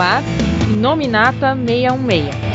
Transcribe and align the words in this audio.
ar 0.00 0.22
Nominata 0.78 1.54
616. 1.54 2.47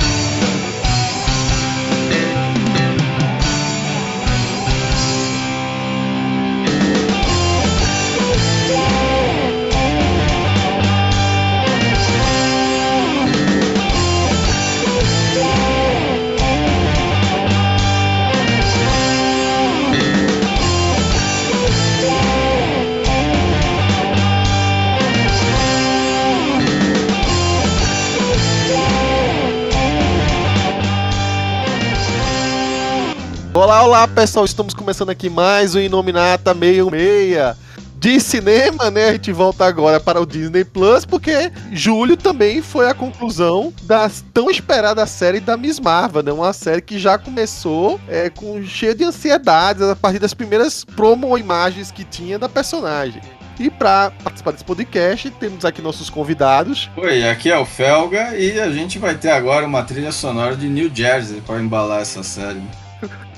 Olá, 33.64 33.81
olá 33.81 34.08
pessoal, 34.09 34.44
estamos 34.44 34.73
começando 34.73 35.09
aqui 35.09 35.30
mais 35.30 35.73
o 35.73 35.80
Inominata 35.80 36.53
66 36.53 37.56
de 37.95 38.20
cinema, 38.20 38.92
né? 38.92 39.08
A 39.08 39.12
gente 39.14 39.31
volta 39.31 39.64
agora 39.64 40.02
para 40.02 40.20
o 40.20 40.26
Disney 40.26 40.66
Plus, 40.66 41.06
porque 41.06 41.50
julho 41.72 42.17
também 42.17 42.62
foi 42.62 42.89
a 42.89 42.94
conclusão 42.94 43.73
da 43.84 44.12
tão 44.34 44.52
esperada 44.52 45.06
série 45.06 45.39
da 45.39 45.56
Miss 45.56 45.80
Marvel, 45.80 46.22
né? 46.23 46.34
Uma 46.34 46.52
série 46.52 46.81
que 46.81 47.00
já 47.00 47.17
começou 47.17 48.02
é, 48.09 48.30
com 48.30 48.62
cheio 48.66 48.94
de 48.94 49.06
ansiedades 49.06 49.81
a 49.81 49.95
partir 49.95 50.20
das 50.20 50.34
primeiras 50.34 50.84
promo 50.84 51.38
imagens 51.38 51.89
que 51.89 52.03
tinha 52.03 52.38
da 52.38 52.50
personagem. 52.50 53.22
E 53.58 53.70
para 53.70 54.11
participar 54.25 54.52
desse 54.52 54.66
podcast, 54.66 55.31
temos 55.39 55.64
aqui 55.64 55.81
nossos 55.81 56.09
convidados. 56.09 56.89
Oi, 56.98 57.30
aqui 57.30 57.50
é 57.50 57.58
o 57.58 57.66
Felga 57.66 58.38
e 58.38 58.59
a 58.59 58.70
gente 58.70 59.00
vai 59.00 59.16
ter 59.16 59.31
agora 59.31 59.66
uma 59.66 59.83
trilha 59.83 60.11
sonora 60.11 60.53
de 60.53 60.67
New 60.67 60.94
Jersey 60.94 61.39
para 61.39 61.61
embalar 61.61 62.02
essa 62.02 62.23
série. 62.23 62.61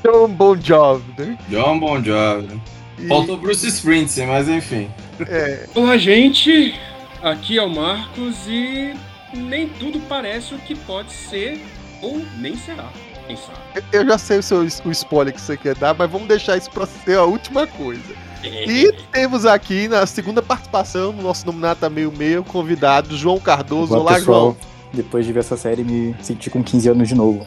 John 0.04 0.28
Bon 0.30 0.56
Jovi, 0.60 1.04
né? 1.18 1.38
John 1.50 1.80
Bon 1.80 2.04
Jovi. 2.04 2.62
E... 3.00 3.08
Faltou 3.08 3.38
Bruce 3.38 3.68
Springsteen, 3.68 4.28
mas 4.28 4.48
enfim. 4.48 4.90
É. 5.28 5.68
Olá, 5.76 5.98
gente. 5.98 6.76
Aqui 7.22 7.58
é 7.58 7.64
o 7.64 7.70
Marcos 7.70 8.48
e 8.48 8.94
nem 9.34 9.68
tudo 9.68 10.00
parece 10.02 10.54
o 10.54 10.60
que 10.60 10.76
pode 10.76 11.12
ser 11.12 11.60
ou 12.02 12.22
nem 12.38 12.56
será. 12.56 12.90
Quem 13.28 13.36
sabe? 13.36 13.58
Eu 13.92 14.06
já 14.06 14.18
sei 14.18 14.40
o, 14.40 14.44
seu, 14.44 14.60
o 14.60 14.92
spoiler 14.92 15.34
que 15.34 15.42
você 15.42 15.58
quer 15.58 15.76
dar, 15.76 15.96
mas 15.96 16.10
vamos 16.10 16.28
deixar 16.28 16.58
isso 16.58 16.70
para 16.70 16.86
ser 16.86 17.18
a 17.18 17.24
última 17.24 17.66
coisa. 17.66 18.14
É. 18.44 18.66
E 18.66 18.92
temos 19.12 19.46
aqui 19.46 19.88
na 19.88 20.06
segunda 20.06 20.42
participação 20.42 21.12
no 21.12 21.24
nosso 21.24 21.46
nominata 21.46 21.90
meio 21.90 22.12
meio 22.12 22.44
convidado 22.44 23.18
João 23.18 23.40
Cardoso. 23.40 23.96
Olá, 23.96 24.16
pessoal. 24.16 24.42
João. 24.42 24.58
Depois 24.94 25.26
de 25.26 25.34
ver 25.34 25.40
essa 25.40 25.58
série, 25.58 25.84
me 25.84 26.16
senti 26.22 26.50
com 26.50 26.64
15 26.64 26.90
anos 26.90 27.08
de 27.08 27.16
novo. 27.16 27.46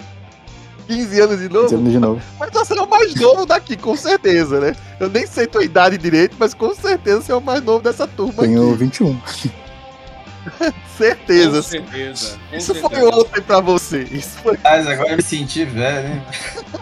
15 0.88 1.20
anos 1.20 1.38
de 1.38 1.48
novo? 1.48 1.68
15 1.68 1.74
anos 1.74 1.92
de 1.92 1.98
novo. 1.98 2.22
Mas 2.40 2.50
você 2.50 2.78
é 2.78 2.82
o 2.82 2.88
mais 2.88 3.14
novo 3.14 3.46
daqui, 3.46 3.76
com 3.76 3.94
certeza, 3.94 4.58
né? 4.58 4.74
Eu 4.98 5.08
nem 5.08 5.26
sei 5.26 5.46
tua 5.46 5.62
idade 5.62 5.96
direito, 5.96 6.34
mas 6.38 6.54
com 6.54 6.74
certeza 6.74 7.20
você 7.20 7.32
é 7.32 7.36
o 7.36 7.40
mais 7.40 7.62
novo 7.62 7.84
dessa 7.84 8.06
turma 8.06 8.42
Tenho 8.42 8.70
aqui. 8.70 8.78
21. 8.78 9.20
certeza. 10.96 11.56
Com 11.56 11.62
certeza. 11.62 12.38
Com 12.50 12.56
Isso 12.56 12.74
certeza. 12.74 12.88
foi 12.88 13.20
ontem 13.20 13.40
pra 13.42 13.60
você. 13.60 14.02
Isso 14.10 14.38
foi... 14.42 14.58
Mas 14.64 14.86
agora 14.88 15.10
eu 15.10 15.16
me 15.16 15.22
senti 15.22 15.64
velho, 15.64 16.14
hein? 16.14 16.22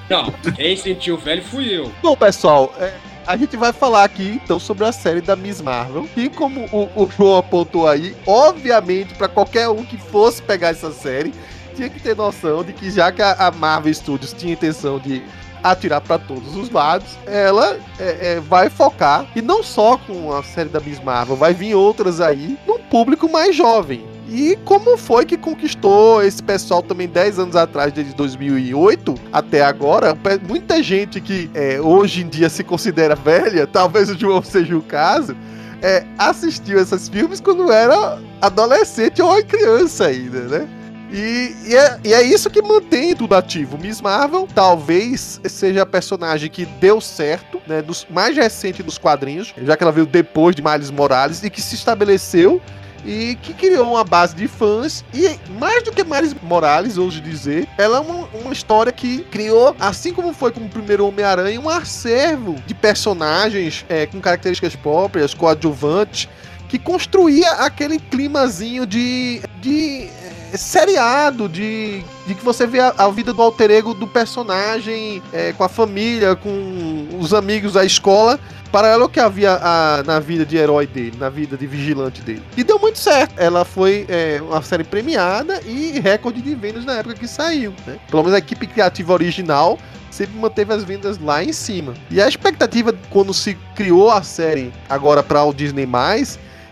Não, 0.08 0.32
quem 0.54 0.76
sentiu 0.76 1.18
velho 1.18 1.42
fui 1.42 1.76
eu. 1.76 1.92
Bom, 2.02 2.16
pessoal, 2.16 2.72
é, 2.78 2.94
a 3.26 3.36
gente 3.36 3.56
vai 3.56 3.72
falar 3.72 4.04
aqui 4.04 4.40
então 4.42 4.58
sobre 4.58 4.84
a 4.84 4.92
série 4.92 5.20
da 5.20 5.34
Miss 5.34 5.60
Marvel. 5.60 6.08
E 6.16 6.28
como 6.28 6.64
o, 6.72 6.88
o 6.94 7.10
João 7.10 7.36
apontou 7.36 7.88
aí, 7.88 8.16
obviamente, 8.26 9.14
para 9.14 9.28
qualquer 9.28 9.68
um 9.68 9.84
que 9.84 9.98
fosse 9.98 10.40
pegar 10.40 10.68
essa 10.68 10.92
série, 10.92 11.34
tinha 11.76 11.88
que 11.88 12.00
ter 12.00 12.16
noção 12.16 12.64
de 12.64 12.72
que 12.72 12.90
já 12.90 13.12
que 13.12 13.22
a 13.22 13.52
Marvel 13.56 13.92
Studios 13.92 14.32
tinha 14.32 14.54
intenção 14.54 14.98
de 14.98 15.22
atirar 15.62 16.00
para 16.00 16.18
todos 16.18 16.54
os 16.56 16.70
lados, 16.70 17.16
ela 17.26 17.76
é, 17.98 18.34
é, 18.34 18.40
vai 18.40 18.70
focar, 18.70 19.26
e 19.34 19.42
não 19.42 19.62
só 19.62 19.98
com 19.98 20.32
a 20.32 20.42
série 20.42 20.68
da 20.68 20.80
Miss 20.80 21.02
Marvel, 21.02 21.36
vai 21.36 21.52
vir 21.52 21.74
outras 21.74 22.20
aí, 22.20 22.58
num 22.66 22.78
público 22.78 23.28
mais 23.28 23.54
jovem. 23.54 24.04
E 24.28 24.58
como 24.64 24.96
foi 24.96 25.24
que 25.24 25.36
conquistou 25.36 26.22
esse 26.22 26.42
pessoal 26.42 26.82
também 26.82 27.06
10 27.06 27.38
anos 27.38 27.56
atrás, 27.56 27.92
desde 27.92 28.12
2008 28.14 29.14
até 29.32 29.62
agora? 29.62 30.16
Muita 30.48 30.82
gente 30.82 31.20
que 31.20 31.48
é, 31.54 31.80
hoje 31.80 32.22
em 32.22 32.28
dia 32.28 32.48
se 32.48 32.64
considera 32.64 33.14
velha, 33.14 33.66
talvez 33.66 34.10
o 34.10 34.18
João 34.18 34.42
seja 34.42 34.76
o 34.76 34.82
caso, 34.82 35.36
é, 35.80 36.04
assistiu 36.18 36.80
esses 36.80 37.08
filmes 37.08 37.40
quando 37.40 37.70
era 37.70 38.18
adolescente 38.40 39.22
ou 39.22 39.44
criança 39.44 40.06
ainda, 40.06 40.40
né? 40.42 40.68
E, 41.16 41.56
e, 41.64 41.74
é, 41.74 41.98
e, 42.04 42.12
é, 42.12 42.22
isso 42.22 42.50
que 42.50 42.60
mantém 42.60 43.16
tudo 43.16 43.34
ativo. 43.34 43.78
Miss 43.78 44.02
Marvel 44.02 44.46
talvez 44.54 45.40
seja 45.46 45.80
a 45.80 45.86
personagem 45.86 46.50
que 46.50 46.66
deu 46.66 47.00
certo, 47.00 47.58
né? 47.66 47.80
Dos 47.80 48.06
mais 48.10 48.36
recente 48.36 48.82
dos 48.82 48.98
quadrinhos, 48.98 49.54
já 49.62 49.74
que 49.78 49.82
ela 49.82 49.90
veio 49.90 50.06
depois 50.06 50.54
de 50.54 50.62
Miles 50.62 50.90
Morales 50.90 51.42
e 51.42 51.48
que 51.48 51.62
se 51.62 51.74
estabeleceu 51.74 52.60
e 53.02 53.38
que 53.40 53.54
criou 53.54 53.92
uma 53.92 54.04
base 54.04 54.36
de 54.36 54.46
fãs. 54.46 55.02
E 55.14 55.38
mais 55.58 55.82
do 55.84 55.90
que 55.90 56.04
Miles 56.04 56.36
Morales, 56.42 56.98
ouso 56.98 57.18
dizer, 57.22 57.66
ela 57.78 57.96
é 57.96 58.00
uma, 58.00 58.28
uma 58.34 58.52
história 58.52 58.92
que 58.92 59.20
criou, 59.30 59.74
assim 59.80 60.12
como 60.12 60.34
foi 60.34 60.52
com 60.52 60.60
o 60.60 60.68
primeiro 60.68 61.06
Homem-Aranha, 61.06 61.58
um 61.58 61.70
acervo 61.70 62.56
de 62.66 62.74
personagens 62.74 63.86
é, 63.88 64.04
com 64.04 64.20
características 64.20 64.76
próprias, 64.76 65.32
coadjuvantes, 65.32 66.28
que 66.68 66.78
construía 66.78 67.52
aquele 67.52 67.98
climazinho 67.98 68.84
de. 68.84 69.40
de 69.62 70.10
seriado 70.56 71.48
de, 71.48 72.02
de 72.26 72.34
que 72.34 72.44
você 72.44 72.66
vê 72.66 72.80
a, 72.80 72.94
a, 72.96 73.08
vida 73.10 73.32
do 73.32 73.42
alter 73.42 73.70
ego 73.70 73.94
do 73.94 74.06
personagem 74.06 75.22
é, 75.32 75.52
com 75.52 75.64
a 75.64 75.68
família, 75.68 76.36
com 76.36 77.08
os 77.18 77.32
amigos 77.34 77.74
da 77.74 77.84
escola, 77.84 78.38
paralelo 78.70 79.08
que 79.08 79.18
havia 79.20 79.58
a, 79.62 80.02
na 80.04 80.20
vida 80.20 80.44
de 80.44 80.56
herói 80.56 80.86
dele, 80.86 81.16
na 81.18 81.28
vida 81.28 81.56
de 81.56 81.66
vigilante 81.66 82.20
dele. 82.22 82.42
E 82.56 82.62
deu 82.62 82.78
muito 82.78 82.98
certo. 82.98 83.34
Ela 83.36 83.64
foi 83.64 84.06
é, 84.08 84.40
uma 84.42 84.62
série 84.62 84.84
premiada 84.84 85.60
e 85.64 85.98
recorde 86.00 86.40
de 86.42 86.54
vendas 86.54 86.84
na 86.84 86.94
época 86.94 87.14
que 87.14 87.28
saiu. 87.28 87.72
Né? 87.86 87.98
Pelo 88.10 88.22
menos 88.22 88.34
a 88.34 88.38
equipe 88.38 88.66
criativa 88.66 89.12
original 89.12 89.78
sempre 90.10 90.38
manteve 90.38 90.72
as 90.72 90.82
vendas 90.82 91.18
lá 91.18 91.44
em 91.44 91.52
cima. 91.52 91.94
E 92.10 92.20
a 92.20 92.28
expectativa 92.28 92.94
quando 93.10 93.34
se 93.34 93.56
criou 93.74 94.10
a 94.10 94.22
série 94.22 94.72
agora 94.88 95.22
para 95.22 95.42
o 95.44 95.52
Disney+, 95.52 95.86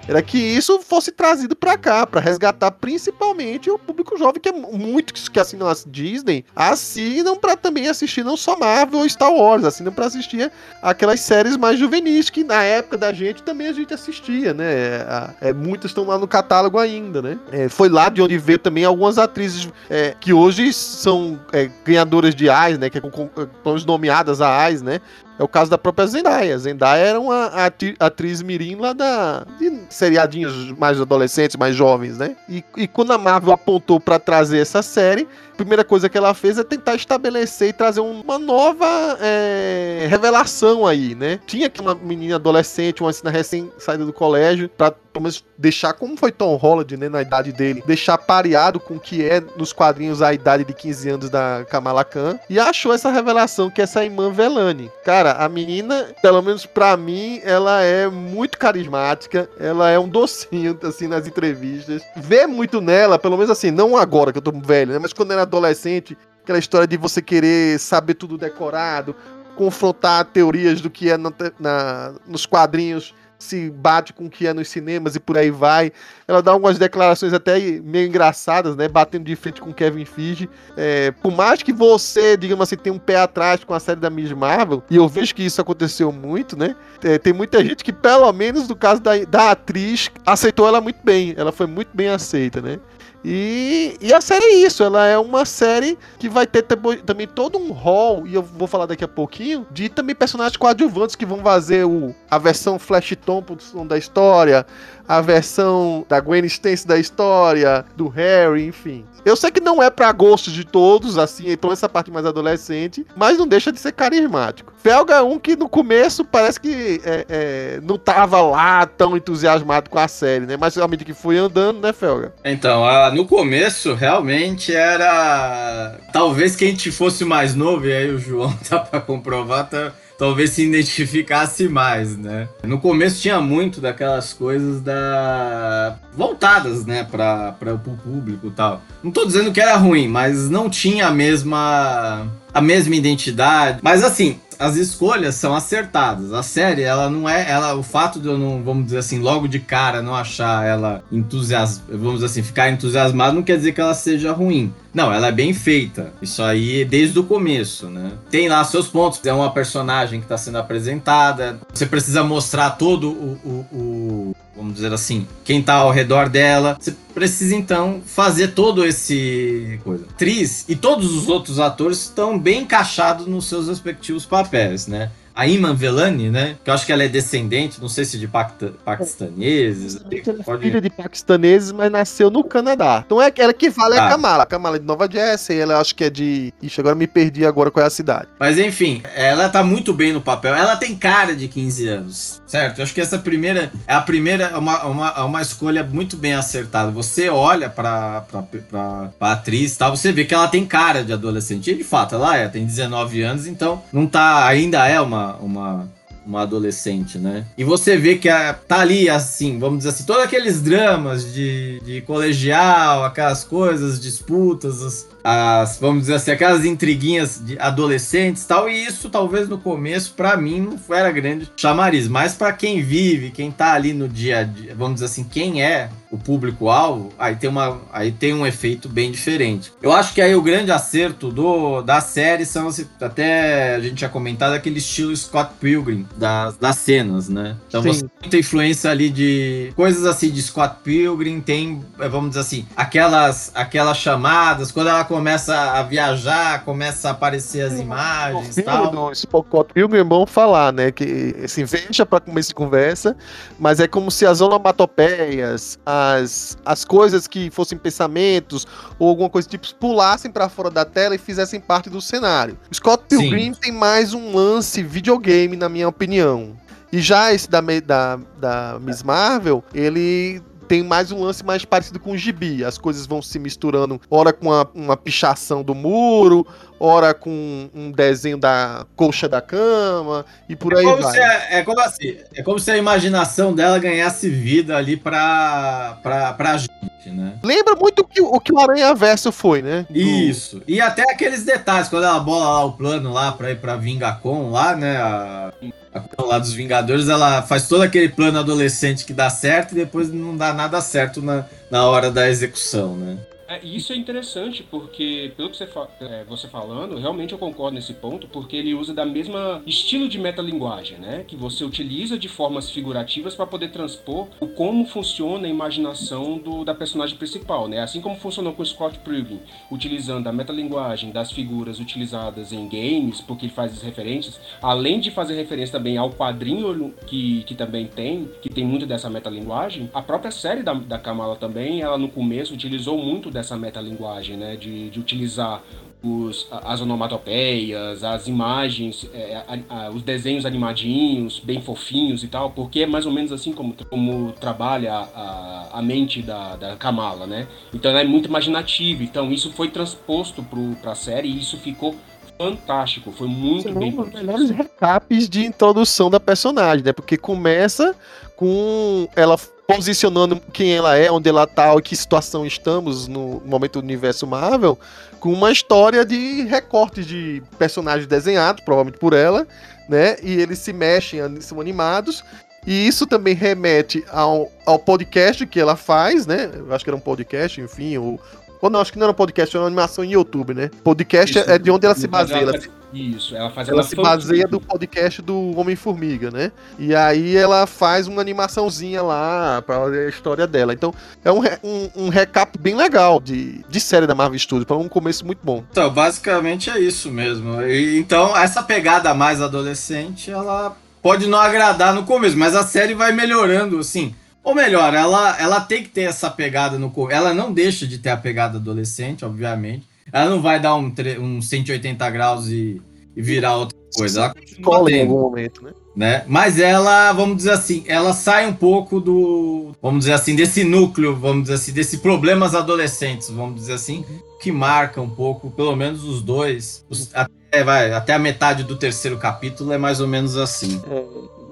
era 0.06 0.22
que 0.22 0.38
isso 0.38 0.80
fosse 0.80 1.10
trazido 1.10 1.56
para 1.56 1.76
cá, 1.78 2.06
para 2.06 2.20
resgatar 2.20 2.70
principalmente 2.70 3.70
o 3.70 3.78
público 3.78 4.16
jovem, 4.16 4.40
que 4.40 4.48
é 4.48 4.52
muitos 4.52 5.28
que 5.28 5.40
assinam 5.40 5.68
a 5.68 5.74
Disney, 5.86 6.44
assinam 6.54 7.36
para 7.36 7.56
também 7.56 7.88
assistir 7.88 8.24
não 8.24 8.36
só 8.36 8.58
Marvel 8.58 9.00
ou 9.00 9.08
Star 9.08 9.32
Wars, 9.32 9.64
assinam 9.64 9.92
para 9.92 10.06
assistir 10.06 10.50
aquelas 10.82 11.20
séries 11.20 11.56
mais 11.56 11.78
juvenis, 11.78 12.30
que 12.30 12.44
na 12.44 12.62
época 12.62 12.98
da 12.98 13.12
gente 13.12 13.42
também 13.42 13.68
a 13.68 13.72
gente 13.72 13.94
assistia, 13.94 14.52
né? 14.52 14.64
É, 14.64 15.48
é, 15.48 15.52
muitas 15.52 15.90
estão 15.90 16.04
lá 16.04 16.18
no 16.18 16.28
catálogo 16.28 16.78
ainda, 16.78 17.22
né? 17.22 17.38
É, 17.50 17.68
foi 17.68 17.88
lá 17.88 18.08
de 18.08 18.20
onde 18.20 18.36
veio 18.38 18.58
também 18.58 18.84
algumas 18.84 19.18
atrizes 19.18 19.68
é, 19.88 20.14
que 20.20 20.32
hoje 20.32 20.72
são 20.72 21.40
é, 21.52 21.70
ganhadoras 21.84 22.34
de 22.34 22.48
AIS, 22.48 22.78
né? 22.78 22.90
Que 22.90 22.98
estão 22.98 23.76
nomeadas 23.86 24.40
a 24.40 24.64
AIS, 24.64 24.82
né? 24.82 25.00
É 25.38 25.42
o 25.42 25.48
caso 25.48 25.70
da 25.70 25.76
própria 25.76 26.06
Zendaya. 26.06 26.56
Zendaya 26.58 27.06
era 27.06 27.20
uma 27.20 27.50
atriz 27.98 28.40
mirim 28.40 28.76
lá 28.76 28.92
da 28.92 29.44
de 29.58 29.80
seriadinhos 29.90 30.70
mais 30.78 31.00
adolescentes, 31.00 31.56
mais 31.56 31.74
jovens, 31.74 32.18
né? 32.18 32.36
E, 32.48 32.64
e 32.76 32.86
quando 32.86 33.12
a 33.12 33.18
Marvel 33.18 33.52
apontou 33.52 33.98
para 33.98 34.18
trazer 34.18 34.58
essa 34.58 34.82
série, 34.82 35.26
primeira 35.54 35.84
coisa 35.84 36.08
que 36.08 36.18
ela 36.18 36.34
fez 36.34 36.58
é 36.58 36.64
tentar 36.64 36.94
estabelecer 36.94 37.68
e 37.68 37.72
trazer 37.72 38.00
uma 38.00 38.38
nova 38.38 39.18
é, 39.20 40.06
revelação 40.08 40.86
aí, 40.86 41.14
né? 41.14 41.40
Tinha 41.46 41.66
aquela 41.66 41.94
menina 41.94 42.36
adolescente, 42.36 43.02
uma 43.02 43.12
cena 43.12 43.30
recém 43.30 43.70
saída 43.78 44.04
do 44.04 44.12
colégio, 44.12 44.68
pra 44.68 44.92
pelo 45.14 45.22
menos 45.22 45.44
deixar 45.56 45.92
como 45.92 46.16
foi 46.16 46.32
Tom 46.32 46.56
Holland, 46.56 46.96
né, 46.96 47.08
na 47.08 47.22
idade 47.22 47.52
dele, 47.52 47.84
deixar 47.86 48.18
pareado 48.18 48.80
com 48.80 48.94
o 48.94 49.00
que 49.00 49.24
é 49.24 49.40
nos 49.56 49.72
quadrinhos 49.72 50.20
a 50.20 50.34
idade 50.34 50.64
de 50.64 50.74
15 50.74 51.08
anos 51.08 51.30
da 51.30 51.64
Kamala 51.70 52.04
Khan, 52.04 52.36
e 52.50 52.58
achou 52.58 52.92
essa 52.92 53.12
revelação 53.12 53.70
que 53.70 53.80
é 53.80 53.84
essa 53.84 54.04
Iman 54.04 54.32
Velani. 54.32 54.90
Cara, 55.04 55.32
a 55.34 55.48
menina, 55.48 56.08
pelo 56.20 56.42
menos 56.42 56.66
para 56.66 56.96
mim, 56.96 57.40
ela 57.44 57.80
é 57.80 58.08
muito 58.08 58.58
carismática, 58.58 59.48
ela 59.58 59.88
é 59.88 59.98
um 59.98 60.08
docinho, 60.08 60.76
assim, 60.82 61.06
nas 61.06 61.28
entrevistas. 61.28 62.02
Vê 62.16 62.46
muito 62.46 62.80
nela, 62.80 63.16
pelo 63.16 63.36
menos 63.36 63.50
assim, 63.50 63.70
não 63.70 63.96
agora 63.96 64.32
que 64.32 64.38
eu 64.38 64.42
tô 64.42 64.50
velho, 64.50 64.94
né, 64.94 64.98
mas 64.98 65.12
quando 65.12 65.32
era 65.32 65.43
adolescente, 65.44 66.16
aquela 66.42 66.58
história 66.58 66.86
de 66.86 66.96
você 66.96 67.22
querer 67.22 67.78
saber 67.78 68.14
tudo 68.14 68.36
decorado, 68.36 69.14
confrontar 69.56 70.24
teorias 70.26 70.80
do 70.80 70.90
que 70.90 71.10
é 71.10 71.16
na, 71.16 71.32
na, 71.58 72.14
nos 72.26 72.44
quadrinhos 72.44 73.14
se 73.44 73.70
bate 73.70 74.12
com 74.12 74.26
o 74.26 74.30
que 74.30 74.46
é 74.46 74.54
nos 74.54 74.68
cinemas 74.68 75.14
e 75.14 75.20
por 75.20 75.36
aí 75.36 75.50
vai. 75.50 75.92
Ela 76.26 76.42
dá 76.42 76.52
algumas 76.52 76.78
declarações 76.78 77.32
até 77.32 77.58
meio 77.58 78.08
engraçadas, 78.08 78.74
né? 78.74 78.88
Batendo 78.88 79.24
de 79.24 79.36
frente 79.36 79.60
com 79.60 79.72
Kevin 79.72 80.04
Feige. 80.04 80.48
É, 80.76 81.10
por 81.10 81.32
mais 81.32 81.62
que 81.62 81.72
você, 81.72 82.36
digamos 82.36 82.62
assim, 82.62 82.76
tenha 82.76 82.94
um 82.94 82.98
pé 82.98 83.16
atrás 83.16 83.62
com 83.62 83.74
a 83.74 83.80
série 83.80 84.00
da 84.00 84.10
Miss 84.10 84.32
Marvel, 84.32 84.82
e 84.90 84.96
eu 84.96 85.08
vejo 85.08 85.34
que 85.34 85.42
isso 85.42 85.60
aconteceu 85.60 86.10
muito, 86.10 86.56
né? 86.56 86.74
É, 87.02 87.18
tem 87.18 87.32
muita 87.32 87.62
gente 87.62 87.84
que, 87.84 87.92
pelo 87.92 88.32
menos 88.32 88.66
no 88.68 88.76
caso 88.76 89.00
da, 89.00 89.16
da 89.24 89.50
atriz, 89.50 90.10
aceitou 90.24 90.66
ela 90.66 90.80
muito 90.80 91.00
bem. 91.04 91.34
Ela 91.36 91.52
foi 91.52 91.66
muito 91.66 91.90
bem 91.94 92.08
aceita, 92.08 92.60
né? 92.60 92.78
E, 93.24 93.96
e 94.02 94.12
a 94.12 94.20
série 94.20 94.44
é 94.44 94.54
isso, 94.66 94.82
ela 94.82 95.06
é 95.06 95.16
uma 95.16 95.46
série 95.46 95.96
que 96.18 96.28
vai 96.28 96.46
ter 96.46 96.62
também 96.62 97.26
todo 97.26 97.56
um 97.56 97.72
rol, 97.72 98.26
e 98.26 98.34
eu 98.34 98.42
vou 98.42 98.68
falar 98.68 98.84
daqui 98.84 99.02
a 99.02 99.08
pouquinho, 99.08 99.66
de 99.70 99.88
também 99.88 100.14
personagens 100.14 100.58
coadjuvantes 100.58 101.16
que 101.16 101.24
vão 101.24 101.38
fazer 101.38 101.86
o, 101.86 102.14
a 102.30 102.36
versão 102.36 102.78
Flash 102.78 103.14
Thompson 103.24 103.86
da 103.86 103.96
história, 103.96 104.66
a 105.06 105.20
versão 105.20 106.04
da 106.08 106.20
Gwen 106.20 106.44
Stacy 106.44 106.86
da 106.86 106.98
história, 106.98 107.84
do 107.96 108.08
Harry, 108.08 108.66
enfim. 108.66 109.04
Eu 109.24 109.36
sei 109.36 109.50
que 109.50 109.60
não 109.60 109.82
é 109.82 109.88
para 109.88 110.12
gosto 110.12 110.50
de 110.50 110.64
todos, 110.64 111.16
assim, 111.16 111.50
então 111.50 111.72
essa 111.72 111.88
parte 111.88 112.10
mais 112.10 112.26
adolescente, 112.26 113.06
mas 113.16 113.38
não 113.38 113.46
deixa 113.46 113.72
de 113.72 113.80
ser 113.80 113.92
carismático. 113.92 114.72
Felga 114.82 115.14
é 115.14 115.22
um 115.22 115.38
que 115.38 115.56
no 115.56 115.66
começo 115.66 116.26
parece 116.26 116.60
que 116.60 117.00
é, 117.02 117.26
é, 117.26 117.80
não 117.82 117.96
tava 117.96 118.42
lá 118.42 118.84
tão 118.84 119.16
entusiasmado 119.16 119.88
com 119.88 119.98
a 119.98 120.06
série, 120.06 120.44
né? 120.44 120.58
Mas 120.58 120.76
realmente 120.76 121.06
que 121.06 121.14
foi 121.14 121.38
andando, 121.38 121.80
né, 121.80 121.92
Felga? 121.94 122.34
Então, 122.44 122.84
a, 122.84 123.10
no 123.10 123.26
começo 123.26 123.94
realmente 123.94 124.74
era. 124.74 125.98
Talvez 126.12 126.54
quem 126.54 126.74
te 126.74 126.92
fosse 126.92 127.24
mais 127.24 127.54
novo, 127.54 127.86
e 127.86 127.92
aí 127.94 128.10
o 128.10 128.18
João 128.18 128.52
tá 128.68 128.78
pra 128.78 129.00
comprovar, 129.00 129.70
tá 129.70 129.92
talvez 130.18 130.50
se 130.50 130.62
identificasse 130.66 131.68
mais, 131.68 132.16
né? 132.16 132.48
No 132.62 132.80
começo 132.80 133.20
tinha 133.20 133.40
muito 133.40 133.80
daquelas 133.80 134.32
coisas 134.32 134.80
da 134.80 135.98
voltadas, 136.16 136.86
né, 136.86 137.04
para 137.04 137.74
o 137.74 137.96
público 137.96 138.46
e 138.48 138.50
tal. 138.50 138.82
Não 139.02 139.10
tô 139.10 139.24
dizendo 139.24 139.52
que 139.52 139.60
era 139.60 139.76
ruim, 139.76 140.08
mas 140.08 140.48
não 140.48 140.70
tinha 140.70 141.08
a 141.08 141.10
mesma 141.10 142.26
a 142.54 142.60
mesma 142.60 142.94
identidade. 142.94 143.80
Mas 143.82 144.04
assim, 144.04 144.38
as 144.58 144.76
escolhas 144.76 145.34
são 145.34 145.54
acertadas. 145.54 146.32
A 146.32 146.42
série, 146.42 146.82
ela 146.82 147.10
não 147.10 147.28
é. 147.28 147.50
Ela, 147.50 147.74
o 147.74 147.82
fato 147.82 148.20
de 148.20 148.28
eu 148.28 148.38
não, 148.38 148.62
vamos 148.62 148.86
dizer 148.86 148.98
assim, 148.98 149.18
logo 149.18 149.48
de 149.48 149.58
cara 149.58 150.00
não 150.00 150.14
achar 150.14 150.64
ela 150.64 151.02
entusiasmada, 151.10 151.96
vamos 151.96 152.14
dizer 152.14 152.26
assim, 152.26 152.42
ficar 152.42 152.70
entusiasmado, 152.70 153.34
não 153.34 153.42
quer 153.42 153.56
dizer 153.56 153.72
que 153.72 153.80
ela 153.80 153.94
seja 153.94 154.32
ruim. 154.32 154.72
Não, 154.92 155.12
ela 155.12 155.28
é 155.28 155.32
bem 155.32 155.52
feita. 155.52 156.12
Isso 156.22 156.42
aí 156.42 156.84
desde 156.84 157.18
o 157.18 157.24
começo, 157.24 157.88
né? 157.88 158.12
Tem 158.30 158.48
lá 158.48 158.62
seus 158.62 158.86
pontos. 158.86 159.20
É 159.24 159.32
uma 159.32 159.50
personagem 159.50 160.20
que 160.20 160.24
está 160.24 160.38
sendo 160.38 160.58
apresentada. 160.58 161.58
Você 161.72 161.84
precisa 161.84 162.22
mostrar 162.22 162.70
todo 162.70 163.10
o, 163.10 163.40
o, 163.44 163.76
o 163.76 164.34
vamos 164.56 164.74
dizer 164.74 164.92
assim, 164.92 165.26
quem 165.44 165.62
tá 165.62 165.74
ao 165.74 165.90
redor 165.90 166.28
dela. 166.28 166.76
Você 166.78 166.94
precisa 167.12 167.54
então 167.54 168.00
fazer 168.04 168.48
todo 168.48 168.84
esse 168.84 169.78
coisa. 169.82 170.04
Atriz 170.04 170.64
e 170.68 170.76
todos 170.76 171.14
os 171.14 171.28
outros 171.28 171.58
atores 171.58 172.02
estão 172.02 172.38
bem 172.38 172.62
encaixados 172.62 173.26
nos 173.26 173.46
seus 173.46 173.68
respectivos 173.68 174.24
papéis, 174.24 174.86
né? 174.86 175.10
A 175.34 175.46
Iman 175.46 175.74
Velani, 175.74 176.30
né? 176.30 176.56
Que 176.62 176.70
eu 176.70 176.74
acho 176.74 176.86
que 176.86 176.92
ela 176.92 177.02
é 177.02 177.08
descendente, 177.08 177.80
não 177.80 177.88
sei 177.88 178.04
se 178.04 178.18
de 178.18 178.28
paquistaneses. 178.28 179.96
Ela 179.96 180.14
é 180.14 180.42
pode... 180.42 180.62
filha 180.62 180.80
de 180.80 180.90
paquistaneses, 180.90 181.72
mas 181.72 181.90
nasceu 181.90 182.30
no 182.30 182.44
Canadá. 182.44 183.02
Então 183.04 183.20
é 183.20 183.32
ela 183.36 183.52
que 183.52 183.70
fala 183.70 183.96
é 183.96 183.98
a 183.98 184.06
ah. 184.06 184.10
Kamala. 184.10 184.42
A 184.44 184.46
Kamala 184.46 184.76
é 184.76 184.78
de 184.78 184.84
Nova 184.84 185.08
Jersey, 185.10 185.58
ela 185.58 185.80
acho 185.80 185.94
que 185.94 186.04
é 186.04 186.10
de. 186.10 186.54
Ixi, 186.62 186.80
agora 186.80 186.94
me 186.94 187.06
perdi 187.06 187.44
agora 187.44 187.70
qual 187.70 187.82
é 187.82 187.86
a 187.86 187.90
cidade. 187.90 188.28
Mas 188.38 188.58
enfim, 188.58 189.02
ela 189.14 189.48
tá 189.48 189.64
muito 189.64 189.92
bem 189.92 190.12
no 190.12 190.20
papel. 190.20 190.54
Ela 190.54 190.76
tem 190.76 190.94
cara 190.94 191.34
de 191.34 191.48
15 191.48 191.88
anos, 191.88 192.42
certo? 192.46 192.78
Eu 192.78 192.84
acho 192.84 192.94
que 192.94 193.00
essa 193.00 193.18
primeira 193.18 193.72
é 193.86 193.94
a 193.94 194.00
primeira, 194.00 194.44
é 194.44 194.56
uma, 194.56 194.84
uma, 194.84 195.08
é 195.16 195.20
uma 195.20 195.42
escolha 195.42 195.82
muito 195.82 196.16
bem 196.16 196.34
acertada. 196.34 196.92
Você 196.92 197.28
olha 197.28 197.68
pra, 197.68 198.20
pra, 198.30 198.42
pra, 198.42 199.10
pra 199.18 199.32
atriz 199.32 199.76
tá? 199.76 199.90
você 199.90 200.12
vê 200.12 200.24
que 200.24 200.34
ela 200.34 200.46
tem 200.46 200.64
cara 200.64 201.02
de 201.02 201.12
adolescente. 201.12 201.70
E 201.70 201.74
de 201.74 201.84
fato, 201.84 202.14
ela 202.14 202.36
é, 202.36 202.48
tem 202.48 202.64
19 202.64 203.22
anos, 203.22 203.46
então 203.46 203.82
não 203.92 204.06
tá. 204.06 204.46
Ainda 204.46 204.86
é 204.86 205.00
uma 205.00 205.23
uma, 205.40 205.88
uma, 206.26 206.42
adolescente, 206.42 207.18
né? 207.18 207.44
E 207.56 207.64
você 207.64 207.96
vê 207.96 208.16
que 208.16 208.28
a, 208.28 208.52
tá 208.54 208.80
ali, 208.80 209.08
assim, 209.08 209.58
vamos 209.58 209.78
dizer 209.78 209.90
assim, 209.90 210.04
todos 210.04 210.22
aqueles 210.22 210.60
dramas 210.60 211.32
de, 211.32 211.80
de 211.84 212.00
colegial, 212.02 213.04
aquelas 213.04 213.44
coisas, 213.44 214.00
disputas, 214.00 214.82
as, 214.82 215.08
as, 215.24 215.78
vamos 215.78 216.02
dizer 216.02 216.14
assim, 216.14 216.30
aquelas 216.30 216.66
intriguinhas 216.66 217.40
de 217.42 217.58
adolescentes 217.58 218.44
tal, 218.44 218.68
e 218.68 218.84
isso 218.84 219.08
talvez 219.08 219.48
no 219.48 219.56
começo, 219.56 220.12
para 220.12 220.36
mim, 220.36 220.60
não 220.60 220.94
era 220.94 221.10
grande 221.10 221.50
chamariz, 221.56 222.06
mas 222.06 222.34
para 222.34 222.52
quem 222.52 222.82
vive, 222.82 223.30
quem 223.30 223.50
tá 223.50 223.72
ali 223.72 223.94
no 223.94 224.06
dia 224.06 224.40
a 224.40 224.42
dia, 224.44 224.74
vamos 224.76 224.94
dizer 224.94 225.06
assim, 225.06 225.24
quem 225.24 225.62
é 225.62 225.88
o 226.10 226.18
público-alvo, 226.18 227.12
aí 227.18 227.34
tem, 227.34 227.50
uma, 227.50 227.80
aí 227.92 228.12
tem 228.12 228.32
um 228.32 228.46
efeito 228.46 228.88
bem 228.88 229.10
diferente. 229.10 229.72
Eu 229.82 229.92
acho 229.92 230.14
que 230.14 230.20
aí 230.20 230.34
o 230.36 230.42
grande 230.42 230.70
acerto 230.70 231.30
do, 231.32 231.82
da 231.82 232.00
série 232.00 232.44
são, 232.44 232.68
até 233.00 233.74
a 233.74 233.80
gente 233.80 233.94
tinha 233.96 234.10
comentado, 234.10 234.52
aquele 234.52 234.78
estilo 234.78 235.16
Scott 235.16 235.54
Pilgrim 235.58 236.06
das, 236.16 236.56
das 236.56 236.76
cenas, 236.76 237.28
né? 237.28 237.56
Então 237.66 237.82
Sim. 237.82 237.88
você 237.88 238.00
tem 238.02 238.10
muita 238.20 238.38
influência 238.38 238.90
ali 238.90 239.10
de 239.10 239.72
coisas 239.74 240.04
assim 240.04 240.30
de 240.30 240.40
Scott 240.40 240.76
Pilgrim, 240.84 241.40
tem, 241.40 241.82
vamos 242.10 242.30
dizer 242.30 242.40
assim, 242.40 242.66
aquelas, 242.76 243.50
aquelas 243.54 243.96
chamadas, 243.96 244.70
quando 244.70 244.88
ela 244.90 245.04
começa 245.14 245.54
a 245.54 245.82
viajar, 245.84 246.64
começa 246.64 247.08
a 247.08 247.10
aparecer 247.12 247.60
as 247.60 247.78
imagens 247.78 248.58
e 248.58 248.62
tal. 248.62 248.90
Do 248.90 249.14
Scott 249.14 249.72
Pilgrim 249.72 250.00
é 250.00 250.04
bom 250.04 250.26
falar, 250.26 250.72
né? 250.72 250.90
Que 250.90 251.36
assim, 251.44 251.64
veja 251.64 252.04
para 252.04 252.18
começo 252.18 252.48
de 252.48 252.54
conversa, 252.56 253.16
mas 253.56 253.78
é 253.78 253.86
como 253.86 254.10
se 254.10 254.26
as 254.26 254.40
onomatopeias, 254.40 255.78
as, 255.86 256.58
as 256.64 256.84
coisas 256.84 257.28
que 257.28 257.48
fossem 257.48 257.78
pensamentos 257.78 258.66
ou 258.98 259.08
alguma 259.08 259.30
coisa 259.30 259.48
tipo 259.48 259.72
pulassem 259.76 260.32
para 260.32 260.48
fora 260.48 260.68
da 260.68 260.84
tela 260.84 261.14
e 261.14 261.18
fizessem 261.18 261.60
parte 261.60 261.88
do 261.88 262.00
cenário. 262.00 262.58
Scott 262.72 263.04
Pilgrim 263.08 263.54
Sim. 263.54 263.60
tem 263.60 263.72
mais 263.72 264.12
um 264.14 264.34
lance 264.34 264.82
videogame, 264.82 265.56
na 265.56 265.68
minha 265.68 265.88
opinião. 265.88 266.56
E 266.92 267.00
já 267.00 267.32
esse 267.32 267.48
da, 267.48 267.60
da, 267.60 268.18
da 268.38 268.78
Miss 268.80 269.02
Marvel, 269.02 269.62
ele 269.72 270.42
tem 270.64 270.82
mais 270.82 271.12
um 271.12 271.22
lance 271.22 271.44
mais 271.44 271.64
parecido 271.64 272.00
com 272.00 272.12
o 272.12 272.18
gibi. 272.18 272.64
As 272.64 272.78
coisas 272.78 273.06
vão 273.06 273.22
se 273.22 273.38
misturando, 273.38 274.00
ora 274.10 274.32
com 274.32 274.46
uma, 274.46 274.68
uma 274.74 274.96
pichação 274.96 275.62
do 275.62 275.74
muro, 275.74 276.46
ora 276.78 277.14
com 277.14 277.70
um 277.74 277.90
desenho 277.90 278.36
da 278.36 278.86
colcha 278.96 279.28
da 279.28 279.40
cama 279.40 280.24
e 280.48 280.56
por 280.56 280.72
é 280.72 280.78
aí 280.78 280.84
vai. 280.84 281.18
é, 281.50 281.62
como 281.62 281.80
assim, 281.80 282.16
é 282.34 282.42
como 282.42 282.58
se 282.58 282.70
a 282.70 282.76
imaginação 282.76 283.54
dela 283.54 283.78
ganhasse 283.78 284.28
vida 284.28 284.76
ali 284.76 284.96
pra, 284.96 285.98
pra, 286.02 286.32
pra 286.32 286.58
gente, 286.58 287.10
né? 287.10 287.38
Lembra 287.42 287.74
muito 287.76 288.00
o 288.00 288.04
que 288.04 288.20
o, 288.20 288.40
que 288.40 288.52
o 288.52 288.58
Aranha 288.58 288.94
Verso 288.94 289.30
foi, 289.30 289.62
né? 289.62 289.86
Do... 289.88 289.98
Isso. 289.98 290.62
E 290.66 290.80
até 290.80 291.02
aqueles 291.02 291.44
detalhes, 291.44 291.88
quando 291.88 292.04
ela 292.04 292.20
bola 292.20 292.44
lá 292.44 292.64
o 292.64 292.72
plano 292.72 293.12
lá 293.12 293.32
pra 293.32 293.50
ir 293.50 293.60
pra 293.60 293.76
Vingacon 293.76 294.50
lá, 294.50 294.76
né? 294.76 294.96
A, 294.96 295.52
a 295.94 296.22
lá 296.22 296.38
dos 296.38 296.52
Vingadores, 296.52 297.08
ela 297.08 297.42
faz 297.42 297.68
todo 297.68 297.82
aquele 297.82 298.08
plano 298.08 298.38
adolescente 298.38 299.04
que 299.04 299.12
dá 299.12 299.30
certo 299.30 299.72
e 299.72 299.76
depois 299.76 300.12
não 300.12 300.36
dá 300.36 300.52
nada 300.52 300.80
certo 300.80 301.22
na, 301.22 301.46
na 301.70 301.86
hora 301.86 302.10
da 302.10 302.28
execução, 302.28 302.96
né? 302.96 303.16
É, 303.54 303.60
isso 303.64 303.92
é 303.92 303.96
interessante, 303.96 304.62
porque, 304.62 305.32
pelo 305.36 305.50
que 305.50 305.56
você, 305.56 305.66
fa 305.66 305.88
é, 306.00 306.24
você 306.24 306.48
falando, 306.48 306.96
realmente 306.96 307.32
eu 307.32 307.38
concordo 307.38 307.74
nesse 307.74 307.94
ponto, 307.94 308.26
porque 308.26 308.56
ele 308.56 308.74
usa 308.74 308.92
da 308.92 309.04
mesma 309.04 309.62
estilo 309.66 310.08
de 310.08 310.18
metalinguagem, 310.18 310.98
né? 310.98 311.24
Que 311.26 311.36
você 311.36 311.64
utiliza 311.64 312.18
de 312.18 312.28
formas 312.28 312.70
figurativas 312.70 313.34
para 313.34 313.46
poder 313.46 313.70
transpor 313.70 314.28
o 314.40 314.48
como 314.48 314.84
funciona 314.86 315.46
a 315.46 315.50
imaginação 315.50 316.38
do, 316.38 316.64
da 316.64 316.74
personagem 316.74 317.16
principal, 317.16 317.68
né? 317.68 317.80
Assim 317.80 318.00
como 318.00 318.16
funcionou 318.16 318.52
com 318.52 318.64
Scott 318.64 318.98
Pilgrim, 319.00 319.40
utilizando 319.70 320.26
a 320.26 320.32
metalinguagem 320.32 321.12
das 321.12 321.30
figuras 321.30 321.78
utilizadas 321.78 322.52
em 322.52 322.68
games, 322.68 323.20
porque 323.20 323.46
ele 323.46 323.52
faz 323.52 323.72
as 323.72 323.82
referências, 323.82 324.40
além 324.60 324.98
de 324.98 325.10
fazer 325.10 325.34
referência 325.34 325.78
também 325.78 325.96
ao 325.96 326.10
quadrinho 326.10 326.94
que, 327.06 327.44
que 327.44 327.54
também 327.54 327.86
tem, 327.86 328.28
que 328.42 328.48
tem 328.48 328.64
muito 328.64 328.86
dessa 328.86 329.08
metalinguagem, 329.08 329.90
a 329.94 330.02
própria 330.02 330.30
série 330.30 330.62
da, 330.62 330.74
da 330.74 330.98
Kamala 330.98 331.36
também, 331.36 331.82
ela 331.82 331.98
no 331.98 332.08
começo 332.08 332.54
utilizou 332.54 332.98
muito 332.98 333.30
dessa 333.30 333.43
metalinguagem, 333.56 334.36
né? 334.36 334.56
De, 334.56 334.90
de 334.90 335.00
utilizar 335.00 335.62
os, 336.04 336.46
as 336.50 336.80
onomatopeias, 336.80 338.04
as 338.04 338.28
imagens, 338.28 339.08
é, 339.14 339.36
a, 339.36 339.86
a, 339.86 339.90
os 339.90 340.02
desenhos 340.02 340.44
animadinhos, 340.44 341.40
bem 341.40 341.62
fofinhos 341.62 342.22
e 342.22 342.28
tal, 342.28 342.50
porque 342.50 342.80
é 342.80 342.86
mais 342.86 343.06
ou 343.06 343.12
menos 343.12 343.32
assim 343.32 343.52
como, 343.52 343.74
como 343.88 344.32
trabalha 344.32 344.92
a, 344.92 345.70
a 345.72 345.82
mente 345.82 346.20
da, 346.20 346.56
da 346.56 346.76
Kamala, 346.76 347.26
né? 347.26 347.48
Então 347.72 347.90
ela 347.90 348.00
é 348.00 348.04
muito 348.04 348.28
imaginativa, 348.28 349.02
então 349.02 349.32
isso 349.32 349.50
foi 349.52 349.68
transposto 349.70 350.44
para 350.82 350.92
a 350.92 350.94
série 350.94 351.28
e 351.28 351.38
isso 351.38 351.56
ficou 351.56 351.94
fantástico, 352.38 353.12
foi 353.12 353.28
muito 353.28 353.64
São 353.64 353.74
bem. 353.74 353.92
Um 353.92 354.02
dos 354.02 354.12
melhores 354.12 354.50
recaps 354.50 355.28
de 355.28 355.44
introdução 355.44 356.10
da 356.10 356.20
personagem, 356.20 356.84
né? 356.84 356.92
Porque 356.92 357.16
começa 357.16 357.94
com 358.36 359.08
ela 359.14 359.38
posicionando 359.66 360.40
quem 360.52 360.74
ela 360.74 360.96
é, 360.96 361.10
onde 361.10 361.28
ela 361.28 361.46
tá, 361.46 361.74
e 361.74 361.82
que 361.82 361.96
situação 361.96 362.44
estamos 362.44 363.08
no 363.08 363.40
momento 363.44 363.80
do 363.80 363.84
universo 363.84 364.26
Marvel, 364.26 364.78
com 365.18 365.32
uma 365.32 365.50
história 365.50 366.04
de 366.04 366.42
recortes 366.42 367.06
de 367.06 367.42
personagens 367.58 368.06
desenhados, 368.06 368.62
provavelmente 368.62 368.98
por 368.98 369.14
ela, 369.14 369.46
né? 369.88 370.16
E 370.22 370.32
eles 370.32 370.58
se 370.58 370.72
mexem, 370.72 371.20
são 371.40 371.60
animados. 371.60 372.22
E 372.66 372.86
isso 372.86 373.06
também 373.06 373.34
remete 373.34 374.04
ao, 374.10 374.50
ao 374.64 374.78
podcast 374.78 375.46
que 375.46 375.60
ela 375.60 375.76
faz, 375.76 376.26
né? 376.26 376.50
Eu 376.54 376.74
acho 376.74 376.82
que 376.82 376.90
era 376.90 376.96
um 376.96 377.00
podcast, 377.00 377.60
enfim, 377.60 377.98
o, 377.98 378.18
ou 378.66 378.70
não, 378.70 378.80
acho 378.80 378.92
que 378.92 378.98
não 378.98 379.04
era 379.04 379.12
um 379.12 379.14
podcast, 379.14 379.54
era 379.56 379.62
uma 379.62 379.68
animação 379.68 380.04
em 380.04 380.12
YouTube, 380.12 380.54
né? 380.54 380.70
Podcast 380.82 381.38
Isso, 381.38 381.50
é 381.50 381.58
de 381.58 381.70
onde 381.70 381.86
ela 381.86 381.94
se 381.94 382.06
baseia. 382.06 382.38
ela 382.38 382.50
Ela, 382.50 382.60
faz- 382.60 382.70
Isso, 382.92 383.36
ela 383.36 383.50
faz 383.50 383.68
ela 383.68 383.78
uma 383.78 383.82
se 383.82 383.96
baseia 383.96 384.46
do 384.46 384.60
podcast 384.60 385.20
do 385.22 385.58
Homem-Formiga, 385.58 386.30
né? 386.30 386.52
E 386.78 386.94
aí 386.94 387.36
ela 387.36 387.66
faz 387.66 388.06
uma 388.06 388.20
animaçãozinha 388.20 389.02
lá 389.02 389.60
pra 389.62 389.84
a 389.84 390.08
história 390.08 390.46
dela. 390.46 390.72
Então 390.72 390.94
é 391.24 391.32
um, 391.32 391.40
um, 391.62 391.90
um 391.96 392.08
recap 392.08 392.58
bem 392.58 392.74
legal 392.74 393.20
de, 393.20 393.64
de 393.68 393.80
série 393.80 394.06
da 394.06 394.14
Marvel 394.14 394.38
Studios, 394.38 394.64
para 394.66 394.76
um 394.76 394.88
começo 394.88 395.26
muito 395.26 395.40
bom. 395.42 395.64
Então, 395.70 395.90
basicamente 395.90 396.70
é 396.70 396.78
isso 396.78 397.10
mesmo. 397.10 397.60
E, 397.62 397.98
então, 397.98 398.36
essa 398.36 398.62
pegada 398.62 399.12
mais 399.14 399.40
adolescente, 399.42 400.30
ela 400.30 400.76
pode 401.02 401.26
não 401.26 401.38
agradar 401.38 401.92
no 401.94 402.04
começo, 402.04 402.36
mas 402.38 402.54
a 402.56 402.62
série 402.64 402.94
vai 402.94 403.12
melhorando, 403.12 403.78
assim. 403.78 404.14
Ou 404.44 404.54
melhor, 404.54 404.92
ela, 404.94 405.36
ela 405.40 405.60
tem 405.60 405.82
que 405.82 405.88
ter 405.88 406.02
essa 406.02 406.30
pegada 406.30 406.78
no 406.78 406.90
começo. 406.90 407.16
Ela 407.18 407.32
não 407.32 407.52
deixa 407.52 407.86
de 407.86 407.98
ter 407.98 408.10
a 408.10 408.16
pegada 408.16 408.58
adolescente, 408.58 409.24
obviamente. 409.24 409.86
Ela 410.12 410.28
não 410.30 410.42
vai 410.42 410.60
dar 410.60 410.74
um, 410.76 410.90
tre- 410.90 411.18
um 411.18 411.40
180 411.40 412.08
graus 412.10 412.46
e, 412.48 412.80
e 413.16 413.22
virar 413.22 413.56
outra 413.56 413.76
coisa. 413.96 414.20
Ela 414.24 414.34
Escola 414.44 414.90
em 414.90 415.00
algum 415.02 415.20
momento, 415.20 415.64
né? 415.64 415.72
né? 415.96 416.24
Mas 416.26 416.58
ela, 416.60 417.12
vamos 417.12 417.38
dizer 417.38 417.52
assim, 417.52 417.84
ela 417.86 418.12
sai 418.12 418.46
um 418.46 418.52
pouco 418.52 419.00
do, 419.00 419.72
vamos 419.82 420.00
dizer 420.00 420.12
assim, 420.12 420.36
desse 420.36 420.62
núcleo, 420.62 421.16
vamos 421.16 421.44
dizer 421.44 421.54
assim, 421.54 421.72
desse 421.72 421.98
problemas 421.98 422.54
adolescentes, 422.54 423.30
vamos 423.30 423.54
dizer 423.56 423.72
assim, 423.74 424.04
que 424.40 424.52
marca 424.52 425.00
um 425.00 425.08
pouco, 425.08 425.50
pelo 425.50 425.74
menos 425.74 426.04
os 426.04 426.20
dois, 426.20 426.84
os- 426.90 427.10
até, 427.14 427.64
vai, 427.64 427.92
até 427.92 428.12
a 428.12 428.18
metade 428.18 428.62
do 428.64 428.76
terceiro 428.76 429.16
capítulo 429.16 429.72
é 429.72 429.78
mais 429.78 430.00
ou 430.00 430.06
menos 430.08 430.36
assim. 430.36 430.80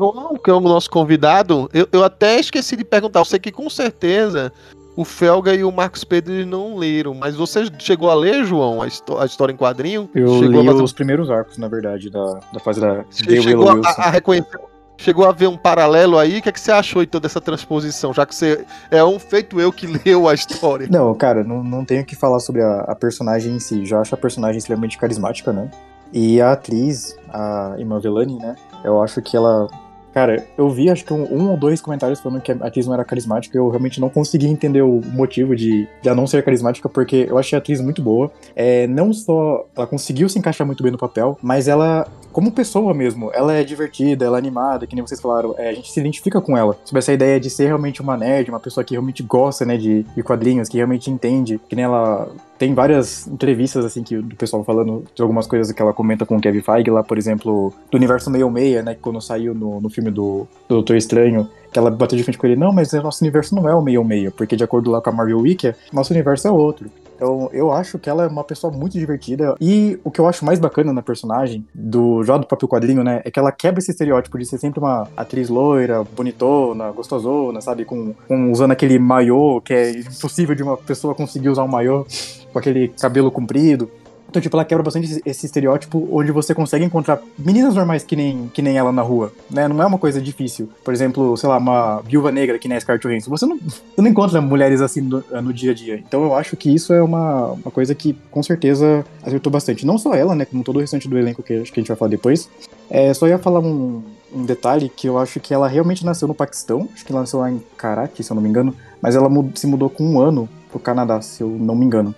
João, 0.03 0.37
que 0.37 0.51
é 0.51 0.53
o 0.55 0.61
nosso 0.61 0.91
convidado, 0.91 1.71
eu, 1.73 1.87
eu 1.93 2.03
até 2.03 2.41
esqueci 2.41 2.75
de 2.77 2.85
perguntar. 2.85 3.21
Eu 3.21 3.25
sei 3.25 3.39
que 3.39 3.53
com 3.53 3.71
certeza 3.71 4.53
o 4.97 5.05
Felga 5.05 5.55
e 5.55 5.63
o 5.63 5.71
Marcos 5.71 6.03
Pedro 6.05 6.45
não 6.45 6.77
leram, 6.77 7.15
mas 7.15 7.37
você 7.37 7.65
chegou 7.79 8.11
a 8.11 8.15
ler, 8.15 8.45
João, 8.45 8.83
a, 8.83 8.87
a 8.87 9.25
história 9.27 9.53
em 9.53 9.57
quadrinho? 9.57 10.11
Eu 10.15 10.39
chegou 10.41 10.61
li 10.61 10.69
a 10.69 10.73
fazer- 10.73 10.83
os 10.85 10.93
primeiros 10.93 11.31
arcos, 11.31 11.57
na 11.57 11.69
verdade, 11.69 12.11
da, 12.11 12.41
da 12.53 12.61
fase 12.61 12.81
da 12.81 13.05
de 13.11 13.41
chegou 13.41 13.69
a, 13.71 13.81
a 13.99 14.11
reconhecer. 14.11 14.59
Chegou 14.99 15.27
a 15.27 15.33
ver 15.33 15.49
um 15.49 15.57
paralelo 15.57 16.17
aí? 16.17 16.39
O 16.39 16.43
que, 16.43 16.49
é 16.49 16.53
que 16.53 16.61
você 16.61 16.71
achou 16.71 17.03
então 17.03 17.21
dessa 17.21 17.41
transposição? 17.41 18.13
Já 18.13 18.25
que 18.25 18.35
você 18.35 18.65
é 18.89 19.03
um 19.03 19.19
feito 19.19 19.59
eu 19.61 19.73
que 19.73 19.87
leu 20.07 20.29
a 20.29 20.35
história. 20.35 20.87
Não, 20.91 21.13
cara, 21.15 21.43
não, 21.43 21.65
não 21.65 21.85
tenho 21.85 22.03
o 22.03 22.05
que 22.05 22.15
falar 22.15 22.39
sobre 22.39 22.63
a, 22.63 22.81
a 22.83 22.95
personagem 22.95 23.55
em 23.55 23.59
si. 23.59 23.85
Já 23.85 24.01
acho 24.01 24.15
a 24.15 24.19
personagem 24.19 24.59
extremamente 24.59 24.99
carismática, 24.99 25.53
né? 25.53 25.71
E 26.13 26.41
a 26.41 26.53
atriz, 26.53 27.17
a 27.31 27.75
Iman 27.79 27.99
Velani, 27.99 28.37
né? 28.39 28.55
Eu 28.85 29.03
acho 29.03 29.21
que 29.23 29.37
ela. 29.37 29.67
Cara, 30.13 30.47
eu 30.59 30.69
vi 30.69 30.91
acho 30.91 31.05
que 31.05 31.13
um, 31.13 31.25
um 31.33 31.51
ou 31.51 31.57
dois 31.57 31.81
comentários 31.81 32.21
falando 32.21 32.41
que 32.41 32.53
a 32.53 32.55
atriz 32.55 32.87
não 32.87 32.95
era 32.95 33.05
carismática. 33.05 33.57
Eu 33.57 33.69
realmente 33.69 34.01
não 34.01 34.09
consegui 34.09 34.47
entender 34.47 34.83
o 34.83 35.01
motivo 35.13 35.57
de, 35.57 35.89
de 36.01 36.09
ela 36.09 36.17
não 36.17 36.27
ser 36.27 36.45
carismática, 36.45 36.89
porque 36.89 37.27
eu 37.29 37.39
achei 37.39 37.57
a 37.57 37.61
atriz 37.61 37.81
muito 37.81 38.03
boa. 38.03 38.31
É, 38.55 38.87
não 38.87 39.13
só 39.13 39.67
ela 39.77 39.87
conseguiu 39.87 40.29
se 40.29 40.39
encaixar 40.39 40.67
muito 40.67 40.83
bem 40.83 40.93
no 40.93 40.99
papel, 40.99 41.39
mas 41.43 41.67
ela, 41.67 42.07
como 42.31 42.53
pessoa 42.53 42.93
mesmo, 42.93 43.31
ela 43.33 43.55
é 43.55 43.65
divertida, 43.65 44.25
ela 44.25 44.37
é 44.37 44.41
animada, 44.41 44.87
que 44.87 44.95
nem 44.95 45.05
vocês 45.05 45.21
falaram. 45.21 45.55
é, 45.57 45.71
a 45.71 45.73
gente 45.73 45.91
se 45.91 45.99
identifica 45.99 46.41
com 46.41 46.57
ela. 46.57 46.77
Sobre 46.85 46.99
essa 46.99 47.13
ideia 47.13 47.41
de 47.41 47.49
ser 47.49 47.67
realmente 47.67 48.03
uma 48.03 48.17
nerd, 48.17 48.51
uma 48.51 48.61
pessoa 48.61 48.85
que 48.85 48.95
realmente 48.95 49.23
gosta, 49.23 49.65
né, 49.65 49.77
de, 49.77 50.03
de 50.03 50.23
quadrinhos, 50.23 50.69
que 50.69 50.77
realmente 50.77 51.11
entende, 51.11 51.61
que 51.69 51.75
nem 51.77 51.85
ela 51.85 52.29
tem 52.63 52.75
várias 52.75 53.27
entrevistas, 53.27 53.85
assim, 53.85 54.05
que 54.05 54.17
do 54.19 54.37
pessoal 54.37 54.63
falando 54.63 55.03
de 55.17 55.21
algumas 55.21 55.49
coisas 55.49 55.73
que 55.73 55.83
ela 55.83 55.93
comenta 55.93 56.25
com 56.25 56.37
o 56.37 56.41
Kevin 56.41 56.61
Feige 56.61 56.93
lá, 56.93 57.03
por 57.03 57.19
exemplo, 57.19 57.75
do 57.91 57.97
universo 57.97 58.31
meio-meia, 58.31 58.85
né, 58.85 58.95
que 58.95 59.01
quando 59.01 59.21
saiu 59.21 59.53
no, 59.53 59.81
no 59.81 59.91
filme 59.91 60.13
do, 60.13 60.47
do 60.69 60.77
Doutor 60.77 60.95
Estranho, 60.95 61.49
que 61.73 61.77
ela 61.77 61.91
bateu 61.91 62.17
de 62.17 62.23
frente 62.23 62.39
com 62.39 62.47
ele, 62.47 62.55
não, 62.55 62.73
mas 62.73 62.93
o 62.93 63.03
nosso 63.03 63.25
universo 63.25 63.53
não 63.53 63.69
é 63.69 63.75
o 63.75 63.83
meio-meia, 63.83 64.31
porque 64.31 64.55
de 64.55 64.63
acordo 64.63 64.93
lá 64.93 65.01
com 65.01 65.11
a 65.11 65.13
Marvel 65.13 65.41
Wiki, 65.41 65.75
nosso 65.93 66.13
universo 66.13 66.47
é 66.47 66.53
outro. 66.53 66.89
Então, 67.23 67.49
eu 67.53 67.71
acho 67.71 68.01
que 68.01 68.11
ela 68.11 68.25
é 68.25 68.27
uma 68.27 68.43
pessoa 68.43 68.73
muito 68.73 68.99
divertida. 68.99 69.55
E 69.61 69.97
o 70.03 70.11
que 70.11 70.21
eu 70.21 70.27
acho 70.27 70.45
mais 70.45 70.59
bacana 70.59 70.93
na 70.93 71.03
personagem, 71.03 71.65
do 71.73 72.25
já 72.25 72.37
do 72.37 72.45
próprio 72.45 72.69
quadrinho, 72.69 73.05
né, 73.05 73.23
é 73.25 73.31
que 73.31 73.39
ela 73.39 73.53
quebra 73.53 73.79
esse 73.79 73.93
estereótipo 73.93 74.37
de 74.37 74.45
ser 74.45 74.59
sempre 74.59 74.81
uma 74.81 75.07
atriz 75.17 75.49
loira, 75.49 76.03
bonitona, 76.03 76.91
gostosona, 76.91 77.61
sabe? 77.61 77.85
Com, 77.85 78.13
com 78.27 78.51
usando 78.51 78.73
aquele 78.73 78.99
maiô, 78.99 79.61
que 79.61 79.73
é 79.73 79.91
impossível 79.93 80.57
de 80.57 80.65
uma 80.65 80.77
pessoa 80.77 81.15
conseguir 81.15 81.49
usar 81.49 81.63
um 81.63 81.69
maiô 81.69 82.05
com 82.53 82.59
aquele 82.59 82.89
cabelo 82.89 83.31
comprido. 83.31 83.89
Então, 84.33 84.41
tipo, 84.41 84.57
ela 84.57 84.65
quebra 84.65 84.83
bastante 84.83 85.21
esse- 85.27 85.45
estereótipo 85.45 86.09
onde 86.11 86.33
você 86.33 86.55
consegue 86.55 86.83
encontrar 86.87 87.21
meninas 87.39 87.75
normais 87.75 88.03
que 88.03 88.17
nem, 88.17 88.49
que 88.49 88.63
nem 88.63 88.79
ela 88.79 88.91
na 88.91 89.03
rua, 89.03 89.31
né? 89.51 89.69
Não 89.69 89.83
é 89.83 89.85
uma 89.85 89.99
coisa 89.99 90.23
difícil. 90.23 90.71
Por 90.83 90.95
exemplo, 90.95 91.37
sei 91.37 91.51
lá, 91.51 91.59
uma 91.59 92.01
viúva 92.01 92.33
negra 92.33 92.59
que 92.59 92.67
nem 92.67 92.79
a 92.79 92.81
Scarlett 92.81 93.07
Johansson. 93.07 93.29
Você 93.31 93.45
não, 93.45 93.59
você 93.61 94.01
não 94.01 94.07
encontra 94.09 94.41
mulheres 94.41 94.81
assim 94.81 95.03
no, 95.03 95.23
no 95.43 95.53
dia 95.53 95.73
a 95.73 95.75
dia. 95.75 95.97
Então 95.99 96.23
eu 96.23 96.35
acho 96.35 96.57
que 96.57 96.75
isso 96.75 96.95
é 96.95 97.03
uma, 97.03 97.49
uma 97.49 97.71
coisa 97.71 97.95
que 97.95 98.17
com 98.31 98.43
certeza 98.43 99.05
acertou 99.23 99.53
bastante. 99.53 99.85
Não 99.85 99.99
só 99.99 100.15
ela, 100.15 100.35
né? 100.35 100.47
Como 100.47 100.65
todo 100.65 100.77
o 100.77 100.81
restante 100.81 101.07
do 101.07 101.19
elenco 101.19 101.43
que 101.43 101.53
que 101.65 101.79
a 101.79 101.83
gente 101.83 101.89
vai 101.89 101.97
falar 101.99 102.09
depois. 102.09 102.49
É, 102.89 103.13
só 103.13 103.29
ia 103.29 103.37
falar 103.39 103.61
um, 103.61 104.03
um 104.35 104.45
detalhe 104.47 104.89
que 104.89 105.07
eu 105.07 105.19
acho 105.19 105.41
que 105.41 105.53
ela 105.53 105.69
realmente 105.69 106.07
nasceu 106.07 106.27
no 106.27 106.35
Paquistão. 106.35 106.89
Acho 106.95 107.05
que 107.05 107.13
ela 107.13 107.21
nasceu 107.21 107.41
lá 107.41 107.51
em 107.51 107.63
Karachi, 107.77 108.23
se 108.23 108.33
eu 108.33 108.35
não 108.35 108.43
me 108.43 108.49
engano. 108.49 108.75
Mas 109.03 109.15
ela 109.15 109.29
se 109.55 109.67
mudou 109.67 109.91
com 109.91 110.03
um 110.05 110.19
ano 110.21 110.49
pro 110.71 110.79
Canadá, 110.81 111.21
se 111.21 111.43
eu 111.43 111.49
não 111.51 111.75
me 111.75 111.85
engano. 111.85 112.15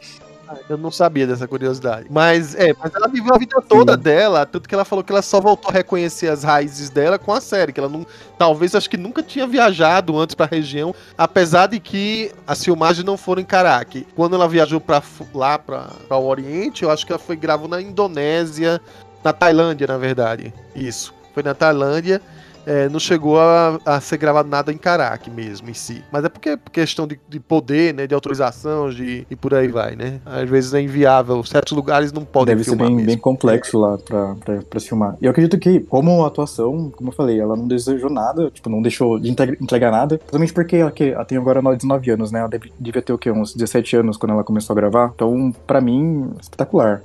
Eu 0.69 0.77
não 0.77 0.91
sabia 0.91 1.27
dessa 1.27 1.47
curiosidade. 1.47 2.07
Mas 2.11 2.55
é, 2.55 2.75
mas 2.79 2.95
ela 2.95 3.09
viveu 3.09 3.35
a 3.35 3.39
vida 3.39 3.61
toda 3.69 3.95
Sim. 3.95 4.01
dela, 4.01 4.47
tanto 4.47 4.69
que 4.69 4.75
ela 4.75 4.85
falou 4.85 5.05
que 5.05 5.13
ela 5.13 5.23
só 5.23 5.41
voltou 5.41 5.71
a 5.71 5.73
reconhecer 5.73 6.29
as 6.29 6.43
raízes 6.43 6.91
dela 6.91 7.19
com 7.19 7.33
a 7.33 7.41
série, 7.41 7.73
que 7.73 7.81
ela 7.81 7.89
não, 7.89 8.07
talvez 8.39 8.75
acho 8.75 8.89
que 8.89 8.97
nunca 8.97 9.23
tinha 9.23 9.47
viajado 9.47 10.19
antes 10.19 10.35
pra 10.35 10.47
região, 10.47 10.95
apesar 11.17 11.67
de 11.69 11.81
que 11.81 12.33
as 12.47 12.63
filmagens 12.63 13.05
não 13.05 13.17
foram 13.17 13.43
em 13.43 13.45
Caraque. 13.45 14.07
Quando 14.15 14.35
ela 14.35 14.49
viajou 14.49 14.81
para 14.81 15.03
lá 15.35 15.59
para 15.59 15.89
o 16.11 16.27
Oriente, 16.27 16.83
eu 16.83 16.91
acho 16.91 17.07
que 17.07 17.13
ela 17.13 17.19
foi 17.19 17.37
gravou 17.37 17.69
na 17.69 17.81
Indonésia, 17.81 18.81
na 19.23 19.33
Tailândia, 19.33 19.87
na 19.87 19.99
verdade. 19.99 20.53
Isso. 20.75 21.15
Foi 21.33 21.43
na 21.43 21.55
Tailândia. 21.55 22.21
É, 22.67 22.89
não 22.89 22.99
chegou 23.01 23.39
a, 23.41 23.79
a 23.85 24.01
ser 24.01 24.17
gravado 24.17 24.49
nada 24.49 24.73
em 24.73 24.77
Caraque 24.79 25.31
mesmo 25.31 25.69
em 25.71 25.75
si. 25.75 26.03
Mas 26.13 26.25
é 26.25 26.29
porque 26.29 26.51
é 26.51 26.57
por 26.57 26.71
questão 26.71 27.07
de, 27.07 27.19
de 27.29 27.39
poder, 27.41 27.93
né? 27.95 28.07
De 28.07 28.15
autorização 28.15 28.91
de, 28.91 29.27
e 29.31 29.37
por 29.37 29.55
aí 29.55 29.69
vai, 29.69 29.97
né? 29.97 30.21
Às 30.25 30.49
vezes 30.49 30.75
é 30.75 30.81
inviável. 30.81 31.43
Certos 31.45 31.73
lugares 31.73 32.13
não 32.13 32.25
podem 32.25 32.55
Deve 32.55 32.65
ser 32.65 32.71
filmar 32.71 32.87
bem, 32.89 32.97
mesmo. 32.97 33.07
bem 33.09 33.19
complexo 33.19 33.79
lá 33.79 33.99
pra, 33.99 34.35
pra, 34.37 34.63
pra 34.63 34.81
se 34.81 34.89
filmar. 34.89 35.17
E 35.21 35.25
eu 35.27 35.31
acredito 35.31 35.59
que, 35.59 35.81
como 35.81 36.25
atuação, 36.25 36.91
como 36.97 37.11
eu 37.11 37.15
falei, 37.15 37.41
ela 37.41 37.57
não 37.57 37.67
desejou 37.69 38.11
nada, 38.11 38.51
tipo, 38.51 38.69
não 38.71 38.81
deixou 38.83 39.19
de 39.19 39.29
entregar, 39.31 39.91
nada. 39.91 40.19
Principalmente 40.19 40.53
porque 40.53 40.77
ela, 40.77 40.91
que, 40.91 41.05
ela 41.11 41.25
tem 41.25 41.39
agora 41.39 41.61
19 41.61 42.11
anos, 42.11 42.31
né? 42.33 42.41
Ela 42.41 42.49
deve- 42.49 42.73
devia 42.79 43.03
ter 43.03 43.13
o 43.13 43.19
quê? 43.19 43.31
Uns 43.31 43.55
17 43.55 43.97
anos 43.97 44.17
quando 44.17 44.33
ela 44.33 44.45
começou 44.45 44.75
a 44.75 44.77
gravar. 44.77 45.13
Então, 45.15 45.55
pra 45.67 45.81
mim, 45.81 46.31
espetacular. 46.41 47.03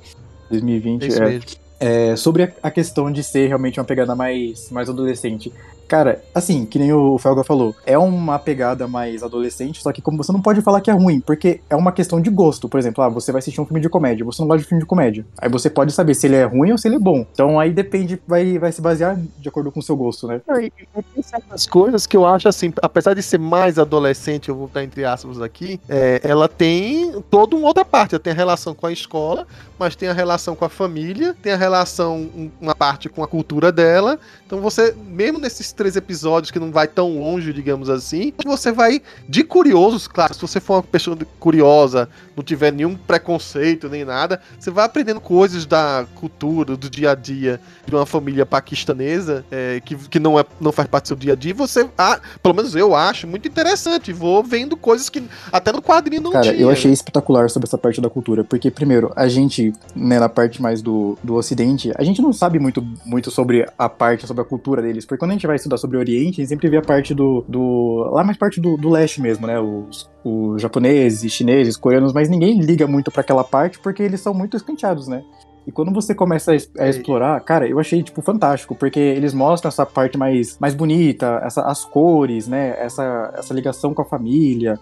2020 0.50 1.04
É 1.12 1.16
é, 1.16 1.20
mesmo. 1.28 1.50
É, 1.80 2.14
sobre 2.14 2.52
a, 2.62 2.70
questão 2.70 3.10
de 3.10 3.24
ser 3.24 3.48
realmente 3.48 3.80
uma 3.80 3.86
pegada 3.86 4.14
mais, 4.14 4.70
mais 4.70 4.88
adolescente. 4.88 5.50
Cara, 5.88 6.22
assim, 6.32 6.64
que 6.64 6.78
nem 6.78 6.92
o 6.92 7.18
Felga 7.18 7.42
falou, 7.42 7.74
é 7.84 7.98
uma 7.98 8.38
pegada 8.38 8.86
mais 8.86 9.24
adolescente, 9.24 9.82
só 9.82 9.90
que 9.90 10.00
como 10.00 10.16
você 10.16 10.30
não 10.30 10.40
pode 10.40 10.62
falar 10.62 10.80
que 10.80 10.88
é 10.88 10.92
ruim, 10.92 11.18
porque 11.18 11.62
é 11.68 11.74
uma 11.74 11.90
questão 11.90 12.20
de 12.20 12.30
gosto. 12.30 12.68
Por 12.68 12.78
exemplo, 12.78 13.02
ah, 13.02 13.08
você 13.08 13.32
vai 13.32 13.40
assistir 13.40 13.60
um 13.60 13.66
filme 13.66 13.80
de 13.80 13.88
comédia, 13.88 14.24
você 14.24 14.40
não 14.40 14.46
gosta 14.46 14.62
de 14.62 14.68
filme 14.68 14.80
de 14.80 14.86
comédia. 14.86 15.26
Aí 15.36 15.48
você 15.48 15.68
pode 15.68 15.92
saber 15.92 16.14
se 16.14 16.28
ele 16.28 16.36
é 16.36 16.44
ruim 16.44 16.70
ou 16.70 16.78
se 16.78 16.86
ele 16.86 16.94
é 16.94 16.98
bom. 17.00 17.26
Então 17.32 17.58
aí 17.58 17.72
depende, 17.72 18.22
vai, 18.24 18.56
vai 18.56 18.70
se 18.70 18.80
basear 18.80 19.18
de 19.38 19.48
acordo 19.48 19.72
com 19.72 19.80
o 19.80 19.82
seu 19.82 19.96
gosto, 19.96 20.28
né? 20.28 20.40
Tem 20.46 21.22
certas 21.24 21.66
coisas 21.66 22.06
que 22.06 22.16
eu 22.16 22.24
acho 22.24 22.48
assim, 22.48 22.72
apesar 22.80 23.14
de 23.14 23.22
ser 23.22 23.38
mais 23.38 23.76
adolescente, 23.76 24.48
eu 24.48 24.54
vou 24.54 24.68
botar 24.68 24.84
entre 24.84 25.04
aspas 25.04 25.42
aqui, 25.42 25.80
é, 25.88 26.20
ela 26.22 26.48
tem 26.48 27.20
toda 27.28 27.56
uma 27.56 27.66
outra 27.66 27.84
parte. 27.84 28.14
Ela 28.14 28.22
tem 28.22 28.32
a 28.32 28.36
relação 28.36 28.76
com 28.76 28.86
a 28.86 28.92
escola, 28.92 29.44
mas 29.80 29.96
tem 29.96 30.10
a 30.10 30.12
relação 30.12 30.54
com 30.54 30.64
a 30.64 30.68
família, 30.68 31.34
tem 31.42 31.52
a 31.54 31.56
relação, 31.56 32.18
um- 32.18 32.50
uma 32.60 32.74
parte 32.74 33.08
com 33.08 33.24
a 33.24 33.26
cultura 33.26 33.72
dela. 33.72 34.20
Então 34.46 34.60
você, 34.60 34.94
mesmo 35.08 35.38
nesses 35.38 35.72
três 35.72 35.96
episódios 35.96 36.50
que 36.50 36.58
não 36.58 36.70
vai 36.70 36.86
tão 36.86 37.18
longe, 37.18 37.50
digamos 37.50 37.88
assim, 37.88 38.30
você 38.44 38.70
vai 38.70 39.00
de 39.26 39.42
curiosos, 39.42 40.06
claro, 40.06 40.34
se 40.34 40.40
você 40.42 40.60
for 40.60 40.74
uma 40.74 40.82
pessoa 40.82 41.16
curiosa, 41.38 42.10
não 42.40 42.44
tiver 42.44 42.72
nenhum 42.72 42.96
preconceito 42.96 43.88
nem 43.88 44.04
nada, 44.04 44.40
você 44.58 44.70
vai 44.70 44.84
aprendendo 44.84 45.20
coisas 45.20 45.66
da 45.66 46.06
cultura, 46.14 46.76
do 46.76 46.88
dia 46.88 47.10
a 47.10 47.14
dia 47.14 47.60
de 47.86 47.94
uma 47.94 48.06
família 48.06 48.46
paquistanesa 48.46 49.44
é, 49.50 49.80
que, 49.84 49.94
que 49.94 50.18
não, 50.18 50.38
é, 50.38 50.44
não 50.60 50.72
faz 50.72 50.88
parte 50.88 51.04
do 51.04 51.08
seu 51.08 51.16
dia 51.16 51.34
a 51.34 51.36
dia, 51.36 51.52
você, 51.52 51.88
ah, 51.98 52.18
pelo 52.42 52.54
menos 52.54 52.74
eu 52.74 52.94
acho, 52.94 53.26
muito 53.26 53.46
interessante. 53.46 54.12
Vou 54.12 54.42
vendo 54.42 54.76
coisas 54.76 55.08
que 55.08 55.22
até 55.52 55.70
no 55.70 55.82
quadrinho 55.82 56.22
não 56.22 56.32
Cara, 56.32 56.44
tinha. 56.44 56.56
eu 56.56 56.70
achei 56.70 56.90
espetacular 56.90 57.50
sobre 57.50 57.66
essa 57.66 57.76
parte 57.76 58.00
da 58.00 58.08
cultura, 58.08 58.42
porque, 58.42 58.70
primeiro, 58.70 59.12
a 59.14 59.28
gente, 59.28 59.72
né, 59.94 60.18
na 60.18 60.28
parte 60.28 60.62
mais 60.62 60.80
do, 60.80 61.18
do 61.22 61.34
Ocidente, 61.34 61.92
a 61.96 62.02
gente 62.02 62.22
não 62.22 62.32
sabe 62.32 62.58
muito, 62.58 62.82
muito 63.04 63.30
sobre 63.30 63.66
a 63.76 63.88
parte, 63.88 64.26
sobre 64.26 64.42
a 64.42 64.46
cultura 64.46 64.80
deles, 64.80 65.04
porque 65.04 65.18
quando 65.18 65.32
a 65.32 65.34
gente 65.34 65.46
vai 65.46 65.56
estudar 65.56 65.76
sobre 65.76 65.96
o 65.96 66.00
Oriente, 66.00 66.40
a 66.40 66.42
gente 66.42 66.48
sempre 66.48 66.68
vê 66.70 66.78
a 66.78 66.82
parte 66.82 67.12
do. 67.14 67.44
do 67.46 68.10
lá 68.12 68.24
mais 68.24 68.38
parte 68.38 68.60
do, 68.60 68.76
do 68.76 68.88
leste 68.88 69.20
mesmo, 69.20 69.46
né? 69.46 69.60
Os, 69.60 70.08
os 70.24 70.60
japoneses, 70.60 71.32
chineses, 71.32 71.76
coreanos, 71.76 72.12
mas 72.12 72.28
ninguém 72.30 72.60
liga 72.60 72.86
muito 72.86 73.10
pra 73.10 73.20
aquela 73.20 73.44
parte 73.44 73.78
porque 73.78 74.02
eles 74.02 74.20
são 74.20 74.32
muito 74.32 74.56
escanteados, 74.56 75.08
né? 75.08 75.22
E 75.66 75.72
quando 75.72 75.92
você 75.92 76.14
começa 76.14 76.52
a, 76.52 76.82
a 76.82 76.88
explorar, 76.88 77.38
cara, 77.42 77.68
eu 77.68 77.78
achei, 77.78 78.02
tipo, 78.02 78.22
fantástico, 78.22 78.74
porque 78.74 78.98
eles 78.98 79.34
mostram 79.34 79.68
essa 79.68 79.84
parte 79.84 80.16
mais, 80.16 80.58
mais 80.58 80.74
bonita, 80.74 81.40
essa, 81.44 81.62
as 81.62 81.84
cores, 81.84 82.48
né? 82.48 82.74
Essa, 82.78 83.34
essa 83.36 83.52
ligação 83.52 83.92
com 83.92 84.02
a 84.02 84.04
família. 84.04 84.78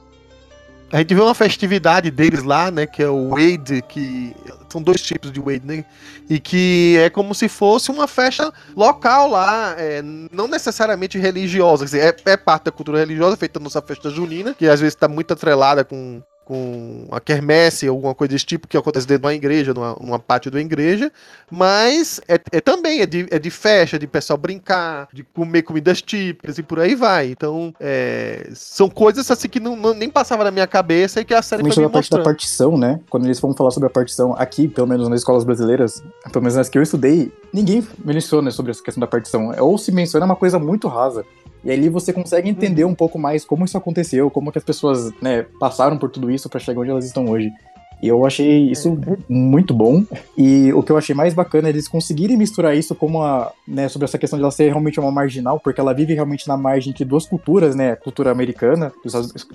A 0.90 0.99
gente 0.99 1.14
vê 1.14 1.21
uma 1.21 1.35
festividade 1.35 2.11
deles 2.11 2.43
lá, 2.43 2.71
né? 2.71 2.87
Que 2.87 3.02
é 3.02 3.09
o 3.09 3.28
Wade, 3.28 3.83
que. 3.87 4.35
São 4.71 4.83
dois 4.83 5.02
tipos 5.02 5.31
de 5.33 5.40
Wade, 5.40 5.62
né? 5.64 5.85
E 6.28 6.38
que 6.38 6.97
é 6.99 7.11
como 7.11 7.35
se 7.35 7.49
fosse 7.49 7.90
uma 7.90 8.07
festa 8.07 8.52
local 8.76 9.28
lá, 9.31 9.75
é, 9.76 10.02
não 10.02 10.47
necessariamente 10.49 11.19
religiosa. 11.19 11.85
Quer 11.85 11.90
dizer, 11.90 12.23
é, 12.26 12.33
é 12.33 12.37
parte 12.37 12.64
da 12.64 12.71
cultura 12.71 12.99
religiosa, 12.99 13.37
feita 13.37 13.59
a 13.59 13.62
nossa 13.62 13.83
festa 13.83 14.09
junina, 14.09 14.55
que 14.55 14.67
às 14.67 14.81
vezes 14.81 14.95
está 14.95 15.09
muito 15.09 15.33
atrelada 15.33 15.85
com, 15.85 16.23
com 16.49 17.07
a 17.12 17.21
quermesse, 17.21 17.87
alguma 17.87 18.14
coisa 18.14 18.33
desse 18.33 18.47
tipo, 18.47 18.67
que 18.67 18.75
acontece 18.75 19.07
dentro 19.07 19.21
de 19.21 19.26
uma 19.26 19.35
igreja, 19.35 19.75
numa, 19.75 19.95
numa 20.00 20.19
pátio 20.19 20.50
da 20.50 20.59
igreja. 20.59 21.12
Mas 21.50 22.23
é, 22.26 22.40
é 22.52 22.61
também, 22.62 23.02
é 23.02 23.07
de, 23.07 23.26
é 23.31 23.38
de 23.38 23.50
festa, 23.50 23.99
de 23.99 24.07
pessoal 24.07 24.38
brincar, 24.38 25.09
de 25.12 25.23
comer 25.23 25.61
comidas 25.61 26.00
típicas 26.00 26.57
e 26.57 26.62
por 26.62 26.81
aí 26.81 26.95
vai. 26.95 27.31
Então, 27.31 27.75
é, 27.78 28.49
são 28.55 28.88
coisas 28.88 29.31
assim 29.31 29.47
que 29.47 29.61
não, 29.61 29.76
não- 29.76 29.93
nem 29.93 30.09
passava 30.09 30.43
na 30.43 30.50
minha 30.50 30.67
cabeça 30.67 31.21
e 31.21 31.25
que 31.26 31.35
a 31.35 31.43
série 31.43 31.61
foi 31.61 31.83
me 31.83 31.85
a 31.87 31.90
parte 31.90 32.11
da 32.11 32.17
mostrando. 32.17 32.25
partição, 32.25 32.78
né? 32.78 32.99
Quando 33.11 33.26
eles 33.26 33.38
vão 33.38 33.52
falar 33.52 33.71
sobre 33.71 33.88
a 33.88 33.90
partição, 33.90 34.35
aqui, 34.38 34.67
pelo 34.67 34.87
menos 34.87 35.07
nas 35.07 35.21
escolas 35.21 35.45
brasileiras, 35.45 36.02
pelo 36.33 36.43
menos 36.43 36.57
nas 36.57 36.71
que 36.71 36.78
eu 36.78 36.83
estudei, 36.83 37.31
ninguém 37.52 37.87
menciona 38.02 38.50
sobre 38.50 38.71
essa 38.71 38.83
questão 38.83 39.00
da 39.02 39.07
partição. 39.07 39.52
Ou 39.59 39.76
se 39.76 39.93
menciona 39.93 40.25
é 40.25 40.26
uma 40.26 40.37
coisa 40.37 40.59
muito 40.59 40.88
rasa. 40.88 41.26
E 41.69 41.71
ali 41.71 41.91
você 41.91 42.15
consegue 42.15 42.49
entender 42.49 42.87
um 42.87 42.95
pouco 42.95 43.19
mais 43.19 43.45
como 43.45 43.63
isso 43.63 43.77
aconteceu, 43.77 44.31
como 44.31 44.51
que 44.51 44.57
as 44.57 44.65
pessoas, 44.65 45.13
né, 45.21 45.45
passaram 45.61 45.99
por 45.99 46.09
tudo 46.09 46.31
isso 46.31 46.49
pra 46.49 46.59
chegar 46.59 46.81
onde 46.81 46.91
elas 46.91 47.05
estão 47.05 47.27
hoje. 47.27 47.53
E 48.02 48.09
eu 48.09 48.25
achei 48.25 48.71
isso 48.71 48.99
muito 49.28 49.75
bom. 49.75 50.05
E 50.37 50.73
o 50.73 50.83
que 50.83 50.93
eu 50.93 50.97
achei 50.97 51.14
mais 51.14 51.35
bacana 51.35 51.69
é 51.69 51.71
eles 51.71 51.88
conseguirem 51.88 52.37
misturar 52.37 52.76
isso 52.76 52.95
como 52.95 53.23
a, 53.23 53.52
né, 53.67 53.88
sobre 53.88 54.05
essa 54.05 54.19
questão 54.19 54.38
de 54.38 54.43
ela 54.43 54.50
ser 54.52 54.69
realmente 54.69 55.00
uma 55.00 55.11
marginal, 55.11 55.59
porque 55.59 55.81
ela 55.81 55.93
vive 55.93 56.14
realmente 56.14 56.47
na 56.47 56.57
margem 56.57 56.90
entre 56.93 57.05
duas 57.05 57.26
culturas, 57.26 57.75
né, 57.75 57.93
a 57.93 57.97
cultura 57.97 58.31
americana, 58.31 58.93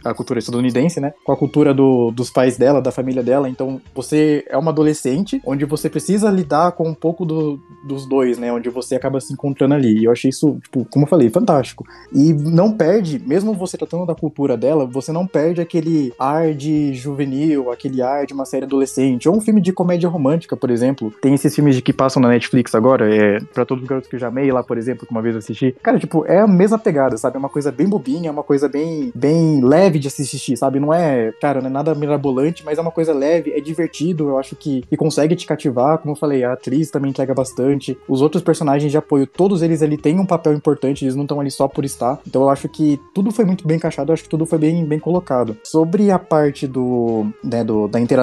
a 0.04 0.14
cultura 0.14 0.40
estadunidense, 0.40 1.00
né, 1.00 1.14
com 1.24 1.32
a 1.32 1.38
cultura 1.38 1.74
do- 1.74 2.12
dos 2.12 2.30
pais 2.30 2.58
dela, 2.58 2.82
da 2.82 2.92
família 2.92 3.24
dela. 3.24 3.48
Então, 3.50 3.80
você 3.96 4.44
é 4.50 4.58
uma 4.58 4.72
adolescente 4.72 5.42
onde 5.46 5.66
você 5.66 5.90
precisa 5.90 6.30
lidar 6.30 6.74
com 6.74 6.88
um 6.90 6.94
pouco 6.94 7.26
do- 7.26 7.60
dos 7.88 8.06
dois, 8.06 8.38
né, 8.38 8.52
onde 8.52 8.70
você 8.70 8.96
acaba 8.96 9.20
se 9.22 9.32
encontrando 9.34 9.74
ali. 9.74 10.00
E 10.00 10.06
eu 10.06 10.12
achei 10.12 10.30
isso, 10.30 10.58
tipo, 10.64 10.86
como 10.90 11.06
eu 11.06 11.10
falei, 11.10 11.30
fantástico. 11.30 11.86
E 12.14 12.34
não 12.34 12.72
perde, 12.72 13.20
mesmo 13.20 13.54
você 13.54 13.78
tratando 13.78 14.06
da 14.06 14.16
cultura 14.16 14.58
dela, 14.58 14.86
você 14.86 15.12
não 15.12 15.26
perde 15.26 15.62
aquele 15.62 16.14
ar 16.20 16.54
de 16.54 16.94
juvenil, 16.94 17.72
aquele 17.72 18.02
ar 18.02 18.26
de 18.26 18.33
uma 18.34 18.46
série 18.46 18.66
adolescente, 18.66 19.28
ou 19.28 19.36
um 19.36 19.42
filme 19.42 19.62
de 19.62 19.72
comédia 19.72 20.10
romântica, 20.10 20.56
por 20.56 20.70
exemplo. 20.70 21.14
Tem 21.22 21.34
esses 21.34 21.54
filmes 21.54 21.76
de 21.76 21.82
que 21.82 21.94
passam 21.94 22.22
na 22.22 22.30
Netflix 22.30 22.74
agora, 22.76 23.14
é 23.14 23.40
Pra 23.54 23.66
Todos 23.66 23.84
os 23.84 23.90
Garotos 23.90 24.10
que 24.10 24.16
eu 24.16 24.20
já 24.20 24.28
amei 24.28 24.52
lá, 24.52 24.64
por 24.64 24.78
exemplo, 24.78 25.06
que 25.06 25.12
uma 25.12 25.22
vez 25.22 25.36
eu 25.36 25.40
assisti. 25.40 25.76
Cara, 25.82 26.00
tipo, 26.00 26.26
é 26.26 26.40
a 26.40 26.48
mesma 26.48 26.78
pegada, 26.78 27.18
sabe? 27.18 27.36
É 27.36 27.40
uma 27.40 27.50
coisa 27.50 27.72
bem 27.72 27.88
bobinha, 27.88 28.30
é 28.30 28.32
uma 28.32 28.44
coisa 28.44 28.68
bem, 28.68 29.12
bem 29.16 29.64
leve 29.64 30.00
de 30.00 30.08
assistir, 30.08 30.58
sabe? 30.58 30.80
Não 30.80 30.94
é, 30.94 31.32
cara, 31.42 31.62
não 31.62 31.68
é 31.68 31.72
nada 31.72 31.96
mirabolante, 31.96 32.64
mas 32.66 32.78
é 32.78 32.82
uma 32.82 32.92
coisa 32.92 33.14
leve, 33.14 33.52
é 33.52 33.60
divertido, 33.60 34.30
eu 34.30 34.38
acho 34.38 34.56
que, 34.56 34.82
que 34.82 34.98
consegue 34.98 35.36
te 35.36 35.46
cativar. 35.46 35.98
Como 35.98 36.14
eu 36.14 36.20
falei, 36.20 36.44
a 36.44 36.54
atriz 36.54 36.90
também 36.90 37.12
entrega 37.12 37.34
bastante. 37.34 37.98
Os 38.08 38.22
outros 38.22 38.44
personagens 38.44 38.92
de 38.92 38.98
apoio, 38.98 39.28
todos 39.28 39.62
eles 39.62 39.82
ali 39.82 39.98
têm 39.98 40.20
um 40.20 40.26
papel 40.26 40.54
importante, 40.54 41.06
eles 41.06 41.16
não 41.16 41.24
estão 41.24 41.40
ali 41.40 41.52
só 41.52 41.68
por 41.68 41.86
estar. 41.86 42.20
Então 42.28 42.44
eu 42.44 42.50
acho 42.50 42.68
que 42.70 43.00
tudo 43.14 43.32
foi 43.32 43.46
muito 43.46 43.68
bem 43.68 43.78
encaixado, 43.78 44.12
eu 44.12 44.14
acho 44.14 44.24
que 44.24 44.30
tudo 44.30 44.46
foi 44.46 44.58
bem, 44.58 44.86
bem 44.86 45.00
colocado. 45.00 45.58
Sobre 45.64 46.12
a 46.12 46.20
parte 46.20 46.68
do, 46.68 47.28
né, 47.44 47.64
do, 47.64 47.88
da 47.88 48.00
interação 48.00 48.23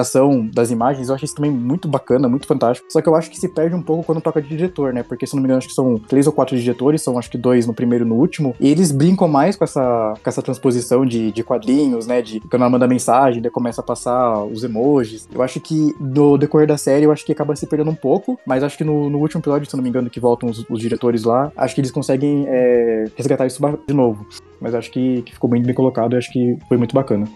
das 0.53 0.71
imagens, 0.71 1.09
eu 1.09 1.15
achei 1.15 1.25
isso 1.25 1.35
também 1.35 1.51
muito 1.51 1.87
bacana, 1.87 2.27
muito 2.27 2.47
fantástico. 2.47 2.87
Só 2.91 3.01
que 3.01 3.07
eu 3.07 3.15
acho 3.15 3.29
que 3.29 3.39
se 3.39 3.47
perde 3.49 3.75
um 3.75 3.81
pouco 3.81 4.03
quando 4.03 4.21
toca 4.21 4.41
de 4.41 4.47
diretor, 4.47 4.93
né? 4.93 5.03
Porque 5.03 5.25
se 5.25 5.35
não 5.35 5.41
me 5.41 5.47
engano, 5.47 5.59
acho 5.59 5.67
que 5.67 5.73
são 5.73 5.97
três 5.97 6.27
ou 6.27 6.33
quatro 6.33 6.57
diretores, 6.57 7.01
são 7.01 7.17
acho 7.17 7.29
que 7.29 7.37
dois 7.37 7.65
no 7.65 7.73
primeiro 7.73 8.05
e 8.05 8.07
no 8.07 8.15
último. 8.15 8.55
E 8.59 8.69
eles 8.69 8.91
brincam 8.91 9.27
mais 9.27 9.55
com 9.55 9.63
essa, 9.63 10.13
com 10.21 10.29
essa 10.29 10.41
transposição 10.41 11.05
de, 11.05 11.31
de 11.31 11.43
quadrinhos, 11.43 12.07
né? 12.07 12.21
De 12.21 12.39
quando 12.39 12.61
ela 12.61 12.69
manda 12.69 12.87
mensagem, 12.87 13.41
daí 13.41 13.51
começa 13.51 13.81
a 13.81 13.83
passar 13.83 14.43
os 14.43 14.63
emojis. 14.63 15.27
Eu 15.33 15.41
acho 15.41 15.59
que 15.59 15.95
no 15.99 16.37
decorrer 16.37 16.67
da 16.67 16.77
série, 16.77 17.05
eu 17.05 17.11
acho 17.11 17.25
que 17.25 17.31
acaba 17.31 17.55
se 17.55 17.67
perdendo 17.67 17.91
um 17.91 17.95
pouco, 17.95 18.39
mas 18.45 18.63
acho 18.63 18.77
que 18.77 18.83
no, 18.83 19.09
no 19.09 19.19
último 19.19 19.41
episódio, 19.41 19.69
se 19.69 19.75
não 19.75 19.83
me 19.83 19.89
engano, 19.89 20.09
que 20.09 20.19
voltam 20.19 20.49
os, 20.49 20.65
os 20.69 20.79
diretores 20.79 21.23
lá, 21.23 21.51
acho 21.55 21.75
que 21.75 21.81
eles 21.81 21.91
conseguem 21.91 22.45
é, 22.47 23.05
resgatar 23.15 23.45
isso 23.45 23.61
de 23.87 23.93
novo. 23.93 24.25
Mas 24.59 24.75
acho 24.75 24.91
que, 24.91 25.21
que 25.23 25.33
ficou 25.33 25.49
muito 25.49 25.65
bem 25.65 25.73
colocado 25.73 26.13
e 26.13 26.17
acho 26.17 26.31
que 26.31 26.57
foi 26.67 26.77
muito 26.77 26.93
bacana. 26.93 27.27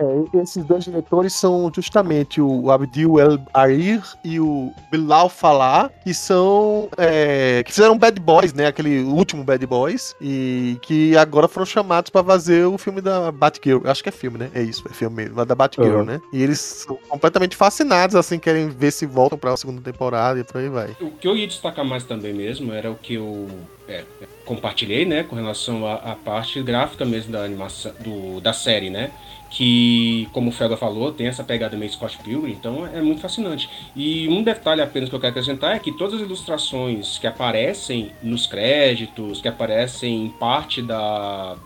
É, 0.00 0.38
esses 0.38 0.64
dois 0.64 0.84
diretores 0.84 1.34
são 1.34 1.70
justamente 1.74 2.40
o 2.40 2.70
Abdul 2.70 3.20
El 3.20 3.38
Arir 3.52 4.02
e 4.24 4.40
o 4.40 4.72
Bilal 4.90 5.28
Falah, 5.28 5.90
que 6.02 6.14
são. 6.14 6.88
é, 6.96 7.62
que 7.64 7.70
fizeram 7.72 7.98
Bad 7.98 8.18
Boys, 8.18 8.54
né? 8.54 8.66
Aquele 8.66 9.02
último 9.02 9.44
Bad 9.44 9.64
Boys. 9.66 10.14
E 10.20 10.78
que 10.82 11.16
agora 11.16 11.46
foram 11.48 11.66
chamados 11.66 12.10
pra 12.10 12.24
fazer 12.24 12.64
o 12.64 12.78
filme 12.78 13.00
da 13.02 13.30
Batgirl. 13.30 13.86
Acho 13.86 14.02
que 14.02 14.08
é 14.08 14.12
filme, 14.12 14.38
né? 14.38 14.50
É 14.54 14.62
isso, 14.62 14.82
é 14.88 14.92
filme 14.94 15.16
mesmo, 15.16 15.44
da 15.44 15.54
Batgirl, 15.54 15.98
Uhum. 15.98 16.04
né? 16.04 16.20
E 16.32 16.42
eles 16.42 16.58
são 16.60 16.96
completamente 17.08 17.54
fascinados, 17.54 18.16
assim, 18.16 18.38
querem 18.38 18.68
ver 18.70 18.90
se 18.92 19.04
voltam 19.04 19.36
pra 19.38 19.54
segunda 19.56 19.82
temporada 19.82 20.40
e 20.40 20.44
por 20.44 20.56
aí 20.58 20.68
vai. 20.68 20.96
O 21.00 21.10
que 21.10 21.28
eu 21.28 21.36
ia 21.36 21.46
destacar 21.46 21.84
mais 21.84 22.04
também 22.04 22.32
mesmo 22.32 22.72
era 22.72 22.90
o 22.90 22.94
que 22.94 23.14
eu 23.14 23.48
é, 23.88 24.04
compartilhei, 24.44 25.04
né, 25.04 25.24
com 25.24 25.36
relação 25.36 25.84
à, 25.86 25.94
à 25.94 26.14
parte 26.14 26.62
gráfica 26.62 27.04
mesmo 27.04 27.32
da 27.32 27.42
animação 27.44 27.92
do, 28.00 28.40
da 28.40 28.52
série, 28.52 28.88
né? 28.88 29.10
Que, 29.50 30.28
como 30.32 30.50
o 30.50 30.52
Felga 30.52 30.76
falou, 30.76 31.10
tem 31.12 31.26
essa 31.26 31.42
pegada 31.42 31.76
meio 31.76 31.90
Scott 31.92 32.16
Pilgrim, 32.18 32.52
então 32.52 32.86
é 32.86 33.02
muito 33.02 33.20
fascinante. 33.20 33.68
E 33.96 34.28
um 34.28 34.44
detalhe 34.44 34.80
apenas 34.80 35.08
que 35.08 35.14
eu 35.14 35.18
quero 35.20 35.32
acrescentar 35.32 35.74
é 35.74 35.78
que 35.80 35.90
todas 35.90 36.14
as 36.14 36.20
ilustrações 36.20 37.18
que 37.18 37.26
aparecem 37.26 38.12
nos 38.22 38.46
créditos, 38.46 39.40
que 39.40 39.48
aparecem 39.48 40.26
em 40.26 40.28
parte 40.28 40.80
da, 40.80 41.56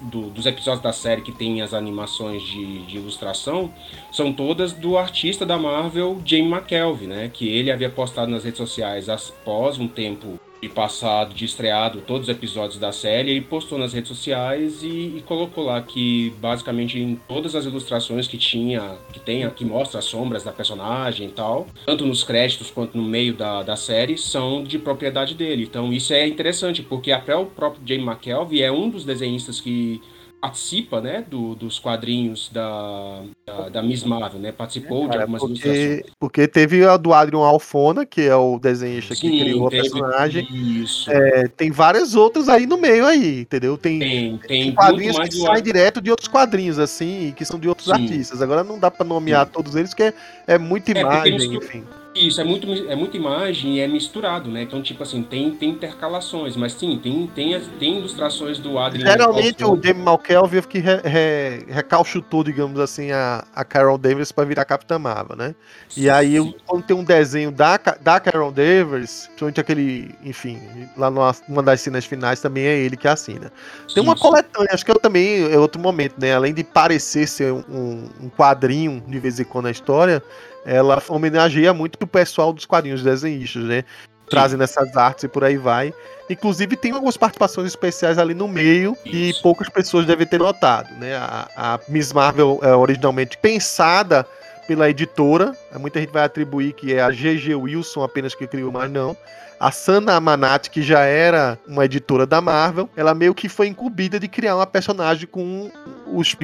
do- 0.00 0.30
dos 0.30 0.46
episódios 0.46 0.82
da 0.82 0.94
série 0.94 1.20
que 1.20 1.30
tem 1.30 1.60
as 1.60 1.74
animações 1.74 2.42
de, 2.42 2.82
de 2.86 2.96
ilustração 2.96 3.70
são 4.10 4.32
todas 4.32 4.72
do 4.72 4.96
artista 4.96 5.44
da 5.44 5.58
Marvel, 5.58 6.18
Jamie 6.24 6.50
McKelvey, 6.50 7.06
né? 7.06 7.30
Que 7.32 7.46
ele 7.48 7.70
havia 7.70 7.90
postado 7.90 8.30
nas 8.30 8.44
redes 8.44 8.58
sociais 8.58 9.10
após 9.10 9.78
um 9.78 9.86
tempo 9.86 10.40
de 10.60 10.68
passado, 10.68 11.34
de 11.34 11.44
estreado 11.44 12.02
todos 12.06 12.28
os 12.28 12.34
episódios 12.34 12.78
da 12.78 12.92
série, 12.92 13.30
ele 13.30 13.40
postou 13.40 13.78
nas 13.78 13.92
redes 13.92 14.08
sociais 14.08 14.82
e, 14.82 15.16
e 15.16 15.24
colocou 15.26 15.64
lá 15.64 15.80
que 15.82 16.32
basicamente 16.40 16.98
em 16.98 17.16
todas 17.28 17.54
as 17.54 17.64
ilustrações 17.64 18.26
que 18.26 18.38
tinha, 18.38 18.96
que 19.12 19.20
tem, 19.20 19.48
que 19.50 19.64
mostra 19.64 19.98
as 19.98 20.04
sombras 20.04 20.44
da 20.44 20.52
personagem 20.52 21.28
e 21.28 21.32
tal, 21.32 21.66
tanto 21.84 22.06
nos 22.06 22.24
créditos 22.24 22.70
quanto 22.70 22.96
no 22.96 23.04
meio 23.04 23.34
da, 23.34 23.62
da 23.62 23.76
série, 23.76 24.16
são 24.16 24.62
de 24.62 24.78
propriedade 24.78 25.34
dele. 25.34 25.64
Então 25.64 25.92
isso 25.92 26.12
é 26.12 26.26
interessante, 26.26 26.82
porque 26.82 27.12
até 27.12 27.34
o 27.36 27.46
próprio 27.46 27.82
Jamie 27.86 28.06
McKelvey 28.06 28.62
é 28.62 28.72
um 28.72 28.88
dos 28.88 29.04
desenhistas 29.04 29.60
que 29.60 30.00
participa, 30.46 31.00
né, 31.00 31.24
do- 31.28 31.54
dos 31.56 31.78
quadrinhos 31.78 32.48
da, 32.52 33.22
da, 33.44 33.68
da 33.68 33.82
Miss 33.82 34.04
Marvel, 34.04 34.40
né, 34.40 34.52
participou 34.52 35.02
de 35.02 35.08
Cara, 35.08 35.22
algumas 35.22 35.42
ilustrações. 35.42 35.96
porque, 35.96 36.12
porque 36.20 36.48
teve 36.48 36.86
a 36.86 36.96
do 36.96 37.12
Adrian 37.12 37.40
Alfona, 37.40 38.06
que 38.06 38.22
é 38.22 38.36
o 38.36 38.58
desenhista 38.58 39.14
que 39.14 39.28
Sim, 39.28 39.38
criou 39.38 39.66
a 39.66 39.70
personagem. 39.70 40.46
Isso. 40.50 41.10
É, 41.10 41.48
tem 41.48 41.70
várias 41.70 42.14
outras 42.14 42.48
aí 42.48 42.64
no 42.66 42.76
meio 42.78 43.04
aí, 43.06 43.40
entendeu? 43.40 43.76
Tem, 43.76 43.98
Tem, 43.98 44.38
tem, 44.38 44.48
tem 44.60 44.74
quadrinhos 44.74 45.18
que 45.18 45.32
saem 45.32 45.62
direto 45.62 46.00
de 46.00 46.10
outros 46.10 46.28
quadrinhos, 46.28 46.78
assim, 46.78 47.34
que 47.36 47.44
são 47.44 47.58
de 47.58 47.68
outros 47.68 47.88
Sim. 47.88 47.92
artistas. 47.94 48.40
Agora 48.40 48.62
não 48.62 48.78
dá 48.78 48.90
pra 48.90 49.04
nomear 49.04 49.46
todos 49.46 49.74
eles, 49.74 49.90
porque 49.90 50.04
é, 50.04 50.14
é 50.46 50.58
muita 50.58 50.92
porque 50.92 51.00
imagem, 51.00 51.54
enfim. 51.54 51.84
Isso, 52.16 52.40
é, 52.40 52.44
muito, 52.44 52.66
é 52.88 52.96
muita 52.96 53.16
imagem 53.16 53.76
e 53.76 53.80
é 53.80 53.86
misturado, 53.86 54.50
né? 54.50 54.62
Então, 54.62 54.80
tipo 54.80 55.02
assim, 55.02 55.22
tem, 55.22 55.50
tem 55.50 55.70
intercalações, 55.70 56.56
mas 56.56 56.72
sim, 56.72 56.98
tem, 57.02 57.26
tem, 57.26 57.60
tem 57.78 57.98
ilustrações 57.98 58.58
do 58.58 58.78
Adrian. 58.78 59.04
Geralmente 59.04 59.62
o. 59.64 59.78
Jamie 59.82 60.02
McKelvey 60.02 60.62
que 60.62 60.78
re, 60.78 60.96
re, 61.04 61.66
recalchutou, 61.68 62.42
digamos 62.42 62.80
assim, 62.80 63.12
a, 63.12 63.44
a 63.54 63.64
Carol 63.64 63.98
Davis 63.98 64.32
pra 64.32 64.44
virar 64.44 64.64
Capitã 64.64 64.98
Marvel, 64.98 65.36
né? 65.36 65.54
E 65.94 66.08
aí, 66.08 66.40
Sim. 66.40 66.54
quando 66.66 66.84
tem 66.84 66.96
um 66.96 67.04
desenho 67.04 67.50
da, 67.50 67.76
da 68.00 68.18
Carol 68.18 68.50
Davis, 68.50 69.26
principalmente 69.26 69.60
aquele, 69.60 70.14
enfim, 70.24 70.58
lá 70.96 71.10
numa 71.10 71.34
uma 71.48 71.62
das 71.62 71.80
cenas 71.80 72.04
finais 72.04 72.40
também 72.40 72.64
é 72.64 72.78
ele 72.78 72.96
que 72.96 73.06
assina. 73.06 73.52
Tem 73.92 74.02
uma 74.02 74.16
Sim, 74.16 74.22
coletânea, 74.22 74.70
acho 74.72 74.84
que 74.84 74.90
eu 74.90 74.98
também 74.98 75.52
é 75.52 75.58
outro 75.58 75.80
momento, 75.80 76.14
né? 76.18 76.34
Além 76.34 76.54
de 76.54 76.64
parecer 76.64 77.26
ser 77.28 77.52
um, 77.52 78.08
um 78.20 78.30
quadrinho 78.30 79.02
de 79.06 79.18
vez 79.18 79.38
em 79.38 79.44
quando 79.44 79.66
na 79.66 79.70
história, 79.70 80.22
ela 80.66 81.00
homenageia 81.08 81.72
muito 81.72 81.96
o 82.02 82.06
pessoal 82.06 82.52
dos 82.52 82.66
quadrinhos 82.66 83.02
desenhistas, 83.02 83.62
né? 83.64 83.84
Trazendo 84.28 84.64
essas 84.64 84.96
artes 84.96 85.24
e 85.24 85.28
por 85.28 85.44
aí 85.44 85.56
vai. 85.56 85.94
Inclusive 86.28 86.76
tem 86.76 86.90
algumas 86.90 87.16
participações 87.16 87.68
especiais 87.68 88.18
ali 88.18 88.34
no 88.34 88.48
meio 88.48 88.96
Isso. 89.04 89.40
poucas 89.40 89.68
pessoas 89.68 90.04
devem 90.04 90.26
ter 90.26 90.38
notado, 90.38 90.92
né? 90.96 91.16
A, 91.16 91.48
a 91.56 91.80
Miss 91.88 92.12
Marvel 92.12 92.58
é 92.62 92.74
originalmente 92.74 93.38
pensada 93.38 94.26
pela 94.66 94.90
editora, 94.90 95.56
muita 95.78 96.00
gente 96.00 96.10
vai 96.10 96.24
atribuir 96.24 96.72
que 96.72 96.92
é 96.92 97.00
a 97.00 97.10
GG 97.10 97.54
Wilson 97.54 98.02
apenas 98.02 98.34
que 98.34 98.48
criou, 98.48 98.72
mas 98.72 98.90
não. 98.90 99.16
A 99.58 99.70
Sana 99.70 100.14
Amanati, 100.14 100.70
que 100.70 100.82
já 100.82 101.00
era 101.00 101.58
uma 101.66 101.84
editora 101.84 102.26
da 102.26 102.40
Marvel, 102.40 102.88
ela 102.96 103.14
meio 103.14 103.34
que 103.34 103.48
foi 103.48 103.68
incumbida 103.68 104.20
de 104.20 104.28
criar 104.28 104.56
uma 104.56 104.66
personagem 104.66 105.26
com 105.26 105.70
os, 106.06 106.36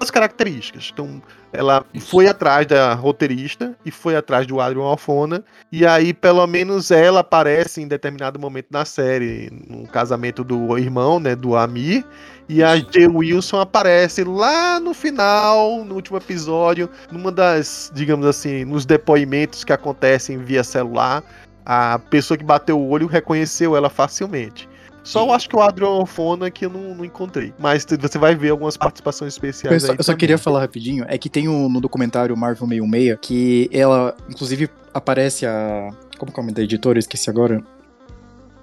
as 0.00 0.10
características. 0.10 0.90
Então, 0.92 1.20
ela 1.52 1.84
foi 2.00 2.28
atrás 2.28 2.66
da 2.66 2.94
roteirista 2.94 3.76
e 3.84 3.90
foi 3.90 4.14
atrás 4.14 4.46
do 4.46 4.60
Adrian 4.60 4.84
Alfona. 4.84 5.44
E 5.72 5.84
aí, 5.84 6.14
pelo 6.14 6.46
menos, 6.46 6.90
ela 6.90 7.20
aparece 7.20 7.82
em 7.82 7.88
determinado 7.88 8.38
momento 8.38 8.68
na 8.70 8.84
série, 8.84 9.50
no 9.68 9.86
casamento 9.88 10.44
do 10.44 10.78
irmão, 10.78 11.18
né, 11.18 11.34
do 11.34 11.56
Amir. 11.56 12.04
E 12.48 12.64
a 12.64 12.76
J. 12.76 13.06
Wilson 13.06 13.60
aparece 13.60 14.24
lá 14.24 14.80
no 14.80 14.92
final, 14.92 15.84
no 15.84 15.94
último 15.94 16.16
episódio, 16.16 16.88
numa 17.10 17.30
das, 17.30 17.92
digamos 17.94 18.26
assim, 18.26 18.64
nos 18.64 18.84
depoimentos 18.84 19.62
que 19.62 19.72
acontecem 19.72 20.38
via 20.38 20.64
celular. 20.64 21.22
A 21.72 22.00
pessoa 22.00 22.36
que 22.36 22.42
bateu 22.42 22.76
o 22.76 22.88
olho 22.88 23.06
reconheceu 23.06 23.76
ela 23.76 23.88
facilmente. 23.88 24.68
Só 25.04 25.24
eu 25.24 25.32
acho 25.32 25.48
que 25.48 25.54
o 25.54 25.60
Adrian 25.60 26.04
Fona 26.04 26.50
que 26.50 26.66
eu 26.66 26.68
não, 26.68 26.96
não, 26.96 27.04
encontrei. 27.04 27.54
Mas 27.60 27.86
você 27.88 28.18
vai 28.18 28.34
ver 28.34 28.50
algumas 28.50 28.76
participações 28.76 29.34
especiais. 29.34 29.84
Eu 29.84 29.86
só, 29.86 29.94
eu 29.96 30.02
só 30.02 30.14
queria 30.16 30.36
falar 30.36 30.58
rapidinho: 30.58 31.04
é 31.06 31.16
que 31.16 31.28
tem 31.28 31.48
um, 31.48 31.68
no 31.68 31.80
documentário 31.80 32.36
Marvel 32.36 32.66
66 32.66 33.18
que 33.22 33.70
ela, 33.72 34.16
inclusive, 34.28 34.68
aparece 34.92 35.46
a. 35.46 35.90
Como 36.18 36.32
que 36.32 36.40
é 36.40 36.42
o 36.42 36.44
nome 36.44 36.52
da 36.52 36.62
editora? 36.64 36.98
Eu 36.98 37.00
esqueci 37.00 37.30
agora. 37.30 37.62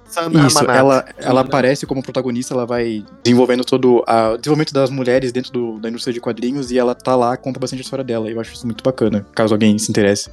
Sandra 0.04 0.46
Isso, 0.46 0.60
ela, 0.70 1.06
ela 1.18 1.42
aparece 1.42 1.86
como 1.86 2.04
protagonista, 2.04 2.54
ela 2.54 2.66
vai 2.66 3.06
desenvolvendo 3.24 3.64
todo 3.64 4.04
o 4.06 4.38
desenvolvimento 4.38 4.74
das 4.74 4.90
mulheres 4.90 5.32
dentro 5.32 5.54
do, 5.54 5.80
da 5.80 5.88
indústria 5.88 6.14
de 6.14 6.20
quadrinhos 6.20 6.72
e 6.72 6.78
ela 6.78 6.94
tá 6.94 7.16
lá, 7.16 7.38
conta 7.38 7.58
bastante 7.58 7.80
a 7.80 7.84
história 7.84 8.04
dela. 8.04 8.30
Eu 8.30 8.40
acho 8.42 8.54
isso 8.54 8.66
muito 8.66 8.84
bacana, 8.84 9.26
caso 9.34 9.54
alguém 9.54 9.78
se 9.78 9.90
interesse. 9.92 10.30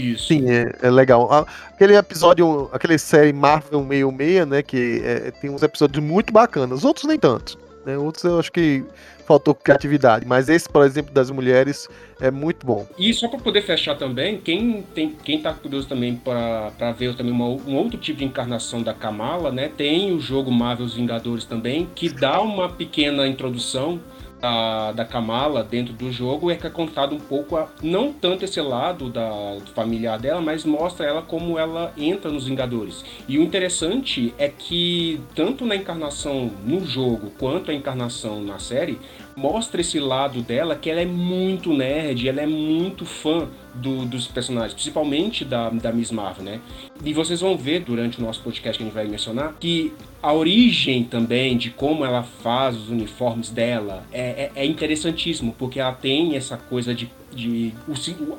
Isso. 0.00 0.28
Sim, 0.28 0.50
é, 0.50 0.74
é, 0.82 0.90
legal. 0.90 1.46
Aquele 1.74 1.96
episódio, 1.96 2.68
aquele 2.72 2.98
série 2.98 3.32
Marvel 3.32 3.86
66, 3.88 4.46
né, 4.46 4.62
que 4.62 5.02
é, 5.04 5.30
tem 5.30 5.50
uns 5.50 5.62
episódios 5.62 6.02
muito 6.02 6.32
bacanas, 6.32 6.84
outros 6.84 7.06
nem 7.06 7.18
tanto. 7.18 7.58
Né, 7.84 7.96
outros 7.96 8.24
eu 8.24 8.38
acho 8.38 8.52
que 8.52 8.84
faltou 9.30 9.54
criatividade, 9.54 10.26
mas 10.26 10.48
esse, 10.48 10.68
por 10.68 10.84
exemplo, 10.84 11.14
das 11.14 11.30
mulheres 11.30 11.88
é 12.20 12.32
muito 12.32 12.66
bom. 12.66 12.84
E 12.98 13.14
só 13.14 13.28
para 13.28 13.38
poder 13.38 13.62
fechar 13.62 13.96
também, 13.96 14.38
quem 14.38 14.82
tem 14.92 15.14
quem 15.22 15.40
tá 15.40 15.52
curioso 15.52 15.88
também 15.88 16.16
para 16.16 16.92
ver 16.98 17.14
também 17.14 17.32
uma, 17.32 17.46
um 17.46 17.76
outro 17.76 17.96
tipo 17.96 18.18
de 18.18 18.24
encarnação 18.24 18.82
da 18.82 18.92
Kamala, 18.92 19.52
né? 19.52 19.70
Tem 19.74 20.12
o 20.12 20.20
jogo 20.20 20.50
Marvel 20.50 20.84
Os 20.84 20.94
Vingadores 20.94 21.44
também, 21.44 21.88
que 21.94 22.08
dá 22.08 22.40
uma 22.40 22.68
pequena 22.68 23.28
introdução 23.28 24.00
da, 24.40 24.92
da 24.92 25.04
Kamala 25.04 25.62
dentro 25.62 25.92
do 25.92 26.10
jogo 26.10 26.50
é 26.50 26.56
que 26.56 26.66
é 26.66 26.70
contado 26.70 27.14
um 27.14 27.20
pouco, 27.20 27.56
a, 27.56 27.68
não 27.82 28.12
tanto 28.12 28.44
esse 28.44 28.60
lado 28.60 29.10
da 29.10 29.58
familiar 29.74 30.18
dela, 30.18 30.40
mas 30.40 30.64
mostra 30.64 31.06
ela 31.06 31.22
como 31.22 31.58
ela 31.58 31.92
entra 31.96 32.30
nos 32.30 32.46
Vingadores. 32.46 33.04
E 33.28 33.38
o 33.38 33.42
interessante 33.42 34.34
é 34.38 34.48
que, 34.48 35.20
tanto 35.34 35.64
na 35.64 35.76
encarnação 35.76 36.50
no 36.64 36.84
jogo 36.84 37.30
quanto 37.38 37.70
a 37.70 37.74
encarnação 37.74 38.42
na 38.42 38.58
série, 38.58 38.98
mostra 39.36 39.80
esse 39.80 39.98
lado 39.98 40.42
dela 40.42 40.74
que 40.74 40.90
ela 40.90 41.00
é 41.00 41.06
muito 41.06 41.72
nerd, 41.72 42.28
ela 42.28 42.40
é 42.40 42.46
muito 42.46 43.04
fã 43.04 43.48
do, 43.74 44.04
dos 44.04 44.26
personagens, 44.26 44.74
principalmente 44.74 45.44
da, 45.44 45.70
da 45.70 45.92
Miss 45.92 46.10
Marvel, 46.10 46.44
né? 46.44 46.60
E 47.04 47.12
vocês 47.12 47.40
vão 47.40 47.56
ver 47.56 47.80
durante 47.80 48.18
o 48.18 48.22
nosso 48.22 48.42
podcast 48.42 48.76
que 48.76 48.82
a 48.82 48.86
gente 48.86 48.94
vai 48.94 49.06
mencionar 49.06 49.54
que 49.58 49.92
a 50.22 50.32
origem 50.32 51.04
também 51.04 51.56
de 51.56 51.70
como 51.70 52.04
ela 52.04 52.22
faz 52.22 52.76
os 52.76 52.90
uniformes 52.90 53.50
dela 53.50 54.04
é, 54.12 54.50
é, 54.54 54.62
é 54.62 54.66
interessantíssimo, 54.66 55.54
porque 55.58 55.80
ela 55.80 55.92
tem 55.92 56.36
essa 56.36 56.56
coisa 56.56 56.94
de 56.94 57.10
de 57.32 57.72
o, 57.86 57.92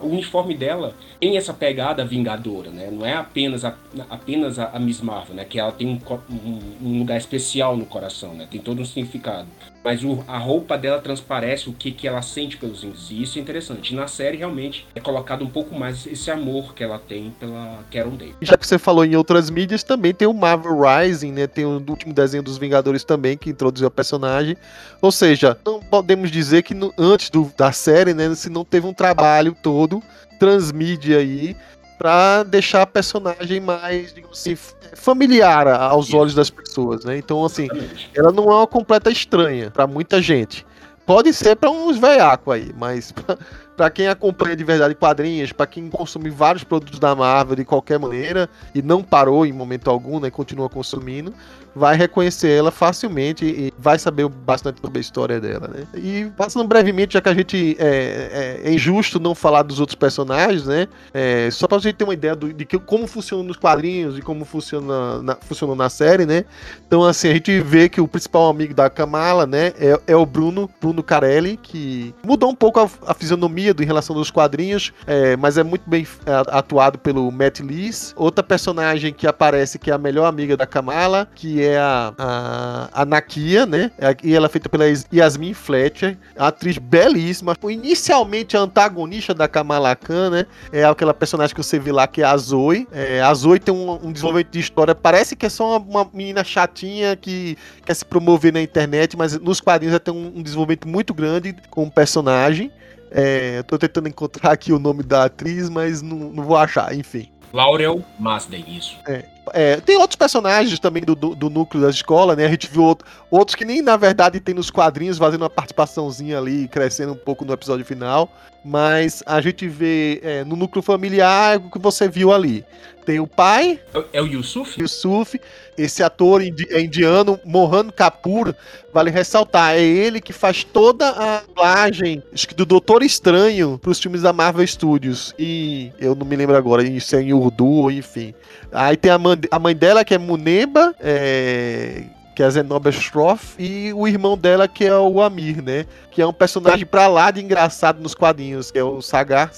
o, 0.05 0.09
uniforme 0.09 0.55
dela 0.55 0.93
tem 1.19 1.37
essa 1.37 1.53
pegada 1.53 2.03
vingadora, 2.03 2.69
né? 2.69 2.89
Não 2.91 3.05
é 3.05 3.13
apenas 3.13 3.63
a, 3.63 3.75
apenas 4.09 4.59
a, 4.59 4.77
Miss 4.79 5.01
Marvel, 5.01 5.35
né? 5.35 5.45
Que 5.45 5.59
ela 5.59 5.71
tem 5.71 5.87
um, 5.87 5.99
um, 6.29 6.59
um, 6.81 6.99
lugar 6.99 7.17
especial 7.17 7.77
no 7.77 7.85
coração, 7.85 8.33
né? 8.33 8.47
Tem 8.49 8.59
todo 8.59 8.81
um 8.81 8.85
significado. 8.85 9.47
Mas 9.83 10.03
o, 10.03 10.23
a 10.27 10.37
roupa 10.37 10.77
dela 10.77 10.99
transparece 11.01 11.69
o 11.69 11.73
que, 11.73 11.91
que 11.91 12.07
ela 12.07 12.21
sente 12.21 12.57
pelos 12.57 12.83
índios. 12.83 13.09
E 13.09 13.21
isso 13.21 13.39
é 13.39 13.41
interessante. 13.41 13.95
Na 13.95 14.07
série, 14.07 14.37
realmente, 14.37 14.87
é 14.93 14.99
colocado 14.99 15.43
um 15.43 15.49
pouco 15.49 15.77
mais 15.77 16.05
esse 16.05 16.29
amor 16.29 16.73
que 16.73 16.83
ela 16.83 16.99
tem 16.99 17.33
pela 17.39 17.79
Carol 17.91 18.11
Day. 18.11 18.33
Já 18.41 18.57
que 18.57 18.67
você 18.67 18.77
falou 18.77 19.03
em 19.03 19.15
outras 19.15 19.49
mídias, 19.49 19.83
também 19.83 20.13
tem 20.13 20.27
o 20.27 20.33
Marvel 20.33 20.77
Rising, 20.81 21.31
né? 21.31 21.47
Tem 21.47 21.65
o 21.65 21.83
último 21.87 22.13
desenho 22.13 22.43
dos 22.43 22.57
Vingadores 22.57 23.03
também, 23.03 23.37
que 23.37 23.49
introduziu 23.49 23.87
a 23.87 23.91
personagem. 23.91 24.55
Ou 25.01 25.11
seja, 25.11 25.57
não 25.65 25.79
podemos 25.79 26.29
dizer 26.29 26.61
que 26.61 26.73
no, 26.73 26.93
antes 26.97 27.29
do, 27.29 27.51
da 27.57 27.71
série, 27.71 28.13
né? 28.13 28.33
Se 28.35 28.49
não 28.49 28.63
teve 28.63 28.85
um 28.85 28.93
trabalho 28.93 29.55
todo 29.61 30.01
transmídia 30.41 31.19
aí 31.19 31.55
para 32.01 32.41
deixar 32.41 32.81
a 32.81 32.87
personagem 32.87 33.59
mais, 33.59 34.11
digamos 34.11 34.39
assim, 34.39 34.57
familiar 34.95 35.67
aos 35.67 36.11
olhos 36.15 36.33
das 36.33 36.49
pessoas, 36.49 37.05
né? 37.05 37.15
Então, 37.15 37.45
assim, 37.45 37.67
ela 38.15 38.31
não 38.31 38.51
é 38.51 38.55
uma 38.55 38.65
completa 38.65 39.11
estranha 39.11 39.69
para 39.69 39.85
muita 39.85 40.19
gente. 40.19 40.65
Pode 41.05 41.31
ser 41.31 41.55
para 41.57 41.69
uns 41.69 41.99
veiacos 41.99 42.55
aí, 42.55 42.71
mas 42.75 43.13
para 43.77 43.91
quem 43.91 44.07
acompanha 44.07 44.55
de 44.55 44.63
verdade 44.63 44.95
quadrinhos, 44.95 45.51
para 45.51 45.67
quem 45.67 45.91
consome 45.91 46.31
vários 46.31 46.63
produtos 46.63 46.97
da 46.97 47.13
Marvel 47.13 47.55
de 47.55 47.65
qualquer 47.65 47.99
maneira 47.99 48.49
e 48.73 48.81
não 48.81 49.03
parou 49.03 49.45
em 49.45 49.53
momento 49.53 49.87
algum, 49.87 50.19
né, 50.19 50.31
continua 50.31 50.69
consumindo, 50.69 51.31
vai 51.75 51.95
reconhecer 51.95 52.49
ela 52.49 52.71
facilmente 52.71 53.45
e 53.45 53.73
vai 53.77 53.97
saber 53.97 54.27
bastante 54.27 54.81
sobre 54.81 54.97
a 54.97 55.01
história 55.01 55.39
dela, 55.39 55.67
né? 55.67 55.87
E 55.95 56.31
passando 56.35 56.67
brevemente, 56.67 57.13
já 57.13 57.21
que 57.21 57.29
a 57.29 57.33
gente 57.33 57.75
é, 57.79 58.59
é, 58.63 58.69
é 58.69 58.73
injusto 58.73 59.19
não 59.19 59.33
falar 59.33 59.63
dos 59.63 59.79
outros 59.79 59.95
personagens, 59.95 60.65
né? 60.65 60.87
É, 61.13 61.49
só 61.51 61.67
pra 61.67 61.79
gente 61.79 61.95
ter 61.95 62.03
uma 62.03 62.13
ideia 62.13 62.35
do, 62.35 62.51
de 62.51 62.65
que, 62.65 62.77
como 62.77 63.07
funciona 63.07 63.43
nos 63.43 63.57
quadrinhos 63.57 64.17
e 64.17 64.21
como 64.21 64.45
funciona 64.45 65.21
na, 65.21 65.35
funcionou 65.35 65.75
na 65.75 65.89
série, 65.89 66.25
né? 66.25 66.45
Então, 66.85 67.03
assim, 67.03 67.29
a 67.29 67.33
gente 67.33 67.59
vê 67.61 67.87
que 67.87 68.01
o 68.01 68.07
principal 68.07 68.49
amigo 68.49 68.73
da 68.73 68.89
Kamala, 68.89 69.45
né, 69.45 69.73
é, 69.79 69.99
é 70.07 70.15
o 70.15 70.25
Bruno, 70.25 70.69
Bruno 70.79 71.01
Carelli, 71.01 71.57
que 71.57 72.13
mudou 72.23 72.49
um 72.49 72.55
pouco 72.55 72.79
a, 72.79 72.89
a 73.07 73.13
fisionomia 73.13 73.73
do, 73.73 73.81
em 73.81 73.85
relação 73.85 74.15
dos 74.15 74.29
quadrinhos, 74.29 74.93
é, 75.07 75.35
mas 75.37 75.57
é 75.57 75.63
muito 75.63 75.89
bem 75.89 76.05
é, 76.25 76.31
atuado 76.57 76.97
pelo 76.99 77.31
Matt 77.31 77.59
Lees. 77.59 78.13
Outra 78.17 78.43
personagem 78.43 79.13
que 79.13 79.25
aparece, 79.27 79.79
que 79.79 79.89
é 79.89 79.93
a 79.93 79.97
melhor 79.97 80.25
amiga 80.25 80.57
da 80.57 80.65
Kamala, 80.65 81.27
que 81.35 81.60
é 81.63 81.77
a, 81.77 82.13
a, 82.17 83.01
a 83.01 83.05
Nakia, 83.05 83.65
né? 83.65 83.91
E 84.23 84.33
ela 84.33 84.47
é 84.47 84.49
feita 84.49 84.69
pela 84.69 84.85
Yasmin 85.13 85.53
Fletcher, 85.53 86.17
atriz 86.37 86.77
belíssima. 86.77 87.55
Inicialmente 87.69 88.55
a 88.55 88.61
antagonista 88.61 89.33
da 89.33 89.47
Kamala 89.47 89.95
Khan, 89.95 90.29
né? 90.29 90.45
É 90.71 90.83
aquela 90.83 91.13
personagem 91.13 91.55
que 91.55 91.63
você 91.63 91.79
vê 91.79 91.91
lá 91.91 92.07
que 92.07 92.21
é 92.21 92.25
a 92.25 92.35
Zoe. 92.37 92.87
É, 92.91 93.21
a 93.21 93.33
Zoe 93.33 93.59
tem 93.59 93.73
um, 93.73 94.07
um, 94.07 94.11
desenvolvimento 94.11 94.51
de 94.51 94.59
história, 94.59 94.95
parece 94.95 95.35
que 95.35 95.45
é 95.45 95.49
só 95.49 95.77
uma, 95.77 96.03
uma, 96.03 96.09
menina 96.13 96.43
chatinha 96.43 97.15
que 97.15 97.57
quer 97.85 97.93
se 97.93 98.05
promover 98.05 98.53
na 98.53 98.61
internet, 98.61 99.17
mas 99.17 99.39
nos 99.39 99.59
quadrinhos 99.59 99.93
ela 99.93 99.99
tem 99.99 100.13
um, 100.13 100.33
um 100.35 100.43
desenvolvimento 100.43 100.87
muito 100.87 101.13
grande 101.13 101.55
com 101.69 101.83
o 101.83 101.91
personagem. 101.91 102.71
É, 103.09 103.57
eu 103.57 103.63
tô 103.63 103.77
tentando 103.77 104.07
encontrar 104.07 104.51
aqui 104.51 104.71
o 104.71 104.79
nome 104.79 105.03
da 105.03 105.25
atriz, 105.25 105.69
mas 105.69 106.01
não, 106.01 106.17
não 106.17 106.43
vou 106.43 106.55
achar, 106.55 106.95
enfim. 106.95 107.29
Laurel 107.53 108.01
Masden, 108.17 108.63
isso. 108.67 108.97
É, 109.05 109.25
é, 109.53 109.77
tem 109.77 109.97
outros 109.97 110.15
personagens 110.15 110.79
também 110.79 111.03
do, 111.03 111.15
do, 111.15 111.35
do, 111.35 111.49
núcleo 111.49 111.83
da 111.83 111.89
escola, 111.89 112.35
né? 112.35 112.45
A 112.45 112.49
gente 112.49 112.67
viu 112.69 112.83
outro, 112.83 113.07
outros 113.29 113.55
que 113.55 113.65
nem 113.65 113.81
na 113.81 113.97
verdade 113.97 114.39
tem 114.39 114.55
nos 114.55 114.69
quadrinhos, 114.69 115.17
fazendo 115.17 115.41
uma 115.41 115.49
participaçãozinha 115.49 116.37
ali, 116.37 116.67
crescendo 116.67 117.13
um 117.13 117.17
pouco 117.17 117.45
no 117.45 117.53
episódio 117.53 117.85
final. 117.85 118.29
Mas 118.63 119.23
a 119.25 119.41
gente 119.41 119.67
vê 119.67 120.19
é, 120.23 120.43
no 120.43 120.55
núcleo 120.55 120.81
familiar 120.81 121.57
o 121.57 121.69
que 121.69 121.79
você 121.79 122.07
viu 122.07 122.31
ali. 122.31 122.63
Tem 123.05 123.19
o 123.19 123.27
pai. 123.27 123.79
É, 123.93 124.19
é 124.19 124.21
o 124.21 124.27
Yusuf? 124.27 124.79
Yusuf. 124.79 125.39
Esse 125.77 126.03
ator 126.03 126.43
indi 126.43 126.67
é 126.69 126.81
indiano, 126.81 127.39
Mohan 127.45 127.89
Kapoor, 127.89 128.53
vale 128.93 129.09
ressaltar, 129.09 129.75
é 129.75 129.81
ele 129.81 130.19
que 130.19 130.33
faz 130.33 130.63
toda 130.63 131.09
a 131.09 131.41
dublagem 131.41 132.21
do 132.55 132.65
Doutor 132.65 133.01
Estranho 133.01 133.79
para 133.79 133.89
os 133.89 133.99
filmes 133.99 134.21
da 134.21 134.33
Marvel 134.33 134.67
Studios. 134.67 135.33
E 135.39 135.91
eu 135.97 136.13
não 136.13 136.25
me 136.25 136.35
lembro 136.35 136.55
agora, 136.55 136.83
isso 136.83 137.15
é 137.15 137.21
em 137.21 137.33
Urdu, 137.33 137.89
enfim. 137.89 138.33
Aí 138.71 138.97
tem 138.97 139.11
a 139.11 139.17
mãe, 139.17 139.39
a 139.49 139.57
mãe 139.57 139.75
dela, 139.75 140.03
que 140.03 140.13
é 140.13 140.17
Muneba, 140.17 140.93
é, 140.99 142.03
que 142.41 142.43
é 142.43 142.47
a 142.47 142.49
Zenobia 142.49 142.89
Stroff, 142.89 143.53
e 143.59 143.93
o 143.93 144.07
irmão 144.07 144.35
dela, 144.35 144.67
que 144.67 144.83
é 144.83 144.97
o 144.97 145.21
Amir, 145.21 145.61
né? 145.61 145.85
Que 146.09 146.23
é 146.23 146.25
um 146.25 146.33
personagem 146.33 146.87
pra 146.87 147.07
lá 147.07 147.29
de 147.29 147.39
engraçado 147.39 148.01
nos 148.01 148.15
quadrinhos, 148.15 148.71
que 148.71 148.79
é 148.79 148.83
o 148.83 148.99
Sagar 148.99 149.51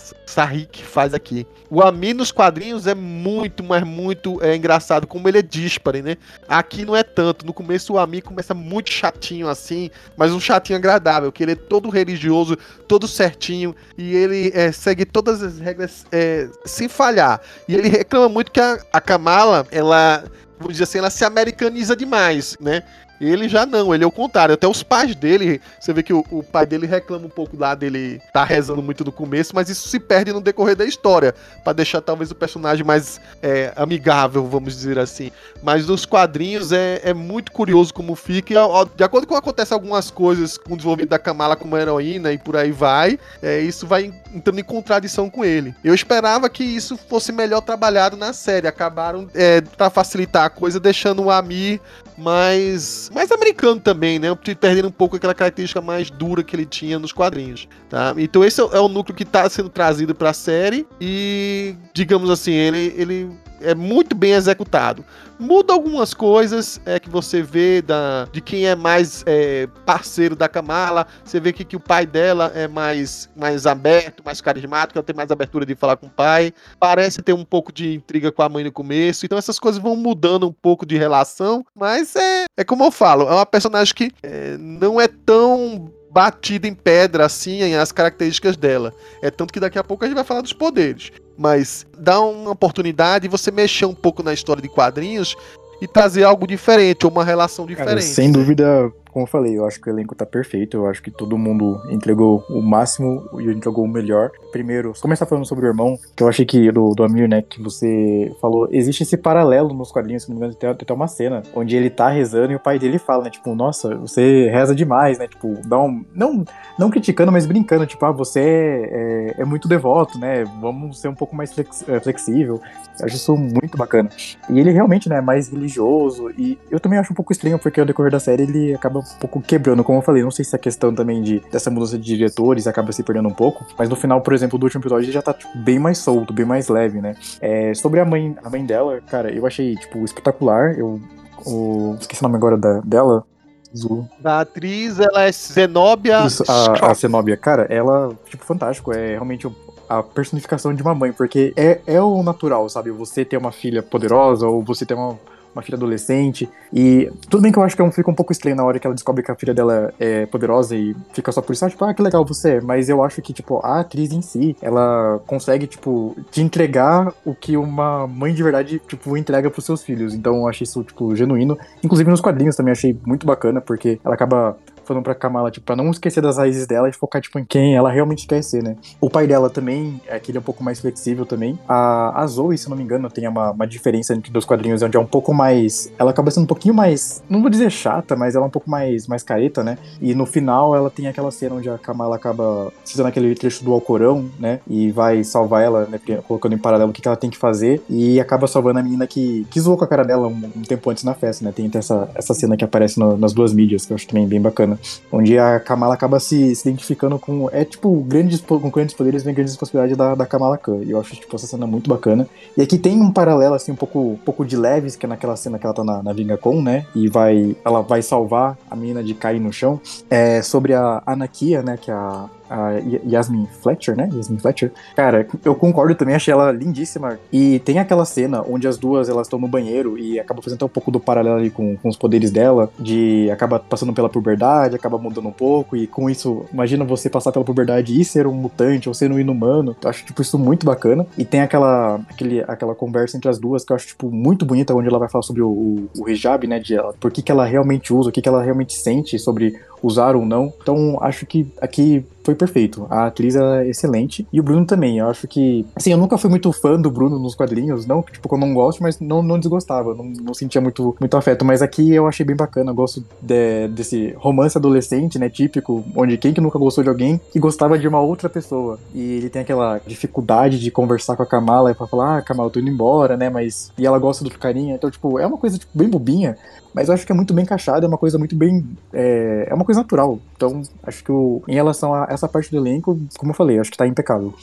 que 0.70 0.84
faz 0.84 1.14
aqui. 1.14 1.48
O 1.70 1.82
Amir 1.82 2.14
nos 2.14 2.32
quadrinhos 2.32 2.86
é 2.88 2.94
muito, 2.94 3.64
mas 3.64 3.84
muito 3.84 4.44
é, 4.44 4.56
engraçado, 4.56 5.08
como 5.08 5.30
ele 5.30 5.38
é 5.38 5.42
díspare, 5.42 6.02
né? 6.02 6.18
Aqui 6.48 6.84
não 6.84 6.96
é 6.96 7.04
tanto. 7.04 7.46
No 7.46 7.54
começo 7.54 7.94
o 7.94 8.00
Amir 8.00 8.24
começa 8.24 8.54
muito 8.54 8.92
chatinho 8.92 9.48
assim, 9.48 9.90
mas 10.18 10.34
um 10.34 10.40
chatinho 10.40 10.78
agradável, 10.78 11.32
que 11.32 11.42
ele 11.42 11.54
é 11.54 11.56
todo 11.56 11.90
religioso, 11.90 12.58
todo 12.88 13.08
certinho, 13.08 13.76
e 13.98 14.14
ele 14.14 14.52
é, 14.54 14.72
segue 14.72 15.06
todas 15.06 15.42
as 15.42 15.58
regras 15.58 16.06
é, 16.12 16.50
sem 16.66 16.90
falhar. 16.90 17.40
E 17.68 17.76
ele 17.76 17.88
reclama 17.88 18.28
muito 18.28 18.52
que 18.52 18.60
a, 18.60 18.78
a 18.92 19.00
Kamala, 19.00 19.66
ela 19.72 20.26
vamos 20.64 20.74
dizer 20.74 20.86
assim, 20.86 20.98
ela 20.98 21.10
se 21.10 21.24
americaniza 21.24 21.96
demais, 21.96 22.58
né? 22.60 22.84
Ele 23.26 23.48
já 23.48 23.66
não, 23.66 23.94
ele 23.94 24.04
é 24.04 24.08
o 24.08 24.12
contrário. 24.12 24.54
Até 24.54 24.68
os 24.68 24.84
pais 24.84 25.16
dele, 25.16 25.62
você 25.80 25.94
vê 25.94 26.04
que 26.04 26.14
o, 26.14 26.26
o 26.30 26.44
pai 26.44 26.66
dele 26.66 26.88
reclama 26.88 27.26
um 27.26 27.30
pouco 27.30 27.58
lá 27.58 27.76
dele 27.76 28.22
tá 28.32 28.44
rezando 28.44 28.82
muito 28.82 29.04
no 29.04 29.12
começo, 29.12 29.56
mas 29.56 29.70
isso 29.70 29.88
se 29.88 30.00
perde 30.00 30.32
no 30.32 30.42
decorrer 30.42 30.76
da 30.76 30.86
história, 30.86 31.34
para 31.64 31.74
deixar 31.74 32.02
talvez 32.02 32.32
o 32.32 32.36
personagem 32.36 32.86
mais 32.86 33.20
é, 33.42 33.72
amigável, 33.76 34.46
vamos 34.46 34.76
dizer 34.76 35.00
assim. 35.00 35.32
Mas 35.62 35.88
nos 35.88 36.06
quadrinhos 36.06 36.72
é, 36.72 37.02
é 37.04 37.14
muito 37.14 37.52
curioso 37.52 37.94
como 37.94 38.16
fica. 38.16 38.54
E, 38.54 38.58
de 38.96 39.04
acordo 39.04 39.28
com 39.28 39.36
acontece 39.36 39.74
algumas 39.74 40.10
coisas 40.10 40.58
com 40.58 40.74
o 40.74 40.78
desenvolvimento 40.78 41.10
da 41.10 41.20
Kamala 41.20 41.56
como 41.56 41.78
heroína 41.78 42.32
e 42.32 42.38
por 42.38 42.56
aí 42.56 42.72
vai, 42.72 43.20
é, 43.42 43.60
isso 43.60 43.86
vai 43.86 44.14
entrando 44.34 44.60
em 44.60 44.64
contradição 44.64 45.30
com 45.30 45.44
ele. 45.44 45.76
Eu 45.84 45.94
esperava 45.94 46.50
que 46.50 46.64
isso 46.64 46.98
fosse 46.98 47.32
melhor 47.32 47.62
trabalhado 47.62 48.18
na 48.18 48.34
série. 48.34 48.68
Acabaram, 48.68 49.28
é, 49.34 49.62
para 49.62 49.90
facilitar 49.90 50.46
a 50.46 50.50
coisa, 50.50 50.80
deixando 50.80 51.24
o 51.24 51.32
Amir 51.32 51.80
mais, 52.18 53.10
mais 53.14 53.32
americano 53.32 53.80
também, 53.80 54.20
né? 54.20 54.28
Perdendo 54.60 54.88
um 54.88 54.92
pouco 54.92 55.16
aquela 55.16 55.34
característica 55.34 55.82
mais 55.82 56.10
dura 56.10 56.44
que 56.44 56.56
ele 56.56 56.66
tinha 56.66 56.98
nos 57.00 57.12
quadrinhos, 57.12 57.68
tá? 57.90 58.14
Então 58.18 58.44
esse 58.44 58.60
é 58.60 58.80
o 58.80 58.88
núcleo 58.88 59.16
que 59.16 59.24
está 59.24 59.50
sendo 59.50 59.70
trazido 59.70 60.16
para 60.16 60.32
a 60.32 60.34
série 60.34 60.86
e, 61.00 61.76
digamos 61.94 62.30
assim, 62.30 62.52
ele, 62.52 62.94
ele 62.98 63.30
é 63.64 63.74
muito 63.76 64.16
bem 64.16 64.34
executado. 64.34 65.04
Muda 65.40 65.74
algumas 65.74 66.14
coisas 66.14 66.80
é 66.86 67.00
que 67.00 67.10
você 67.10 67.42
vê 67.42 67.82
da, 67.82 68.28
de 68.32 68.40
quem 68.40 68.68
é 68.68 68.76
mais 68.76 69.24
é, 69.26 69.68
parceiro 69.86 70.36
da 70.36 70.48
Kamala. 70.48 71.08
Você 71.24 71.40
vê 71.40 71.52
que, 71.52 71.66
que 71.66 71.76
o 71.76 71.80
pai 71.80 72.06
dela 72.06 72.52
é 72.56 72.68
mais, 72.68 73.30
mais 73.36 73.66
aberto, 73.66 74.24
mais 74.24 74.40
carismático, 74.42 74.98
ela 74.98 75.06
tem 75.06 75.16
mais 75.16 75.32
abertura 75.32 75.66
de 75.66 75.76
falar 75.76 75.98
com 75.98 76.08
o 76.08 76.12
pai. 76.12 76.54
Parece 76.80 77.22
ter 77.22 77.34
um 77.34 77.44
pouco 77.44 77.74
de 77.74 77.94
intriga 77.94 78.32
com 78.32 78.42
a 78.42 78.50
mãe 78.50 78.64
no 78.64 78.72
começo. 78.72 79.26
Então 79.26 79.38
essas 79.38 79.60
coisas 79.60 79.82
vão 79.82 79.96
mudando 79.96 80.48
um 80.48 80.54
pouco 80.54 80.86
de 80.86 80.98
relação. 80.98 81.66
Mas 81.76 82.16
é, 82.16 82.46
é 82.56 82.64
como 82.64 82.84
eu 82.84 82.92
falo, 82.92 83.24
é 83.24 83.34
uma 83.34 83.46
personagem 83.46 83.94
que 83.94 84.12
é, 84.22 84.56
não 84.58 85.02
é 85.02 85.08
tão 85.08 85.92
batida 86.14 86.68
em 86.68 86.76
pedra 86.76 87.26
assim 87.26 87.74
as 87.74 87.92
características 87.92 88.56
dela. 88.56 88.94
É 89.22 89.32
tanto 89.32 89.52
que 89.52 89.60
daqui 89.60 89.80
a 89.80 89.84
pouco 89.84 90.06
a 90.06 90.08
gente 90.08 90.16
vai 90.16 90.24
falar 90.24 90.42
dos 90.42 90.54
poderes. 90.54 91.12
Mas 91.36 91.86
dá 91.98 92.20
uma 92.22 92.52
oportunidade 92.52 93.24
de 93.24 93.30
você 93.30 93.50
mexer 93.50 93.86
um 93.86 93.96
pouco 93.96 94.22
na 94.22 94.32
história 94.32 94.62
de 94.62 94.70
quadrinhos 94.70 95.36
e 95.82 95.88
trazer 95.88 96.24
algo 96.24 96.46
diferente, 96.46 97.06
ou 97.06 97.12
uma 97.12 97.26
relação 97.26 97.66
diferente. 97.66 97.90
Cara, 97.90 98.02
sem 98.02 98.32
dúvida, 98.32 98.92
como 99.14 99.24
eu 99.24 99.30
falei, 99.30 99.58
eu 99.58 99.66
acho 99.66 99.80
que 99.80 99.90
o 99.90 99.94
elenco 99.94 100.16
tá 100.16 100.26
perfeito. 100.26 100.78
Eu 100.78 100.88
acho 100.88 101.02
que 101.02 101.12
todo 101.12 101.38
mundo 101.38 101.82
entregou 101.90 102.44
o 102.50 102.62
máximo 102.62 103.24
e 103.40 103.52
entregou 103.52 103.86
o 103.86 103.88
melhor. 103.88 104.32
Primeiro, 104.52 104.94
começar 105.00 105.26
falando 105.26 105.46
sobre 105.46 105.66
o 105.66 105.70
irmão, 105.70 105.98
que 106.16 106.24
eu 106.24 106.28
achei 106.28 106.46
que 106.46 106.72
do, 106.72 106.94
do 106.96 107.04
Amir, 107.04 107.30
né, 107.30 107.42
que 107.42 107.62
você 107.62 108.32
falou, 108.42 108.68
existe 108.72 109.04
esse 109.04 109.16
paralelo 109.16 109.74
nos 109.74 109.92
quadrinhos, 109.92 110.24
se 110.24 110.30
não 110.30 110.36
me 110.36 110.40
engano, 110.40 110.56
tem 110.56 110.70
até 110.70 110.94
uma 110.94 111.08
cena 111.08 111.44
onde 111.56 111.76
ele 111.76 111.90
tá 111.90 112.10
rezando 112.10 112.52
e 112.52 112.56
o 112.56 112.60
pai 112.60 112.80
dele 112.80 112.98
fala, 112.98 113.26
né, 113.26 113.30
tipo, 113.30 113.54
nossa, 113.54 113.96
você 113.96 114.50
reza 114.50 114.74
demais, 114.74 115.20
né, 115.20 115.28
tipo, 115.28 115.60
dá 115.66 115.80
um, 115.80 116.04
não, 116.14 116.44
não 116.78 116.90
criticando, 116.90 117.32
mas 117.32 117.46
brincando, 117.46 117.86
tipo, 117.86 118.04
ah, 118.06 118.12
você 118.12 118.40
é, 118.40 119.34
é, 119.38 119.42
é 119.42 119.46
muito 119.46 119.68
devoto, 119.68 120.18
né, 120.18 120.44
vamos 120.60 121.00
ser 121.00 121.08
um 121.08 121.16
pouco 121.16 121.36
mais 121.36 121.54
flex, 121.54 121.88
é, 121.88 122.00
flexível. 122.00 122.62
Eu 123.00 123.06
acho 123.06 123.16
isso 123.16 123.36
muito 123.36 123.78
bacana. 123.78 124.10
E 124.50 124.60
ele 124.60 124.72
realmente, 124.72 125.10
né, 125.10 125.18
é 125.18 125.22
mais 125.22 125.50
religioso 125.50 126.30
e 126.38 126.58
eu 126.70 126.80
também 126.80 127.00
acho 127.00 127.12
um 127.12 127.16
pouco 127.16 127.32
estranho 127.32 127.60
porque 127.60 127.80
ao 127.80 127.86
decorrer 127.86 128.12
da 128.12 128.20
série 128.20 128.44
ele 128.44 128.74
acaba 128.74 129.03
um 129.16 129.20
pouco 129.20 129.42
quebrando, 129.42 129.84
como 129.84 130.00
eu 130.00 130.02
falei. 130.02 130.24
Não 130.24 130.32
sei 130.32 130.46
se 130.46 130.56
a 130.56 130.60
questão 130.60 130.94
também 130.94 131.22
de 131.22 131.40
dessa 131.52 131.70
mudança 131.70 131.98
de 131.98 132.04
diretores 132.04 132.68
acaba 132.68 132.92
se 132.92 133.04
perdendo 133.04 133.28
um 133.28 133.34
pouco, 133.34 133.66
mas 133.78 133.90
no 133.90 133.96
final, 133.96 134.22
por 134.22 134.34
exemplo, 134.34 134.58
do 134.58 134.64
último 134.64 134.82
episódio 134.82 135.06
ele 135.06 135.12
já 135.12 135.22
tá 135.22 135.34
tipo, 135.34 135.58
bem 135.58 135.80
mais 135.80 135.98
solto, 135.98 136.34
bem 136.34 136.46
mais 136.46 136.68
leve, 136.68 137.02
né? 137.02 137.16
É, 137.42 137.74
sobre 137.74 138.00
a 138.00 138.06
mãe, 138.06 138.36
a 138.44 138.50
mãe 138.50 138.66
dela, 138.66 139.02
cara, 139.02 139.32
eu 139.32 139.46
achei 139.46 139.76
tipo 139.76 140.04
espetacular. 140.04 140.78
Eu 140.78 141.00
o, 141.46 141.96
esqueci 142.00 142.22
o 142.22 142.24
nome 142.24 142.38
agora 142.38 142.58
da, 142.58 142.80
dela. 142.82 143.26
Azul. 143.74 144.08
A 144.24 144.42
atriz, 144.42 145.00
ela 145.00 145.24
é 145.24 145.32
Zenobia. 145.32 146.26
Isso, 146.28 146.44
a, 146.48 146.92
a 146.92 146.94
Zenobia, 146.94 147.36
cara, 147.36 147.64
ela, 147.70 148.16
tipo, 148.30 148.46
fantástico. 148.46 148.94
É 148.94 149.14
realmente 149.14 149.48
a 149.90 150.04
personificação 150.04 150.74
de 150.74 150.82
uma 150.82 150.94
mãe, 150.94 151.12
porque 151.12 151.54
é, 151.56 151.82
é 151.86 152.02
o 152.02 152.22
natural, 152.24 152.70
sabe? 152.70 152.92
Você 152.92 153.26
ter 153.26 153.38
uma 153.38 153.52
filha 153.52 153.82
poderosa 153.82 154.48
ou 154.48 154.64
você 154.64 154.86
ter 154.86 154.94
uma, 154.94 155.18
uma 155.56 155.62
filha 155.62 155.76
adolescente. 155.76 156.50
E 156.74 157.12
tudo 157.30 157.42
bem 157.42 157.52
que 157.52 157.58
eu 157.58 157.64
acho 157.64 157.76
que 157.76 157.82
é 157.82 157.92
fica 157.92 158.10
um 158.10 158.16
pouco 158.16 158.32
estranho 158.32 158.56
na 158.56 158.64
hora 158.64 158.80
que 158.80 158.88
ela 158.88 158.94
descobre 158.94 159.24
que 159.24 159.32
a 159.32 159.36
filha 159.36 159.54
dela 159.54 159.94
é 160.00 160.26
poderosa 160.26 160.76
e 160.76 160.96
fica 161.14 161.32
só 161.32 161.42
por 161.42 161.54
isso, 161.54 161.68
tipo, 161.70 161.86
ah, 161.86 161.94
que 161.94 162.02
legal 162.02 162.26
você 162.26 162.56
é. 162.56 162.62
Mas 162.62 162.90
eu 162.90 163.04
acho 163.04 163.22
que, 163.22 163.34
tipo, 163.34 163.60
a 163.64 163.80
atriz 163.80 164.12
em 164.12 164.22
si, 164.22 164.56
ela 164.62 165.22
consegue, 165.26 165.68
tipo, 165.68 166.16
te 166.32 166.42
entregar 166.42 167.14
o 167.26 167.36
que 167.36 167.56
uma 167.56 168.08
mãe 168.08 168.34
de 168.34 168.44
verdade, 168.44 168.82
tipo, 168.88 169.16
entrega 169.16 169.50
pros 169.50 169.66
seus 169.66 169.84
filhos. 169.84 170.14
Então 170.14 170.38
eu 170.38 170.48
achei 170.48 170.66
isso, 170.66 170.84
tipo, 170.84 171.16
genuíno. 171.16 171.58
Inclusive 171.84 172.10
nos 172.10 172.22
quadrinhos 172.22 172.56
também 172.56 172.72
achei 172.72 172.98
muito 173.06 173.26
bacana, 173.26 173.62
porque 173.62 174.00
ela 174.04 174.16
acaba 174.16 174.58
falando 174.86 175.04
pra 175.04 175.16
Kamala, 175.16 175.52
tipo, 175.52 175.66
pra 175.66 175.76
não 175.76 175.90
esquecer 175.92 176.22
das 176.22 176.38
raízes 176.38 176.68
dela 176.68 176.90
e 176.90 176.94
focar, 176.94 177.22
tipo, 177.22 177.40
em 177.40 177.46
quem 177.46 177.76
ela 177.76 177.92
realmente 177.92 178.28
quer 178.28 178.44
ser, 178.44 178.64
né? 178.64 178.76
O 179.00 179.10
pai 179.10 179.28
dela 179.28 179.50
também, 179.50 180.02
é 180.08 180.20
que 180.20 180.32
ele 180.32 180.38
é 180.38 180.42
um 180.42 180.44
pouco 180.44 180.64
mais 180.64 180.80
flexível 180.80 181.26
também. 181.26 181.58
A, 181.68 182.22
a 182.22 182.28
Zoe, 182.28 182.58
se 182.58 182.70
não 182.70 182.78
me 182.78 182.84
engano, 182.84 183.10
tem 183.10 183.28
uma, 183.28 183.52
uma 183.52 183.68
diferença 183.68 184.14
entre 184.14 184.36
os 184.38 184.46
quadrinhos, 184.46 184.82
onde 184.82 184.98
é 184.98 185.00
um 185.00 185.06
pouco 185.06 185.34
mais... 185.34 185.92
Ela 185.98 186.12
acaba 186.12 186.32
sendo 186.32 186.44
um 186.44 186.48
pouquinho 186.48 186.74
mais, 186.74 187.24
não 187.30 187.42
vou 187.42 187.50
dizer 187.50 187.70
chata, 187.72 188.16
mas 188.16 188.36
ela 188.36 188.46
é 188.46 188.48
um 188.48 188.52
pouco 188.52 188.70
mais, 188.70 189.08
mais 189.08 189.24
careta, 189.24 189.64
né? 189.64 189.78
E 190.02 190.14
no 190.14 190.26
final, 190.26 190.76
ela 190.76 190.90
tem 190.90 191.08
aquela 191.08 191.32
cena 191.32 191.56
onde 191.56 191.70
a 191.70 191.78
Kamala 191.78 192.16
acaba 192.16 192.72
citando 192.84 193.10
aquele 193.10 193.34
trecho 193.36 193.64
do 193.64 193.72
Alcorão, 193.72 194.30
né? 194.40 194.60
E 194.68 194.92
vai 194.92 195.24
salvar 195.24 195.64
ela, 195.64 195.88
né? 195.88 196.00
Colocando 196.28 196.54
em 196.54 196.58
paralelo 196.58 196.92
o 196.92 196.94
que, 196.94 197.02
que 197.02 197.08
ela 197.08 197.18
tem 197.18 197.30
que 197.30 197.38
fazer. 197.38 197.82
E 197.90 198.20
acaba 198.20 198.48
salvando 198.48 198.80
a 198.80 198.84
menina 198.84 199.08
que, 199.08 199.46
que 199.50 199.60
zoou 199.60 199.78
com 199.78 199.86
a 199.86 199.88
cara 199.88 200.04
dela 200.04 200.28
um, 200.28 200.52
um 200.58 200.62
tempo 200.62 200.90
antes 200.90 201.04
na 201.04 201.14
festa, 201.14 201.46
né? 201.46 201.52
Tem 201.52 201.70
essa, 201.74 202.10
essa 202.16 202.34
cena 202.34 202.58
que 202.58 202.64
aparece 202.64 203.00
no, 203.00 203.18
nas 203.18 203.34
duas 203.34 203.54
mídias, 203.54 203.86
que 203.86 203.94
eu 203.94 203.96
acho 203.96 204.08
também 204.08 204.28
bem 204.28 204.42
bacana 204.42 204.73
bacana. 204.74 204.80
Onde 205.12 205.38
a 205.38 205.60
Kamala 205.60 205.94
acaba 205.94 206.20
se, 206.20 206.56
se 206.56 206.68
identificando 206.68 207.18
com. 207.20 207.50
É 207.52 207.64
tipo, 207.64 207.96
grandes, 208.02 208.42
com 208.42 208.70
grandes 208.70 208.96
poderes 208.96 209.24
vem 209.24 209.34
grandes 209.34 209.56
possibilidades 209.56 209.98
da, 209.98 210.16
da 210.16 210.26
Kamala 210.26 210.58
Khan. 210.58 210.82
E 210.84 210.92
eu 210.92 211.00
acho 211.00 211.16
tipo, 211.16 211.36
essa 211.36 211.48
cena 211.48 211.68
muito 211.68 211.90
bacana. 211.90 212.28
E 212.58 212.62
aqui 212.62 212.78
tem 212.78 213.00
um 213.02 213.12
paralelo, 213.12 213.56
assim, 213.56 213.72
um 213.72 213.76
pouco, 213.76 214.00
um 214.00 214.18
pouco 214.18 214.46
de 214.46 214.58
leves, 214.58 214.96
que 214.96 215.06
é 215.06 215.10
naquela 215.10 215.36
cena 215.36 215.60
que 215.60 215.66
ela 215.66 215.74
tá 215.74 215.84
na, 215.84 216.02
na 216.02 216.14
Vingacon, 216.14 216.62
né? 216.62 216.86
E 216.96 217.08
vai. 217.08 217.56
Ela 217.64 217.82
vai 217.82 218.02
salvar 218.02 218.58
a 218.70 218.76
menina 218.76 219.04
de 219.04 219.14
cair 219.14 219.40
no 219.40 219.54
chão. 219.54 219.80
É 220.10 220.42
sobre 220.42 220.74
a 220.74 221.02
Anakia, 221.06 221.62
né? 221.62 221.78
Que 221.78 221.92
é 221.92 221.94
a 221.94 222.30
a 222.50 222.74
Yasmin 223.08 223.48
Fletcher, 223.62 223.96
né? 223.96 224.10
Yasmin 224.14 224.40
Fletcher. 224.40 224.72
Cara, 224.96 225.28
eu 225.44 225.56
concordo 225.56 225.96
também, 225.96 226.16
achei 226.16 226.34
ela 226.34 226.52
lindíssima. 226.52 227.20
E 227.32 227.60
tem 227.60 227.80
aquela 227.80 228.06
cena 228.06 228.44
onde 228.48 228.68
as 228.68 228.78
duas 228.78 229.10
elas 229.10 229.28
estão 229.28 229.40
no 229.40 229.48
banheiro 229.48 229.98
e 229.98 230.20
acaba 230.20 230.42
fazendo 230.42 230.58
até 230.58 230.66
um 230.66 230.70
pouco 230.70 230.92
do 230.92 231.00
paralelo 231.00 231.38
ali 231.38 231.50
com, 231.50 231.78
com 231.78 231.90
os 231.90 231.98
poderes 231.98 232.32
dela, 232.32 232.72
de 232.80 233.30
acaba 233.32 233.60
passando 233.60 233.94
pela 233.94 234.10
puberdade, 234.10 234.76
acaba 234.76 234.98
mudando 234.98 235.28
um 235.28 235.32
pouco, 235.32 235.76
e 235.76 235.88
com 235.88 236.10
isso, 236.10 236.46
imagina 236.52 236.84
você 236.84 237.10
passar 237.10 237.32
pela 237.32 237.46
puberdade 237.46 238.00
e 238.00 238.04
ser 238.04 238.28
um 238.28 238.34
mutante 238.34 238.88
ou 238.88 238.94
ser 238.94 239.12
um 239.12 239.20
inumano. 239.20 239.76
Eu 239.82 239.90
acho, 239.90 240.06
tipo, 240.06 240.22
isso 240.22 240.38
muito 240.38 240.66
bacana. 240.66 241.06
E 241.18 241.26
tem 241.26 241.42
aquela, 241.42 242.00
aquele, 242.10 242.42
aquela 242.42 242.76
conversa 242.76 243.18
entre 243.18 243.30
as 243.30 243.40
duas 243.40 243.64
que 243.64 243.72
eu 243.72 243.76
acho, 243.76 243.88
tipo, 243.88 244.12
muito 244.12 244.46
bonita, 244.46 244.74
onde 244.74 244.88
ela 244.88 245.00
vai 245.00 245.10
falar 245.10 245.24
sobre 245.24 245.42
o, 245.42 245.50
o, 245.50 245.90
o 245.98 246.10
hijab, 246.10 246.46
né? 246.48 246.60
De 246.60 246.76
ela, 246.76 246.94
por 247.00 247.12
que, 247.12 247.22
que 247.22 247.32
ela 247.32 247.46
realmente 247.46 247.94
usa, 247.94 248.10
o 248.10 248.12
que, 248.12 248.22
que 248.22 248.30
ela 248.30 248.44
realmente 248.44 248.74
sente 248.74 249.18
sobre 249.20 249.60
usar 249.84 250.16
ou 250.16 250.26
não. 250.26 250.54
Então, 250.62 250.98
acho 251.02 251.26
que 251.26 251.46
aqui 251.62 252.06
foi 252.24 252.34
perfeito. 252.34 252.88
A 252.90 253.08
atriz 253.08 253.36
é 253.36 253.68
excelente. 253.68 254.26
E 254.32 254.40
o 254.40 254.44
Bruno 254.44 254.66
também. 254.66 255.00
Eu 255.00 255.08
acho 255.08 255.28
que. 255.28 255.66
Assim, 255.76 255.92
eu 255.92 255.98
nunca 255.98 256.18
fui 256.18 256.30
muito 256.30 256.52
fã 256.52 256.80
do 256.80 256.90
Bruno 256.90 257.20
nos 257.20 257.36
quadrinhos. 257.36 257.86
Não, 257.86 258.02
tipo, 258.02 258.34
eu 258.34 258.40
não 258.40 258.54
gosto, 258.54 258.82
mas 258.82 259.00
não, 259.00 259.22
não 259.22 259.38
desgostava. 259.38 259.94
Não, 259.94 260.06
não 260.06 260.34
sentia 260.34 260.62
muito, 260.62 260.96
muito 261.00 261.18
afeto. 261.18 261.44
Mas 261.44 261.62
aqui 261.62 261.94
eu 261.94 262.08
achei 262.08 262.26
bem 262.26 262.36
bacana. 262.36 262.72
Eu 262.72 262.76
gosto 262.76 263.04
de, 263.22 263.68
desse 263.68 264.14
romance 264.18 264.58
adolescente, 264.58 265.20
né? 265.20 265.30
Típico, 265.30 265.84
onde 265.96 266.18
quem 266.18 266.34
que 266.34 266.42
nunca 266.42 266.58
gostou 266.58 266.84
de 266.84 266.90
alguém 266.90 267.20
que 267.32 267.40
gostava 267.40 267.78
de 267.78 267.88
uma 267.88 268.00
outra 268.00 268.30
pessoa. 268.30 268.80
E 268.94 269.18
ele 269.18 269.30
tem 269.30 269.42
aquela 269.42 269.82
dificuldade 269.86 270.60
de 270.60 270.72
conversar 270.72 271.18
com 271.18 271.24
a 271.24 271.26
Kamala 271.26 271.72
e 271.72 271.76
falar, 271.76 272.20
ah, 272.20 272.22
Kamala, 272.22 272.48
eu 272.48 272.54
tô 272.54 272.60
indo 272.60 272.70
embora, 272.70 273.18
né? 273.18 273.30
Mas. 273.30 273.72
E 273.78 273.86
ela 273.86 274.00
gosta 274.00 274.24
do 274.24 274.32
carinha. 274.32 274.76
Então, 274.76 274.90
tipo, 274.90 275.20
é 275.20 275.28
uma 275.28 275.38
coisa 275.38 275.58
tipo, 275.58 275.72
bem 275.78 275.90
bobinha. 275.90 276.38
Mas 276.74 276.88
eu 276.88 276.94
acho 276.94 277.06
que 277.06 277.12
é 277.12 277.16
muito 277.16 277.34
bem 277.34 277.44
encaixado, 277.44 277.86
é 277.86 277.88
uma 277.88 277.98
coisa 277.98 278.18
muito 278.18 278.36
bem. 278.36 278.66
É, 278.92 279.48
é 279.50 279.54
uma 279.54 279.64
coisa 279.64 279.82
natural. 279.82 280.20
Então, 280.36 280.64
acho 280.82 281.04
que 281.04 281.12
o, 281.12 281.44
em 281.48 281.54
relação 281.54 281.94
a 281.94 282.08
essa 282.10 282.28
parte 282.28 282.50
do 282.50 282.58
elenco, 282.58 283.00
como 283.18 283.32
eu 283.32 283.36
falei, 283.36 283.60
acho 283.60 283.72
que 283.72 283.78
tá 283.78 283.88
impecável. 283.88 284.34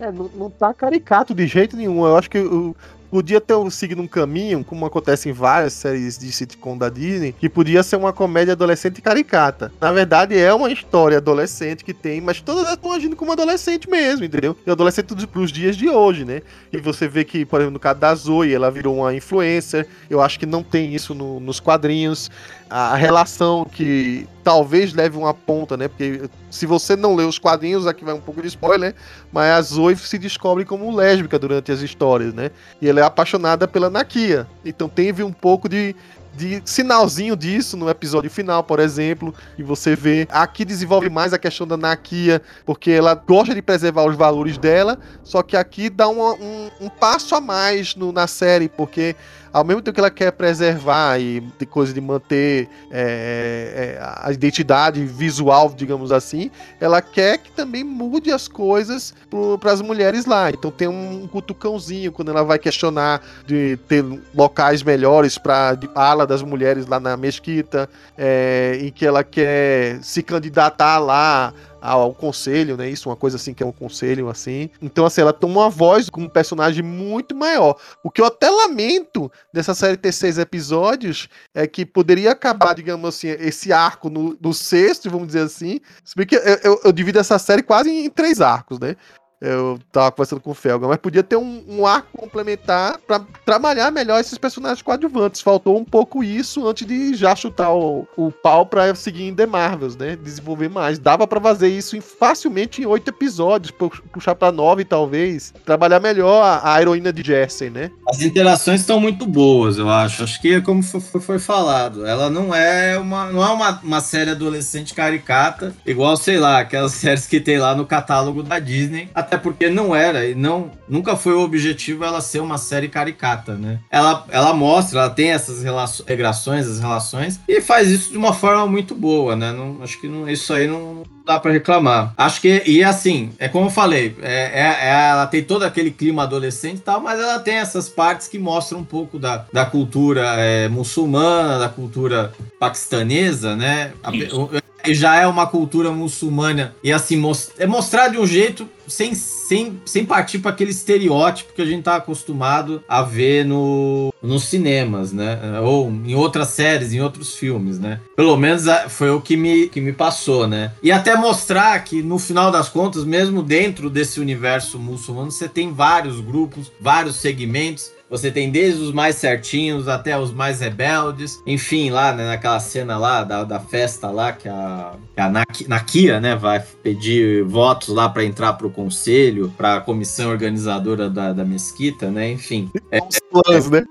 É, 0.00 0.10
não, 0.10 0.30
não 0.34 0.50
tá 0.50 0.72
caricato 0.72 1.34
de 1.34 1.46
jeito 1.46 1.76
nenhum. 1.76 2.06
Eu 2.06 2.16
acho 2.16 2.30
que 2.30 2.38
o, 2.38 2.74
podia 3.12 3.42
ter 3.42 3.54
seguido 3.70 4.00
um 4.00 4.08
caminho, 4.08 4.64
como 4.64 4.86
acontece 4.86 5.28
em 5.28 5.32
várias 5.32 5.74
séries 5.74 6.16
de 6.16 6.32
sitcom 6.32 6.78
da 6.78 6.88
Disney, 6.88 7.34
que 7.38 7.46
podia 7.46 7.82
ser 7.82 7.96
uma 7.96 8.10
comédia 8.10 8.52
adolescente 8.52 9.02
caricata. 9.02 9.70
Na 9.78 9.92
verdade, 9.92 10.38
é 10.38 10.50
uma 10.54 10.72
história 10.72 11.18
adolescente 11.18 11.84
que 11.84 11.92
tem, 11.92 12.22
mas 12.22 12.40
todas 12.40 12.64
elas 12.64 12.76
estão 12.76 12.90
agindo 12.90 13.14
como 13.14 13.30
adolescente 13.30 13.90
mesmo, 13.90 14.24
entendeu? 14.24 14.56
E 14.66 14.70
adolescente 14.70 15.26
pros 15.26 15.52
dias 15.52 15.76
de 15.76 15.90
hoje, 15.90 16.24
né? 16.24 16.40
E 16.72 16.78
você 16.78 17.06
vê 17.06 17.22
que, 17.22 17.44
por 17.44 17.60
exemplo, 17.60 17.74
no 17.74 17.78
caso 17.78 18.00
da 18.00 18.14
Zoe, 18.14 18.54
ela 18.54 18.70
virou 18.70 18.96
uma 18.96 19.14
influencer. 19.14 19.86
Eu 20.08 20.22
acho 20.22 20.38
que 20.38 20.46
não 20.46 20.62
tem 20.62 20.94
isso 20.94 21.14
no, 21.14 21.38
nos 21.38 21.60
quadrinhos 21.60 22.30
a 22.72 22.96
relação 22.96 23.66
que 23.66 24.26
talvez 24.42 24.94
leve 24.94 25.18
uma 25.18 25.34
ponta, 25.34 25.76
né? 25.76 25.88
Porque 25.88 26.22
se 26.50 26.64
você 26.64 26.96
não 26.96 27.14
lê 27.14 27.22
os 27.22 27.38
quadrinhos, 27.38 27.86
aqui 27.86 28.02
vai 28.02 28.14
um 28.14 28.20
pouco 28.20 28.40
de 28.40 28.48
spoiler, 28.48 28.94
mas 29.30 29.50
a 29.50 29.60
Zoe 29.60 29.94
se 29.94 30.16
descobre 30.16 30.64
como 30.64 30.94
lésbica 30.94 31.38
durante 31.38 31.70
as 31.70 31.80
histórias, 31.80 32.32
né? 32.32 32.50
E 32.80 32.88
ela 32.88 33.00
é 33.00 33.02
apaixonada 33.02 33.68
pela 33.68 33.90
Nakia. 33.90 34.46
Então 34.64 34.88
teve 34.88 35.22
um 35.22 35.32
pouco 35.32 35.68
de, 35.68 35.94
de 36.34 36.62
sinalzinho 36.64 37.36
disso 37.36 37.76
no 37.76 37.90
episódio 37.90 38.30
final, 38.30 38.64
por 38.64 38.80
exemplo, 38.80 39.34
e 39.58 39.62
você 39.62 39.94
vê. 39.94 40.26
Aqui 40.30 40.64
desenvolve 40.64 41.10
mais 41.10 41.34
a 41.34 41.38
questão 41.38 41.66
da 41.66 41.76
Nakia, 41.76 42.40
porque 42.64 42.90
ela 42.90 43.14
gosta 43.14 43.54
de 43.54 43.60
preservar 43.60 44.06
os 44.06 44.16
valores 44.16 44.56
dela, 44.56 44.98
só 45.22 45.42
que 45.42 45.58
aqui 45.58 45.90
dá 45.90 46.08
uma, 46.08 46.32
um, 46.32 46.70
um 46.80 46.88
passo 46.88 47.34
a 47.34 47.40
mais 47.40 47.94
no, 47.94 48.12
na 48.12 48.26
série, 48.26 48.66
porque 48.66 49.14
ao 49.52 49.64
mesmo 49.64 49.82
tempo 49.82 49.94
que 49.94 50.00
ela 50.00 50.10
quer 50.10 50.32
preservar 50.32 51.18
e 51.20 51.40
de 51.58 51.66
coisa 51.66 51.92
de 51.92 52.00
manter 52.00 52.68
é, 52.90 53.98
é, 53.98 54.02
a 54.02 54.32
identidade 54.32 55.04
visual, 55.04 55.72
digamos 55.76 56.10
assim, 56.10 56.50
ela 56.80 57.02
quer 57.02 57.38
que 57.38 57.50
também 57.52 57.84
mude 57.84 58.30
as 58.30 58.48
coisas 58.48 59.14
para 59.60 59.72
as 59.72 59.82
mulheres 59.82 60.24
lá. 60.24 60.50
Então 60.50 60.70
tem 60.70 60.88
um 60.88 61.26
cutucãozinho 61.26 62.12
quando 62.12 62.30
ela 62.30 62.42
vai 62.42 62.58
questionar 62.58 63.20
de 63.46 63.76
ter 63.88 64.04
locais 64.34 64.82
melhores 64.82 65.36
para 65.36 65.76
ala 65.94 66.26
das 66.26 66.42
mulheres 66.42 66.86
lá 66.86 66.98
na 66.98 67.16
mesquita, 67.16 67.88
é, 68.16 68.78
em 68.80 68.90
que 68.90 69.04
ela 69.04 69.22
quer 69.22 70.02
se 70.02 70.22
candidatar 70.22 70.98
lá 70.98 71.52
ao 71.82 72.14
conselho, 72.14 72.76
né? 72.76 72.88
Isso, 72.88 73.08
uma 73.08 73.16
coisa 73.16 73.36
assim 73.36 73.52
que 73.52 73.62
é 73.62 73.66
um 73.66 73.72
conselho, 73.72 74.28
assim. 74.28 74.70
Então, 74.80 75.04
assim, 75.04 75.20
ela 75.20 75.32
toma 75.32 75.62
uma 75.62 75.70
voz 75.70 76.08
como 76.08 76.26
um 76.26 76.28
personagem 76.28 76.82
muito 76.82 77.34
maior. 77.34 77.76
O 78.04 78.10
que 78.10 78.20
eu 78.20 78.24
até 78.24 78.48
lamento 78.48 79.30
dessa 79.52 79.74
série 79.74 79.96
ter 79.96 80.12
seis 80.12 80.38
episódios 80.38 81.28
é 81.52 81.66
que 81.66 81.84
poderia 81.84 82.30
acabar, 82.30 82.74
digamos 82.74 83.08
assim, 83.08 83.28
esse 83.28 83.72
arco 83.72 84.08
no, 84.08 84.38
no 84.40 84.54
sexto, 84.54 85.10
vamos 85.10 85.26
dizer 85.26 85.40
assim. 85.42 85.80
Se 86.04 86.14
bem 86.14 86.26
que 86.26 86.36
eu, 86.36 86.40
eu, 86.62 86.80
eu 86.84 86.92
divido 86.92 87.18
essa 87.18 87.38
série 87.38 87.62
quase 87.62 87.90
em 87.90 88.08
três 88.08 88.40
arcos, 88.40 88.78
né? 88.78 88.96
Eu 89.42 89.80
tava 89.90 90.12
conversando 90.12 90.40
com 90.40 90.52
o 90.52 90.54
Felga, 90.54 90.86
mas 90.86 90.98
podia 90.98 91.22
ter 91.22 91.36
um, 91.36 91.64
um 91.68 91.84
arco 91.84 92.16
complementar 92.16 92.98
para 93.04 93.20
trabalhar 93.44 93.90
melhor 93.90 94.20
esses 94.20 94.38
personagens 94.38 94.80
coadjuvantes. 94.82 95.40
Faltou 95.40 95.76
um 95.76 95.84
pouco 95.84 96.22
isso 96.22 96.68
antes 96.68 96.86
de 96.86 97.12
já 97.14 97.34
chutar 97.34 97.72
o, 97.72 98.06
o 98.16 98.30
pau 98.30 98.64
pra 98.64 98.94
seguir 98.94 99.24
em 99.24 99.34
The 99.34 99.46
Marvels, 99.46 99.96
né? 99.96 100.16
Desenvolver 100.16 100.68
mais. 100.68 101.00
Dava 101.00 101.26
para 101.26 101.40
fazer 101.40 101.68
isso 101.68 101.96
em, 101.96 102.00
facilmente 102.00 102.80
em 102.82 102.86
oito 102.86 103.08
episódios, 103.08 103.72
puxar 104.12 104.36
pra 104.36 104.52
nove 104.52 104.84
talvez. 104.84 105.52
Trabalhar 105.66 105.98
melhor 105.98 106.40
a, 106.40 106.74
a 106.74 106.80
heroína 106.80 107.12
de 107.12 107.22
Jesse, 107.24 107.68
né? 107.68 107.90
As 108.08 108.22
interações 108.22 108.80
estão 108.80 109.00
muito 109.00 109.26
boas, 109.26 109.76
eu 109.76 109.90
acho. 109.90 110.22
Acho 110.22 110.40
que, 110.40 110.60
como 110.60 110.84
foi, 110.84 111.20
foi 111.20 111.38
falado, 111.40 112.06
ela 112.06 112.30
não 112.30 112.54
é 112.54 112.96
uma, 112.96 113.26
não 113.32 113.44
é 113.44 113.50
uma, 113.50 113.80
uma 113.82 114.00
série 114.00 114.30
adolescente 114.30 114.94
caricata, 114.94 115.74
igual, 115.84 116.16
sei 116.16 116.38
lá, 116.38 116.60
aquelas 116.60 116.92
séries 117.02 117.26
que 117.26 117.40
tem 117.40 117.58
lá 117.58 117.74
no 117.74 117.84
catálogo 117.84 118.42
da 118.42 118.60
Disney. 118.60 119.10
Até 119.12 119.31
até 119.32 119.38
porque 119.38 119.70
não 119.70 119.96
era 119.96 120.26
e 120.26 120.34
não 120.34 120.70
nunca 120.86 121.16
foi 121.16 121.32
o 121.32 121.40
objetivo 121.40 122.04
ela 122.04 122.20
ser 122.20 122.40
uma 122.40 122.58
série 122.58 122.88
caricata, 122.88 123.54
né? 123.54 123.80
Ela, 123.90 124.26
ela 124.28 124.52
mostra, 124.52 125.00
ela 125.00 125.10
tem 125.10 125.30
essas 125.30 125.62
relações, 125.62 126.68
as 126.68 126.80
relações 126.80 127.40
e 127.48 127.60
faz 127.62 127.88
isso 127.88 128.10
de 128.10 128.18
uma 128.18 128.34
forma 128.34 128.66
muito 128.66 128.94
boa, 128.94 129.34
né? 129.34 129.52
Não, 129.52 129.82
acho 129.82 129.98
que 129.98 130.06
não, 130.06 130.28
isso 130.28 130.52
aí 130.52 130.66
não 130.66 131.02
dá 131.24 131.40
para 131.40 131.52
reclamar. 131.52 132.12
Acho 132.16 132.42
que 132.42 132.62
e 132.66 132.84
assim 132.84 133.32
é 133.38 133.48
como 133.48 133.66
eu 133.66 133.70
falei, 133.70 134.14
é, 134.20 134.60
é, 134.60 134.88
é, 134.88 135.10
ela 135.10 135.26
tem 135.26 135.42
todo 135.42 135.62
aquele 135.62 135.90
clima 135.90 136.24
adolescente 136.24 136.78
e 136.78 136.82
tal, 136.82 137.00
mas 137.00 137.18
ela 137.18 137.38
tem 137.38 137.54
essas 137.54 137.88
partes 137.88 138.28
que 138.28 138.38
mostram 138.38 138.80
um 138.80 138.84
pouco 138.84 139.18
da, 139.18 139.46
da 139.50 139.64
cultura 139.64 140.34
é, 140.36 140.68
muçulmana, 140.68 141.58
da 141.58 141.70
cultura 141.70 142.32
paquistanesa, 142.58 143.56
né? 143.56 143.92
Isso 144.12 144.50
já 144.88 145.16
é 145.16 145.26
uma 145.26 145.46
cultura 145.46 145.90
muçulmana 145.90 146.74
e 146.82 146.92
assim 146.92 147.20
é 147.58 147.66
mostrar 147.66 148.08
de 148.08 148.18
um 148.18 148.26
jeito 148.26 148.68
sem, 148.86 149.14
sem, 149.14 149.80
sem 149.84 150.04
partir 150.04 150.38
para 150.38 150.50
aquele 150.50 150.70
estereótipo 150.70 151.52
que 151.54 151.62
a 151.62 151.64
gente 151.64 151.82
tá 151.84 151.96
acostumado 151.96 152.82
a 152.88 153.02
ver 153.02 153.44
no, 153.44 154.12
nos 154.22 154.44
cinemas, 154.44 155.12
né? 155.12 155.60
Ou 155.60 155.90
em 155.90 156.14
outras 156.14 156.48
séries, 156.48 156.92
em 156.92 157.00
outros 157.00 157.34
filmes, 157.34 157.78
né? 157.78 158.00
Pelo 158.16 158.36
menos 158.36 158.64
foi 158.88 159.10
o 159.10 159.20
que 159.20 159.36
me, 159.36 159.68
que 159.68 159.80
me 159.80 159.92
passou, 159.92 160.46
né? 160.46 160.72
E 160.82 160.90
até 160.90 161.16
mostrar 161.16 161.78
que 161.84 162.02
no 162.02 162.18
final 162.18 162.50
das 162.50 162.68
contas, 162.68 163.04
mesmo 163.04 163.42
dentro 163.42 163.88
desse 163.88 164.20
universo 164.20 164.78
muçulmano, 164.78 165.30
você 165.30 165.48
tem 165.48 165.72
vários 165.72 166.20
grupos, 166.20 166.70
vários 166.80 167.16
segmentos 167.16 167.90
você 168.12 168.30
tem 168.30 168.50
desde 168.50 168.82
os 168.82 168.92
mais 168.92 169.16
certinhos 169.16 169.88
até 169.88 170.18
os 170.18 170.34
mais 170.34 170.60
rebeldes. 170.60 171.42
Enfim, 171.46 171.88
lá 171.88 172.12
né, 172.12 172.26
naquela 172.26 172.60
cena 172.60 172.98
lá 172.98 173.24
da, 173.24 173.42
da 173.42 173.58
festa 173.58 174.10
lá, 174.10 174.32
que 174.32 174.46
a, 174.46 174.92
que 175.14 175.20
a 175.20 175.30
Nakia, 175.66 176.20
né, 176.20 176.36
vai 176.36 176.62
pedir 176.82 177.42
votos 177.42 177.88
lá 177.88 178.10
para 178.10 178.22
entrar 178.22 178.52
pro 178.52 178.68
conselho, 178.68 179.50
para 179.56 179.76
a 179.76 179.80
comissão 179.80 180.30
organizadora 180.30 181.08
da, 181.08 181.32
da 181.32 181.42
mesquita, 181.42 182.10
né? 182.10 182.30
Enfim. 182.30 182.70
É, 182.90 182.98
os 182.98 183.18
clãs, 183.18 183.70
né? 183.70 183.82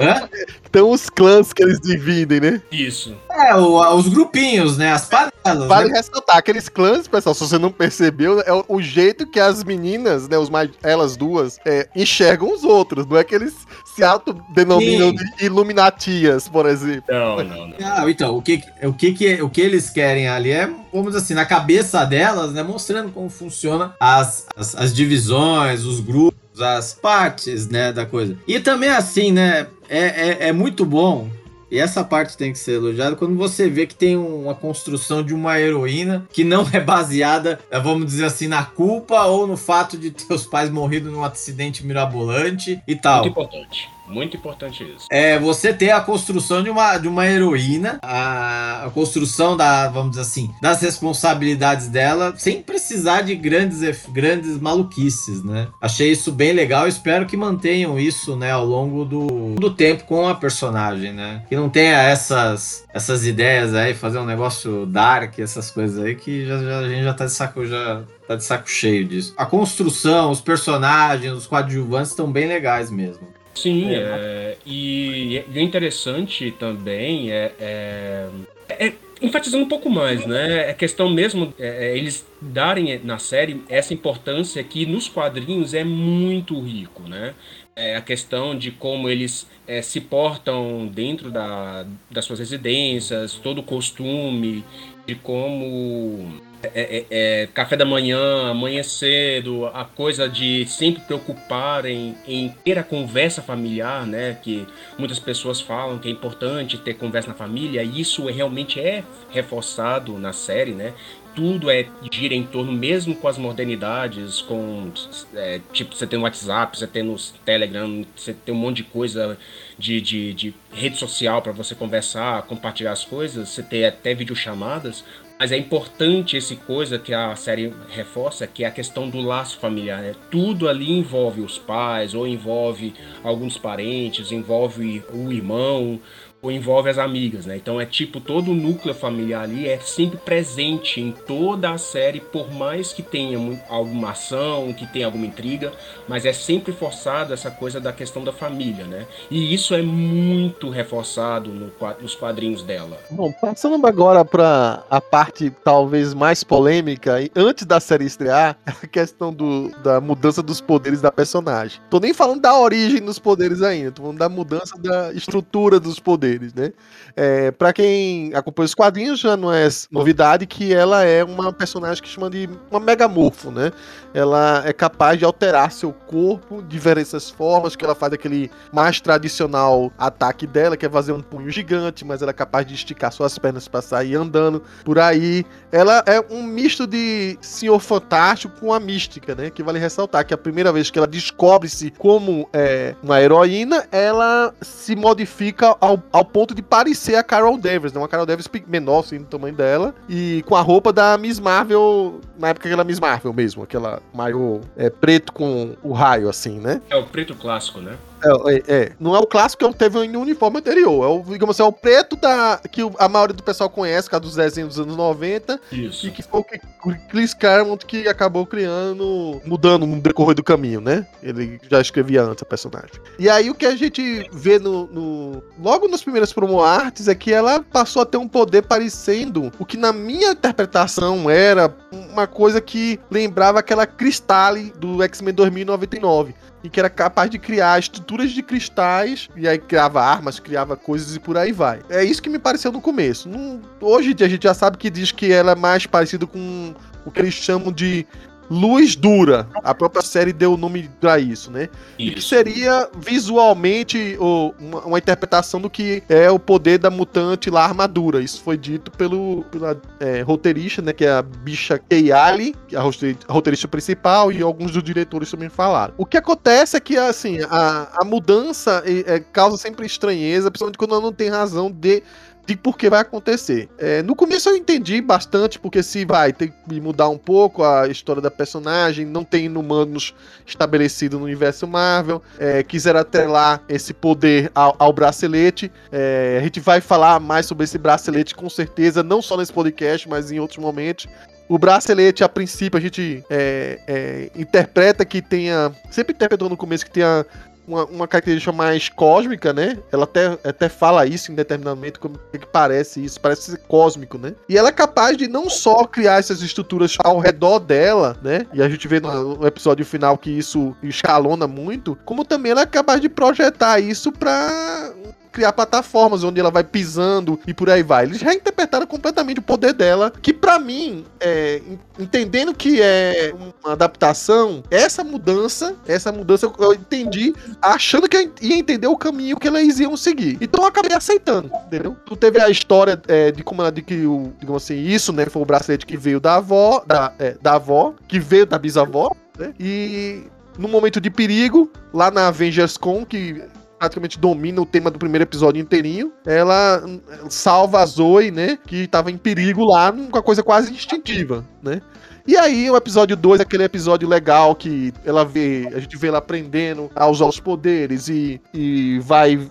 Hã? 0.00 0.28
Então 0.76 0.90
os 0.90 1.08
clãs 1.08 1.54
que 1.54 1.62
eles 1.62 1.80
dividem, 1.80 2.38
né? 2.38 2.60
Isso. 2.70 3.16
É, 3.30 3.54
o, 3.54 3.96
os 3.96 4.08
grupinhos, 4.08 4.76
né? 4.76 4.92
As 4.92 5.06
panelas. 5.06 5.66
Vale 5.66 5.88
né? 5.88 5.96
ressaltar, 5.96 6.36
aqueles 6.36 6.68
clãs, 6.68 7.08
pessoal, 7.08 7.34
se 7.34 7.40
você 7.40 7.56
não 7.56 7.72
percebeu, 7.72 8.40
é 8.40 8.52
o, 8.52 8.62
o 8.68 8.82
jeito 8.82 9.26
que 9.26 9.40
as 9.40 9.64
meninas, 9.64 10.28
né, 10.28 10.36
os 10.36 10.50
mais, 10.50 10.68
elas 10.82 11.16
duas, 11.16 11.58
é, 11.64 11.88
enxergam 11.96 12.52
os 12.52 12.62
outros. 12.62 13.06
Não 13.06 13.16
é 13.16 13.24
que 13.24 13.34
eles 13.34 13.54
se 13.86 14.04
autodenominam 14.04 15.14
de 15.14 15.24
Illuminatias, 15.40 16.46
por 16.46 16.66
exemplo. 16.66 17.04
Não, 17.08 17.42
não, 17.42 17.68
não. 17.68 17.76
Ah, 17.82 18.04
então, 18.10 18.36
o 18.36 18.42
que, 18.42 18.62
o, 18.82 18.92
que, 18.92 19.42
o 19.42 19.48
que 19.48 19.60
eles 19.62 19.88
querem 19.88 20.28
ali 20.28 20.50
é, 20.50 20.66
vamos 20.92 21.12
dizer 21.12 21.24
assim, 21.24 21.34
na 21.34 21.46
cabeça 21.46 22.04
delas, 22.04 22.52
né, 22.52 22.62
mostrando 22.62 23.10
como 23.12 23.30
funciona 23.30 23.94
as, 23.98 24.44
as, 24.54 24.74
as 24.74 24.94
divisões, 24.94 25.84
os 25.84 26.00
grupos, 26.00 26.45
as 26.60 26.92
partes, 26.94 27.68
né, 27.68 27.92
da 27.92 28.06
coisa. 28.06 28.36
E 28.46 28.60
também 28.60 28.90
assim, 28.90 29.32
né, 29.32 29.66
é, 29.88 30.00
é, 30.00 30.48
é 30.48 30.52
muito 30.52 30.84
bom 30.84 31.30
e 31.70 31.78
essa 31.78 32.04
parte 32.04 32.36
tem 32.36 32.52
que 32.52 32.58
ser 32.58 32.74
elogiada 32.74 33.16
quando 33.16 33.36
você 33.36 33.68
vê 33.68 33.86
que 33.86 33.94
tem 33.94 34.16
uma 34.16 34.54
construção 34.54 35.22
de 35.22 35.34
uma 35.34 35.60
heroína 35.60 36.26
que 36.32 36.44
não 36.44 36.66
é 36.72 36.80
baseada, 36.80 37.58
eh, 37.70 37.80
vamos 37.80 38.06
dizer 38.06 38.26
assim, 38.26 38.46
na 38.46 38.64
culpa 38.64 39.24
ou 39.24 39.46
no 39.46 39.56
fato 39.56 39.98
de 39.98 40.10
teus 40.10 40.46
pais 40.46 40.70
morrido 40.70 41.10
num 41.10 41.24
acidente 41.24 41.84
mirabolante 41.84 42.80
e 42.86 42.94
tal. 42.94 43.22
Muito 43.24 43.32
importante. 43.32 43.95
Muito 44.08 44.36
importante 44.36 44.84
isso. 44.84 45.06
É, 45.10 45.38
você 45.38 45.72
ter 45.72 45.90
a 45.90 46.00
construção 46.00 46.62
de 46.62 46.70
uma, 46.70 46.98
de 46.98 47.08
uma 47.08 47.26
heroína, 47.26 47.98
a, 48.02 48.86
a, 48.86 48.90
construção 48.90 49.56
da, 49.56 49.88
vamos 49.88 50.10
dizer 50.10 50.22
assim, 50.22 50.50
das 50.60 50.80
responsabilidades 50.80 51.88
dela, 51.88 52.34
sem 52.36 52.62
precisar 52.62 53.22
de 53.22 53.34
grandes, 53.34 53.80
grandes 54.08 54.58
maluquices, 54.58 55.42
né? 55.42 55.68
Achei 55.80 56.10
isso 56.10 56.32
bem 56.32 56.52
legal, 56.52 56.86
espero 56.86 57.26
que 57.26 57.36
mantenham 57.36 57.98
isso, 57.98 58.36
né, 58.36 58.50
ao 58.50 58.64
longo 58.64 59.04
do, 59.04 59.54
do 59.54 59.70
tempo 59.70 60.04
com 60.04 60.28
a 60.28 60.34
personagem, 60.34 61.12
né? 61.12 61.42
Que 61.48 61.56
não 61.56 61.68
tenha 61.68 62.00
essas, 62.02 62.84
essas 62.92 63.26
ideias 63.26 63.74
aí, 63.74 63.94
fazer 63.94 64.18
um 64.18 64.26
negócio 64.26 64.86
dark, 64.86 65.38
essas 65.38 65.70
coisas 65.70 66.02
aí, 66.04 66.14
que 66.14 66.46
já, 66.46 66.58
já 66.62 66.78
a 66.78 66.88
gente 66.88 67.04
já 67.04 67.14
tá 67.14 67.26
de 67.26 67.32
saco, 67.32 67.66
já 67.66 68.02
tá 68.26 68.36
de 68.36 68.44
saco 68.44 68.68
cheio 68.68 69.04
disso. 69.06 69.34
A 69.36 69.46
construção, 69.46 70.30
os 70.30 70.40
personagens, 70.40 71.32
os 71.32 71.46
coadjuvantes 71.46 72.10
estão 72.10 72.30
bem 72.30 72.46
legais 72.46 72.90
mesmo. 72.90 73.35
Sim, 73.56 73.94
é. 73.94 73.98
É, 73.98 74.56
e, 74.66 75.42
e 75.52 75.58
o 75.58 75.60
interessante 75.60 76.50
também 76.52 77.32
é, 77.32 77.52
é, 77.58 78.28
é, 78.68 78.92
enfatizando 79.20 79.64
um 79.64 79.68
pouco 79.68 79.88
mais, 79.88 80.26
né? 80.26 80.70
É 80.70 80.74
questão 80.74 81.08
mesmo 81.08 81.52
é, 81.58 81.96
eles 81.96 82.26
darem 82.40 83.00
na 83.02 83.18
série 83.18 83.62
essa 83.68 83.94
importância 83.94 84.62
que 84.62 84.84
nos 84.84 85.08
quadrinhos 85.08 85.72
é 85.72 85.82
muito 85.82 86.60
rico, 86.60 87.02
né? 87.08 87.34
É 87.74 87.96
a 87.96 88.00
questão 88.00 88.56
de 88.56 88.70
como 88.70 89.08
eles 89.08 89.46
se 89.82 90.00
portam 90.00 90.86
dentro 90.86 91.30
da, 91.30 91.84
das 92.10 92.24
suas 92.24 92.38
residências, 92.38 93.34
todo 93.34 93.58
o 93.58 93.62
costume, 93.62 94.64
de 95.06 95.14
como 95.14 96.40
é, 96.74 96.80
é, 96.98 97.06
é, 97.10 97.46
café 97.48 97.76
da 97.76 97.84
manhã, 97.84 98.50
amanhã 98.50 98.82
cedo, 98.82 99.66
a 99.66 99.84
coisa 99.84 100.28
de 100.28 100.66
sempre 100.66 101.02
preocuparem 101.02 102.16
em 102.26 102.48
ter 102.64 102.78
a 102.78 102.82
conversa 102.82 103.42
familiar, 103.42 104.06
né? 104.06 104.38
Que 104.42 104.66
muitas 104.98 105.18
pessoas 105.18 105.60
falam 105.60 105.98
que 105.98 106.08
é 106.08 106.10
importante 106.10 106.78
ter 106.78 106.94
conversa 106.94 107.28
na 107.28 107.34
família, 107.34 107.82
e 107.82 108.00
isso 108.00 108.26
realmente 108.26 108.80
é 108.80 109.04
reforçado 109.30 110.18
na 110.18 110.32
série, 110.32 110.72
né? 110.72 110.92
tudo 111.36 111.70
é 111.70 111.86
gira 112.10 112.34
em 112.34 112.42
torno, 112.42 112.72
mesmo 112.72 113.14
com 113.14 113.28
as 113.28 113.36
modernidades, 113.36 114.40
com 114.40 114.90
é, 115.34 115.60
tipo, 115.70 115.94
você 115.94 116.06
tem 116.06 116.18
no 116.18 116.24
WhatsApp, 116.24 116.78
você 116.78 116.86
tem 116.86 117.02
no 117.02 117.14
Telegram, 117.44 118.06
você 118.16 118.32
tem 118.32 118.54
um 118.54 118.58
monte 118.58 118.78
de 118.78 118.84
coisa 118.84 119.38
de, 119.78 120.00
de, 120.00 120.32
de 120.32 120.54
rede 120.72 120.96
social 120.96 121.42
para 121.42 121.52
você 121.52 121.74
conversar, 121.74 122.42
compartilhar 122.44 122.92
as 122.92 123.04
coisas, 123.04 123.50
você 123.50 123.62
tem 123.62 123.84
até 123.84 124.14
videochamadas, 124.14 125.04
Mas 125.38 125.52
é 125.52 125.58
importante 125.58 126.36
esse 126.36 126.56
coisa 126.56 126.98
que 126.98 127.12
a 127.12 127.36
série 127.36 127.72
reforça, 127.90 128.46
que 128.46 128.64
é 128.64 128.66
a 128.66 128.70
questão 128.70 129.08
do 129.10 129.20
laço 129.20 129.58
familiar. 129.58 130.00
Né? 130.00 130.14
Tudo 130.30 130.66
ali 130.66 130.90
envolve 130.90 131.42
os 131.42 131.58
pais, 131.58 132.14
ou 132.14 132.26
envolve 132.26 132.94
alguns 133.22 133.58
parentes, 133.58 134.32
envolve 134.32 135.04
o 135.12 135.30
irmão, 135.30 136.00
ou 136.46 136.52
envolve 136.52 136.88
as 136.88 136.96
amigas, 136.96 137.44
né? 137.44 137.56
Então 137.56 137.80
é 137.80 137.84
tipo 137.84 138.20
todo 138.20 138.52
o 138.52 138.54
núcleo 138.54 138.94
familiar 138.94 139.42
ali 139.42 139.68
é 139.68 139.80
sempre 139.80 140.16
presente 140.16 141.00
em 141.00 141.10
toda 141.10 141.72
a 141.72 141.78
série, 141.78 142.20
por 142.20 142.52
mais 142.52 142.92
que 142.92 143.02
tenha 143.02 143.36
alguma 143.68 144.10
ação, 144.10 144.72
que 144.72 144.86
tenha 144.86 145.06
alguma 145.06 145.26
intriga, 145.26 145.72
mas 146.06 146.24
é 146.24 146.32
sempre 146.32 146.72
forçado 146.72 147.34
essa 147.34 147.50
coisa 147.50 147.80
da 147.80 147.92
questão 147.92 148.22
da 148.22 148.32
família, 148.32 148.84
né? 148.84 149.06
E 149.28 149.52
isso 149.52 149.74
é 149.74 149.82
muito 149.82 150.70
reforçado 150.70 151.50
no, 151.50 151.72
nos 152.00 152.14
quadrinhos 152.14 152.62
dela. 152.62 152.96
Bom, 153.10 153.32
passando 153.32 153.84
agora 153.84 154.24
para 154.24 154.84
a 154.88 155.00
parte 155.00 155.50
talvez 155.64 156.14
mais 156.14 156.44
polêmica, 156.44 157.16
antes 157.34 157.66
da 157.66 157.80
série 157.80 158.04
estrear, 158.04 158.56
a 158.64 158.86
questão 158.86 159.32
do, 159.32 159.70
da 159.82 160.00
mudança 160.00 160.42
dos 160.42 160.60
poderes 160.60 161.00
da 161.00 161.10
personagem. 161.10 161.80
Tô 161.90 161.98
nem 161.98 162.14
falando 162.14 162.42
da 162.42 162.56
origem 162.56 163.00
dos 163.00 163.18
poderes 163.18 163.62
ainda, 163.62 163.90
tô 163.90 164.02
falando 164.02 164.18
da 164.18 164.28
mudança 164.28 164.78
da 164.78 165.12
estrutura 165.12 165.80
dos 165.80 165.98
poderes 165.98 166.35
deles, 166.38 166.54
né? 166.54 166.72
É, 167.14 167.50
para 167.50 167.72
quem 167.72 168.32
acompanha 168.34 168.66
os 168.66 168.74
quadrinhos, 168.74 169.20
já 169.20 169.36
não 169.36 169.52
é 169.52 169.68
novidade 169.90 170.46
que 170.46 170.72
ela 170.72 171.04
é 171.04 171.24
uma 171.24 171.52
personagem 171.52 172.02
que 172.02 172.08
chama 172.08 172.30
de 172.30 172.48
uma 172.70 172.78
megamorfo, 172.78 173.50
né? 173.50 173.72
Ela 174.14 174.62
é 174.64 174.72
capaz 174.72 175.18
de 175.18 175.24
alterar 175.24 175.72
seu 175.72 175.92
corpo 175.92 176.62
de 176.62 176.68
diversas 176.68 177.30
formas, 177.30 177.74
que 177.74 177.84
ela 177.84 177.94
faz 177.94 178.12
aquele 178.12 178.50
mais 178.72 179.00
tradicional 179.00 179.90
ataque 179.98 180.46
dela, 180.46 180.76
que 180.76 180.84
é 180.84 180.90
fazer 180.90 181.12
um 181.12 181.22
punho 181.22 181.50
gigante, 181.50 182.04
mas 182.04 182.20
ela 182.20 182.30
é 182.30 182.34
capaz 182.34 182.66
de 182.66 182.74
esticar 182.74 183.10
suas 183.10 183.38
pernas 183.38 183.66
para 183.66 183.80
sair 183.80 184.14
andando 184.14 184.62
por 184.84 184.98
aí. 184.98 185.44
Ela 185.72 186.04
é 186.06 186.20
um 186.30 186.42
misto 186.42 186.86
de 186.86 187.38
Senhor 187.40 187.80
Fantástico 187.80 188.60
com 188.60 188.72
a 188.72 188.78
mística, 188.78 189.34
né? 189.34 189.50
Que 189.50 189.62
vale 189.62 189.78
ressaltar 189.78 190.24
que 190.26 190.34
a 190.34 190.38
primeira 190.38 190.70
vez 190.70 190.90
que 190.90 190.98
ela 190.98 191.06
descobre-se 191.06 191.90
como 191.92 192.48
é, 192.52 192.94
uma 193.02 193.20
heroína, 193.20 193.86
ela 193.90 194.52
se 194.60 194.94
modifica 194.94 195.74
ao, 195.80 196.02
ao 196.12 196.24
ponto 196.26 196.54
de 196.54 196.62
parecer 196.62 197.14
a 197.14 197.22
Carol 197.22 197.56
Danvers, 197.56 197.92
né? 197.92 197.98
Uma 198.00 198.08
Carol 198.08 198.26
Danvers 198.26 198.48
menor, 198.66 199.00
assim, 199.00 199.18
no 199.18 199.24
tamanho 199.24 199.54
dela, 199.54 199.94
e 200.08 200.42
com 200.46 200.54
a 200.56 200.60
roupa 200.60 200.92
da 200.92 201.16
Miss 201.16 201.38
Marvel, 201.38 202.20
na 202.38 202.48
época 202.48 202.68
aquela 202.68 202.84
Miss 202.84 203.00
Marvel 203.00 203.32
mesmo, 203.32 203.62
aquela 203.62 204.00
maior 204.12 204.60
é, 204.76 204.90
preto 204.90 205.32
com 205.32 205.74
o 205.82 205.92
raio, 205.92 206.28
assim, 206.28 206.58
né? 206.58 206.80
É 206.90 206.96
o 206.96 207.04
preto 207.04 207.34
clássico, 207.34 207.80
né? 207.80 207.96
É, 208.22 208.54
é, 208.54 208.62
é, 208.68 208.92
não 208.98 209.14
é 209.14 209.18
o 209.18 209.26
clássico 209.26 209.68
que 209.68 209.78
teve 209.78 210.06
no 210.08 210.20
uniforme 210.20 210.58
anterior. 210.58 211.04
É 211.04 211.08
o, 211.08 211.22
digamos 211.22 211.56
assim, 211.56 211.62
é 211.62 211.66
o 211.66 211.72
preto 211.72 212.16
da, 212.16 212.60
que 212.70 212.80
a 212.98 213.08
maioria 213.08 213.34
do 213.34 213.42
pessoal 213.42 213.68
conhece, 213.68 214.08
que 214.08 214.14
é 214.14 214.20
dos 214.20 214.34
desenhos 214.34 214.76
dos 214.76 214.80
anos 214.80 214.96
90. 214.96 215.60
Isso. 215.72 216.06
E 216.06 216.10
que 216.10 216.22
foi 216.22 216.40
o 216.40 216.44
que 216.44 216.60
Chris 217.08 217.34
Claremont 217.34 217.84
que 217.84 218.08
acabou 218.08 218.46
criando, 218.46 219.40
mudando 219.44 219.86
no 219.86 220.00
decorrer 220.00 220.34
do 220.34 220.42
caminho, 220.42 220.80
né? 220.80 221.06
Ele 221.22 221.60
já 221.68 221.80
escrevia 221.80 222.22
antes 222.22 222.42
a 222.42 222.46
personagem. 222.46 222.92
E 223.18 223.28
aí 223.28 223.50
o 223.50 223.54
que 223.54 223.66
a 223.66 223.76
gente 223.76 224.28
vê 224.32 224.58
no, 224.58 224.86
no 224.86 225.42
logo 225.58 225.88
nas 225.88 226.02
primeiras 226.02 226.32
promo 226.32 226.62
artes 226.62 227.08
é 227.08 227.14
que 227.14 227.32
ela 227.32 227.60
passou 227.60 228.02
a 228.02 228.06
ter 228.06 228.16
um 228.16 228.28
poder 228.28 228.62
parecendo 228.62 229.50
o 229.58 229.64
que 229.64 229.76
na 229.76 229.92
minha 229.92 230.32
interpretação 230.32 231.28
era 231.28 231.74
uma 231.92 232.26
coisa 232.26 232.60
que 232.60 233.00
lembrava 233.10 233.58
aquela 233.58 233.86
Cristale 233.86 234.72
do 234.78 235.02
X-Men 235.02 235.34
2099 235.34 236.34
e 236.66 236.68
que 236.68 236.80
era 236.80 236.90
capaz 236.90 237.30
de 237.30 237.38
criar 237.38 237.78
estruturas 237.78 238.32
de 238.32 238.42
cristais, 238.42 239.28
e 239.36 239.46
aí 239.46 239.56
criava 239.56 240.02
armas, 240.02 240.40
criava 240.40 240.76
coisas 240.76 241.14
e 241.14 241.20
por 241.20 241.38
aí 241.38 241.52
vai. 241.52 241.80
É 241.88 242.02
isso 242.02 242.20
que 242.20 242.28
me 242.28 242.40
pareceu 242.40 242.72
no 242.72 242.80
começo. 242.80 243.28
Não, 243.28 243.60
hoje 243.80 244.16
a 244.20 244.28
gente 244.28 244.42
já 244.42 244.52
sabe 244.52 244.76
que 244.76 244.90
diz 244.90 245.12
que 245.12 245.32
ela 245.32 245.52
é 245.52 245.54
mais 245.54 245.86
parecido 245.86 246.26
com 246.26 246.74
o 247.04 247.10
que 247.12 247.20
eles 247.20 247.34
chamam 247.34 247.70
de 247.70 248.04
Luz 248.50 248.96
Dura. 248.96 249.48
A 249.54 249.74
própria 249.74 250.02
série 250.02 250.32
deu 250.32 250.54
o 250.54 250.56
nome 250.56 250.88
para 251.00 251.18
isso, 251.18 251.50
né? 251.50 251.68
Isso. 251.98 252.14
Que 252.14 252.22
seria 252.22 252.88
visualmente 252.98 254.16
uma, 254.18 254.80
uma, 254.80 254.98
interpretação 254.98 255.60
do 255.60 255.70
que 255.70 256.02
é 256.08 256.30
o 256.30 256.38
poder 256.38 256.78
da 256.78 256.90
mutante 256.90 257.50
lá 257.50 257.64
armadura. 257.64 258.20
Isso 258.20 258.42
foi 258.42 258.56
dito 258.56 258.90
pelo 258.90 259.44
pela, 259.50 259.80
é, 260.00 260.22
roteirista, 260.22 260.82
né? 260.82 260.92
Que 260.92 261.04
é 261.04 261.12
a 261.12 261.22
bicha 261.22 261.78
Keiali, 261.78 262.54
é 262.72 262.76
a 262.76 263.32
roteirista 263.32 263.68
principal, 263.68 264.32
e 264.32 264.42
alguns 264.42 264.72
dos 264.72 264.82
diretores 264.82 265.30
também 265.30 265.48
falaram. 265.48 265.94
O 265.96 266.06
que 266.06 266.16
acontece 266.16 266.76
é 266.76 266.80
que, 266.80 266.96
assim, 266.96 267.38
a, 267.50 268.00
a 268.00 268.04
mudança 268.04 268.82
é, 268.86 269.20
causa 269.20 269.56
sempre 269.56 269.86
estranheza, 269.86 270.50
principalmente 270.50 270.78
quando 270.78 270.94
ela 270.94 271.02
não 271.02 271.12
tem 271.12 271.28
razão 271.28 271.70
de 271.70 272.02
de 272.46 272.56
por 272.56 272.78
que 272.78 272.88
vai 272.88 273.00
acontecer. 273.00 273.68
É, 273.76 274.02
no 274.02 274.14
começo 274.14 274.48
eu 274.48 274.56
entendi 274.56 275.00
bastante, 275.00 275.58
porque 275.58 275.82
se 275.82 276.04
vai 276.04 276.32
ter 276.32 276.52
que 276.68 276.80
mudar 276.80 277.08
um 277.08 277.18
pouco 277.18 277.64
a 277.64 277.88
história 277.88 278.22
da 278.22 278.30
personagem, 278.30 279.04
não 279.04 279.24
tem 279.24 279.46
inumanos 279.46 280.14
estabelecido 280.46 281.18
no 281.18 281.24
universo 281.24 281.66
Marvel, 281.66 282.22
é, 282.38 282.62
quiser 282.62 282.94
atrelar 282.94 283.60
esse 283.68 283.92
poder 283.92 284.50
ao, 284.54 284.76
ao 284.78 284.92
bracelete. 284.92 285.70
É, 285.90 286.38
a 286.40 286.44
gente 286.44 286.60
vai 286.60 286.80
falar 286.80 287.18
mais 287.18 287.46
sobre 287.46 287.64
esse 287.64 287.78
bracelete 287.78 288.34
com 288.34 288.48
certeza, 288.48 289.02
não 289.02 289.20
só 289.20 289.36
nesse 289.36 289.52
podcast, 289.52 290.08
mas 290.08 290.30
em 290.30 290.38
outros 290.38 290.58
momentos. 290.58 291.08
O 291.48 291.58
bracelete, 291.58 292.24
a 292.24 292.28
princípio, 292.28 292.76
a 292.76 292.80
gente 292.80 293.24
é, 293.30 293.78
é, 293.86 294.30
interpreta 294.34 295.04
que 295.04 295.22
tenha. 295.22 295.72
Sempre 295.90 296.12
interpretou 296.12 296.48
no 296.48 296.56
começo 296.56 296.84
que 296.84 296.90
tenha 296.90 297.24
uma, 297.66 297.84
uma 297.84 298.08
característica 298.08 298.52
mais 298.52 298.88
cósmica, 298.88 299.52
né? 299.52 299.78
Ela 299.90 300.04
até, 300.04 300.38
até 300.44 300.68
fala 300.68 301.06
isso 301.06 301.32
em 301.32 301.34
determinado 301.34 301.76
momento, 301.76 302.00
como 302.00 302.18
é 302.32 302.38
que 302.38 302.46
parece 302.46 303.04
isso, 303.04 303.20
parece 303.20 303.50
ser 303.50 303.58
cósmico, 303.68 304.18
né? 304.18 304.34
E 304.48 304.56
ela 304.56 304.68
é 304.68 304.72
capaz 304.72 305.16
de 305.16 305.28
não 305.28 305.50
só 305.50 305.84
criar 305.84 306.18
essas 306.18 306.42
estruturas 306.42 306.96
ao 307.02 307.18
redor 307.18 307.58
dela, 307.58 308.16
né? 308.22 308.46
E 308.52 308.62
a 308.62 308.68
gente 308.68 308.86
vê 308.86 309.00
no, 309.00 309.36
no 309.36 309.46
episódio 309.46 309.84
final 309.84 310.16
que 310.16 310.30
isso 310.30 310.76
escalona 310.82 311.46
muito, 311.46 311.98
como 312.04 312.24
também 312.24 312.52
ela 312.52 312.62
é 312.62 312.66
capaz 312.66 313.00
de 313.00 313.08
projetar 313.08 313.80
isso 313.80 314.12
para 314.12 314.92
criar 315.36 315.52
plataformas 315.52 316.24
onde 316.24 316.40
ela 316.40 316.50
vai 316.50 316.64
pisando 316.64 317.38
e 317.46 317.52
por 317.52 317.68
aí 317.68 317.82
vai. 317.82 318.04
Eles 318.06 318.22
reinterpretaram 318.22 318.86
completamente 318.86 319.38
o 319.38 319.42
poder 319.42 319.74
dela, 319.74 320.10
que 320.22 320.32
para 320.32 320.58
mim, 320.58 321.04
é, 321.20 321.60
entendendo 321.98 322.54
que 322.54 322.80
é 322.80 323.34
uma 323.62 323.74
adaptação, 323.74 324.62
essa 324.70 325.04
mudança, 325.04 325.76
essa 325.86 326.10
mudança 326.10 326.50
eu 326.58 326.72
entendi 326.72 327.34
achando 327.60 328.08
que 328.08 328.16
eu 328.16 328.32
ia 328.40 328.56
entender 328.56 328.86
o 328.86 328.96
caminho 328.96 329.36
que 329.36 329.46
elas 329.46 329.78
iam 329.78 329.94
seguir. 329.94 330.38
Então 330.40 330.62
eu 330.62 330.68
acabei 330.68 330.96
aceitando, 330.96 331.50
entendeu? 331.66 331.94
Tu 332.06 332.16
teve 332.16 332.40
a 332.40 332.48
história 332.48 332.98
é, 333.06 333.30
de 333.30 333.44
como 333.44 333.60
ela 333.60 333.68
adquiriu, 333.68 334.32
digamos 334.40 334.64
assim, 334.64 334.80
isso, 334.80 335.12
né? 335.12 335.26
Foi 335.26 335.42
o 335.42 335.44
bracelete 335.44 335.84
que 335.84 335.98
veio 335.98 336.18
da 336.18 336.36
avó, 336.36 336.82
da, 336.86 337.12
é, 337.18 337.36
da 337.42 337.56
avó, 337.56 337.92
que 338.08 338.18
veio 338.18 338.46
da 338.46 338.58
bisavó, 338.58 339.14
né? 339.38 339.52
E 339.60 340.22
no 340.58 340.66
momento 340.66 340.98
de 340.98 341.10
perigo, 341.10 341.70
lá 341.92 342.10
na 342.10 342.28
Avengers 342.28 342.78
Con, 342.78 343.04
que 343.04 343.42
praticamente 343.78 344.18
domina 344.18 344.60
o 344.60 344.66
tema 344.66 344.90
do 344.90 344.98
primeiro 344.98 345.24
episódio 345.24 345.60
inteirinho. 345.60 346.12
Ela 346.24 346.82
salva 347.28 347.80
a 347.80 347.86
Zoe, 347.86 348.30
né? 348.30 348.58
Que 348.66 348.84
estava 348.84 349.10
em 349.10 349.16
perigo 349.16 349.64
lá, 349.64 349.92
com 349.92 350.18
a 350.18 350.22
coisa 350.22 350.42
quase 350.42 350.72
instintiva, 350.72 351.44
né? 351.62 351.80
E 352.26 352.36
aí, 352.36 352.68
o 352.68 352.76
episódio 352.76 353.16
2 353.16 353.38
é 353.38 353.44
aquele 353.44 353.62
episódio 353.62 354.08
legal 354.08 354.52
que 354.56 354.92
ela 355.04 355.24
vê, 355.24 355.70
a 355.72 355.78
gente 355.78 355.96
vê 355.96 356.08
ela 356.08 356.18
aprendendo 356.18 356.90
a 356.92 357.06
usar 357.06 357.26
os 357.26 357.38
poderes 357.38 358.08
e, 358.08 358.40
e 358.52 358.98
vai 358.98 359.48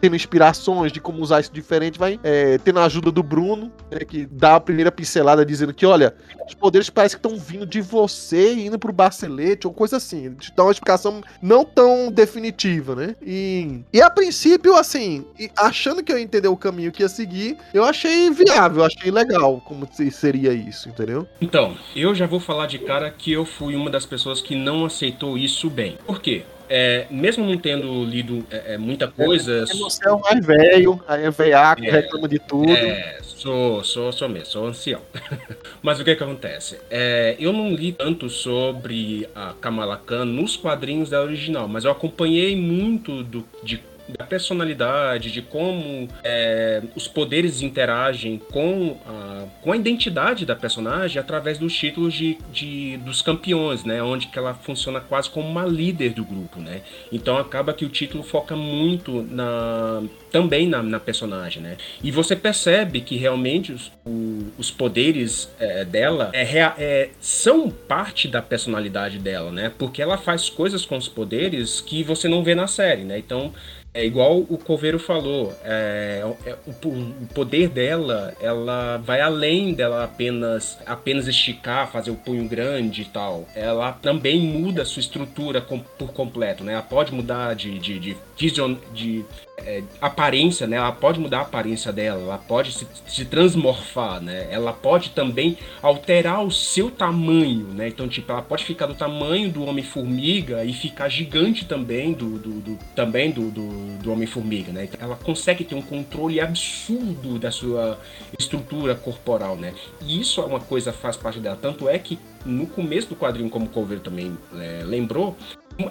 tendo 0.00 0.16
inspirações 0.16 0.92
de 0.92 1.00
como 1.00 1.20
usar 1.22 1.40
isso 1.40 1.52
diferente, 1.52 1.98
vai 1.98 2.18
é, 2.22 2.58
tendo 2.58 2.80
a 2.80 2.84
ajuda 2.84 3.10
do 3.10 3.22
Bruno, 3.22 3.70
né, 3.90 4.00
que 4.00 4.26
dá 4.26 4.56
a 4.56 4.60
primeira 4.60 4.90
pincelada 4.90 5.44
dizendo 5.44 5.74
que, 5.74 5.84
olha, 5.84 6.14
os 6.46 6.54
poderes 6.54 6.90
parecem 6.90 7.18
que 7.18 7.26
estão 7.26 7.38
vindo 7.38 7.66
de 7.66 7.80
você 7.80 8.54
e 8.54 8.66
indo 8.66 8.78
pro 8.78 8.92
Barcelete, 8.92 9.66
ou 9.66 9.72
coisa 9.72 9.96
assim. 9.96 10.34
Dá 10.56 10.64
uma 10.64 10.72
explicação 10.72 11.20
não 11.42 11.64
tão 11.64 12.10
definitiva, 12.10 12.94
né? 12.94 13.14
E, 13.22 13.80
e 13.92 14.00
a 14.00 14.10
princípio, 14.10 14.74
assim, 14.74 15.24
achando 15.56 16.02
que 16.02 16.12
eu 16.12 16.18
entender 16.18 16.48
o 16.48 16.56
caminho 16.56 16.92
que 16.92 17.02
ia 17.02 17.08
seguir, 17.08 17.56
eu 17.72 17.84
achei 17.84 18.30
viável, 18.30 18.84
achei 18.84 19.10
legal 19.10 19.60
como 19.60 19.88
seria 20.10 20.52
isso, 20.52 20.88
entendeu? 20.88 21.26
Então, 21.40 21.76
eu 21.94 22.14
já 22.14 22.26
vou 22.26 22.40
falar 22.40 22.66
de 22.66 22.78
cara 22.78 23.10
que 23.10 23.32
eu 23.32 23.44
fui 23.44 23.76
uma 23.76 23.90
das 23.90 24.06
pessoas 24.06 24.40
que 24.40 24.54
não 24.54 24.84
aceitou 24.84 25.36
isso 25.36 25.68
bem. 25.68 25.98
Por 26.06 26.20
quê? 26.20 26.44
É, 26.72 27.06
mesmo 27.10 27.44
não 27.44 27.58
tendo 27.58 28.04
lido 28.04 28.46
é, 28.48 28.74
é 28.74 28.78
muita 28.78 29.08
coisa. 29.08 29.64
É, 29.64 29.74
você 29.74 30.06
é 30.06 30.12
o 30.12 30.20
mais 30.20 30.46
velho, 30.46 31.02
aí 31.08 31.24
é 31.24 31.30
veiaco, 31.30 31.84
é, 31.84 31.90
reclama 31.90 32.28
de 32.28 32.38
tudo. 32.38 32.70
É, 32.70 33.18
sou, 33.22 33.82
sou, 33.82 34.12
sou 34.12 34.28
mesmo, 34.28 34.46
sou 34.46 34.66
ancião. 34.68 35.00
Mas 35.82 35.98
o 35.98 36.04
que, 36.04 36.14
que 36.14 36.22
acontece? 36.22 36.78
É, 36.88 37.34
eu 37.40 37.52
não 37.52 37.74
li 37.74 37.90
tanto 37.90 38.30
sobre 38.30 39.28
a 39.34 39.52
Kamala 39.60 39.96
Khan 39.96 40.24
nos 40.24 40.56
quadrinhos 40.56 41.10
da 41.10 41.20
original, 41.20 41.66
mas 41.66 41.84
eu 41.84 41.90
acompanhei 41.90 42.54
muito 42.54 43.24
do, 43.24 43.44
de 43.64 43.82
da 44.10 44.24
personalidade, 44.24 45.30
de 45.30 45.42
como 45.42 46.08
é, 46.22 46.82
os 46.94 47.06
poderes 47.08 47.62
interagem 47.62 48.40
com 48.50 48.98
a, 49.06 49.44
com 49.62 49.72
a 49.72 49.76
identidade 49.76 50.44
da 50.44 50.54
personagem 50.54 51.20
através 51.20 51.58
dos 51.58 51.74
títulos 51.74 52.14
de, 52.14 52.38
de, 52.52 52.96
dos 52.98 53.22
campeões, 53.22 53.84
né? 53.84 54.02
Onde 54.02 54.28
que 54.28 54.38
ela 54.38 54.54
funciona 54.54 55.00
quase 55.00 55.30
como 55.30 55.48
uma 55.48 55.64
líder 55.64 56.10
do 56.10 56.24
grupo, 56.24 56.60
né? 56.60 56.82
Então 57.10 57.36
acaba 57.36 57.72
que 57.72 57.84
o 57.84 57.88
título 57.88 58.22
foca 58.22 58.56
muito 58.56 59.22
na 59.22 60.02
também 60.30 60.68
na, 60.68 60.82
na 60.82 61.00
personagem, 61.00 61.62
né? 61.62 61.76
E 62.02 62.10
você 62.10 62.36
percebe 62.36 63.00
que 63.00 63.16
realmente 63.16 63.72
os, 63.72 63.92
o, 64.06 64.46
os 64.56 64.70
poderes 64.70 65.50
é, 65.58 65.84
dela 65.84 66.30
é, 66.32 66.44
é, 66.78 67.10
são 67.20 67.68
parte 67.70 68.28
da 68.28 68.40
personalidade 68.40 69.18
dela, 69.18 69.50
né? 69.50 69.72
Porque 69.76 70.00
ela 70.00 70.16
faz 70.16 70.48
coisas 70.48 70.86
com 70.86 70.96
os 70.96 71.08
poderes 71.08 71.80
que 71.80 72.02
você 72.02 72.28
não 72.28 72.42
vê 72.44 72.54
na 72.54 72.66
série, 72.66 73.02
né? 73.02 73.18
Então 73.18 73.52
é 73.92 74.04
igual 74.04 74.38
o 74.38 74.56
Coveiro 74.56 74.98
falou, 74.98 75.52
é, 75.64 76.24
é, 76.46 76.56
o, 76.66 76.88
o, 76.88 77.26
poder 77.34 77.68
dela, 77.68 78.34
ela 78.40 78.98
vai 78.98 79.20
além 79.20 79.74
dela 79.74 80.04
apenas, 80.04 80.78
apenas 80.86 81.26
esticar, 81.26 81.90
fazer 81.90 82.10
o 82.10 82.16
punho 82.16 82.48
grande 82.48 83.02
e 83.02 83.04
tal. 83.06 83.48
Ela 83.54 83.92
também 83.92 84.40
muda 84.40 84.82
a 84.82 84.84
sua 84.84 85.00
estrutura 85.00 85.60
com, 85.60 85.80
por 85.80 86.12
completo, 86.12 86.62
né? 86.62 86.74
Ela 86.74 86.82
pode 86.82 87.12
mudar 87.12 87.54
de, 87.54 87.78
de, 87.78 87.98
de, 87.98 88.16
vision, 88.38 88.76
de 88.94 89.24
é, 89.64 89.82
aparência, 90.00 90.66
né? 90.66 90.76
Ela 90.76 90.92
pode 90.92 91.20
mudar 91.20 91.38
a 91.38 91.42
aparência 91.42 91.92
dela, 91.92 92.20
ela 92.20 92.38
pode 92.38 92.72
se, 92.72 92.86
se 93.06 93.24
transmorfar, 93.24 94.20
né? 94.20 94.48
Ela 94.50 94.72
pode 94.72 95.10
também 95.10 95.56
alterar 95.82 96.44
o 96.44 96.50
seu 96.50 96.90
tamanho, 96.90 97.66
né? 97.68 97.88
Então, 97.88 98.08
tipo, 98.08 98.30
ela 98.30 98.42
pode 98.42 98.64
ficar 98.64 98.86
do 98.86 98.94
tamanho 98.94 99.50
do 99.50 99.64
Homem-Formiga 99.64 100.64
e 100.64 100.72
ficar 100.72 101.08
gigante 101.08 101.64
também 101.64 102.12
do, 102.12 102.38
do, 102.38 102.60
do 102.60 102.78
também 102.94 103.30
do, 103.30 103.50
do, 103.50 103.98
do 103.98 104.12
Homem-Formiga, 104.12 104.72
né? 104.72 104.84
Então, 104.84 105.00
ela 105.00 105.16
consegue 105.16 105.64
ter 105.64 105.74
um 105.74 105.82
controle 105.82 106.40
absurdo 106.40 107.38
da 107.38 107.50
sua 107.50 107.98
estrutura 108.38 108.94
corporal, 108.94 109.56
né? 109.56 109.74
E 110.02 110.20
isso 110.20 110.40
é 110.40 110.44
uma 110.44 110.60
coisa 110.60 110.92
faz 110.92 111.16
parte 111.16 111.40
dela. 111.40 111.58
Tanto 111.60 111.88
é 111.88 111.98
que 111.98 112.18
no 112.44 112.66
começo 112.66 113.08
do 113.08 113.16
quadrinho, 113.16 113.50
como 113.50 113.66
o 113.66 113.68
Cover 113.68 114.00
também 114.00 114.36
é, 114.54 114.82
lembrou, 114.84 115.36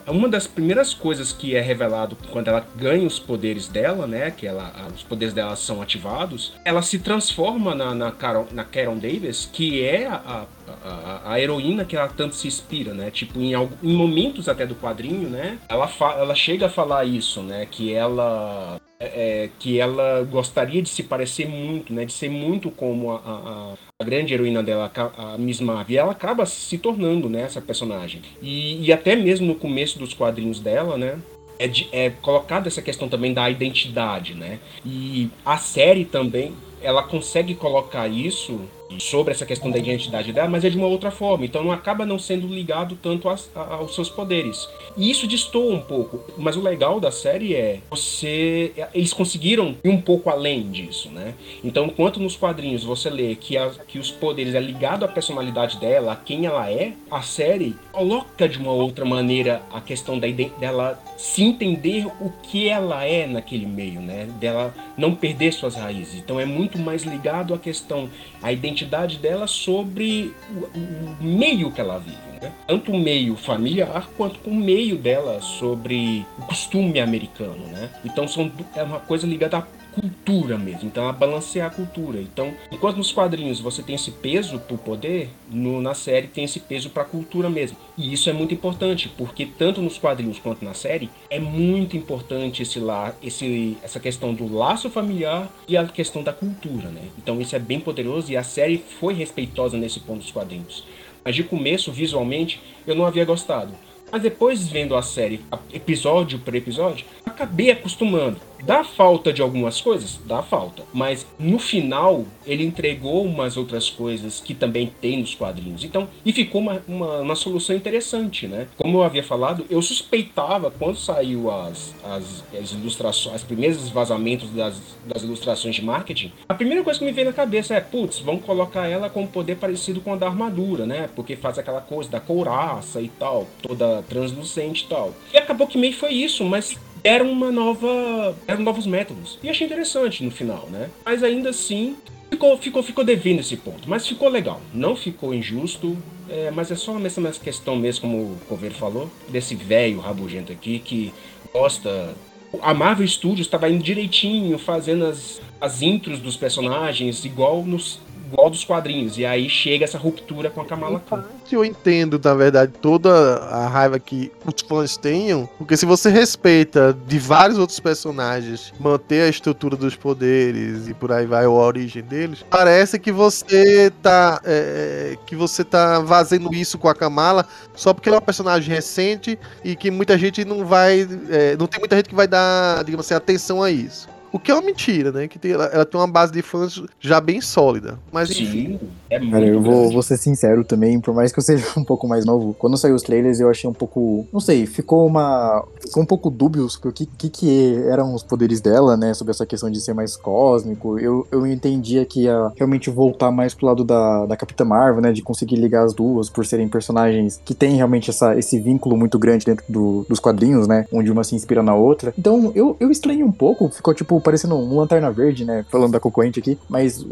uma 0.07 0.27
das 0.27 0.47
primeiras 0.47 0.93
coisas 0.93 1.31
que 1.31 1.55
é 1.55 1.61
revelado 1.61 2.17
quando 2.31 2.47
ela 2.47 2.65
ganha 2.75 3.07
os 3.07 3.19
poderes 3.19 3.67
dela, 3.67 4.07
né? 4.07 4.31
Que 4.31 4.47
ela, 4.47 4.71
os 4.93 5.03
poderes 5.03 5.33
dela 5.33 5.55
são 5.55 5.81
ativados, 5.81 6.53
ela 6.63 6.81
se 6.81 6.99
transforma 6.99 7.73
na, 7.75 7.93
na, 7.93 8.11
Carol, 8.11 8.47
na 8.51 8.63
Karen 8.63 8.97
Davis, 8.97 9.49
que 9.51 9.83
é 9.83 10.07
a, 10.07 10.45
a, 10.83 11.33
a, 11.33 11.39
heroína 11.39 11.85
que 11.85 11.95
ela 11.95 12.07
tanto 12.07 12.35
se 12.35 12.47
inspira, 12.47 12.93
né? 12.93 13.11
Tipo, 13.11 13.39
em, 13.39 13.53
em 13.53 13.93
momentos 13.93 14.47
até 14.49 14.65
do 14.65 14.75
quadrinho, 14.75 15.29
né? 15.29 15.57
Ela, 15.67 15.89
ela 16.17 16.35
chega 16.35 16.67
a 16.67 16.69
falar 16.69 17.05
isso, 17.05 17.41
né? 17.41 17.67
Que 17.69 17.93
ela 17.93 18.78
é, 19.01 19.05
é, 19.43 19.49
que 19.57 19.79
ela 19.79 20.23
gostaria 20.23 20.81
de 20.81 20.89
se 20.89 21.03
parecer 21.03 21.47
muito, 21.47 21.93
né? 21.93 22.03
De 22.03 22.11
ser 22.11 22.29
muito 22.29 22.69
como 22.69 23.11
a, 23.11 23.15
a, 23.17 23.73
a 23.97 24.03
grande 24.03 24.33
heroína 24.33 24.61
dela, 24.61 24.91
a 25.17 25.37
Miss 25.37 25.61
Marvel. 25.61 25.95
E 25.95 25.97
ela 25.97 26.11
acaba 26.11 26.45
se 26.45 26.77
tornando, 26.77 27.29
né? 27.29 27.43
Essa 27.43 27.61
personagem. 27.61 28.21
E, 28.41 28.85
e 28.85 28.91
até 28.91 29.15
mesmo 29.15 29.47
no 29.47 29.55
começo 29.55 29.97
dos 29.97 30.13
quadrinhos 30.13 30.59
dela, 30.59 30.97
né? 30.97 31.17
É, 31.57 31.67
de, 31.67 31.87
é 31.93 32.09
colocada 32.09 32.67
essa 32.67 32.81
questão 32.81 33.07
também 33.07 33.33
da 33.33 33.49
identidade, 33.49 34.33
né? 34.33 34.59
E 34.85 35.29
a 35.45 35.57
série 35.57 36.03
também, 36.03 36.53
ela 36.81 37.03
consegue 37.03 37.55
colocar 37.55 38.07
isso 38.07 38.61
sobre 38.97 39.33
essa 39.33 39.45
questão 39.45 39.69
da 39.69 39.77
identidade 39.77 40.33
dela, 40.33 40.49
mas 40.49 40.65
é 40.65 40.69
de 40.69 40.77
uma 40.77 40.87
outra 40.87 41.11
forma. 41.11 41.45
Então 41.45 41.63
não 41.63 41.71
acaba 41.71 42.05
não 42.05 42.17
sendo 42.17 42.47
ligado 42.47 42.97
tanto 43.01 43.29
a, 43.29 43.37
a, 43.55 43.75
aos 43.75 43.93
seus 43.93 44.09
poderes. 44.09 44.67
E 44.97 45.11
isso 45.11 45.27
destoa 45.27 45.73
um 45.75 45.81
pouco. 45.81 46.23
Mas 46.37 46.55
o 46.55 46.61
legal 46.61 46.99
da 46.99 47.11
série 47.11 47.53
é 47.53 47.79
você. 47.89 48.71
Eles 48.93 49.13
conseguiram 49.13 49.75
ir 49.83 49.89
um 49.89 50.01
pouco 50.01 50.29
além 50.29 50.69
disso, 50.71 51.09
né? 51.09 51.35
Então, 51.63 51.85
enquanto 51.85 52.19
nos 52.19 52.35
quadrinhos 52.35 52.83
você 52.83 53.09
lê 53.09 53.35
que, 53.35 53.57
a, 53.57 53.69
que 53.69 53.99
os 53.99 54.09
poderes 54.09 54.55
é 54.55 54.59
ligado 54.59 55.05
à 55.05 55.07
personalidade 55.07 55.77
dela, 55.77 56.13
a 56.13 56.15
quem 56.15 56.45
ela 56.45 56.69
é, 56.69 56.93
a 57.11 57.21
série 57.21 57.75
coloca 57.91 58.47
de 58.47 58.57
uma 58.57 58.71
outra 58.71 59.05
maneira 59.05 59.61
a 59.71 59.81
questão 59.81 60.17
da, 60.17 60.27
dela 60.59 61.01
se 61.17 61.43
entender 61.43 62.07
o 62.19 62.31
que 62.43 62.67
ela 62.67 63.03
é 63.03 63.27
naquele 63.27 63.65
meio, 63.65 64.01
né? 64.01 64.27
Dela 64.39 64.73
não 64.97 65.13
perder 65.13 65.53
suas 65.53 65.75
raízes. 65.75 66.15
Então 66.15 66.39
é 66.39 66.45
muito 66.45 66.77
mais 66.79 67.03
ligado 67.03 67.53
à 67.53 67.57
questão, 67.57 68.09
à 68.41 68.51
identidade 68.51 68.78
dela 69.17 69.47
sobre 69.47 70.33
o, 70.49 70.79
o 70.79 71.23
meio 71.23 71.71
que 71.71 71.81
ela 71.81 71.97
vive. 71.99 72.17
Né? 72.41 72.51
Tanto 72.67 72.91
o 72.91 72.99
meio 72.99 73.35
familiar 73.35 74.09
quanto 74.17 74.49
o 74.49 74.53
meio 74.53 74.97
dela 74.97 75.41
sobre 75.41 76.25
o 76.37 76.41
costume 76.43 76.99
americano. 76.99 77.65
Né? 77.67 77.89
Então 78.05 78.27
são, 78.27 78.51
é 78.75 78.83
uma 78.83 78.99
coisa 78.99 79.27
ligada 79.27 79.57
à 79.57 79.61
cultura 79.99 80.57
mesmo. 80.57 80.85
Então, 80.85 81.07
a 81.07 81.11
balancear 81.11 81.67
a 81.67 81.69
cultura. 81.69 82.19
Então, 82.19 82.53
enquanto 82.71 82.97
nos 82.97 83.11
quadrinhos 83.11 83.59
você 83.59 83.83
tem 83.83 83.95
esse 83.95 84.11
peso 84.11 84.59
pro 84.59 84.77
poder, 84.77 85.29
no, 85.49 85.81
na 85.81 85.93
série 85.93 86.27
tem 86.27 86.43
esse 86.43 86.59
peso 86.59 86.89
pra 86.89 87.03
cultura 87.03 87.49
mesmo. 87.49 87.77
E 87.97 88.13
isso 88.13 88.29
é 88.29 88.33
muito 88.33 88.53
importante, 88.53 89.09
porque 89.17 89.45
tanto 89.45 89.81
nos 89.81 89.97
quadrinhos 89.97 90.39
quanto 90.39 90.63
na 90.63 90.73
série, 90.73 91.09
é 91.29 91.39
muito 91.39 91.97
importante 91.97 92.63
esse 92.63 92.79
lá, 92.79 93.13
esse, 93.21 93.77
essa 93.83 93.99
questão 93.99 94.33
do 94.33 94.53
laço 94.53 94.89
familiar 94.89 95.51
e 95.67 95.75
a 95.75 95.85
questão 95.85 96.23
da 96.23 96.31
cultura, 96.31 96.89
né? 96.89 97.01
Então, 97.17 97.41
isso 97.41 97.55
é 97.55 97.59
bem 97.59 97.79
poderoso 97.79 98.31
e 98.31 98.37
a 98.37 98.43
série 98.43 98.83
foi 98.99 99.13
respeitosa 99.13 99.77
nesse 99.77 99.99
ponto 99.99 100.19
dos 100.19 100.31
quadrinhos. 100.31 100.85
Mas 101.23 101.35
de 101.35 101.43
começo, 101.43 101.91
visualmente, 101.91 102.61
eu 102.87 102.95
não 102.95 103.05
havia 103.05 103.25
gostado. 103.25 103.73
Mas 104.11 104.23
depois 104.23 104.67
vendo 104.67 104.95
a 104.95 105.01
série 105.01 105.41
episódio 105.71 106.39
por 106.39 106.55
episódio, 106.55 107.05
acabei 107.25 107.69
acostumando. 107.69 108.48
Dá 108.63 108.83
falta 108.83 109.31
de 109.31 109.41
algumas 109.41 109.81
coisas? 109.81 110.19
Dá 110.25 110.41
falta. 110.41 110.83
Mas 110.93 111.25
no 111.37 111.59
final, 111.59 112.25
ele 112.45 112.63
entregou 112.63 113.23
umas 113.23 113.57
outras 113.57 113.89
coisas 113.89 114.39
que 114.39 114.53
também 114.53 114.91
tem 115.01 115.19
nos 115.19 115.35
quadrinhos. 115.35 115.83
Então, 115.83 116.07
e 116.25 116.31
ficou 116.31 116.61
uma, 116.61 116.81
uma, 116.87 117.19
uma 117.19 117.35
solução 117.35 117.75
interessante, 117.75 118.47
né? 118.47 118.67
Como 118.77 118.97
eu 118.97 119.03
havia 119.03 119.23
falado, 119.23 119.65
eu 119.69 119.81
suspeitava 119.81 120.71
quando 120.71 120.97
saiu 120.97 121.49
as, 121.49 121.95
as, 122.03 122.43
as 122.53 122.71
ilustrações, 122.71 123.37
os 123.37 123.43
primeiros 123.43 123.89
vazamentos 123.89 124.49
das, 124.49 124.79
das 125.05 125.23
ilustrações 125.23 125.75
de 125.75 125.83
marketing. 125.83 126.31
A 126.47 126.53
primeira 126.53 126.83
coisa 126.83 126.99
que 126.99 127.05
me 127.05 127.11
veio 127.11 127.27
na 127.27 127.33
cabeça 127.33 127.75
é, 127.75 127.81
putz, 127.81 128.19
vamos 128.19 128.43
colocar 128.43 128.87
ela 128.87 129.09
com 129.09 129.21
um 129.21 129.27
poder 129.27 129.55
parecido 129.55 130.01
com 130.01 130.13
a 130.13 130.15
da 130.15 130.27
armadura, 130.27 130.85
né? 130.85 131.09
Porque 131.15 131.35
faz 131.35 131.57
aquela 131.57 131.81
coisa 131.81 132.09
da 132.09 132.19
couraça 132.19 133.01
e 133.01 133.09
tal, 133.09 133.47
toda 133.61 134.03
translucente 134.03 134.85
e 134.85 134.87
tal. 134.87 135.13
E 135.33 135.37
acabou 135.37 135.67
que 135.67 135.77
meio 135.77 135.93
foi 135.93 136.13
isso, 136.13 136.43
mas 136.43 136.77
deram 137.03 137.31
uma 137.31 137.51
nova. 137.51 138.35
eram 138.47 138.63
novos 138.63 138.85
métodos. 138.85 139.37
E 139.41 139.49
achei 139.49 139.65
interessante 139.65 140.23
no 140.23 140.31
final, 140.31 140.67
né? 140.71 140.89
Mas 141.05 141.23
ainda 141.23 141.49
assim, 141.49 141.95
ficou, 142.29 142.57
ficou, 142.57 142.83
ficou 142.83 143.03
devendo 143.03 143.39
esse 143.39 143.57
ponto. 143.57 143.89
Mas 143.89 144.07
ficou 144.07 144.29
legal. 144.29 144.61
Não 144.73 144.95
ficou 144.95 145.33
injusto. 145.33 145.97
É, 146.29 146.51
mas 146.51 146.69
é 146.69 146.75
só 146.75 146.95
essa 146.99 147.43
questão 147.43 147.75
mesmo, 147.75 148.01
como 148.01 148.17
o 148.17 148.37
Coveiro 148.47 148.75
falou, 148.75 149.09
desse 149.29 149.55
velho 149.55 149.99
rabugento 149.99 150.51
aqui 150.51 150.77
que 150.77 151.11
gosta. 151.51 152.13
A 152.61 152.73
Marvel 152.73 153.07
Studios 153.07 153.47
estava 153.47 153.67
indo 153.67 153.83
direitinho, 153.83 154.57
fazendo 154.59 155.05
as, 155.05 155.41
as 155.59 155.81
intros 155.81 156.19
dos 156.19 156.37
personagens, 156.37 157.25
igual 157.25 157.63
nos, 157.63 157.99
igual 158.31 158.49
dos 158.49 158.63
quadrinhos. 158.63 159.17
E 159.17 159.25
aí 159.25 159.49
chega 159.49 159.83
essa 159.83 159.97
ruptura 159.97 160.49
com 160.49 160.61
a 160.61 160.65
Kamala 160.65 161.01
Khan. 161.09 161.25
Eu 161.51 161.65
entendo, 161.65 162.21
na 162.23 162.33
verdade, 162.35 162.71
toda 162.79 163.09
a 163.37 163.67
raiva 163.67 163.99
que 163.99 164.31
os 164.45 164.61
fãs 164.61 164.95
tenham, 164.97 165.49
porque 165.57 165.75
se 165.75 165.85
você 165.85 166.09
respeita 166.09 166.95
de 167.07 167.17
vários 167.17 167.57
outros 167.57 167.79
personagens, 167.79 168.71
manter 168.79 169.23
a 169.23 169.29
estrutura 169.29 169.75
dos 169.75 169.95
poderes 169.95 170.87
e 170.87 170.93
por 170.93 171.11
aí 171.11 171.25
vai 171.25 171.45
a 171.45 171.49
origem 171.49 172.03
deles, 172.03 172.45
parece 172.49 172.99
que 172.99 173.11
você 173.11 173.91
tá 174.01 174.39
é, 174.45 175.17
que 175.25 175.35
você 175.35 175.63
tá 175.63 176.03
fazendo 176.07 176.53
isso 176.53 176.77
com 176.77 176.87
a 176.87 176.93
Kamala 176.93 177.47
só 177.75 177.93
porque 177.93 178.09
ela 178.09 178.17
é 178.17 178.19
uma 178.19 178.25
personagem 178.25 178.73
recente 178.73 179.39
e 179.63 179.75
que 179.75 179.89
muita 179.89 180.17
gente 180.17 180.45
não 180.45 180.65
vai, 180.65 181.07
é, 181.29 181.57
não 181.57 181.65
tem 181.65 181.79
muita 181.79 181.95
gente 181.95 182.09
que 182.09 182.15
vai 182.15 182.27
dar, 182.27 182.83
digamos 182.83 183.05
assim, 183.05 183.15
atenção 183.15 183.63
a 183.63 183.71
isso. 183.71 184.07
O 184.31 184.39
que 184.39 184.51
é 184.51 184.53
uma 184.53 184.61
mentira, 184.61 185.11
né? 185.11 185.27
Que 185.27 185.39
tem, 185.39 185.51
ela, 185.51 185.65
ela, 185.65 185.85
tem 185.85 185.99
uma 185.99 186.07
base 186.07 186.31
de 186.31 186.41
fãs 186.41 186.81
já 186.99 187.19
bem 187.19 187.41
sólida. 187.41 187.99
Mas 188.11 188.29
Sim, 188.29 188.43
enfim. 188.43 188.79
É 189.09 189.17
muito 189.17 189.31
Cara, 189.31 189.45
eu 189.45 189.61
vou, 189.61 189.91
vou, 189.91 190.03
ser 190.03 190.17
sincero 190.17 190.63
também, 190.63 190.99
por 190.99 191.13
mais 191.13 191.31
que 191.31 191.39
eu 191.39 191.43
seja 191.43 191.65
um 191.77 191.83
pouco 191.83 192.07
mais 192.07 192.25
novo, 192.25 192.53
quando 192.57 192.77
saiu 192.77 192.95
os 192.95 193.01
trailers 193.01 193.39
eu 193.39 193.49
achei 193.49 193.69
um 193.69 193.73
pouco. 193.73 194.27
Não 194.31 194.39
sei, 194.39 194.65
ficou 194.65 195.05
uma. 195.07 195.65
Ficou 195.81 196.03
um 196.03 196.05
pouco 196.05 196.29
dúbio 196.29 196.69
sobre 196.69 196.89
o 196.89 196.91
que, 196.91 197.05
que, 197.05 197.29
que 197.29 197.83
eram 197.89 198.13
os 198.13 198.23
poderes 198.23 198.61
dela, 198.61 198.95
né? 198.95 199.13
Sobre 199.13 199.31
essa 199.31 199.45
questão 199.45 199.69
de 199.69 199.81
ser 199.81 199.93
mais 199.93 200.15
cósmico. 200.15 200.99
Eu, 200.99 201.27
eu 201.31 201.45
entendia 201.47 202.05
que 202.05 202.23
ia 202.23 202.51
realmente 202.55 202.89
voltar 202.89 203.31
mais 203.31 203.53
pro 203.53 203.65
lado 203.65 203.83
da, 203.83 204.25
da 204.25 204.37
Capitã 204.37 204.63
Marvel, 204.63 205.01
né? 205.01 205.11
De 205.11 205.21
conseguir 205.21 205.55
ligar 205.55 205.83
as 205.83 205.93
duas 205.93 206.29
por 206.29 206.45
serem 206.45 206.67
personagens 206.67 207.41
que 207.43 207.55
têm 207.55 207.75
realmente 207.75 208.09
essa, 208.09 208.37
esse 208.37 208.59
vínculo 208.59 208.95
muito 208.95 209.17
grande 209.17 209.45
dentro 209.45 209.65
do, 209.67 210.05
dos 210.07 210.19
quadrinhos, 210.19 210.67
né? 210.67 210.85
Onde 210.91 211.11
uma 211.11 211.23
se 211.23 211.35
inspira 211.35 211.63
na 211.63 211.73
outra. 211.73 212.13
Então 212.17 212.51
eu, 212.53 212.75
eu 212.79 212.91
estranhei 212.91 213.23
um 213.23 213.31
pouco, 213.31 213.69
ficou 213.69 213.93
tipo 213.93 214.18
parecendo 214.19 214.55
um 214.55 214.77
lanterna 214.77 215.11
verde, 215.11 215.45
né? 215.45 215.65
Falando 215.69 215.91
da 215.91 215.99
concorrente 215.99 216.39
aqui, 216.39 216.57
mas 216.69 217.05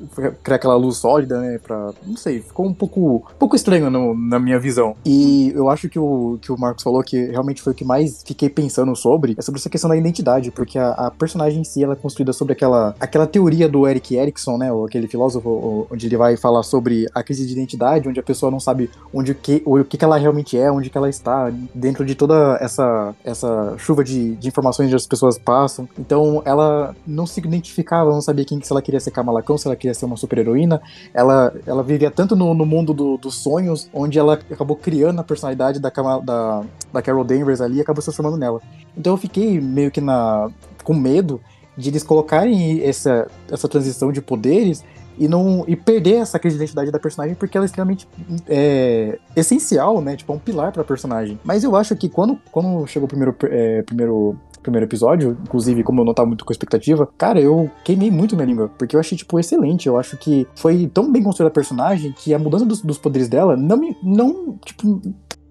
cria 0.43 0.55
aquela 0.55 0.75
luz 0.75 0.97
sólida, 0.97 1.39
né? 1.39 1.59
Pra. 1.59 1.91
Não 2.05 2.17
sei, 2.17 2.41
ficou 2.41 2.65
um 2.65 2.73
pouco, 2.73 3.17
um 3.17 3.37
pouco 3.39 3.55
estranho 3.55 3.89
no, 3.89 4.15
na 4.15 4.39
minha 4.39 4.59
visão. 4.59 4.95
E 5.05 5.51
eu 5.55 5.69
acho 5.69 5.89
que 5.89 5.99
o 5.99 6.37
que 6.41 6.51
o 6.51 6.57
Marcos 6.57 6.83
falou 6.83 7.03
que 7.03 7.25
realmente 7.25 7.61
foi 7.61 7.73
o 7.73 7.75
que 7.75 7.85
mais 7.85 8.23
fiquei 8.23 8.49
pensando 8.49 8.95
sobre 8.95 9.35
é 9.37 9.41
sobre 9.41 9.59
essa 9.59 9.69
questão 9.69 9.89
da 9.89 9.97
identidade, 9.97 10.51
porque 10.51 10.77
a, 10.77 10.91
a 10.91 11.11
personagem 11.11 11.61
em 11.61 11.63
si 11.63 11.83
ela 11.83 11.93
é 11.93 11.95
construída 11.95 12.33
sobre 12.33 12.53
aquela, 12.53 12.95
aquela 12.99 13.27
teoria 13.27 13.67
do 13.67 13.87
Eric 13.87 14.15
Erickson, 14.15 14.57
né? 14.57 14.69
Aquele 14.85 15.07
filósofo 15.07 15.87
onde 15.91 16.05
ele 16.07 16.17
vai 16.17 16.37
falar 16.37 16.63
sobre 16.63 17.07
a 17.13 17.23
crise 17.23 17.45
de 17.45 17.53
identidade, 17.53 18.07
onde 18.07 18.19
a 18.19 18.23
pessoa 18.23 18.51
não 18.51 18.59
sabe 18.59 18.89
onde 19.13 19.33
que, 19.33 19.61
o 19.65 19.83
que, 19.83 19.97
que 19.97 20.03
ela 20.03 20.17
realmente 20.17 20.57
é, 20.57 20.71
onde 20.71 20.89
que 20.89 20.97
ela 20.97 21.09
está, 21.09 21.51
dentro 21.73 22.05
de 22.05 22.15
toda 22.15 22.57
essa, 22.61 23.15
essa 23.23 23.75
chuva 23.77 24.03
de, 24.03 24.35
de 24.35 24.47
informações 24.47 24.89
que 24.89 24.95
as 24.95 25.07
pessoas 25.07 25.37
passam. 25.37 25.87
Então 25.97 26.41
ela 26.45 26.95
não 27.05 27.25
se 27.25 27.39
identificava, 27.39 28.11
não 28.11 28.21
sabia 28.21 28.45
quem, 28.45 28.61
se 28.61 28.71
ela 28.71 28.81
queria 28.81 28.99
ser 28.99 29.11
Kamala 29.11 29.43
Khan, 29.43 29.57
se 29.57 29.67
ela 29.67 29.75
queria 29.75 29.93
ser 29.93 30.05
uma 30.05 30.17
super-heroína. 30.17 30.81
Ela, 31.13 31.53
ela 31.65 31.83
vivia 31.83 32.11
tanto 32.11 32.35
no, 32.35 32.53
no 32.53 32.65
mundo 32.65 32.93
do, 32.93 33.17
dos 33.17 33.35
sonhos, 33.35 33.89
onde 33.93 34.17
ela 34.17 34.33
acabou 34.33 34.75
criando 34.75 35.19
a 35.19 35.23
personalidade 35.23 35.79
da, 35.79 35.89
da, 35.89 36.63
da 36.91 37.01
Carol 37.01 37.23
Danvers 37.23 37.61
ali 37.61 37.77
e 37.77 37.81
acabou 37.81 38.01
se 38.01 38.07
transformando 38.07 38.37
nela. 38.37 38.61
Então 38.95 39.13
eu 39.13 39.17
fiquei 39.17 39.59
meio 39.59 39.91
que 39.91 40.01
na, 40.01 40.49
com 40.83 40.93
medo 40.93 41.41
de 41.77 41.89
eles 41.89 42.03
colocarem 42.03 42.83
essa, 42.83 43.27
essa 43.51 43.67
transição 43.67 44.11
de 44.11 44.21
poderes 44.21 44.83
e 45.17 45.27
não 45.27 45.63
e 45.67 45.75
perder 45.75 46.15
essa 46.15 46.37
crise 46.37 46.57
de 46.57 46.63
identidade 46.63 46.91
da 46.91 46.99
personagem 46.99 47.35
porque 47.35 47.57
ela 47.57 47.65
é 47.65 47.67
extremamente 47.67 48.07
é, 48.47 49.19
essencial, 49.35 49.99
né? 50.01 50.15
Tipo, 50.15 50.33
é 50.33 50.35
um 50.35 50.39
pilar 50.39 50.71
para 50.71 50.81
a 50.81 50.85
personagem. 50.85 51.39
Mas 51.43 51.63
eu 51.63 51.75
acho 51.75 51.95
que 51.95 52.07
quando, 52.07 52.39
quando 52.51 52.85
chegou 52.87 53.05
o 53.05 53.09
primeiro, 53.09 53.35
é, 53.43 53.81
primeiro 53.81 54.37
primeiro 54.67 54.85
episódio, 54.85 55.37
inclusive 55.43 55.83
como 55.83 56.01
eu 56.01 56.05
não 56.05 56.13
tava 56.13 56.27
muito 56.27 56.45
com 56.45 56.51
expectativa, 56.51 57.07
cara, 57.17 57.39
eu 57.39 57.71
queimei 57.83 58.11
muito 58.11 58.35
minha 58.35 58.45
língua, 58.45 58.69
porque 58.77 58.95
eu 58.95 58.99
achei, 58.99 59.17
tipo, 59.17 59.39
excelente. 59.39 59.87
Eu 59.87 59.97
acho 59.97 60.17
que 60.17 60.45
foi 60.55 60.87
tão 60.87 61.11
bem 61.11 61.23
construída 61.23 61.49
a 61.49 61.53
personagem 61.53 62.13
que 62.13 62.33
a 62.33 62.39
mudança 62.39 62.65
dos, 62.65 62.81
dos 62.81 62.97
poderes 62.97 63.29
dela 63.29 63.55
não 63.55 63.77
me, 63.77 63.95
não, 64.03 64.57
tipo, 64.63 65.01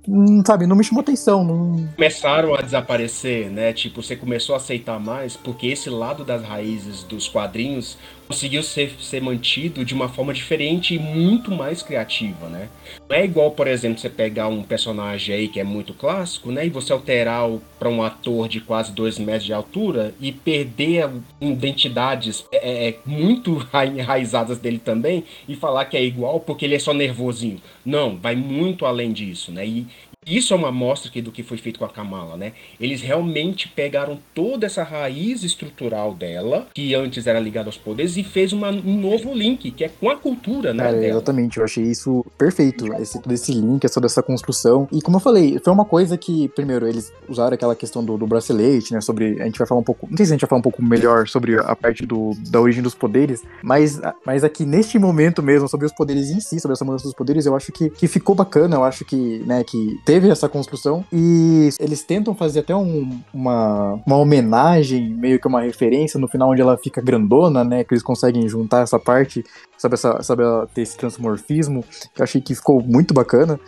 não, 0.07 0.45
sabe, 0.45 0.67
não 0.67 0.77
me 0.77 0.85
chamou 0.85 1.01
atenção. 1.01 1.45
Não... 1.45 1.89
Começaram 1.95 2.55
a 2.55 2.61
desaparecer, 2.61 3.51
né? 3.51 3.73
Tipo, 3.73 4.03
você 4.03 4.15
começou 4.15 4.55
a 4.55 4.59
aceitar 4.59 5.01
mais 5.01 5.37
porque 5.37 5.67
esse 5.67 5.91
lado 5.91 6.25
das 6.25 6.43
raízes 6.45 7.03
dos 7.03 7.29
quadrinhos 7.29 7.99
conseguiu 8.27 8.63
ser, 8.63 8.93
ser 9.01 9.21
mantido 9.21 9.85
de 9.85 9.95
uma 9.95 10.09
forma 10.09 10.33
diferente 10.33 10.95
e 10.95 10.99
muito 10.99 11.51
mais 11.51 11.83
criativa, 11.83 12.49
né? 12.49 12.69
Não 13.09 13.17
é 13.17 13.25
igual, 13.25 13.51
por 13.53 13.67
exemplo, 13.67 13.99
você 13.99 14.11
pegar 14.11 14.49
um 14.49 14.63
personagem 14.63 15.35
aí 15.35 15.49
que 15.49 15.61
é 15.61 15.65
muito 15.65 15.95
clássico, 15.95 16.51
né? 16.51 16.67
E 16.67 16.71
você 16.71 16.93
alterar 16.93 17.49
para 17.79 17.89
um 17.89 18.03
ator 18.03 18.49
de 18.49 18.61
quase 18.61 18.93
dois 18.93 19.19
metros 19.19 19.45
de 19.45 19.53
altura 19.53 20.15
e 20.21 20.33
perder 20.33 21.09
identidades 21.41 22.45
é, 22.53 22.89
é, 22.89 22.99
muito 23.05 23.67
enraizadas 23.75 24.59
dele 24.59 24.79
também 24.79 25.25
e 25.49 25.55
falar 25.55 25.85
que 25.85 25.97
é 25.97 26.03
igual 26.03 26.41
porque 26.41 26.65
ele 26.65 26.75
é 26.75 26.79
só 26.79 26.93
nervosinho. 26.93 27.61
Não, 27.85 28.17
vai 28.17 28.35
muito 28.35 28.85
além 28.87 29.13
disso, 29.13 29.53
né? 29.53 29.67
E, 29.67 29.87
isso 30.27 30.53
é 30.53 30.57
uma 30.57 30.69
amostra 30.69 31.09
aqui 31.09 31.23
do 31.23 31.31
que 31.31 31.45
foi 31.45 31.57
feito 31.57 31.79
com 31.79 31.85
a 31.85 31.89
Kamala, 31.89 32.37
né? 32.37 32.53
Eles 32.81 33.01
realmente 33.01 33.69
pegaram 33.69 34.19
toda 34.35 34.67
essa 34.67 34.83
raiz 34.83 35.45
estrutural 35.45 36.13
dela, 36.15 36.67
que 36.75 36.95
antes 36.95 37.29
era 37.29 37.39
ligada 37.39 37.69
aos 37.69 37.79
poderes, 37.79 38.17
e 38.17 38.25
fez 38.25 38.53
uma, 38.53 38.71
um 38.71 39.01
novo 39.01 39.33
link, 39.33 39.71
que 39.71 39.85
é 39.85 39.89
com 39.89 40.11
a 40.11 40.17
cultura, 40.17 40.75
né? 40.75 40.83
Cara, 40.83 41.07
exatamente, 41.07 41.59
eu 41.59 41.65
achei 41.65 41.85
isso 41.85 42.27
perfeito, 42.37 42.93
esse, 42.95 43.23
todo 43.23 43.33
esse 43.33 43.53
link, 43.53 43.85
essa, 43.85 43.95
toda 43.95 44.07
essa 44.07 44.23
construção. 44.23 44.89
E 44.91 45.01
como 45.01 45.19
eu 45.19 45.21
falei, 45.21 45.61
foi 45.63 45.73
uma 45.73 45.85
coisa 45.85 46.19
que, 46.19 46.49
primeiro, 46.49 46.89
eles 46.89 47.13
usaram 47.29 47.55
aquela 47.55 47.77
questão 47.77 48.05
do, 48.05 48.19
do 48.19 48.27
bracelete, 48.27 48.93
né? 48.93 49.01
Sobre. 49.01 49.41
A 49.41 49.45
gente 49.45 49.59
vai 49.59 49.67
falar 49.67 49.81
um 49.81 49.85
pouco. 49.85 50.09
Não 50.11 50.17
sei 50.17 50.27
se 50.27 50.33
a 50.33 50.35
gente 50.35 50.41
vai 50.41 50.49
falar 50.49 50.59
um 50.59 50.63
pouco 50.63 50.83
melhor 50.83 51.29
sobre 51.29 51.57
a 51.57 51.77
parte 51.77 52.05
do, 52.05 52.33
da 52.51 52.61
origem 52.61 52.83
dos 52.83 52.95
poderes, 52.95 53.43
mas, 53.63 54.01
mas 54.25 54.43
aqui 54.43 54.65
neste 54.65 54.99
momento 54.99 55.43
mesmo, 55.43 55.69
sobre 55.69 55.87
os 55.87 55.93
poderes 55.93 56.31
em 56.31 56.41
si, 56.41 56.59
sobre 56.59 56.73
essa 56.75 56.85
mudança 56.85 57.05
dos 57.05 57.15
poderes, 57.15 57.47
eu 57.47 57.55
acho 57.55 57.71
que, 57.71 57.91
que 57.91 58.09
ficou 58.09 58.35
bacana, 58.35 58.77
eu 58.77 58.85
acho 58.85 59.05
que, 59.05 59.39
né, 59.47 59.63
que 59.63 60.01
teve 60.05 60.16
teve 60.17 60.31
essa 60.31 60.49
construção 60.49 61.05
e 61.13 61.69
eles 61.79 62.03
tentam 62.03 62.35
fazer 62.35 62.61
até 62.61 62.75
um, 62.75 63.21
uma, 63.35 64.01
uma 64.07 64.17
homenagem, 64.17 65.11
meio 65.11 65.39
que 65.39 65.47
uma 65.47 65.61
referência 65.61 66.19
no 66.19 66.27
final 66.27 66.51
onde 66.51 66.63
ela 66.63 66.79
fica 66.79 67.03
grandona, 67.03 67.63
né? 67.63 67.85
Que 67.85 67.93
eles 67.93 68.03
conseguem 68.03 68.49
juntar 68.49 68.81
essa 68.81 68.99
parte, 68.99 69.45
sabe, 69.77 69.93
essa, 69.93 70.23
sabe 70.23 70.43
ter 70.73 70.81
esse 70.81 70.97
transmorfismo, 70.97 71.85
que 72.15 72.23
eu 72.23 72.25
achei 72.25 72.41
que 72.41 72.55
ficou 72.55 72.83
muito 72.83 73.13
bacana. 73.13 73.61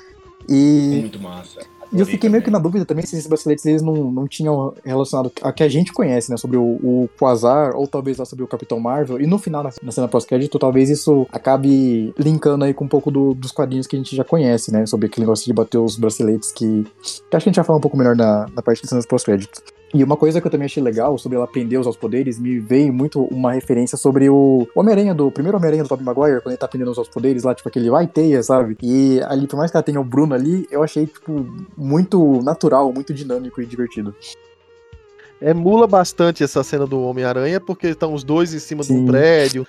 E... 0.49 1.01
Muito 1.03 1.20
massa. 1.20 1.61
Eu 1.93 2.05
fiquei 2.05 2.28
meio 2.28 2.43
que 2.43 2.51
na 2.51 2.59
dúvida 2.59 2.84
também 2.84 3.05
se 3.05 3.16
esses 3.16 3.26
braceletes 3.26 3.64
eles 3.64 3.82
não, 3.82 4.11
não 4.11 4.28
tinham 4.28 4.74
relacionado 4.84 5.32
a 5.43 5.53
que 5.53 5.62
a 5.62 5.68
gente 5.68 5.93
conhece, 5.93 6.30
né? 6.30 6.36
Sobre 6.36 6.57
o, 6.57 6.62
o 6.62 7.09
Quasar, 7.18 7.74
ou 7.74 7.86
talvez 7.86 8.18
lá 8.18 8.24
sobre 8.24 8.45
o 8.45 8.49
Capitão 8.49 8.78
Marvel. 8.78 9.20
E 9.20 9.26
no 9.26 9.39
final, 9.39 9.62
na, 9.62 9.70
na 9.82 9.93
cena 9.93 10.09
pós-crédito, 10.09 10.59
talvez 10.59 10.91
isso 10.91 11.26
acabe 11.32 12.12
linkando 12.18 12.64
aí 12.64 12.74
com 12.74 12.84
um 12.84 12.89
pouco 12.89 13.11
do, 13.11 13.34
dos 13.34 13.53
quadrinhos 13.53 13.86
que 13.86 13.97
a 13.97 13.99
gente 13.99 14.14
já 14.14 14.24
conhece, 14.24 14.72
né? 14.72 14.84
Sobre 14.86 15.07
aquele 15.07 15.24
negócio 15.24 15.47
de 15.47 15.53
bater 15.53 15.78
os 15.78 15.97
braceletes 15.97 16.53
que, 16.53 16.86
que 17.30 17.36
acho 17.36 17.45
que 17.45 17.49
a 17.49 17.53
gente 17.53 17.57
vai 17.57 17.64
falar 17.64 17.78
um 17.78 17.82
pouco 17.82 17.97
melhor 17.97 18.14
na, 18.14 18.47
na 18.55 18.62
parte 18.62 18.82
de 18.82 18.89
cenas 18.89 19.07
pós-crédito. 19.07 19.62
E 19.95 20.05
uma 20.05 20.16
coisa 20.16 20.39
que 20.41 20.47
eu 20.47 20.51
também 20.51 20.66
achei 20.66 20.82
legal 20.82 21.16
sobre 21.16 21.36
ela 21.36 21.47
aprender 21.47 21.78
os 21.78 21.97
poderes, 21.97 22.39
me 22.39 22.59
veio 22.59 22.93
muito 22.93 23.22
uma 23.24 23.53
referência 23.53 23.97
sobre 23.97 24.28
o 24.28 24.68
Homem-Aranha 24.74 25.14
do 25.14 25.30
primeiro 25.30 25.57
Homem-Aranha 25.57 25.82
do 25.82 25.89
Tobey 25.89 26.05
Maguire, 26.05 26.43
quando 26.43 26.53
ele 26.53 26.59
tá 26.59 26.66
aprendendo 26.66 26.91
os 26.91 27.09
poderes 27.09 27.43
lá, 27.43 27.55
tipo 27.55 27.68
aquele 27.68 27.89
vai 27.89 28.07
teia, 28.07 28.43
sabe? 28.43 28.76
E 28.82 29.20
ali, 29.22 29.47
por 29.47 29.57
mais 29.57 29.70
que 29.70 29.76
ela 29.76 29.82
tenha 29.82 30.01
o 30.01 30.05
Bruno 30.05 30.34
ali, 30.34 30.66
eu 30.70 30.82
achei, 30.82 31.07
tipo, 31.07 31.47
muito 31.76 32.43
natural, 32.43 32.93
muito 32.93 33.14
dinâmico 33.14 33.62
e 33.62 33.66
divertido. 33.66 34.14
Emula 35.41 35.86
bastante 35.86 36.43
essa 36.43 36.62
cena 36.62 36.86
do 36.86 37.01
Homem-Aranha, 37.01 37.59
porque 37.59 37.86
estão 37.86 38.12
os 38.12 38.22
dois 38.22 38.53
em 38.53 38.59
cima 38.59 38.82
Sim. 38.82 39.05
do 39.05 39.12
prédio, 39.12 39.66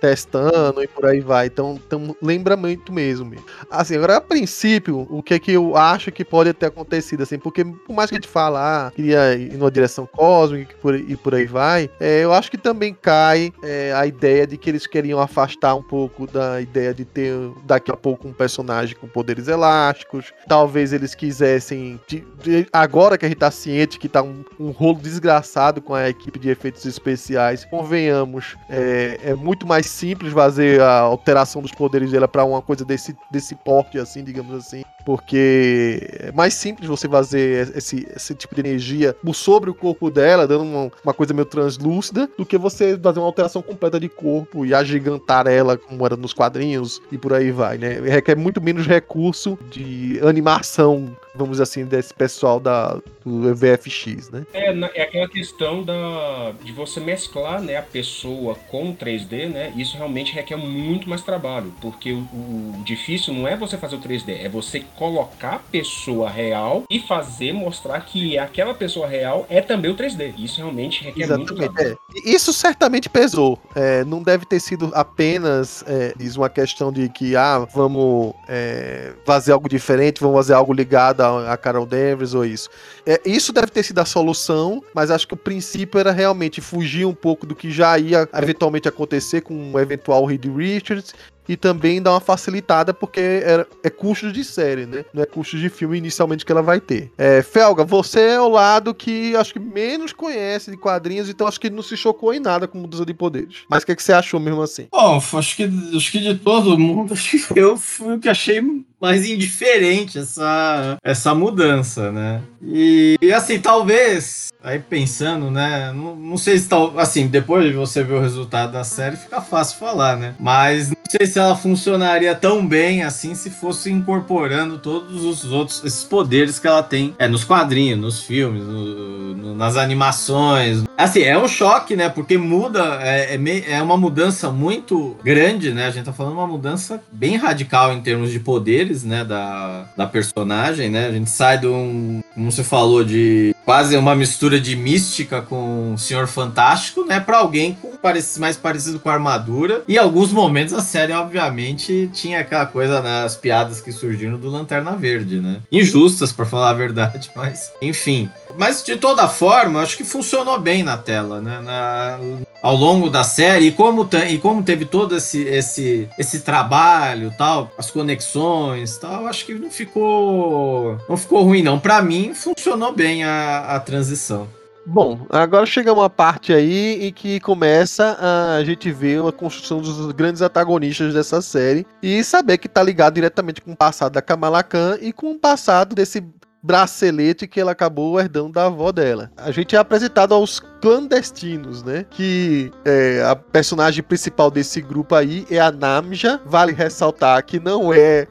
testando 0.00 0.82
e 0.82 0.88
por 0.88 1.06
aí 1.06 1.20
vai. 1.20 1.46
Então, 1.46 1.78
então 1.86 2.16
lembra 2.20 2.56
muito 2.56 2.92
mesmo. 2.92 3.32
Assim, 3.70 3.96
agora 3.96 4.16
a 4.16 4.20
princípio, 4.20 5.06
o 5.08 5.22
que 5.22 5.34
é 5.34 5.38
que 5.38 5.52
eu 5.52 5.76
acho 5.76 6.10
que 6.10 6.24
pode 6.24 6.52
ter 6.52 6.66
acontecido, 6.66 7.22
assim, 7.22 7.38
porque 7.38 7.64
por 7.64 7.94
mais 7.94 8.10
que 8.10 8.16
a 8.16 8.18
gente 8.18 8.28
fala, 8.28 8.88
ah, 8.88 8.90
queria 8.90 9.34
ir 9.34 9.52
numa 9.56 9.70
direção 9.70 10.04
cósmica 10.06 10.72
e 10.72 10.76
por, 10.76 10.94
e 10.94 11.16
por 11.16 11.34
aí 11.34 11.46
vai, 11.46 11.88
é, 12.00 12.24
eu 12.24 12.32
acho 12.32 12.50
que 12.50 12.58
também 12.58 12.92
cai 12.92 13.52
é, 13.62 13.92
a 13.94 14.06
ideia 14.06 14.46
de 14.46 14.56
que 14.56 14.68
eles 14.68 14.86
queriam 14.86 15.20
afastar 15.20 15.74
um 15.74 15.82
pouco 15.82 16.26
da 16.26 16.60
ideia 16.60 16.92
de 16.92 17.04
ter 17.04 17.32
daqui 17.64 17.90
a 17.90 17.96
pouco 17.96 18.26
um 18.26 18.32
personagem 18.32 18.96
com 18.96 19.06
poderes 19.06 19.46
elásticos. 19.48 20.32
Talvez 20.48 20.92
eles 20.92 21.14
quisessem, 21.14 22.00
de, 22.08 22.24
de, 22.42 22.66
agora 22.72 23.16
que 23.16 23.24
a 23.24 23.28
gente 23.28 23.38
tá 23.38 23.50
ciente 23.50 23.98
que 23.98 24.08
tá 24.08 24.22
um, 24.22 24.44
um, 24.58 24.70
rolo 24.70 24.98
desgraçado 25.00 25.80
com 25.80 25.94
a 25.94 26.08
equipe 26.08 26.38
de 26.38 26.50
efeitos 26.50 26.84
especiais, 26.84 27.64
convenhamos, 27.64 28.56
é, 28.68 29.18
é 29.24 29.34
muito 29.34 29.66
mais 29.72 29.86
simples 29.86 30.34
fazer 30.34 30.82
a 30.82 31.00
alteração 31.00 31.62
dos 31.62 31.72
poderes 31.72 32.10
dela 32.10 32.28
para 32.28 32.44
uma 32.44 32.60
coisa 32.60 32.84
desse, 32.84 33.16
desse 33.30 33.54
porte, 33.54 33.98
assim, 33.98 34.22
digamos 34.22 34.54
assim. 34.54 34.82
Porque 35.02 36.06
é 36.20 36.30
mais 36.32 36.52
simples 36.52 36.86
você 36.86 37.08
fazer 37.08 37.74
esse, 37.74 38.06
esse 38.14 38.34
tipo 38.34 38.54
de 38.54 38.60
energia 38.60 39.16
sobre 39.32 39.70
o 39.70 39.74
corpo 39.74 40.10
dela, 40.10 40.46
dando 40.46 40.64
uma, 40.64 40.90
uma 41.02 41.14
coisa 41.14 41.32
meio 41.32 41.46
translúcida, 41.46 42.28
do 42.36 42.44
que 42.44 42.58
você 42.58 42.98
fazer 42.98 43.18
uma 43.18 43.26
alteração 43.26 43.62
completa 43.62 43.98
de 43.98 44.10
corpo 44.10 44.66
e 44.66 44.74
agigantar 44.74 45.46
ela, 45.46 45.78
como 45.78 46.04
era 46.04 46.16
nos 46.16 46.34
quadrinhos, 46.34 47.00
e 47.10 47.16
por 47.16 47.32
aí 47.32 47.50
vai, 47.50 47.78
né? 47.78 47.98
Requer 48.00 48.36
muito 48.36 48.60
menos 48.60 48.86
recurso 48.86 49.58
de 49.70 50.20
animação, 50.22 51.16
vamos 51.34 51.52
dizer 51.52 51.62
assim, 51.62 51.84
desse 51.84 52.12
pessoal 52.12 52.60
da, 52.60 52.98
do 53.24 53.54
VFX, 53.54 54.30
né? 54.30 54.46
É, 54.52 54.70
é 54.94 55.02
aquela 55.02 55.28
questão 55.28 55.82
da, 55.82 56.52
de 56.62 56.72
você 56.72 57.00
mesclar 57.00 57.60
né, 57.60 57.76
a 57.76 57.82
pessoa 57.82 58.54
com 58.70 58.94
3D, 58.94 59.48
né? 59.48 59.72
Isso 59.76 59.96
realmente 59.96 60.32
requer 60.32 60.56
muito 60.56 61.08
mais 61.08 61.22
trabalho, 61.22 61.72
porque 61.80 62.12
o, 62.12 62.18
o 62.18 62.82
difícil 62.84 63.32
não 63.34 63.48
é 63.48 63.56
você 63.56 63.78
fazer 63.78 63.96
o 63.96 64.00
3D, 64.00 64.44
é 64.44 64.48
você 64.48 64.80
colocar 64.96 65.54
a 65.54 65.58
pessoa 65.58 66.28
real 66.28 66.84
e 66.90 67.00
fazer 67.00 67.52
mostrar 67.52 68.00
que 68.00 68.38
aquela 68.38 68.74
pessoa 68.74 69.06
real 69.06 69.46
é 69.48 69.60
também 69.60 69.90
o 69.90 69.96
3D. 69.96 70.34
Isso 70.38 70.58
realmente 70.58 71.02
requer 71.02 71.24
Exatamente, 71.24 71.52
muito 71.52 71.72
trabalho. 71.74 71.98
É. 72.14 72.30
Isso 72.30 72.52
certamente 72.52 73.08
pesou. 73.08 73.58
É, 73.74 74.04
não 74.04 74.22
deve 74.22 74.44
ter 74.44 74.60
sido 74.60 74.90
apenas 74.94 75.84
é, 75.86 76.14
uma 76.36 76.48
questão 76.48 76.92
de 76.92 77.08
que, 77.08 77.36
ah, 77.36 77.66
vamos 77.72 78.34
é, 78.48 79.12
fazer 79.24 79.52
algo 79.52 79.68
diferente, 79.68 80.20
vamos 80.20 80.36
fazer 80.36 80.54
algo 80.54 80.72
ligado 80.72 81.21
a, 81.22 81.52
a 81.52 81.56
Carol 81.56 81.86
Danvers 81.86 82.34
ou 82.34 82.44
isso. 82.44 82.68
É, 83.06 83.20
isso 83.24 83.52
deve 83.52 83.68
ter 83.68 83.82
sido 83.82 83.98
a 84.00 84.04
solução, 84.04 84.82
mas 84.94 85.10
acho 85.10 85.26
que 85.26 85.34
o 85.34 85.36
princípio 85.36 85.98
era 85.98 86.12
realmente 86.12 86.60
fugir 86.60 87.06
um 87.06 87.14
pouco 87.14 87.46
do 87.46 87.54
que 87.54 87.70
já 87.70 87.98
ia 87.98 88.28
eventualmente 88.34 88.88
acontecer 88.88 89.40
com 89.40 89.54
um 89.54 89.78
eventual 89.78 90.24
Reed 90.24 90.44
Richards 90.44 91.14
e 91.48 91.56
também 91.56 92.00
dá 92.00 92.12
uma 92.12 92.20
facilitada 92.20 92.94
porque 92.94 93.20
é, 93.20 93.66
é 93.82 93.90
custo 93.90 94.32
de 94.32 94.44
série, 94.44 94.86
né? 94.86 95.04
Não 95.12 95.22
é 95.22 95.26
custo 95.26 95.58
de 95.58 95.68
filme 95.68 95.98
inicialmente 95.98 96.44
que 96.44 96.52
ela 96.52 96.62
vai 96.62 96.80
ter. 96.80 97.10
É, 97.18 97.42
Felga, 97.42 97.84
você 97.84 98.20
é 98.20 98.40
o 98.40 98.48
lado 98.48 98.94
que 98.94 99.34
acho 99.36 99.52
que 99.52 99.58
menos 99.58 100.12
conhece 100.12 100.70
de 100.70 100.76
quadrinhos, 100.76 101.28
então 101.28 101.46
acho 101.46 101.60
que 101.60 101.70
não 101.70 101.82
se 101.82 101.96
chocou 101.96 102.32
em 102.32 102.40
nada 102.40 102.68
com 102.68 102.78
mudança 102.78 103.04
de 103.04 103.14
poderes. 103.14 103.62
Mas 103.68 103.82
o 103.82 103.86
que, 103.86 103.92
é 103.92 103.96
que 103.96 104.02
você 104.02 104.12
achou 104.12 104.38
mesmo 104.38 104.62
assim? 104.62 104.86
Bom, 104.90 105.16
acho 105.16 105.56
que, 105.56 105.70
acho 105.96 106.12
que 106.12 106.18
de 106.18 106.34
todo 106.36 106.78
mundo, 106.78 107.14
eu 107.56 107.76
fui 107.76 108.16
o 108.16 108.20
que 108.20 108.28
achei 108.28 108.62
mais 109.02 109.28
indiferente 109.28 110.16
essa, 110.16 110.96
essa 111.02 111.34
mudança, 111.34 112.12
né? 112.12 112.40
E, 112.62 113.16
e 113.20 113.32
assim, 113.32 113.58
talvez, 113.58 114.52
aí 114.62 114.78
pensando, 114.78 115.50
né? 115.50 115.92
Não, 115.92 116.14
não 116.14 116.36
sei 116.36 116.56
se 116.56 116.68
tal, 116.68 116.96
assim, 116.96 117.26
depois 117.26 117.64
de 117.64 117.72
você 117.72 118.04
ver 118.04 118.14
o 118.14 118.20
resultado 118.20 118.70
da 118.70 118.84
série, 118.84 119.16
fica 119.16 119.40
fácil 119.40 119.80
falar, 119.80 120.16
né? 120.16 120.36
Mas 120.38 120.90
não 120.90 120.96
sei 121.10 121.26
se 121.26 121.40
ela 121.42 121.56
funcionaria 121.56 122.34
tão 122.34 122.66
bem 122.66 123.02
assim 123.02 123.34
se 123.34 123.50
fosse 123.50 123.90
incorporando 123.90 124.78
todos 124.78 125.24
os 125.24 125.44
outros 125.50 125.82
esses 125.84 126.04
poderes 126.04 126.58
que 126.58 126.66
ela 126.66 126.82
tem 126.82 127.14
é, 127.18 127.28
nos 127.28 127.44
quadrinhos, 127.44 127.98
nos 127.98 128.22
filmes, 128.22 128.62
no, 128.62 129.34
no, 129.34 129.54
nas 129.54 129.76
animações. 129.76 130.84
Assim, 130.96 131.22
é 131.22 131.38
um 131.38 131.48
choque, 131.48 131.96
né? 131.96 132.08
Porque 132.08 132.38
muda, 132.38 132.98
é, 133.02 133.34
é, 133.36 133.72
é 133.72 133.82
uma 133.82 133.96
mudança 133.96 134.50
muito 134.50 135.16
grande, 135.22 135.72
né? 135.72 135.86
A 135.86 135.90
gente 135.90 136.04
tá 136.04 136.12
falando 136.12 136.34
uma 136.34 136.46
mudança 136.46 137.02
bem 137.10 137.36
radical 137.36 137.92
em 137.92 138.00
termos 138.00 138.30
de 138.30 138.40
poderes 138.40 139.04
né, 139.04 139.24
da, 139.24 139.86
da 139.96 140.06
personagem, 140.06 140.90
né? 140.90 141.06
A 141.06 141.12
gente 141.12 141.30
sai 141.30 141.58
de 141.58 141.66
um, 141.66 142.22
como 142.34 142.50
você 142.50 142.64
falou, 142.64 143.04
de 143.04 143.51
quase 143.64 143.96
uma 143.96 144.14
mistura 144.14 144.60
de 144.60 144.76
mística 144.76 145.40
com 145.42 145.94
o 145.94 145.98
Senhor 145.98 146.26
Fantástico, 146.26 147.04
né, 147.04 147.20
para 147.20 147.38
alguém 147.38 147.74
com 147.74 147.92
mais 148.38 148.56
parecido 148.56 148.98
com 148.98 149.08
a 149.08 149.12
armadura. 149.12 149.82
E 149.86 149.94
em 149.94 149.98
alguns 149.98 150.32
momentos 150.32 150.74
a 150.74 150.80
série, 150.80 151.12
obviamente, 151.12 152.10
tinha 152.12 152.40
aquela 152.40 152.66
coisa 152.66 153.00
nas 153.00 153.34
né, 153.34 153.40
piadas 153.40 153.80
que 153.80 153.92
surgiram 153.92 154.36
do 154.36 154.50
Lanterna 154.50 154.96
Verde, 154.96 155.40
né? 155.40 155.60
Injustas, 155.70 156.32
para 156.32 156.44
falar 156.44 156.70
a 156.70 156.74
verdade, 156.74 157.30
mas 157.36 157.72
enfim. 157.80 158.28
Mas 158.58 158.82
de 158.82 158.96
toda 158.96 159.28
forma, 159.28 159.80
acho 159.80 159.96
que 159.96 160.04
funcionou 160.04 160.58
bem 160.58 160.82
na 160.82 160.96
tela, 160.96 161.40
né? 161.40 161.60
Na, 161.60 162.18
ao 162.62 162.76
longo 162.76 163.10
da 163.10 163.24
série 163.24 163.66
e 163.66 163.72
como, 163.72 164.08
e 164.28 164.38
como 164.38 164.62
teve 164.62 164.84
todo 164.84 165.16
esse, 165.16 165.42
esse, 165.42 166.08
esse 166.16 166.40
trabalho 166.40 167.34
tal, 167.36 167.72
as 167.76 167.90
conexões 167.90 168.96
tal, 168.98 169.26
acho 169.26 169.44
que 169.44 169.54
não 169.54 169.70
ficou 169.70 170.96
não 171.08 171.16
ficou 171.16 171.42
ruim 171.42 171.62
não. 171.62 171.78
Para 171.78 172.00
mim 172.00 172.32
funcionou 172.34 172.92
bem 172.92 173.24
a, 173.24 173.76
a 173.76 173.80
transição. 173.80 174.48
Bom, 174.84 175.26
agora 175.30 175.64
chega 175.64 175.92
uma 175.92 176.10
parte 176.10 176.52
aí 176.52 177.06
em 177.06 177.12
que 177.12 177.38
começa 177.38 178.18
a 178.58 178.64
gente 178.64 178.90
ver 178.90 179.24
a 179.24 179.30
construção 179.30 179.80
dos 179.80 180.10
grandes 180.10 180.42
antagonistas 180.42 181.14
dessa 181.14 181.40
série 181.40 181.86
e 182.02 182.22
saber 182.24 182.58
que 182.58 182.68
tá 182.68 182.82
ligado 182.82 183.14
diretamente 183.14 183.60
com 183.60 183.72
o 183.72 183.76
passado 183.76 184.14
da 184.14 184.22
Kamala 184.22 184.62
Khan 184.62 184.98
e 185.00 185.12
com 185.12 185.30
o 185.30 185.38
passado 185.38 185.94
desse 185.94 186.20
bracelete 186.62 187.46
que 187.46 187.60
ela 187.60 187.72
acabou 187.72 188.20
herdando 188.20 188.52
da 188.52 188.66
avó 188.66 188.92
dela. 188.92 189.30
A 189.36 189.50
gente 189.50 189.74
é 189.74 189.78
apresentado 189.78 190.32
aos 190.32 190.60
clandestinos, 190.80 191.82
né? 191.82 192.06
Que 192.08 192.70
é, 192.84 193.22
a 193.24 193.34
personagem 193.34 194.02
principal 194.02 194.50
desse 194.50 194.80
grupo 194.80 195.14
aí 195.14 195.46
é 195.50 195.58
a 195.58 195.72
Namja. 195.72 196.40
Vale 196.46 196.72
ressaltar 196.72 197.44
que 197.44 197.58
não 197.58 197.92
é. 197.92 198.28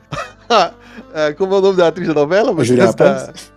como 1.38 1.54
é 1.56 1.58
o 1.58 1.62
nome 1.62 1.78
da 1.78 1.88
atriz 1.88 2.08
da 2.08 2.14
novela? 2.14 2.64
Juliana 2.64 2.94
Paz. 2.94 3.51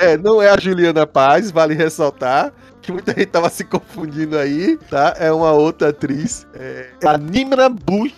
É, 0.00 0.16
não 0.16 0.40
é 0.40 0.48
a 0.48 0.58
Juliana 0.58 1.06
Paz, 1.06 1.50
vale 1.50 1.74
ressaltar 1.74 2.52
que 2.80 2.90
muita 2.90 3.12
gente 3.12 3.26
tava 3.26 3.50
se 3.50 3.64
confundindo 3.64 4.36
aí, 4.38 4.78
tá? 4.88 5.14
É 5.18 5.30
uma 5.30 5.52
outra 5.52 5.90
atriz, 5.90 6.46
é 6.54 6.88
a 7.04 7.16
Nimra 7.18 7.68
Bush. 7.68 8.14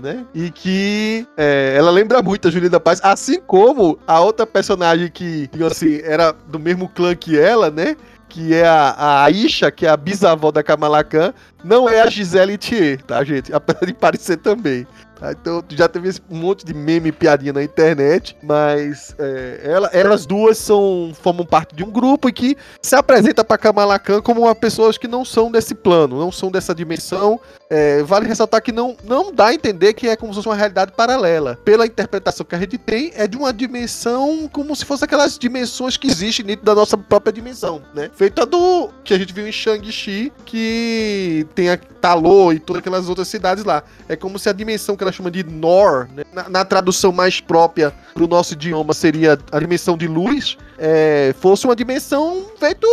Né? 0.00 0.24
E 0.32 0.50
que 0.50 1.26
é, 1.36 1.74
ela 1.76 1.90
lembra 1.90 2.22
muito 2.22 2.46
a 2.46 2.50
Juliana 2.50 2.78
Paz, 2.78 3.00
assim 3.02 3.40
como 3.40 3.98
a 4.06 4.20
outra 4.20 4.46
personagem 4.46 5.10
que, 5.10 5.48
digamos 5.50 5.72
assim, 5.72 6.00
era 6.04 6.32
do 6.46 6.60
mesmo 6.60 6.88
clã 6.88 7.12
que 7.16 7.36
ela, 7.36 7.68
né? 7.68 7.96
Que 8.28 8.54
é 8.54 8.68
a, 8.68 8.90
a 8.90 9.24
Aisha, 9.24 9.68
que 9.72 9.84
é 9.84 9.88
a 9.88 9.96
bisavó 9.96 10.52
da 10.52 10.62
Kamala 10.62 11.02
Khan, 11.02 11.34
não 11.64 11.88
é 11.88 12.00
a 12.00 12.06
Gisele 12.08 12.56
Thier, 12.56 13.02
tá, 13.02 13.24
gente? 13.24 13.52
Apesar 13.52 13.84
de 13.84 13.94
parecer 13.94 14.36
também. 14.36 14.86
Tá? 15.18 15.32
Então 15.32 15.62
já 15.70 15.88
teve 15.88 16.10
um 16.30 16.36
monte 16.36 16.64
de 16.64 16.72
meme 16.72 17.08
e 17.08 17.12
piadinha 17.12 17.52
na 17.52 17.62
internet, 17.62 18.36
mas 18.42 19.14
é, 19.18 19.60
ela, 19.64 19.90
elas 19.92 20.24
duas 20.24 20.58
são, 20.58 21.12
formam 21.20 21.44
parte 21.44 21.74
de 21.74 21.82
um 21.82 21.90
grupo 21.90 22.28
e 22.28 22.32
que 22.32 22.56
se 22.80 22.94
apresenta 22.94 23.44
para 23.44 23.58
Kamala 23.58 23.98
Khan 23.98 24.22
como 24.22 24.42
uma 24.42 24.54
pessoas 24.54 24.96
que 24.96 25.08
não 25.08 25.24
são 25.24 25.50
desse 25.50 25.74
plano, 25.74 26.18
não 26.18 26.30
são 26.30 26.50
dessa 26.50 26.74
dimensão. 26.74 27.40
É, 27.68 28.02
vale 28.02 28.26
ressaltar 28.26 28.62
que 28.62 28.72
não, 28.72 28.96
não 29.04 29.32
dá 29.32 29.46
a 29.46 29.54
entender 29.54 29.92
que 29.92 30.08
é 30.08 30.16
como 30.16 30.32
se 30.32 30.36
fosse 30.36 30.48
uma 30.48 30.54
realidade 30.54 30.92
paralela. 30.92 31.58
Pela 31.64 31.84
interpretação 31.84 32.46
que 32.46 32.54
a 32.54 32.58
gente 32.58 32.78
tem, 32.78 33.12
é 33.14 33.26
de 33.26 33.36
uma 33.36 33.52
dimensão 33.52 34.48
como 34.52 34.74
se 34.74 34.84
fosse 34.84 35.04
aquelas 35.04 35.38
dimensões 35.38 35.96
que 35.96 36.06
existem 36.06 36.46
dentro 36.46 36.64
da 36.64 36.74
nossa 36.74 36.96
própria 36.96 37.32
dimensão, 37.32 37.82
né? 37.94 38.10
Feita 38.14 38.46
do 38.46 38.90
que 39.04 39.12
a 39.12 39.18
gente 39.18 39.32
viu 39.32 39.46
em 39.46 39.52
Shang-Chi, 39.52 40.32
que 40.44 41.46
tem 41.54 41.70
a 41.70 41.78
Talô 42.00 42.52
e 42.52 42.60
todas 42.60 42.80
aquelas 42.80 43.08
outras 43.08 43.26
cidades 43.26 43.64
lá. 43.64 43.82
É 44.08 44.14
como 44.14 44.38
se 44.38 44.48
a 44.48 44.52
dimensão 44.52 44.96
que 44.96 45.07
ela 45.08 45.12
chama 45.12 45.30
de 45.30 45.42
Nor, 45.42 46.08
né? 46.14 46.22
na, 46.32 46.48
na, 46.48 46.64
tradução 46.64 47.10
mais 47.10 47.40
própria 47.40 47.92
para 48.14 48.22
o 48.22 48.28
nosso 48.28 48.52
idioma 48.52 48.92
seria 48.92 49.38
a 49.50 49.58
dimensão 49.58 49.96
de 49.96 50.06
luz, 50.06 50.56
é, 50.78 51.34
fosse 51.40 51.64
uma 51.64 51.74
dimensão 51.74 52.46
feito 52.58 52.86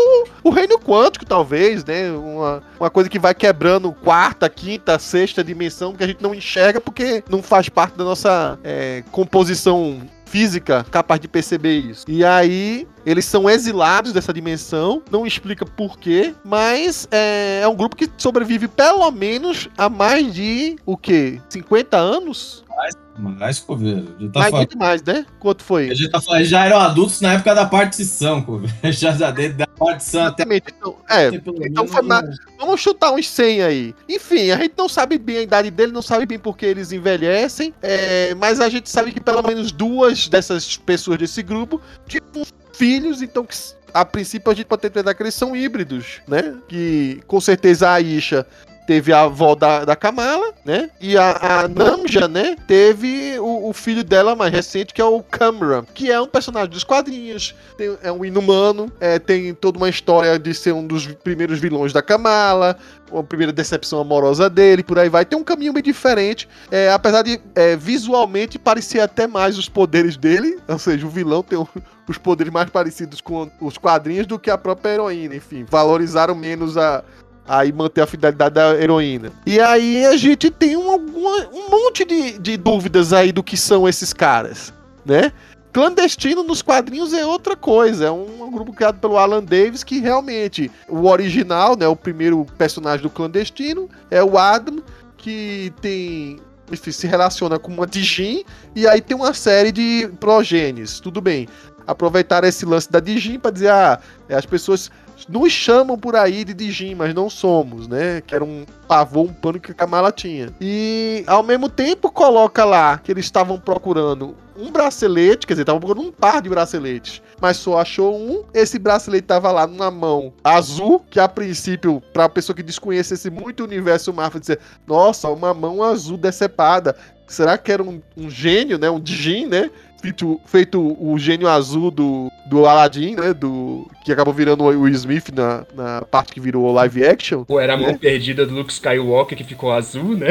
o 0.43 0.49
reino 0.49 0.79
quântico, 0.79 1.25
talvez, 1.25 1.83
né? 1.83 2.11
Uma, 2.11 2.63
uma 2.79 2.89
coisa 2.89 3.09
que 3.09 3.19
vai 3.19 3.33
quebrando 3.33 3.91
quarta, 3.91 4.49
quinta, 4.49 4.97
sexta 4.97 5.43
dimensão 5.43 5.93
que 5.93 6.03
a 6.03 6.07
gente 6.07 6.21
não 6.21 6.33
enxerga 6.33 6.81
porque 6.81 7.23
não 7.29 7.43
faz 7.43 7.69
parte 7.69 7.97
da 7.97 8.03
nossa 8.03 8.57
é, 8.63 9.03
composição 9.11 10.01
física 10.25 10.85
capaz 10.89 11.19
de 11.19 11.27
perceber 11.27 11.77
isso. 11.77 12.05
E 12.07 12.23
aí 12.23 12.87
eles 13.05 13.25
são 13.25 13.49
exilados 13.49 14.11
dessa 14.11 14.33
dimensão, 14.33 15.01
não 15.11 15.25
explica 15.25 15.65
porquê, 15.65 16.33
mas 16.43 17.07
é, 17.11 17.61
é 17.61 17.67
um 17.67 17.75
grupo 17.75 17.95
que 17.95 18.09
sobrevive 18.17 18.67
pelo 18.67 19.09
menos 19.11 19.69
há 19.77 19.87
mais 19.89 20.33
de 20.33 20.75
o 20.85 20.97
quê? 20.97 21.39
50 21.49 21.95
anos? 21.95 22.63
Mais, 22.75 22.95
mais 23.17 23.59
Coveiro. 23.59 24.07
Tá 24.33 24.39
mais, 24.39 24.53
muito 24.53 24.77
mais, 24.77 25.03
né? 25.03 25.25
Quanto 25.39 25.63
foi? 25.63 25.89
A 25.89 25.93
gente 25.93 26.09
tá 26.09 26.19
falando, 26.19 26.43
já 26.43 26.65
eram 26.65 26.79
adultos 26.79 27.21
na 27.21 27.33
época 27.33 27.55
da 27.55 27.65
partição, 27.65 28.41
Coveiro. 28.41 28.75
Já, 28.91 29.11
já 29.11 29.31
da 29.79 29.85
partição 29.85 30.25
até. 30.25 30.43
Então, 30.43 30.97
é, 31.09 31.27
então 31.27 31.87
foi 31.87 32.01
mais, 32.01 32.37
Vamos 32.57 32.81
chutar 32.81 33.11
uns 33.11 33.29
100 33.29 33.61
aí. 33.63 33.95
Enfim, 34.07 34.51
a 34.51 34.57
gente 34.57 34.73
não 34.77 34.89
sabe 34.89 35.17
bem 35.17 35.37
a 35.37 35.41
idade 35.41 35.69
dele, 35.69 35.91
não 35.91 36.01
sabe 36.01 36.25
bem 36.25 36.39
por 36.39 36.57
que 36.57 36.65
eles 36.65 36.91
envelhecem, 36.91 37.73
é, 37.81 38.33
mas 38.35 38.59
a 38.59 38.69
gente 38.69 38.89
sabe 38.89 39.11
que 39.11 39.19
pelo 39.19 39.41
menos 39.43 39.71
duas 39.71 40.27
dessas 40.27 40.77
pessoas 40.77 41.17
desse 41.19 41.43
grupo 41.43 41.81
tinham 42.07 42.45
filhos, 42.73 43.21
então 43.21 43.45
que 43.45 43.55
a 43.93 44.03
princípio 44.03 44.51
a 44.51 44.55
gente 44.55 44.65
pode 44.65 44.85
entender 44.85 45.13
que 45.13 45.23
eles 45.23 45.33
são 45.33 45.55
híbridos, 45.55 46.21
né? 46.27 46.55
Que 46.67 47.21
com 47.27 47.39
certeza 47.39 47.91
a 47.91 48.01
Isha 48.01 48.45
teve 48.85 49.11
a 49.11 49.21
avó 49.21 49.55
da, 49.55 49.85
da 49.85 49.95
Kamala, 49.95 50.53
né? 50.63 50.89
E 50.99 51.17
a, 51.17 51.63
a 51.63 51.67
Namja, 51.67 52.27
né? 52.27 52.55
Teve 52.67 53.39
o, 53.39 53.69
o, 53.69 53.73
filho 53.73 54.03
dela 54.03 54.35
mais 54.35 54.51
recente, 54.51 54.93
que 54.93 55.01
é 55.01 55.05
o 55.05 55.21
Cameron, 55.21 55.83
que 55.93 56.11
é 56.11 56.19
um 56.19 56.27
personagem 56.27 56.69
dos 56.69 56.83
quadrinhos, 56.83 57.55
tem, 57.77 57.97
é 58.01 58.11
um 58.11 58.23
inumano, 58.23 58.91
é, 58.99 59.19
tem 59.19 59.53
toda 59.53 59.77
uma 59.77 59.89
história 59.89 60.37
de 60.37 60.53
ser 60.53 60.73
um 60.73 60.85
dos 60.85 61.07
primeiros 61.07 61.59
vilões 61.59 61.91
da 61.91 62.01
Kamala, 62.01 62.77
a 63.13 63.23
primeira 63.23 63.53
decepção 63.53 63.99
amorosa 63.99 64.49
dele, 64.49 64.83
por 64.83 64.99
aí 64.99 65.09
vai. 65.09 65.25
Tem 65.25 65.37
um 65.37 65.43
caminho 65.43 65.73
bem 65.73 65.83
diferente, 65.83 66.47
é, 66.71 66.91
apesar 66.91 67.21
de 67.21 67.39
é, 67.55 67.75
visualmente 67.75 68.57
parecer 68.57 68.99
até 68.99 69.27
mais 69.27 69.57
os 69.57 69.69
poderes 69.69 70.17
dele, 70.17 70.57
ou 70.67 70.79
seja, 70.79 71.05
o 71.05 71.09
vilão 71.09 71.43
tem 71.43 71.57
um, 71.57 71.67
os 72.07 72.17
poderes 72.17 72.51
mais 72.51 72.69
parecidos 72.69 73.21
com 73.21 73.49
os 73.61 73.77
quadrinhos 73.77 74.27
do 74.27 74.39
que 74.39 74.49
a 74.49 74.57
própria 74.57 74.93
heroína, 74.93 75.35
enfim, 75.35 75.65
valorizaram 75.69 76.35
menos 76.35 76.77
a, 76.77 77.03
aí 77.47 77.71
manter 77.71 78.01
a 78.01 78.07
fidelidade 78.07 78.55
da 78.55 78.75
heroína. 78.75 79.31
E 79.45 79.59
aí 79.59 80.05
a 80.05 80.17
gente 80.17 80.49
tem 80.49 80.75
um, 80.75 80.95
um 80.95 81.69
monte 81.69 82.03
de, 82.03 82.39
de 82.39 82.57
dúvidas 82.57 83.13
aí 83.13 83.31
do 83.31 83.43
que 83.43 83.55
são 83.55 83.87
esses 83.87 84.13
caras, 84.13 84.73
né? 85.05 85.31
Clandestino 85.75 86.41
nos 86.41 86.61
quadrinhos 86.61 87.13
é 87.13 87.25
outra 87.25 87.53
coisa. 87.53 88.05
É 88.05 88.11
um, 88.11 88.49
grupo 88.49 88.71
criado 88.71 88.97
pelo 88.97 89.17
Alan 89.17 89.43
Davis 89.43 89.83
que 89.83 89.99
realmente 89.99 90.71
o 90.87 91.05
original, 91.05 91.75
né, 91.75 91.85
o 91.85 91.97
primeiro 91.97 92.45
personagem 92.57 93.03
do 93.03 93.09
clandestino 93.09 93.89
é 94.09 94.23
o 94.23 94.37
Adam 94.37 94.81
que 95.17 95.73
tem 95.81 96.39
enfim, 96.71 96.91
se 96.91 97.05
relaciona 97.07 97.59
com 97.59 97.71
uma 97.71 97.85
Dijin 97.85 98.45
e 98.73 98.87
aí 98.87 99.01
tem 99.01 99.17
uma 99.17 99.33
série 99.33 99.73
de 99.73 100.09
progênies. 100.17 101.01
Tudo 101.01 101.19
bem. 101.19 101.45
Aproveitar 101.85 102.45
esse 102.45 102.65
lance 102.65 102.89
da 102.89 103.01
Dijin 103.01 103.37
para 103.37 103.51
dizer 103.51 103.69
ah, 103.69 103.99
as 104.29 104.45
pessoas 104.45 104.89
nos 105.29 105.51
chamam 105.51 105.97
por 105.97 106.15
aí 106.15 106.43
de 106.43 106.53
Dijin, 106.53 106.95
mas 106.95 107.13
não 107.13 107.29
somos, 107.29 107.87
né? 107.87 108.21
Que 108.21 108.35
era 108.35 108.43
um 108.43 108.65
pavor, 108.87 109.25
um 109.25 109.33
pano 109.33 109.59
que 109.59 109.71
a 109.71 109.75
Kamala 109.75 110.11
tinha. 110.11 110.49
E 110.61 111.23
ao 111.27 111.43
mesmo 111.43 111.69
tempo 111.69 112.11
coloca 112.11 112.63
lá 112.63 112.97
que 112.97 113.11
eles 113.11 113.25
estavam 113.25 113.59
procurando 113.59 114.35
um 114.57 114.71
bracelete, 114.71 115.45
quer 115.45 115.53
dizer, 115.53 115.63
estavam 115.63 115.81
procurando 115.81 116.07
um 116.07 116.11
par 116.11 116.41
de 116.41 116.49
braceletes, 116.49 117.21
mas 117.41 117.57
só 117.57 117.79
achou 117.79 118.17
um. 118.17 118.43
Esse 118.53 118.79
bracelete 118.79 119.27
tava 119.27 119.51
lá 119.51 119.67
na 119.67 119.91
mão 119.91 120.33
azul, 120.43 121.03
que 121.09 121.19
a 121.19 121.27
princípio, 121.27 122.01
pra 122.13 122.29
pessoa 122.29 122.55
que 122.55 122.63
desconhecesse 122.63 123.29
muito 123.29 123.61
o 123.61 123.65
universo 123.65 124.13
Marvel, 124.13 124.39
dizer, 124.39 124.59
nossa, 124.87 125.29
uma 125.29 125.53
mão 125.53 125.83
azul 125.83 126.17
decepada. 126.17 126.95
Será 127.27 127.57
que 127.57 127.71
era 127.71 127.81
um, 127.81 128.01
um 128.15 128.29
gênio, 128.29 128.77
né? 128.77 128.89
Um 128.89 128.99
Dijin, 128.99 129.47
né? 129.47 129.71
Feito, 130.05 130.41
feito 130.45 130.97
o 130.99 131.17
gênio 131.17 131.47
azul 131.47 131.89
do, 131.89 132.31
do 132.45 132.65
Aladdin, 132.67 133.15
né? 133.15 133.33
Do, 133.33 133.89
que 134.03 134.11
acabou 134.11 134.33
virando 134.33 134.63
o 134.63 134.67
Will 134.67 134.93
Smith 134.93 135.29
na, 135.33 135.65
na 135.73 136.01
parte 136.03 136.31
que 136.33 136.39
virou 136.39 136.71
live 136.71 137.05
action. 137.05 137.43
Ou 137.47 137.59
era 137.59 137.73
a 137.73 137.77
mão 137.77 137.89
É. 137.89 137.97
perdida 137.97 138.45
do 138.45 138.53
Luke 138.53 138.71
Skywalker 138.71 139.37
que 139.37 139.43
ficou 139.43 139.71
azul, 139.71 140.15
né? 140.15 140.29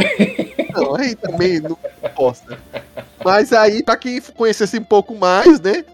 Não, 0.73 0.95
aí 0.95 1.15
também 1.17 1.61
não 1.61 1.77
posta. 2.17 2.59
Mas 3.25 3.53
aí, 3.53 3.83
pra 3.83 3.97
quem 3.97 4.21
conhecesse 4.21 4.79
um 4.79 4.85
pouco 4.85 5.15
mais, 5.17 5.59
né? 5.61 5.85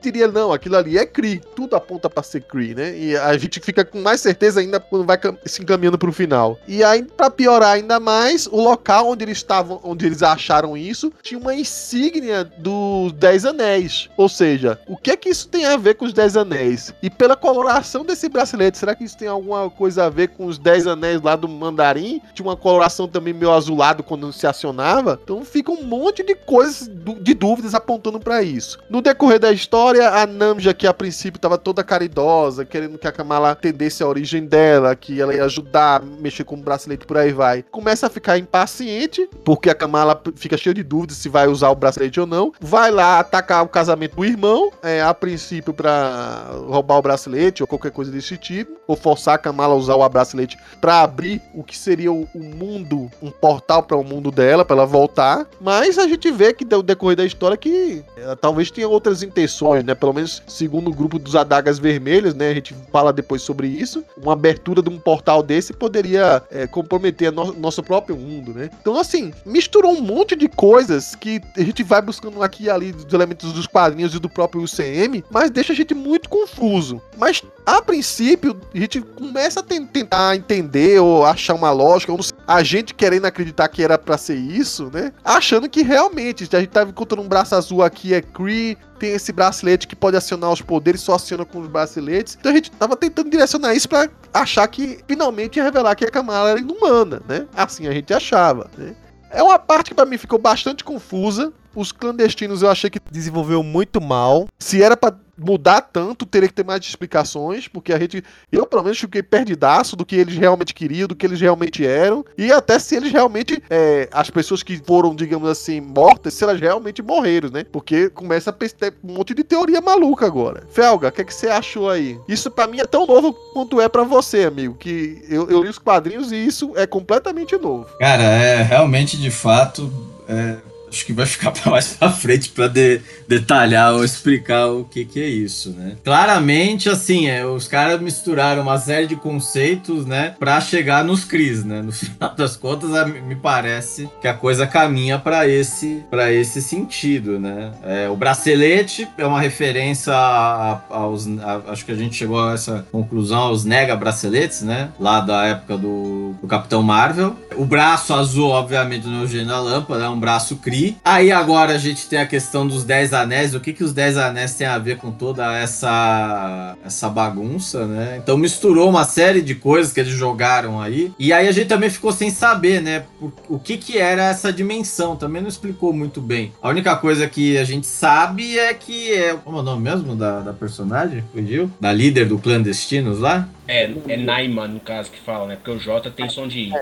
Diria, 0.00 0.28
não, 0.28 0.52
aquilo 0.52 0.76
ali 0.76 0.96
é 0.96 1.04
Kree. 1.04 1.40
Tudo 1.56 1.74
aponta 1.74 2.08
pra 2.08 2.22
ser 2.22 2.42
Kree, 2.42 2.72
né? 2.74 2.96
E 2.96 3.16
a 3.16 3.36
gente 3.36 3.58
fica 3.58 3.84
com 3.84 4.00
mais 4.00 4.20
certeza 4.20 4.60
ainda 4.60 4.78
quando 4.78 5.04
vai 5.04 5.18
se 5.44 5.60
encaminhando 5.60 5.98
pro 5.98 6.12
final. 6.12 6.56
E 6.68 6.84
aí, 6.84 7.02
pra 7.02 7.30
piorar 7.30 7.72
ainda 7.72 7.98
mais, 7.98 8.46
o 8.46 8.60
local 8.60 9.08
onde 9.10 9.24
eles 9.24 9.38
estavam, 9.38 9.80
onde 9.82 10.06
eles 10.06 10.22
acharam 10.22 10.76
isso, 10.76 11.12
tinha 11.20 11.40
uma 11.40 11.52
insígnia 11.54 12.44
dos 12.44 13.12
Dez 13.18 13.44
Anéis. 13.44 14.08
Ou 14.16 14.28
seja, 14.28 14.78
o 14.86 14.96
que 14.96 15.10
é 15.10 15.16
que 15.16 15.28
isso 15.28 15.48
tem 15.48 15.66
a 15.66 15.76
ver 15.76 15.94
com 15.94 16.04
os 16.04 16.12
Dez 16.12 16.36
Anéis? 16.36 16.94
E 17.02 17.10
pela 17.10 17.34
coloração 17.34 18.04
desse 18.04 18.28
bracelete, 18.28 18.78
será 18.78 18.94
que 18.94 19.02
isso 19.02 19.18
tem 19.18 19.26
alguma 19.26 19.68
coisa 19.68 20.04
a 20.04 20.08
ver 20.08 20.28
com 20.28 20.46
os 20.46 20.56
Dez 20.56 20.86
Anéis 20.86 21.20
lá 21.20 21.34
do 21.34 21.48
Mandarim? 21.48 22.22
Tinha 22.32 22.46
uma 22.46 22.56
coloração 22.56 23.08
também 23.08 23.34
meio 23.34 23.52
azulado 23.52 24.04
quando 24.04 24.32
se 24.32 24.46
acionava. 24.46 25.18
Então 25.22 25.44
fica 25.44 25.72
um 25.72 25.82
monte 25.82 26.22
de 26.22 26.36
coisas, 26.36 26.88
de 27.20 27.34
dúvidas 27.34 27.74
apontando 27.74 28.20
pra 28.20 28.40
isso. 28.40 28.78
No 28.88 29.02
decorrer 29.02 29.40
da 29.40 29.50
história, 29.50 30.08
a 30.10 30.24
Namja, 30.24 30.72
que 30.72 30.86
a 30.86 30.94
princípio 30.94 31.38
estava 31.38 31.58
toda 31.58 31.82
caridosa, 31.82 32.64
querendo 32.64 32.98
que 32.98 33.08
a 33.08 33.12
Kamala 33.12 33.50
entendesse 33.50 34.00
a 34.00 34.06
origem 34.06 34.46
dela, 34.46 34.94
que 34.94 35.20
ela 35.20 35.34
ia 35.34 35.44
ajudar, 35.44 36.04
mexer 36.04 36.44
com 36.44 36.54
o 36.54 36.58
bracelete 36.58 37.04
por 37.04 37.16
aí 37.16 37.32
vai, 37.32 37.64
começa 37.64 38.06
a 38.06 38.10
ficar 38.10 38.38
impaciente, 38.38 39.28
porque 39.44 39.68
a 39.68 39.74
Kamala 39.74 40.20
fica 40.36 40.56
cheia 40.56 40.74
de 40.74 40.84
dúvidas 40.84 41.16
se 41.16 41.28
vai 41.28 41.48
usar 41.48 41.70
o 41.70 41.74
bracelete 41.74 42.20
ou 42.20 42.26
não. 42.26 42.52
Vai 42.60 42.92
lá 42.92 43.07
atacar 43.18 43.64
o 43.64 43.68
casamento 43.68 44.16
do 44.16 44.24
irmão, 44.24 44.70
é, 44.82 45.00
a 45.02 45.12
princípio 45.14 45.72
pra 45.72 46.50
roubar 46.66 46.98
o 46.98 47.02
bracelete 47.02 47.62
ou 47.62 47.66
qualquer 47.66 47.90
coisa 47.90 48.10
desse 48.10 48.36
tipo, 48.36 48.72
ou 48.86 48.96
forçar 48.96 49.34
a 49.34 49.38
Kamala 49.38 49.74
a 49.74 49.76
usar 49.76 49.94
o 49.94 50.08
bracelete 50.08 50.58
pra 50.80 51.02
abrir 51.02 51.40
o 51.54 51.62
que 51.62 51.76
seria 51.76 52.12
o, 52.12 52.28
o 52.34 52.38
mundo, 52.42 53.10
um 53.22 53.30
portal 53.30 53.82
para 53.82 53.96
o 53.96 54.04
mundo 54.04 54.30
dela, 54.30 54.64
pra 54.64 54.76
ela 54.76 54.86
voltar. 54.86 55.46
Mas 55.60 55.98
a 55.98 56.06
gente 56.06 56.30
vê 56.30 56.52
que 56.52 56.64
no 56.64 56.82
decorrer 56.82 57.16
da 57.16 57.24
história 57.24 57.56
que 57.56 58.02
ela 58.16 58.36
talvez 58.36 58.70
tenha 58.70 58.88
outras 58.88 59.22
intenções, 59.22 59.84
né? 59.84 59.94
Pelo 59.94 60.12
menos 60.12 60.42
segundo 60.46 60.88
o 60.90 60.94
grupo 60.94 61.18
dos 61.18 61.36
adagas 61.36 61.78
vermelhas, 61.78 62.34
né? 62.34 62.50
A 62.50 62.54
gente 62.54 62.74
fala 62.92 63.12
depois 63.12 63.42
sobre 63.42 63.66
isso. 63.68 64.04
Uma 64.16 64.32
abertura 64.32 64.82
de 64.82 64.88
um 64.88 64.98
portal 64.98 65.42
desse 65.42 65.72
poderia 65.72 66.42
é, 66.50 66.66
comprometer 66.66 67.30
no- 67.32 67.52
nosso 67.54 67.82
próprio 67.82 68.16
mundo, 68.16 68.52
né? 68.54 68.70
Então, 68.80 68.98
assim, 68.98 69.32
misturou 69.44 69.92
um 69.92 70.00
monte 70.00 70.34
de 70.34 70.48
coisas 70.48 71.14
que 71.14 71.40
a 71.56 71.60
gente 71.62 71.82
vai 71.82 72.00
buscando 72.02 72.42
aqui 72.42 72.64
e 72.64 72.70
ali 72.70 72.87
dos 72.92 73.12
elementos 73.12 73.52
dos 73.52 73.66
quadrinhos 73.66 74.14
e 74.14 74.18
do 74.18 74.28
próprio 74.28 74.62
UCM, 74.62 75.24
mas 75.30 75.50
deixa 75.50 75.72
a 75.72 75.76
gente 75.76 75.94
muito 75.94 76.28
confuso. 76.28 77.00
Mas, 77.16 77.42
a 77.66 77.80
princípio, 77.82 78.58
a 78.74 78.78
gente 78.78 79.00
começa 79.00 79.60
a 79.60 79.62
ten- 79.62 79.86
tentar 79.86 80.36
entender 80.36 81.00
ou 81.00 81.24
achar 81.24 81.54
uma 81.54 81.70
lógica, 81.70 82.12
ou 82.12 82.18
a 82.46 82.62
gente 82.62 82.94
querendo 82.94 83.24
acreditar 83.26 83.68
que 83.68 83.82
era 83.82 83.98
pra 83.98 84.16
ser 84.18 84.36
isso, 84.36 84.90
né? 84.92 85.12
Achando 85.24 85.68
que 85.68 85.82
realmente, 85.82 86.48
a 86.52 86.60
gente 86.60 86.70
tava 86.70 86.90
encontrando 86.90 87.22
um 87.22 87.28
braço 87.28 87.54
azul 87.54 87.82
aqui, 87.82 88.14
é 88.14 88.20
Kree, 88.22 88.76
tem 88.98 89.12
esse 89.12 89.32
bracelete 89.32 89.86
que 89.86 89.94
pode 89.94 90.16
acionar 90.16 90.50
os 90.50 90.60
poderes, 90.60 91.00
só 91.00 91.14
aciona 91.14 91.44
com 91.44 91.60
os 91.60 91.68
braceletes. 91.68 92.36
Então 92.38 92.50
a 92.50 92.54
gente 92.54 92.70
tava 92.72 92.96
tentando 92.96 93.30
direcionar 93.30 93.74
isso 93.74 93.88
pra 93.88 94.08
achar 94.34 94.66
que 94.66 94.98
finalmente 95.06 95.56
ia 95.56 95.62
revelar 95.64 95.94
que 95.94 96.04
a 96.04 96.10
Kamala 96.10 96.50
era 96.50 96.60
inumana, 96.60 97.22
né? 97.28 97.46
Assim 97.54 97.86
a 97.86 97.92
gente 97.92 98.12
achava, 98.12 98.68
né? 98.76 98.94
É 99.30 99.42
uma 99.42 99.58
parte 99.58 99.90
que 99.90 99.94
pra 99.94 100.06
mim 100.06 100.16
ficou 100.16 100.38
bastante 100.38 100.82
confusa. 100.82 101.52
Os 101.78 101.92
clandestinos 101.92 102.62
eu 102.62 102.68
achei 102.68 102.90
que 102.90 102.98
desenvolveu 103.08 103.62
muito 103.62 104.00
mal. 104.00 104.48
Se 104.58 104.82
era 104.82 104.96
pra 104.96 105.14
mudar 105.38 105.80
tanto, 105.80 106.26
teria 106.26 106.48
que 106.48 106.54
ter 106.54 106.64
mais 106.64 106.84
explicações, 106.84 107.68
porque 107.68 107.92
a 107.92 107.98
gente, 108.00 108.24
eu 108.50 108.66
pelo 108.66 108.82
menos 108.82 108.98
fiquei 108.98 109.22
perdidaço 109.22 109.94
do 109.94 110.04
que 110.04 110.16
eles 110.16 110.36
realmente 110.36 110.74
queriam, 110.74 111.06
do 111.06 111.14
que 111.14 111.24
eles 111.24 111.40
realmente 111.40 111.86
eram, 111.86 112.24
e 112.36 112.50
até 112.50 112.80
se 112.80 112.96
eles 112.96 113.12
realmente, 113.12 113.62
é, 113.70 114.08
as 114.10 114.28
pessoas 114.28 114.64
que 114.64 114.76
foram, 114.84 115.14
digamos 115.14 115.48
assim, 115.48 115.80
mortas, 115.80 116.34
se 116.34 116.42
elas 116.42 116.60
realmente 116.60 117.00
morreram, 117.00 117.48
né? 117.50 117.62
Porque 117.62 118.10
começa 118.10 118.50
a 118.50 118.52
ter 118.52 118.94
um 119.04 119.12
monte 119.12 119.32
de 119.32 119.44
teoria 119.44 119.80
maluca 119.80 120.26
agora. 120.26 120.64
Felga, 120.70 121.06
o 121.06 121.12
que, 121.12 121.20
é 121.20 121.24
que 121.24 121.32
você 121.32 121.46
achou 121.46 121.88
aí? 121.88 122.18
Isso 122.26 122.50
pra 122.50 122.66
mim 122.66 122.80
é 122.80 122.86
tão 122.86 123.06
novo 123.06 123.32
quanto 123.52 123.80
é 123.80 123.88
pra 123.88 124.02
você, 124.02 124.46
amigo, 124.46 124.74
que 124.74 125.24
eu, 125.28 125.48
eu 125.48 125.62
li 125.62 125.68
os 125.68 125.78
quadrinhos 125.78 126.32
e 126.32 126.36
isso 126.44 126.72
é 126.74 126.88
completamente 126.88 127.56
novo. 127.56 127.86
Cara, 128.00 128.24
é 128.24 128.62
realmente 128.62 129.16
de 129.16 129.30
fato. 129.30 129.92
é, 130.28 130.56
acho 130.90 131.04
que 131.06 131.12
vai 131.12 131.26
ficar 131.26 131.50
pra 131.52 131.70
mais 131.72 131.88
pra 131.94 132.10
frente 132.10 132.48
pra 132.50 132.68
de- 132.68 133.00
detalhar 133.26 133.94
ou 133.94 134.04
explicar 134.04 134.66
o 134.68 134.84
que, 134.84 135.04
que 135.04 135.20
é 135.20 135.26
isso, 135.28 135.70
né? 135.70 135.96
Claramente, 136.04 136.88
assim, 136.88 137.28
é, 137.28 137.44
os 137.46 137.68
caras 137.68 138.00
misturaram 138.00 138.62
uma 138.62 138.78
série 138.78 139.06
de 139.06 139.16
conceitos, 139.16 140.06
né, 140.06 140.34
pra 140.38 140.60
chegar 140.60 141.04
nos 141.04 141.24
Cris, 141.24 141.64
né? 141.64 141.82
No 141.82 141.92
final 141.92 142.34
das 142.34 142.56
contas, 142.56 142.94
a- 142.94 143.04
me 143.06 143.36
parece 143.36 144.08
que 144.20 144.28
a 144.28 144.34
coisa 144.34 144.66
caminha 144.66 145.18
pra 145.18 145.46
esse, 145.48 146.02
pra 146.10 146.32
esse 146.32 146.60
sentido, 146.62 147.38
né? 147.38 147.70
É, 147.84 148.08
o 148.08 148.16
bracelete 148.16 149.06
é 149.16 149.26
uma 149.26 149.40
referência 149.40 150.12
a- 150.12 150.72
a- 150.90 150.96
aos. 150.96 151.26
acho 151.68 151.84
que 151.84 151.92
a 151.92 151.96
gente 151.96 152.14
chegou 152.16 152.42
a 152.42 152.54
essa 152.54 152.86
conclusão 152.90 153.38
aos 153.40 153.64
nega 153.64 153.94
braceletes, 153.96 154.62
né? 154.62 154.88
Lá 154.98 155.20
da 155.20 155.44
época 155.46 155.76
do, 155.76 156.34
do 156.40 156.46
Capitão 156.48 156.82
Marvel. 156.82 157.36
O 157.56 157.64
braço 157.64 158.14
azul, 158.14 158.48
obviamente, 158.50 159.06
no 159.06 159.22
Eugênio 159.22 159.48
da 159.48 159.60
Lâmpada, 159.60 160.04
é 160.04 160.08
um 160.08 160.18
braço 160.18 160.56
Kree. 160.78 160.96
Aí 161.04 161.30
agora 161.32 161.74
a 161.74 161.78
gente 161.78 162.06
tem 162.08 162.18
a 162.18 162.26
questão 162.26 162.66
dos 162.66 162.84
Dez 162.84 163.12
Anéis. 163.12 163.54
O 163.54 163.60
que, 163.60 163.72
que 163.72 163.82
os 163.84 163.92
Dez 163.92 164.16
Anéis 164.16 164.54
têm 164.54 164.66
a 164.66 164.78
ver 164.78 164.96
com 164.96 165.10
toda 165.10 165.56
essa, 165.56 166.76
essa 166.84 167.08
bagunça, 167.08 167.86
né? 167.86 168.18
Então 168.22 168.36
misturou 168.36 168.88
uma 168.88 169.04
série 169.04 169.42
de 169.42 169.54
coisas 169.54 169.92
que 169.92 170.00
eles 170.00 170.12
jogaram 170.12 170.80
aí. 170.80 171.12
E 171.18 171.32
aí 171.32 171.48
a 171.48 171.52
gente 171.52 171.66
também 171.68 171.90
ficou 171.90 172.12
sem 172.12 172.30
saber, 172.30 172.80
né? 172.82 173.04
por- 173.18 173.32
O 173.48 173.58
que, 173.58 173.76
que 173.76 173.98
era 173.98 174.24
essa 174.24 174.52
dimensão. 174.52 175.16
Também 175.16 175.42
não 175.42 175.48
explicou 175.48 175.92
muito 175.92 176.20
bem. 176.20 176.52
A 176.62 176.68
única 176.68 176.94
coisa 176.96 177.26
que 177.28 177.58
a 177.58 177.64
gente 177.64 177.86
sabe 177.86 178.58
é 178.58 178.72
que 178.74 179.12
é. 179.12 179.34
Como 179.34 179.58
é 179.58 179.60
o 179.60 179.62
nome 179.64 179.82
mesmo 179.82 180.14
da, 180.14 180.40
da 180.40 180.52
personagem? 180.52 181.24
Fugiu? 181.32 181.70
Da 181.80 181.92
líder 181.92 182.26
do 182.26 182.38
Clandestinos 182.38 183.18
lá? 183.20 183.48
É, 183.66 183.90
é 184.08 184.16
Naima, 184.16 184.66
no 184.66 184.80
caso, 184.80 185.10
que 185.10 185.18
fala, 185.20 185.46
né? 185.46 185.56
Porque 185.56 185.70
o 185.70 185.78
J 185.78 186.10
tem 186.10 186.28
som 186.28 186.46
de 186.48 186.60
I. 186.60 186.72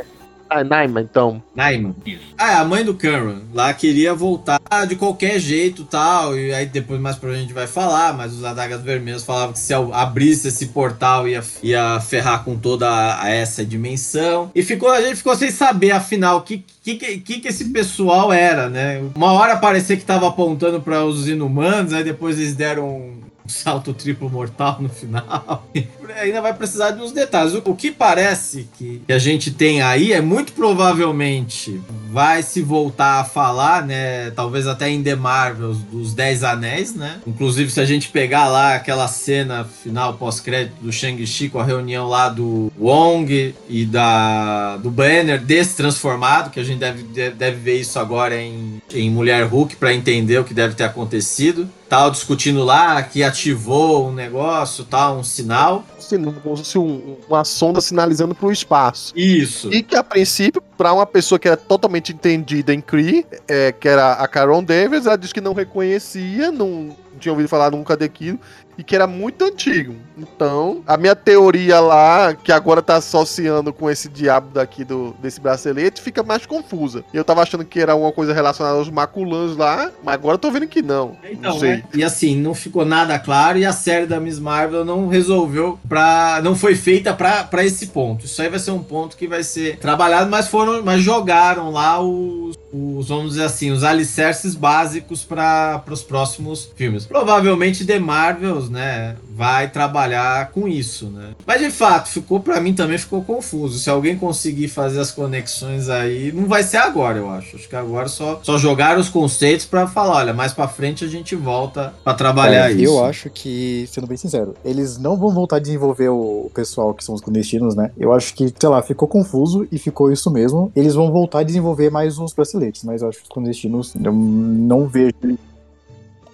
Ah, 0.48 0.62
Naima, 0.62 1.00
então. 1.00 1.42
Naima. 1.54 1.94
Ah, 2.38 2.52
é, 2.52 2.54
a 2.56 2.64
mãe 2.64 2.84
do 2.84 2.94
Cameron 2.94 3.40
lá 3.52 3.72
queria 3.74 4.14
voltar 4.14 4.60
de 4.88 4.94
qualquer 4.96 5.38
jeito 5.40 5.84
tal. 5.84 6.38
E 6.38 6.52
aí 6.54 6.66
depois 6.66 7.00
mais 7.00 7.16
pra 7.16 7.34
gente 7.34 7.52
vai 7.52 7.66
falar, 7.66 8.12
mas 8.14 8.32
os 8.32 8.44
adagas 8.44 8.80
vermelhos 8.82 9.24
falavam 9.24 9.52
que 9.52 9.58
se 9.58 9.74
abrisse 9.74 10.48
esse 10.48 10.66
portal 10.68 11.26
ia, 11.28 11.42
ia 11.62 12.00
ferrar 12.00 12.44
com 12.44 12.56
toda 12.56 12.88
a- 12.88 13.28
essa 13.28 13.64
dimensão. 13.64 14.50
E 14.54 14.62
ficou, 14.62 14.90
a 14.90 15.00
gente 15.00 15.16
ficou 15.16 15.34
sem 15.34 15.50
saber, 15.50 15.90
afinal, 15.90 16.38
o 16.38 16.42
que, 16.42 16.64
que, 16.82 16.94
que, 16.96 17.40
que 17.40 17.48
esse 17.48 17.66
pessoal 17.66 18.32
era, 18.32 18.68
né? 18.68 19.02
Uma 19.14 19.32
hora 19.32 19.56
parecia 19.56 19.96
que 19.96 20.04
tava 20.04 20.28
apontando 20.28 20.80
para 20.80 21.04
os 21.04 21.26
inumanos, 21.28 21.92
aí 21.92 22.04
depois 22.04 22.38
eles 22.38 22.54
deram 22.54 23.14
salto 23.48 23.94
triplo 23.94 24.30
mortal 24.30 24.78
no 24.80 24.88
final. 24.88 25.68
Ainda 26.20 26.40
vai 26.40 26.54
precisar 26.54 26.92
de 26.92 27.02
uns 27.02 27.12
detalhes. 27.12 27.54
O, 27.54 27.74
que 27.74 27.90
parece 27.90 28.68
que, 28.78 29.02
a 29.08 29.18
gente 29.18 29.50
tem 29.50 29.82
aí 29.82 30.12
é 30.12 30.20
muito 30.20 30.52
provavelmente 30.52 31.80
vai 32.10 32.42
se 32.42 32.62
voltar 32.62 33.20
a 33.20 33.24
falar, 33.24 33.84
né? 33.84 34.30
Talvez 34.30 34.66
até 34.66 34.88
em 34.88 35.02
The 35.02 35.14
Marvels 35.14 35.78
dos 35.78 36.14
Dez 36.14 36.42
Anéis, 36.42 36.94
né? 36.94 37.20
Inclusive, 37.26 37.70
se 37.70 37.80
a 37.80 37.84
gente 37.84 38.08
pegar 38.08 38.48
lá 38.48 38.74
aquela 38.74 39.08
cena 39.08 39.64
final 39.64 40.14
pós-crédito 40.14 40.76
do 40.80 40.90
Shang-Chi 40.90 41.50
com 41.50 41.58
a 41.58 41.64
reunião 41.64 42.08
lá 42.08 42.28
do 42.30 42.72
Wong 42.78 43.54
e 43.68 43.84
da 43.84 44.78
do 44.78 44.90
Banner 44.90 45.40
destransformado, 45.40 46.50
que 46.50 46.60
a 46.60 46.64
gente 46.64 46.78
deve, 46.78 47.02
deve, 47.02 47.36
deve 47.36 47.56
ver 47.56 47.80
isso 47.80 47.98
agora 47.98 48.40
em, 48.40 48.80
em 48.92 49.10
Mulher 49.10 49.44
Hulk 49.44 49.76
para 49.76 49.92
entender 49.92 50.38
o 50.38 50.44
que 50.44 50.54
deve 50.54 50.74
ter 50.74 50.84
acontecido. 50.84 51.68
Tal, 51.88 52.10
discutindo 52.10 52.64
lá 52.64 53.00
que 53.02 53.22
ativou 53.22 54.08
um 54.08 54.12
negócio, 54.12 54.84
tal, 54.84 55.18
um 55.18 55.22
sinal. 55.22 55.84
Sinal, 56.00 56.32
como 56.42 56.56
se 56.56 56.62
fosse 56.64 56.78
um- 56.78 57.16
uma 57.28 57.44
sonda 57.44 57.80
sinalizando 57.80 58.34
pro 58.34 58.50
espaço. 58.50 59.12
Isso. 59.16 59.72
E 59.72 59.82
que 59.82 59.94
a 59.94 60.02
princípio, 60.02 60.60
pra 60.76 60.92
uma 60.92 61.06
pessoa 61.06 61.38
que 61.38 61.46
era 61.46 61.56
totalmente 61.56 62.12
entendida 62.12 62.74
em 62.74 62.80
Kree, 62.80 63.24
é, 63.46 63.70
que 63.70 63.86
era 63.88 64.14
a 64.14 64.26
Carol 64.26 64.60
Davis, 64.62 65.06
ela 65.06 65.16
disse 65.16 65.32
que 65.32 65.40
não 65.40 65.54
reconhecia, 65.54 66.50
não, 66.50 66.96
tinha 67.18 67.32
ouvido 67.32 67.48
falar 67.48 67.70
nunca 67.70 67.96
daquilo 67.96 68.38
e 68.78 68.84
que 68.84 68.94
era 68.94 69.06
muito 69.06 69.44
antigo. 69.44 69.94
Então, 70.16 70.82
a 70.86 70.96
minha 70.96 71.16
teoria 71.16 71.80
lá, 71.80 72.34
que 72.34 72.52
agora 72.52 72.82
tá 72.82 72.96
associando 72.96 73.72
com 73.72 73.90
esse 73.90 74.08
diabo 74.08 74.50
daqui 74.52 74.84
do, 74.84 75.14
desse 75.20 75.40
bracelete, 75.40 76.00
fica 76.00 76.22
mais 76.22 76.44
confusa. 76.44 77.04
Eu 77.12 77.24
tava 77.24 77.42
achando 77.42 77.64
que 77.64 77.80
era 77.80 77.94
uma 77.94 78.12
coisa 78.12 78.32
relacionada 78.32 78.76
aos 78.76 78.90
maculãs 78.90 79.56
lá, 79.56 79.90
mas 80.04 80.14
agora 80.14 80.34
eu 80.34 80.38
tô 80.38 80.50
vendo 80.50 80.66
que 80.66 80.82
não. 80.82 81.16
Então, 81.24 81.52
não 81.52 81.60
sei. 81.60 81.70
né? 81.76 81.84
E 81.94 82.04
assim, 82.04 82.36
não 82.36 82.54
ficou 82.54 82.84
nada 82.84 83.18
claro 83.18 83.58
e 83.58 83.64
a 83.64 83.72
série 83.72 84.06
da 84.06 84.20
Miss 84.20 84.38
Marvel 84.38 84.84
não 84.84 85.08
resolveu 85.08 85.78
pra. 85.88 86.40
não 86.42 86.54
foi 86.54 86.74
feita 86.74 87.14
pra, 87.14 87.44
pra 87.44 87.64
esse 87.64 87.88
ponto. 87.88 88.26
Isso 88.26 88.40
aí 88.42 88.48
vai 88.48 88.58
ser 88.58 88.72
um 88.72 88.82
ponto 88.82 89.16
que 89.16 89.26
vai 89.26 89.42
ser 89.42 89.78
trabalhado, 89.78 90.30
mas 90.30 90.48
foram. 90.48 90.82
Mas 90.82 91.02
jogaram 91.02 91.70
lá 91.70 92.00
os. 92.00 92.56
Os 92.72 93.08
vamos 93.08 93.30
dizer 93.30 93.44
assim, 93.44 93.70
os 93.70 93.84
alicerces 93.84 94.54
básicos 94.54 95.24
para 95.24 95.82
os 95.90 96.02
próximos 96.02 96.70
filmes. 96.76 97.06
Provavelmente 97.06 97.84
The 97.84 97.98
Marvels, 97.98 98.68
né? 98.68 99.16
Vai 99.36 99.68
trabalhar 99.68 100.50
com 100.50 100.66
isso, 100.66 101.08
né? 101.10 101.34
Mas 101.46 101.60
de 101.60 101.70
fato, 101.70 102.08
ficou 102.08 102.40
para 102.40 102.58
mim 102.58 102.72
também 102.72 102.96
ficou 102.96 103.22
confuso. 103.22 103.78
Se 103.78 103.90
alguém 103.90 104.16
conseguir 104.16 104.68
fazer 104.68 104.98
as 104.98 105.10
conexões 105.10 105.90
aí, 105.90 106.32
não 106.32 106.46
vai 106.46 106.62
ser 106.62 106.78
agora, 106.78 107.18
eu 107.18 107.28
acho. 107.28 107.56
Acho 107.56 107.68
que 107.68 107.76
agora 107.76 108.08
só 108.08 108.40
só 108.42 108.56
jogaram 108.56 108.98
os 108.98 109.10
conceitos 109.10 109.66
para 109.66 109.86
falar, 109.86 110.16
olha, 110.16 110.32
mais 110.32 110.54
para 110.54 110.66
frente 110.68 111.04
a 111.04 111.08
gente 111.08 111.34
volta 111.34 111.92
para 112.02 112.14
trabalhar 112.14 112.68
Cara, 112.68 112.72
isso. 112.72 112.84
Eu 112.84 113.04
acho 113.04 113.28
que, 113.28 113.86
sendo 113.92 114.06
bem 114.06 114.16
sincero, 114.16 114.54
eles 114.64 114.96
não 114.96 115.16
vão 115.16 115.30
voltar 115.30 115.56
a 115.56 115.60
desenvolver 115.60 116.08
o 116.08 116.50
pessoal 116.54 116.94
que 116.94 117.04
são 117.04 117.14
os 117.14 117.20
clandestinos, 117.20 117.74
né? 117.74 117.90
Eu 117.98 118.12
acho 118.12 118.32
que, 118.34 118.52
sei 118.58 118.68
lá, 118.68 118.80
ficou 118.80 119.06
confuso 119.06 119.68
e 119.70 119.78
ficou 119.78 120.10
isso 120.10 120.30
mesmo. 120.30 120.72
Eles 120.74 120.94
vão 120.94 121.10
voltar 121.12 121.40
a 121.40 121.42
desenvolver 121.42 121.90
mais 121.90 122.18
os 122.18 122.32
braceletes, 122.32 122.84
mas 122.84 123.02
eu 123.02 123.08
acho 123.08 123.18
que 123.18 123.24
os 123.24 123.30
clandestinos 123.30 123.94
eu 123.94 124.12
não 124.12 124.86
vejo 124.86 125.14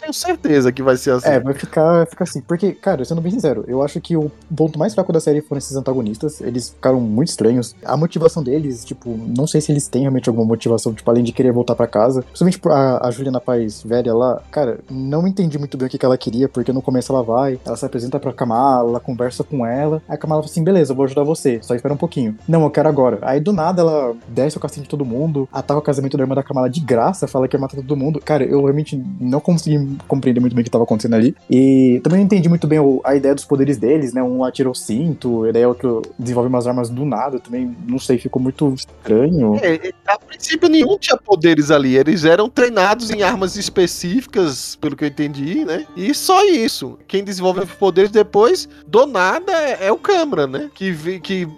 Tenho 0.02 0.12
certeza 0.12 0.72
que 0.72 0.82
vai 0.82 0.96
ser 0.96 1.12
assim. 1.12 1.28
É, 1.28 1.38
vai 1.38 1.54
ficar, 1.54 2.04
ficar 2.08 2.24
assim. 2.24 2.40
Porque, 2.40 2.72
cara, 2.72 3.04
sendo 3.04 3.20
bem 3.20 3.30
sincero, 3.30 3.64
eu 3.68 3.80
acho 3.84 4.00
que 4.00 4.16
o 4.16 4.32
ponto 4.54 4.76
mais 4.76 4.94
fraco 4.94 5.12
da 5.12 5.20
série 5.20 5.40
foram 5.40 5.58
esses 5.58 5.76
antagonistas. 5.76 6.40
Eles 6.40 6.70
ficaram 6.70 7.00
muito 7.00 7.28
estranhos. 7.28 7.76
A 7.84 7.96
motivação 7.96 8.42
deles, 8.42 8.84
tipo, 8.84 9.16
não 9.16 9.46
sei 9.46 9.60
se 9.60 9.70
eles 9.70 9.86
têm 9.86 10.02
realmente 10.02 10.28
alguma 10.28 10.44
motivação, 10.44 10.92
tipo, 10.92 11.08
além 11.08 11.22
de 11.22 11.30
querer 11.30 11.52
voltar 11.52 11.76
pra 11.76 11.86
casa. 11.86 12.22
Principalmente 12.22 12.60
a, 12.68 13.06
a 13.06 13.10
Juliana 13.12 13.40
Paz 13.40 13.80
velha 13.84 14.12
lá, 14.12 14.42
cara, 14.50 14.80
não 14.90 15.24
entendi 15.24 15.56
muito 15.56 15.78
bem 15.78 15.86
o 15.86 15.90
que, 15.90 15.98
que 15.98 16.04
ela 16.04 16.18
queria, 16.18 16.48
porque 16.48 16.72
no 16.72 16.82
começo 16.82 17.12
ela 17.12 17.22
vai, 17.22 17.60
ela 17.64 17.76
se 17.76 17.86
apresenta 17.86 18.18
pra 18.18 18.32
Kamala, 18.32 18.98
conversa 18.98 19.44
com 19.44 19.64
ela. 19.64 20.02
Aí 20.08 20.16
a 20.16 20.18
Kamala 20.18 20.42
fala 20.42 20.50
assim: 20.50 20.64
beleza, 20.64 20.90
eu 20.90 20.96
vou 20.96 21.04
ajudar 21.04 21.22
você, 21.22 21.60
só 21.62 21.76
espera 21.76 21.94
um 21.94 21.96
pouquinho. 21.98 22.36
Não, 22.48 22.64
eu 22.64 22.70
quero 22.70 22.88
agora. 22.88 23.20
Aí 23.22 23.38
do 23.38 23.52
nada 23.52 23.82
ela 23.82 24.16
desce 24.26 24.56
o 24.56 24.60
cacete 24.60 24.82
de 24.82 24.88
todo 24.88 25.04
mundo, 25.04 25.48
ataca 25.52 25.78
o 25.78 25.82
casamento 25.82 26.16
da 26.16 26.24
irmã 26.24 26.34
da 26.34 26.42
Kamala 26.42 26.68
de 26.68 26.80
graça, 26.80 27.28
fala 27.28 27.46
que 27.46 27.54
ia 27.54 27.60
matar 27.60 27.76
todo 27.76 27.96
mundo. 27.96 28.20
Cara, 28.20 28.42
eu 28.42 28.60
realmente 28.62 29.00
não 29.20 29.38
consegui 29.38 29.91
compreender 30.08 30.40
muito 30.40 30.54
bem 30.54 30.62
o 30.62 30.64
que 30.64 30.70
tava 30.70 30.84
acontecendo 30.84 31.14
ali. 31.14 31.34
E 31.50 32.00
também 32.02 32.18
não 32.20 32.26
entendi 32.26 32.48
muito 32.48 32.66
bem 32.66 32.78
a 33.04 33.14
ideia 33.16 33.34
dos 33.34 33.44
poderes 33.44 33.76
deles, 33.76 34.12
né? 34.12 34.22
Um 34.22 34.44
atira 34.44 34.70
o 34.70 34.74
cinto, 34.74 35.46
e 35.46 35.52
daí 35.52 35.64
outro 35.66 36.02
desenvolve 36.18 36.48
umas 36.48 36.66
armas 36.66 36.88
do 36.90 37.04
nada. 37.04 37.38
Também, 37.38 37.76
não 37.86 37.98
sei, 37.98 38.18
ficou 38.18 38.40
muito 38.40 38.72
estranho. 38.74 39.56
É, 39.62 39.74
é, 39.88 39.92
a 40.06 40.18
princípio 40.18 40.68
nenhum 40.68 40.96
tinha 40.98 41.16
poderes 41.16 41.70
ali, 41.70 41.96
eles 41.96 42.24
eram 42.24 42.48
treinados 42.48 43.10
em 43.10 43.22
armas 43.22 43.56
específicas, 43.56 44.76
pelo 44.76 44.96
que 44.96 45.04
eu 45.04 45.08
entendi, 45.08 45.64
né? 45.64 45.86
E 45.96 46.14
só 46.14 46.44
isso. 46.44 46.98
Quem 47.06 47.22
desenvolve 47.24 47.60
os 47.60 47.70
poderes 47.72 48.10
depois, 48.10 48.68
do 48.86 49.06
nada, 49.06 49.52
é, 49.52 49.86
é 49.86 49.92
o 49.92 49.96
Câmara, 49.96 50.46
né? 50.46 50.70
Que, 50.74 51.20
que 51.20 51.48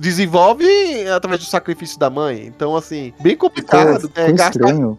desenvolve 0.00 0.66
através 1.14 1.40
do 1.42 1.46
sacrifício 1.46 1.98
da 1.98 2.10
mãe. 2.10 2.46
Então, 2.46 2.76
assim, 2.76 3.12
bem 3.20 3.36
complicado. 3.36 4.00
ficou 4.00 4.22
É, 4.24 4.32
gastar- 4.32 4.50
estranho. 4.66 4.98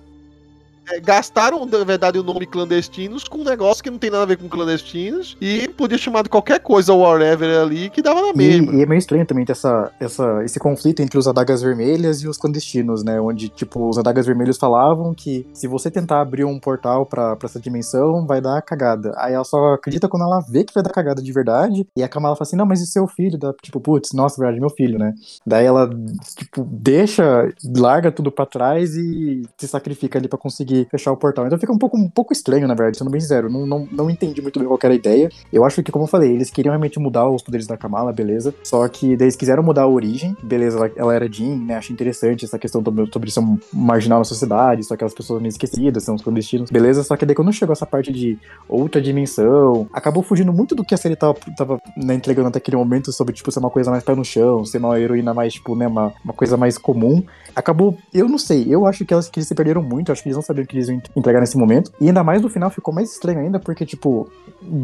É, 0.91 0.99
gastaram, 0.99 1.65
na 1.65 1.83
verdade, 1.83 2.19
o 2.19 2.23
nome 2.23 2.45
clandestinos 2.45 3.23
com 3.23 3.39
um 3.39 3.43
negócio 3.43 3.83
que 3.83 3.89
não 3.89 3.97
tem 3.97 4.09
nada 4.09 4.23
a 4.23 4.25
ver 4.25 4.37
com 4.37 4.49
clandestinos 4.49 5.37
e 5.39 5.67
podia 5.69 5.97
chamar 5.97 6.23
de 6.23 6.29
qualquer 6.29 6.59
coisa, 6.59 6.93
whatever 6.93 7.61
ali, 7.61 7.89
que 7.89 8.01
dava 8.01 8.21
na 8.21 8.33
mesma. 8.33 8.73
E, 8.73 8.77
e 8.77 8.81
é 8.81 8.85
meio 8.85 8.99
estranho 8.99 9.25
também 9.25 9.45
ter 9.45 9.53
essa, 9.53 9.91
essa, 9.99 10.43
esse 10.43 10.59
conflito 10.59 11.01
entre 11.01 11.17
os 11.17 11.27
adagas 11.27 11.61
vermelhas 11.61 12.21
e 12.21 12.27
os 12.27 12.37
clandestinos, 12.37 13.03
né? 13.03 13.19
Onde, 13.19 13.49
tipo, 13.49 13.87
os 13.89 13.97
adagas 13.97 14.25
vermelhos 14.25 14.57
falavam 14.57 15.13
que 15.13 15.47
se 15.53 15.67
você 15.67 15.89
tentar 15.89 16.21
abrir 16.21 16.45
um 16.45 16.59
portal 16.59 17.05
pra, 17.05 17.35
pra 17.35 17.47
essa 17.47 17.59
dimensão, 17.59 18.25
vai 18.25 18.41
dar 18.41 18.61
cagada. 18.61 19.13
Aí 19.17 19.33
ela 19.33 19.43
só 19.43 19.73
acredita 19.73 20.07
quando 20.07 20.23
ela 20.23 20.41
vê 20.41 20.63
que 20.63 20.73
vai 20.73 20.83
dar 20.83 20.91
cagada 20.91 21.21
de 21.21 21.31
verdade. 21.31 21.87
E 21.95 22.03
a 22.03 22.09
Kamala 22.09 22.35
fala 22.35 22.47
assim: 22.47 22.55
não, 22.55 22.65
mas 22.65 22.81
e 22.81 22.87
seu 22.87 23.07
filho? 23.07 23.37
Da, 23.37 23.53
tipo, 23.61 23.79
putz, 23.79 24.11
nossa, 24.13 24.37
verdade, 24.37 24.59
meu 24.59 24.69
filho, 24.69 24.97
né? 24.97 25.13
Daí 25.45 25.65
ela, 25.65 25.89
tipo, 26.35 26.63
deixa, 26.69 27.51
larga 27.75 28.11
tudo 28.11 28.31
pra 28.31 28.45
trás 28.45 28.95
e 28.95 29.43
se 29.57 29.67
sacrifica 29.67 30.19
ali 30.19 30.27
pra 30.27 30.37
conseguir 30.37 30.80
fechar 30.85 31.11
o 31.11 31.17
portal. 31.17 31.45
Então 31.45 31.57
fica 31.57 31.71
um 31.71 31.77
pouco, 31.77 31.97
um 31.97 32.09
pouco 32.09 32.33
estranho, 32.33 32.67
na 32.67 32.73
verdade, 32.73 32.97
sendo 32.97 33.09
bem 33.09 33.21
sincero. 33.21 33.49
Não, 33.49 33.65
não, 33.65 33.87
não 33.91 34.09
entendi 34.09 34.41
muito 34.41 34.59
bem 34.59 34.67
qual 34.67 34.77
que 34.77 34.85
era 34.85 34.93
a 34.93 34.97
ideia. 34.97 35.29
Eu 35.51 35.65
acho 35.65 35.81
que, 35.83 35.91
como 35.91 36.05
eu 36.05 36.07
falei, 36.07 36.33
eles 36.33 36.49
queriam 36.49 36.71
realmente 36.71 36.99
mudar 36.99 37.29
os 37.29 37.41
poderes 37.41 37.67
da 37.67 37.77
Kamala, 37.77 38.11
beleza. 38.13 38.53
Só 38.63 38.87
que 38.87 39.15
daí 39.15 39.25
eles 39.25 39.35
quiseram 39.35 39.63
mudar 39.63 39.83
a 39.83 39.87
origem, 39.87 40.35
beleza, 40.41 40.77
ela, 40.77 40.91
ela 40.95 41.15
era 41.15 41.31
Jean, 41.31 41.55
né? 41.55 41.75
Achei 41.75 41.93
interessante 41.93 42.45
essa 42.45 42.57
questão 42.59 42.83
sobre, 42.83 43.11
sobre 43.11 43.31
ser 43.31 43.39
um 43.39 43.57
marginal 43.73 44.19
na 44.19 44.25
sociedade, 44.25 44.83
só 44.83 44.93
aquelas 44.93 45.13
pessoas 45.13 45.41
meio 45.41 45.49
esquecidas, 45.49 46.03
são 46.03 46.15
os 46.15 46.21
clandestinos, 46.21 46.69
beleza. 46.69 47.03
Só 47.03 47.15
que 47.15 47.25
daí 47.25 47.35
quando 47.35 47.51
chegou 47.53 47.73
essa 47.73 47.85
parte 47.85 48.11
de 48.11 48.37
outra 48.67 49.01
dimensão, 49.01 49.87
acabou 49.93 50.23
fugindo 50.23 50.51
muito 50.53 50.75
do 50.75 50.83
que 50.83 50.93
a 50.93 50.97
série 50.97 51.15
tava, 51.15 51.35
tava 51.57 51.81
né, 51.95 52.13
entregando 52.13 52.47
até 52.47 52.57
aquele 52.57 52.77
momento 52.77 53.11
sobre, 53.11 53.33
tipo, 53.33 53.51
ser 53.51 53.59
uma 53.59 53.69
coisa 53.69 53.91
mais 53.91 54.03
pé 54.03 54.15
no 54.15 54.23
chão, 54.23 54.65
ser 54.65 54.77
uma 54.77 54.99
heroína 54.99 55.33
mais, 55.33 55.53
tipo, 55.53 55.75
né, 55.75 55.87
uma, 55.87 56.13
uma 56.23 56.33
coisa 56.33 56.57
mais 56.57 56.77
comum. 56.77 57.23
Acabou, 57.55 57.97
eu 58.13 58.27
não 58.27 58.37
sei, 58.37 58.65
eu 58.69 58.85
acho 58.85 59.05
que, 59.05 59.13
elas, 59.13 59.29
que 59.29 59.39
eles 59.39 59.47
se 59.47 59.55
perderam 59.55 59.81
muito, 59.81 60.11
acho 60.11 60.23
que 60.23 60.29
eles 60.29 60.35
não 60.35 60.43
sabiam 60.43 60.65
que 60.65 60.70
eles 60.75 60.89
iam 60.89 61.01
entregar 61.15 61.39
nesse 61.39 61.57
momento. 61.57 61.91
E 61.99 62.07
ainda 62.07 62.23
mais 62.23 62.41
no 62.41 62.49
final 62.49 62.69
ficou 62.69 62.93
mais 62.93 63.11
estranho 63.11 63.39
ainda, 63.39 63.59
porque, 63.59 63.85
tipo, 63.85 64.29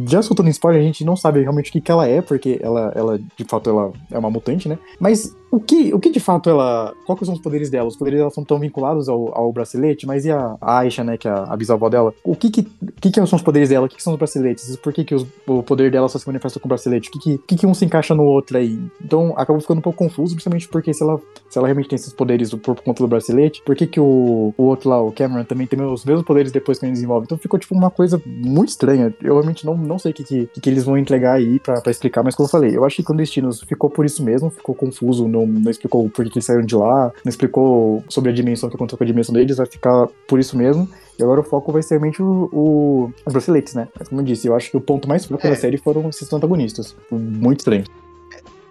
já 0.07 0.21
soltando 0.21 0.49
spoiler, 0.49 0.81
a 0.81 0.85
gente 0.85 1.03
não 1.03 1.15
sabe 1.15 1.41
realmente 1.41 1.69
o 1.69 1.73
que, 1.73 1.81
que 1.81 1.91
ela 1.91 2.07
é, 2.07 2.21
porque 2.21 2.59
ela, 2.61 2.91
ela, 2.95 3.19
de 3.19 3.43
fato, 3.45 3.69
ela 3.69 3.91
é 4.11 4.17
uma 4.17 4.29
mutante, 4.29 4.67
né? 4.67 4.77
Mas 4.99 5.35
o 5.49 5.59
que, 5.59 5.93
o 5.93 5.99
que 5.99 6.09
de 6.09 6.19
fato 6.19 6.49
ela. 6.49 6.93
Quais 7.05 7.21
são 7.25 7.33
os 7.33 7.41
poderes 7.41 7.69
dela? 7.69 7.87
Os 7.87 7.95
poderes 7.95 8.19
dela 8.19 8.29
são 8.31 8.43
tão 8.43 8.59
vinculados 8.59 9.07
ao, 9.07 9.35
ao 9.37 9.51
bracelete, 9.51 10.05
mas 10.05 10.25
e 10.25 10.31
a, 10.31 10.57
Aisha, 10.61 11.03
né, 11.03 11.17
que 11.17 11.27
é 11.27 11.31
a, 11.31 11.43
a 11.43 11.55
bisavó 11.57 11.89
dela? 11.89 12.13
O 12.23 12.35
que 12.35 12.49
que, 12.49 12.61
o 12.61 12.91
que 13.01 13.11
que 13.11 13.25
são 13.25 13.37
os 13.37 13.41
poderes 13.41 13.69
dela? 13.69 13.85
O 13.85 13.89
que, 13.89 13.95
que 13.95 14.03
são 14.03 14.13
os 14.13 14.19
braceletes? 14.19 14.75
Por 14.77 14.91
que, 14.93 15.03
que 15.03 15.15
os- 15.15 15.25
o 15.47 15.63
poder 15.63 15.91
dela 15.91 16.09
só 16.09 16.19
se 16.19 16.27
manifesta 16.27 16.59
com 16.59 16.67
o 16.67 16.69
bracelete? 16.69 17.09
O 17.09 17.11
que, 17.11 17.19
que, 17.19 17.33
o 17.35 17.39
que, 17.39 17.55
que 17.55 17.65
um 17.67 17.73
se 17.73 17.85
encaixa 17.85 18.13
no 18.13 18.23
outro 18.23 18.57
aí? 18.57 18.79
Então 19.03 19.33
acabou 19.37 19.61
ficando 19.61 19.79
um 19.79 19.81
pouco 19.81 19.97
confuso, 19.99 20.35
principalmente 20.35 20.67
porque 20.67 20.93
se 20.93 21.01
ela, 21.03 21.19
se 21.49 21.57
ela 21.57 21.67
realmente 21.67 21.89
tem 21.89 21.95
esses 21.95 22.13
poderes 22.13 22.53
por, 22.53 22.79
conta 22.81 23.03
do 23.03 23.07
bracelete, 23.07 23.61
por 23.65 23.75
que, 23.75 23.87
que 23.87 23.99
o, 23.99 24.53
o 24.57 24.63
outro 24.63 24.89
lá, 24.89 25.01
o 25.01 25.11
Cameron, 25.11 25.43
também 25.43 25.65
tem 25.67 25.81
os 25.81 26.03
mesmos 26.05 26.25
poderes 26.25 26.51
depois 26.51 26.77
que 26.77 26.85
ele 26.85 26.93
desenvolve? 26.93 27.25
Então 27.25 27.37
ficou 27.37 27.59
tipo 27.59 27.73
uma 27.73 27.89
coisa 27.89 28.21
muito 28.25 28.69
estranha. 28.69 29.13
Eu 29.21 29.33
realmente 29.35 29.65
não, 29.65 29.77
não 29.77 29.97
sei 29.97 30.11
o 30.11 30.13
que, 30.13 30.23
que, 30.23 30.47
que, 30.61 30.69
eles 30.69 30.83
vão 30.83 30.97
entregar 30.97 31.33
aí 31.33 31.59
pra, 31.59 31.81
pra 31.81 31.91
explicar, 31.91 32.23
mas 32.23 32.35
como 32.35 32.47
eu 32.47 32.51
falei, 32.51 32.75
eu 32.75 32.83
acho 32.83 32.97
que 32.97 33.03
Clandestinos 33.03 33.61
ficou 33.61 33.89
por 33.89 34.05
isso 34.05 34.23
mesmo, 34.23 34.49
ficou 34.49 34.75
confuso, 34.75 35.27
não, 35.37 35.47
não 35.47 35.71
explicou 35.71 36.09
por 36.09 36.25
que, 36.25 36.31
eles 36.37 36.45
saíram 36.45 36.65
de 36.65 36.75
lá, 36.75 37.11
não 37.23 37.29
explicou 37.29 38.03
sobre 38.09 38.31
a 38.31 38.33
dimensão 38.33 38.69
que 38.69 38.75
aconteceu 38.75 38.97
com 38.97 39.03
a 39.03 39.07
dimensão 39.07 39.33
deles, 39.33 39.57
vai 39.57 39.65
ficar 39.65 40.07
por 40.27 40.39
isso 40.39 40.57
mesmo. 40.57 40.87
E 41.19 41.23
agora 41.23 41.39
o 41.41 41.43
foco 41.43 41.71
vai 41.71 41.81
ser 41.81 41.95
realmente 41.95 42.21
o, 42.21 42.49
o, 42.53 43.11
os 43.25 43.33
braceletes, 43.33 43.73
né? 43.73 43.87
Mas 43.97 44.07
como 44.07 44.21
eu 44.21 44.25
disse, 44.25 44.47
eu 44.47 44.55
acho 44.55 44.69
que 44.69 44.77
o 44.77 44.81
ponto 44.81 45.07
mais 45.07 45.25
fraco 45.25 45.45
É. 45.47 45.49
da 45.49 45.55
série 45.55 45.77
foram 45.77 46.07
esses 46.09 46.31
antagonistas. 46.31 46.95
Muito 47.11 47.59
estranho. 47.59 47.85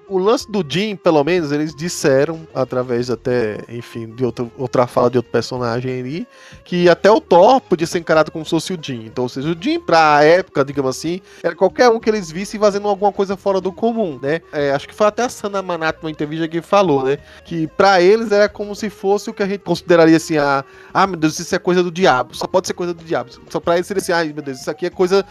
O 0.09 0.19
lance 0.19 0.51
do 0.51 0.65
Jim, 0.67 0.95
pelo 0.95 1.23
menos, 1.25 1.51
eles 1.51 1.75
disseram, 1.75 2.47
através 2.55 3.11
até, 3.11 3.59
enfim, 3.69 4.07
de 4.07 4.25
outra, 4.25 4.47
outra 4.57 4.87
fala 4.87 5.11
de 5.11 5.19
outro 5.19 5.33
personagem 5.33 6.01
ali, 6.01 6.29
que 6.65 6.89
até 6.89 7.11
o 7.11 7.21
Thor 7.21 7.61
podia 7.61 7.87
ser 7.87 7.99
encarado 7.99 8.31
como 8.31 8.45
se 8.45 8.51
fosse 8.51 8.73
o 8.73 8.79
Jim. 8.81 9.07
Então, 9.07 9.25
ou 9.25 9.29
seja, 9.29 9.49
o 9.49 9.57
Jim, 9.61 9.81
pra 9.81 10.23
época, 10.23 10.65
digamos 10.65 10.97
assim, 10.97 11.21
era 11.43 11.57
qualquer 11.57 11.89
um 11.89 11.99
que 11.99 12.09
eles 12.09 12.31
vissem 12.31 12.61
fazendo 12.61 12.87
alguma 12.87 13.13
coisa 13.13 13.37
fora 13.37 13.61
do 13.61 13.73
comum, 13.73 14.19
né? 14.23 14.41
É, 14.53 14.71
acho 14.71 14.87
que 14.87 14.95
foi 14.95 15.09
até 15.09 15.25
a 15.25 15.29
Sana 15.29 15.61
Manato 15.61 16.01
numa 16.03 16.11
entrevista 16.11 16.47
que 16.47 16.63
falou, 16.63 17.05
né? 17.05 17.19
Que 17.45 17.67
pra 17.67 18.01
eles 18.01 18.31
era 18.31 18.49
como 18.49 18.77
se 18.77 18.89
fosse 18.89 19.29
o 19.29 19.35
que 19.35 19.43
a 19.43 19.47
gente 19.47 19.61
consideraria 19.61 20.17
assim, 20.17 20.37
ah, 20.39 20.65
ah 20.95 21.07
meu 21.07 21.17
Deus, 21.17 21.39
isso 21.39 21.55
é 21.55 21.59
coisa 21.59 21.83
do 21.83 21.91
diabo, 21.91 22.35
só 22.37 22.47
pode 22.47 22.69
ser 22.69 22.75
coisa 22.75 22.95
do 22.95 23.03
diabo. 23.03 23.31
Só 23.51 23.59
pra 23.59 23.75
eles 23.75 23.87
seria 23.87 24.01
assim, 24.01 24.13
ai 24.13 24.33
meu 24.33 24.43
Deus, 24.43 24.61
isso 24.61 24.71
aqui 24.71 24.87
é 24.87 24.91
coisa 24.91 25.27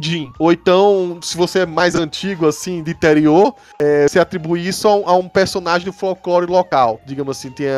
Jim. 0.00 0.32
Ou 0.38 0.52
então, 0.52 1.18
se 1.22 1.36
você 1.36 1.60
é 1.60 1.66
mais 1.66 1.94
antigo, 1.94 2.46
assim, 2.46 2.82
de 2.82 2.90
interior, 2.90 3.54
é, 3.78 4.06
você 4.06 4.18
atribui 4.18 4.66
isso 4.66 4.86
a 4.86 4.94
um, 4.94 5.08
a 5.08 5.16
um 5.16 5.28
personagem 5.28 5.86
do 5.86 5.92
folclore 5.92 6.46
local. 6.46 7.00
Digamos 7.06 7.38
assim, 7.38 7.50
tinha. 7.50 7.72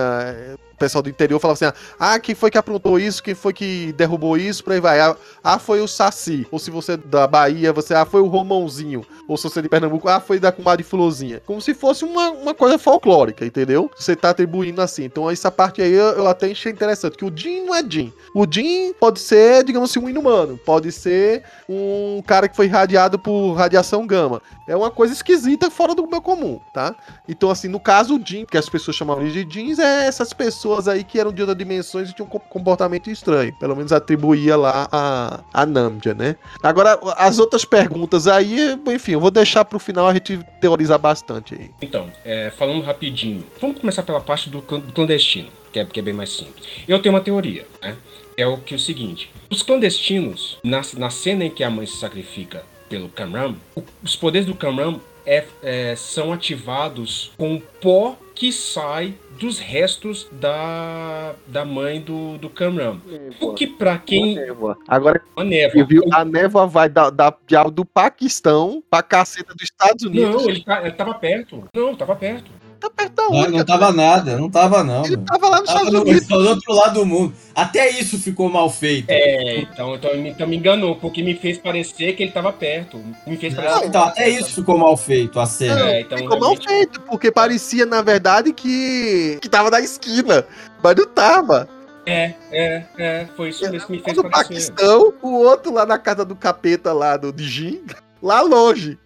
Pessoal 0.82 1.02
do 1.02 1.08
interior 1.08 1.38
falava 1.38 1.64
assim: 1.64 1.76
ah, 1.98 2.18
quem 2.18 2.34
foi 2.34 2.50
que 2.50 2.58
aprontou 2.58 2.98
isso? 2.98 3.22
Quem 3.22 3.34
foi 3.34 3.52
que 3.52 3.92
derrubou 3.92 4.36
isso? 4.36 4.64
Por 4.64 4.72
aí 4.72 4.80
vai. 4.80 4.98
Ah, 4.98 5.16
ah, 5.42 5.58
foi 5.58 5.80
o 5.80 5.86
Saci. 5.86 6.46
Ou 6.50 6.58
se 6.58 6.70
você 6.70 6.92
é 6.92 6.96
da 6.96 7.26
Bahia, 7.26 7.72
você, 7.72 7.94
ah, 7.94 8.04
foi 8.04 8.20
o 8.20 8.26
Romãozinho. 8.26 9.06
Ou 9.28 9.36
se 9.36 9.44
você 9.44 9.60
é 9.60 9.62
de 9.62 9.68
Pernambuco, 9.68 10.08
ah, 10.08 10.20
foi 10.20 10.40
da 10.40 10.50
comadre 10.50 10.84
Florzinha. 10.84 11.40
Como 11.46 11.60
se 11.60 11.72
fosse 11.72 12.04
uma, 12.04 12.30
uma 12.30 12.54
coisa 12.54 12.78
folclórica, 12.78 13.46
entendeu? 13.46 13.90
Você 13.96 14.16
tá 14.16 14.30
atribuindo 14.30 14.82
assim. 14.82 15.04
Então, 15.04 15.30
essa 15.30 15.50
parte 15.50 15.80
aí 15.80 15.92
eu, 15.92 16.06
eu 16.06 16.26
até 16.26 16.50
achei 16.50 16.72
interessante. 16.72 17.16
Que 17.16 17.24
o 17.24 17.32
Jim 17.34 17.64
não 17.64 17.74
é 17.74 17.82
Jim. 17.88 18.12
O 18.34 18.44
Jim 18.50 18.92
pode 18.98 19.20
ser, 19.20 19.62
digamos 19.62 19.90
assim, 19.90 20.00
um 20.00 20.08
inumano. 20.08 20.58
Pode 20.58 20.90
ser 20.90 21.44
um 21.68 22.20
cara 22.26 22.48
que 22.48 22.56
foi 22.56 22.66
irradiado 22.66 23.18
por 23.18 23.52
radiação 23.52 24.06
gama. 24.06 24.42
É 24.66 24.76
uma 24.76 24.90
coisa 24.90 25.12
esquisita 25.12 25.70
fora 25.70 25.94
do 25.94 26.06
meu 26.06 26.20
comum, 26.20 26.60
tá? 26.72 26.94
Então, 27.28 27.50
assim, 27.50 27.68
no 27.68 27.78
caso, 27.78 28.16
o 28.16 28.20
Jim, 28.24 28.44
que 28.44 28.58
as 28.58 28.68
pessoas 28.68 28.96
chamavam 28.96 29.24
de 29.24 29.44
jeans, 29.44 29.78
é 29.78 30.06
essas 30.06 30.32
pessoas 30.32 30.71
pessoas 30.72 30.88
aí 30.88 31.04
que 31.04 31.18
eram 31.18 31.32
de 31.32 31.42
outras 31.42 31.58
dimensões 31.58 32.10
e 32.10 32.14
tinham 32.14 32.26
um 32.26 32.38
comportamento 32.38 33.10
estranho. 33.10 33.52
Pelo 33.58 33.76
menos 33.76 33.92
atribuía 33.92 34.56
lá 34.56 34.88
a, 34.90 35.40
a 35.52 35.66
Namja, 35.66 36.14
né? 36.14 36.36
Agora, 36.62 36.98
as 37.16 37.38
outras 37.38 37.64
perguntas 37.64 38.26
aí, 38.26 38.78
enfim, 38.86 39.12
eu 39.12 39.20
vou 39.20 39.30
deixar 39.30 39.64
pro 39.64 39.78
final 39.78 40.06
a 40.06 40.14
gente 40.14 40.38
teorizar 40.60 40.98
bastante 40.98 41.54
aí. 41.54 41.70
Então, 41.80 42.10
é, 42.24 42.50
falando 42.56 42.82
rapidinho, 42.82 43.44
vamos 43.60 43.80
começar 43.80 44.02
pela 44.02 44.20
parte 44.20 44.48
do, 44.48 44.62
clandestino, 44.62 45.48
que 45.72 45.78
é, 45.78 45.84
que 45.84 46.00
é 46.00 46.02
bem 46.02 46.14
mais 46.14 46.30
simples. 46.30 46.66
Eu 46.88 47.00
tenho 47.00 47.14
uma 47.14 47.20
teoria, 47.20 47.66
né? 47.80 47.96
É 48.36 48.46
o 48.46 48.56
que 48.56 48.74
é 48.74 48.76
o 48.76 48.80
seguinte: 48.80 49.30
os 49.50 49.62
clandestinos, 49.62 50.58
na, 50.64 50.80
na 50.96 51.10
cena 51.10 51.44
em 51.44 51.50
que 51.50 51.62
a 51.62 51.70
mãe 51.70 51.86
se 51.86 51.96
sacrifica 51.96 52.64
pelo 52.88 53.08
Kamram, 53.08 53.56
os 54.02 54.16
poderes 54.16 54.46
do 54.46 54.54
Kamram 54.54 55.00
é, 55.26 55.44
é, 55.62 55.94
são 55.96 56.32
ativados 56.32 57.32
com 57.36 57.60
pó 57.80 58.16
que 58.34 58.52
sai 58.52 59.14
dos 59.38 59.58
restos 59.58 60.28
da, 60.32 61.34
da 61.46 61.64
mãe 61.64 62.00
do, 62.00 62.38
do 62.38 62.48
Kamram. 62.48 63.00
O 63.40 63.54
que 63.54 63.66
pra 63.66 63.98
quem. 63.98 64.36
Névoa. 64.36 64.76
Agora, 64.86 65.20
Uma 65.36 65.44
névoa. 65.44 65.84
viu, 65.84 66.02
a 66.12 66.24
névoa 66.24 66.66
vai 66.66 66.88
da, 66.88 67.10
da, 67.10 67.30
do 67.72 67.84
Paquistão 67.84 68.82
pra 68.88 69.02
caceta 69.02 69.52
dos 69.54 69.64
Estados 69.64 70.04
Unidos. 70.04 70.42
Não, 70.42 70.50
ele, 70.50 70.64
tá, 70.64 70.80
ele 70.82 70.92
tava 70.92 71.14
perto. 71.14 71.64
Não, 71.74 71.94
tava 71.94 72.14
perto. 72.14 72.50
Tá 72.82 72.90
perto 72.90 73.14
da 73.14 73.22
Não, 73.30 73.48
não 73.50 73.64
tava 73.64 73.92
nada, 73.92 74.36
não 74.38 74.50
tava 74.50 74.84
não. 74.84 75.04
Ele 75.04 75.16
mano. 75.16 75.26
tava 75.26 75.48
lá 75.48 75.60
nos 75.60 75.66
Tava 75.68 75.78
Estados 75.80 75.92
no, 75.92 76.02
Unidos. 76.10 76.26
do 76.28 76.48
outro 76.48 76.74
lado 76.74 76.94
do 77.00 77.06
mundo. 77.06 77.34
Até 77.54 77.90
isso 77.90 78.18
ficou 78.18 78.48
mal 78.48 78.68
feito. 78.70 79.06
É, 79.08 79.60
então, 79.60 79.94
então, 79.94 80.16
me- 80.16 80.30
então 80.30 80.46
me 80.46 80.56
enganou, 80.56 80.96
porque 80.96 81.22
me 81.22 81.34
fez 81.34 81.58
parecer 81.58 82.14
que 82.14 82.22
ele 82.22 82.32
tava 82.32 82.52
perto. 82.52 82.98
Me 83.26 83.36
fez 83.36 83.54
parecer. 83.54 83.76
Não, 83.80 83.84
então, 83.84 84.02
até 84.04 84.28
isso 84.28 84.54
ficou 84.54 84.76
mal 84.78 84.96
feito, 84.96 85.38
a 85.38 85.46
cena. 85.46 85.76
Não, 85.76 85.86
É, 85.86 86.00
então, 86.00 86.18
ficou 86.18 86.38
mal 86.38 86.50
realmente- 86.50 86.68
feito, 86.68 87.00
porque 87.02 87.30
parecia, 87.30 87.86
na 87.86 88.02
verdade, 88.02 88.52
que, 88.52 89.38
que 89.40 89.48
tava 89.48 89.70
na 89.70 89.80
esquina. 89.80 90.44
Mas 90.82 90.96
não 90.96 91.06
tava. 91.06 91.68
É, 92.04 92.34
é, 92.50 92.84
é. 92.98 93.26
Foi 93.36 93.50
isso 93.50 93.62
mesmo 93.70 93.86
que 93.86 93.92
me 93.92 93.98
fez 94.00 94.16
parecer. 94.16 94.30
Paquistão, 94.30 95.12
o 95.22 95.34
outro 95.34 95.72
lá 95.72 95.86
na 95.86 95.98
casa 95.98 96.24
do 96.24 96.34
capeta 96.34 96.92
lá 96.92 97.16
do 97.16 97.32
Dijin, 97.32 97.80
lá 98.22 98.40
longe. 98.40 98.98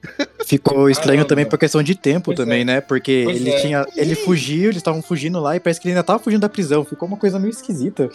Ficou 0.46 0.90
estranho 0.90 1.18
Caramba. 1.18 1.28
também 1.28 1.46
por 1.46 1.58
questão 1.58 1.82
de 1.82 1.94
tempo 1.94 2.26
Pois 2.26 2.36
também, 2.36 2.60
é. 2.60 2.64
né? 2.64 2.80
Porque 2.80 3.22
Pois 3.24 3.36
ele 3.36 3.50
é. 3.50 3.60
tinha. 3.60 3.86
Ele 3.96 4.14
fugiu, 4.14 4.64
eles 4.64 4.76
estavam 4.76 5.02
fugindo 5.02 5.40
lá 5.40 5.56
e 5.56 5.60
parece 5.60 5.80
que 5.80 5.88
ele 5.88 5.94
ainda 5.94 6.04
tava 6.04 6.18
fugindo 6.18 6.42
da 6.42 6.48
prisão. 6.48 6.84
Ficou 6.84 7.08
uma 7.08 7.16
coisa 7.16 7.38
meio 7.38 7.50
esquisita. 7.50 8.10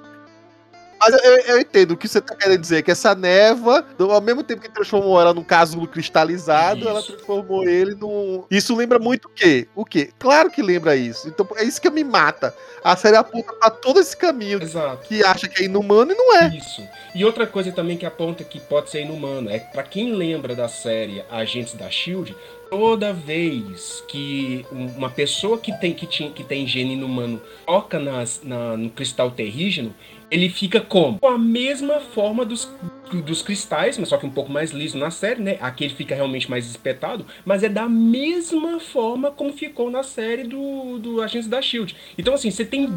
Mas 1.04 1.14
eu, 1.24 1.32
eu 1.56 1.60
entendo 1.60 1.92
o 1.92 1.98
que 1.98 2.08
você 2.08 2.22
tá 2.22 2.36
querendo 2.36 2.62
dizer, 2.62 2.84
que 2.84 2.92
essa 2.92 3.16
névoa, 3.16 3.84
ao 3.98 4.22
mesmo 4.22 4.44
tempo 4.44 4.62
que 4.62 4.70
transformou 4.72 5.20
ela 5.20 5.34
num 5.34 5.44
casulo 5.44 5.88
cristalizado, 5.88 6.82
Isso. 6.82 6.90
ela 6.90 7.02
transformou 7.02 7.68
ele 7.68 7.96
num. 7.96 8.44
Isso 8.52 8.76
lembra 8.76 9.00
muito 9.00 9.26
o 9.26 9.30
quê? 9.30 9.68
O 9.76 9.84
quê? 9.84 10.12
Claro 10.20 10.52
que 10.52 10.62
lembra 10.62 10.96
isso. 10.96 11.28
Então 11.28 11.48
é 11.56 11.64
isso 11.64 11.82
que 11.82 11.90
me 11.90 12.04
mata. 12.04 12.54
A 12.84 12.96
série 12.96 13.18
aponta 13.18 13.52
pra 13.54 13.70
todo 13.72 14.00
esse 14.00 14.16
caminho 14.16 14.62
Exato. 14.62 15.08
que 15.08 15.24
acha 15.24 15.48
que 15.48 15.64
é 15.64 15.66
inumano 15.66 16.12
e 16.12 16.16
não 16.16 16.36
é. 16.38 16.56
Isso. 16.56 16.84
E 17.16 17.26
outra 17.26 17.48
coisa 17.48 17.72
também 17.72 17.98
que 17.98 18.06
aponta 18.06 18.44
que 18.44 18.60
pode 18.60 18.92
ser 18.92 19.02
inumano 19.02 19.50
é 19.50 19.58
pra 19.60 19.82
quem 19.84 20.14
lembra 20.14 20.54
da 20.56 20.68
série 20.68 21.24
Agentes 21.32 21.74
da 21.74 21.90
Shield, 21.90 22.36
toda 22.70 23.12
vez 23.12 24.04
que 24.08 24.66
um- 24.72 24.86
uma 24.98 25.10
pessoa 25.10 25.58
que 25.58 25.72
tem 25.80 25.94
que, 25.94 26.06
tinha, 26.06 26.30
que 26.32 26.44
tem 26.44 26.66
gene 26.68 26.94
inumano 26.94 27.42
toca 27.66 28.00
nas, 28.00 28.42
na- 28.44 28.78
no 28.78 28.90
cristal 28.90 29.30
terrígeno, 29.32 29.94
ele 30.32 30.50
fica 30.50 30.80
como? 30.80 31.20
Com 31.20 31.28
a 31.28 31.38
mesma 31.38 32.00
forma 32.00 32.46
dos, 32.46 32.72
dos 33.26 33.42
cristais, 33.42 33.98
mas 33.98 34.08
só 34.08 34.18
que 34.18 34.26
um 34.26 34.32
pouco 34.32 34.50
mais 34.50 34.72
liso 34.72 34.98
na 34.98 35.12
série, 35.12 35.42
né? 35.42 35.58
Aqui 35.60 35.84
ele 35.84 35.94
fica 35.94 36.16
realmente 36.16 36.50
mais 36.50 36.66
espetado, 36.70 37.26
mas 37.44 37.62
é 37.64 37.70
da 37.70 37.90
mesma 37.90 38.80
forma 38.80 39.30
como 39.30 39.52
ficou 39.52 39.92
na 39.92 40.04
série 40.04 40.46
do, 40.46 40.98
do 41.00 41.22
Agentes 41.22 41.50
da 41.50 41.62
Shield. 41.62 41.96
Então, 42.18 42.34
assim, 42.34 42.50
você 42.50 42.64
tem. 42.64 42.88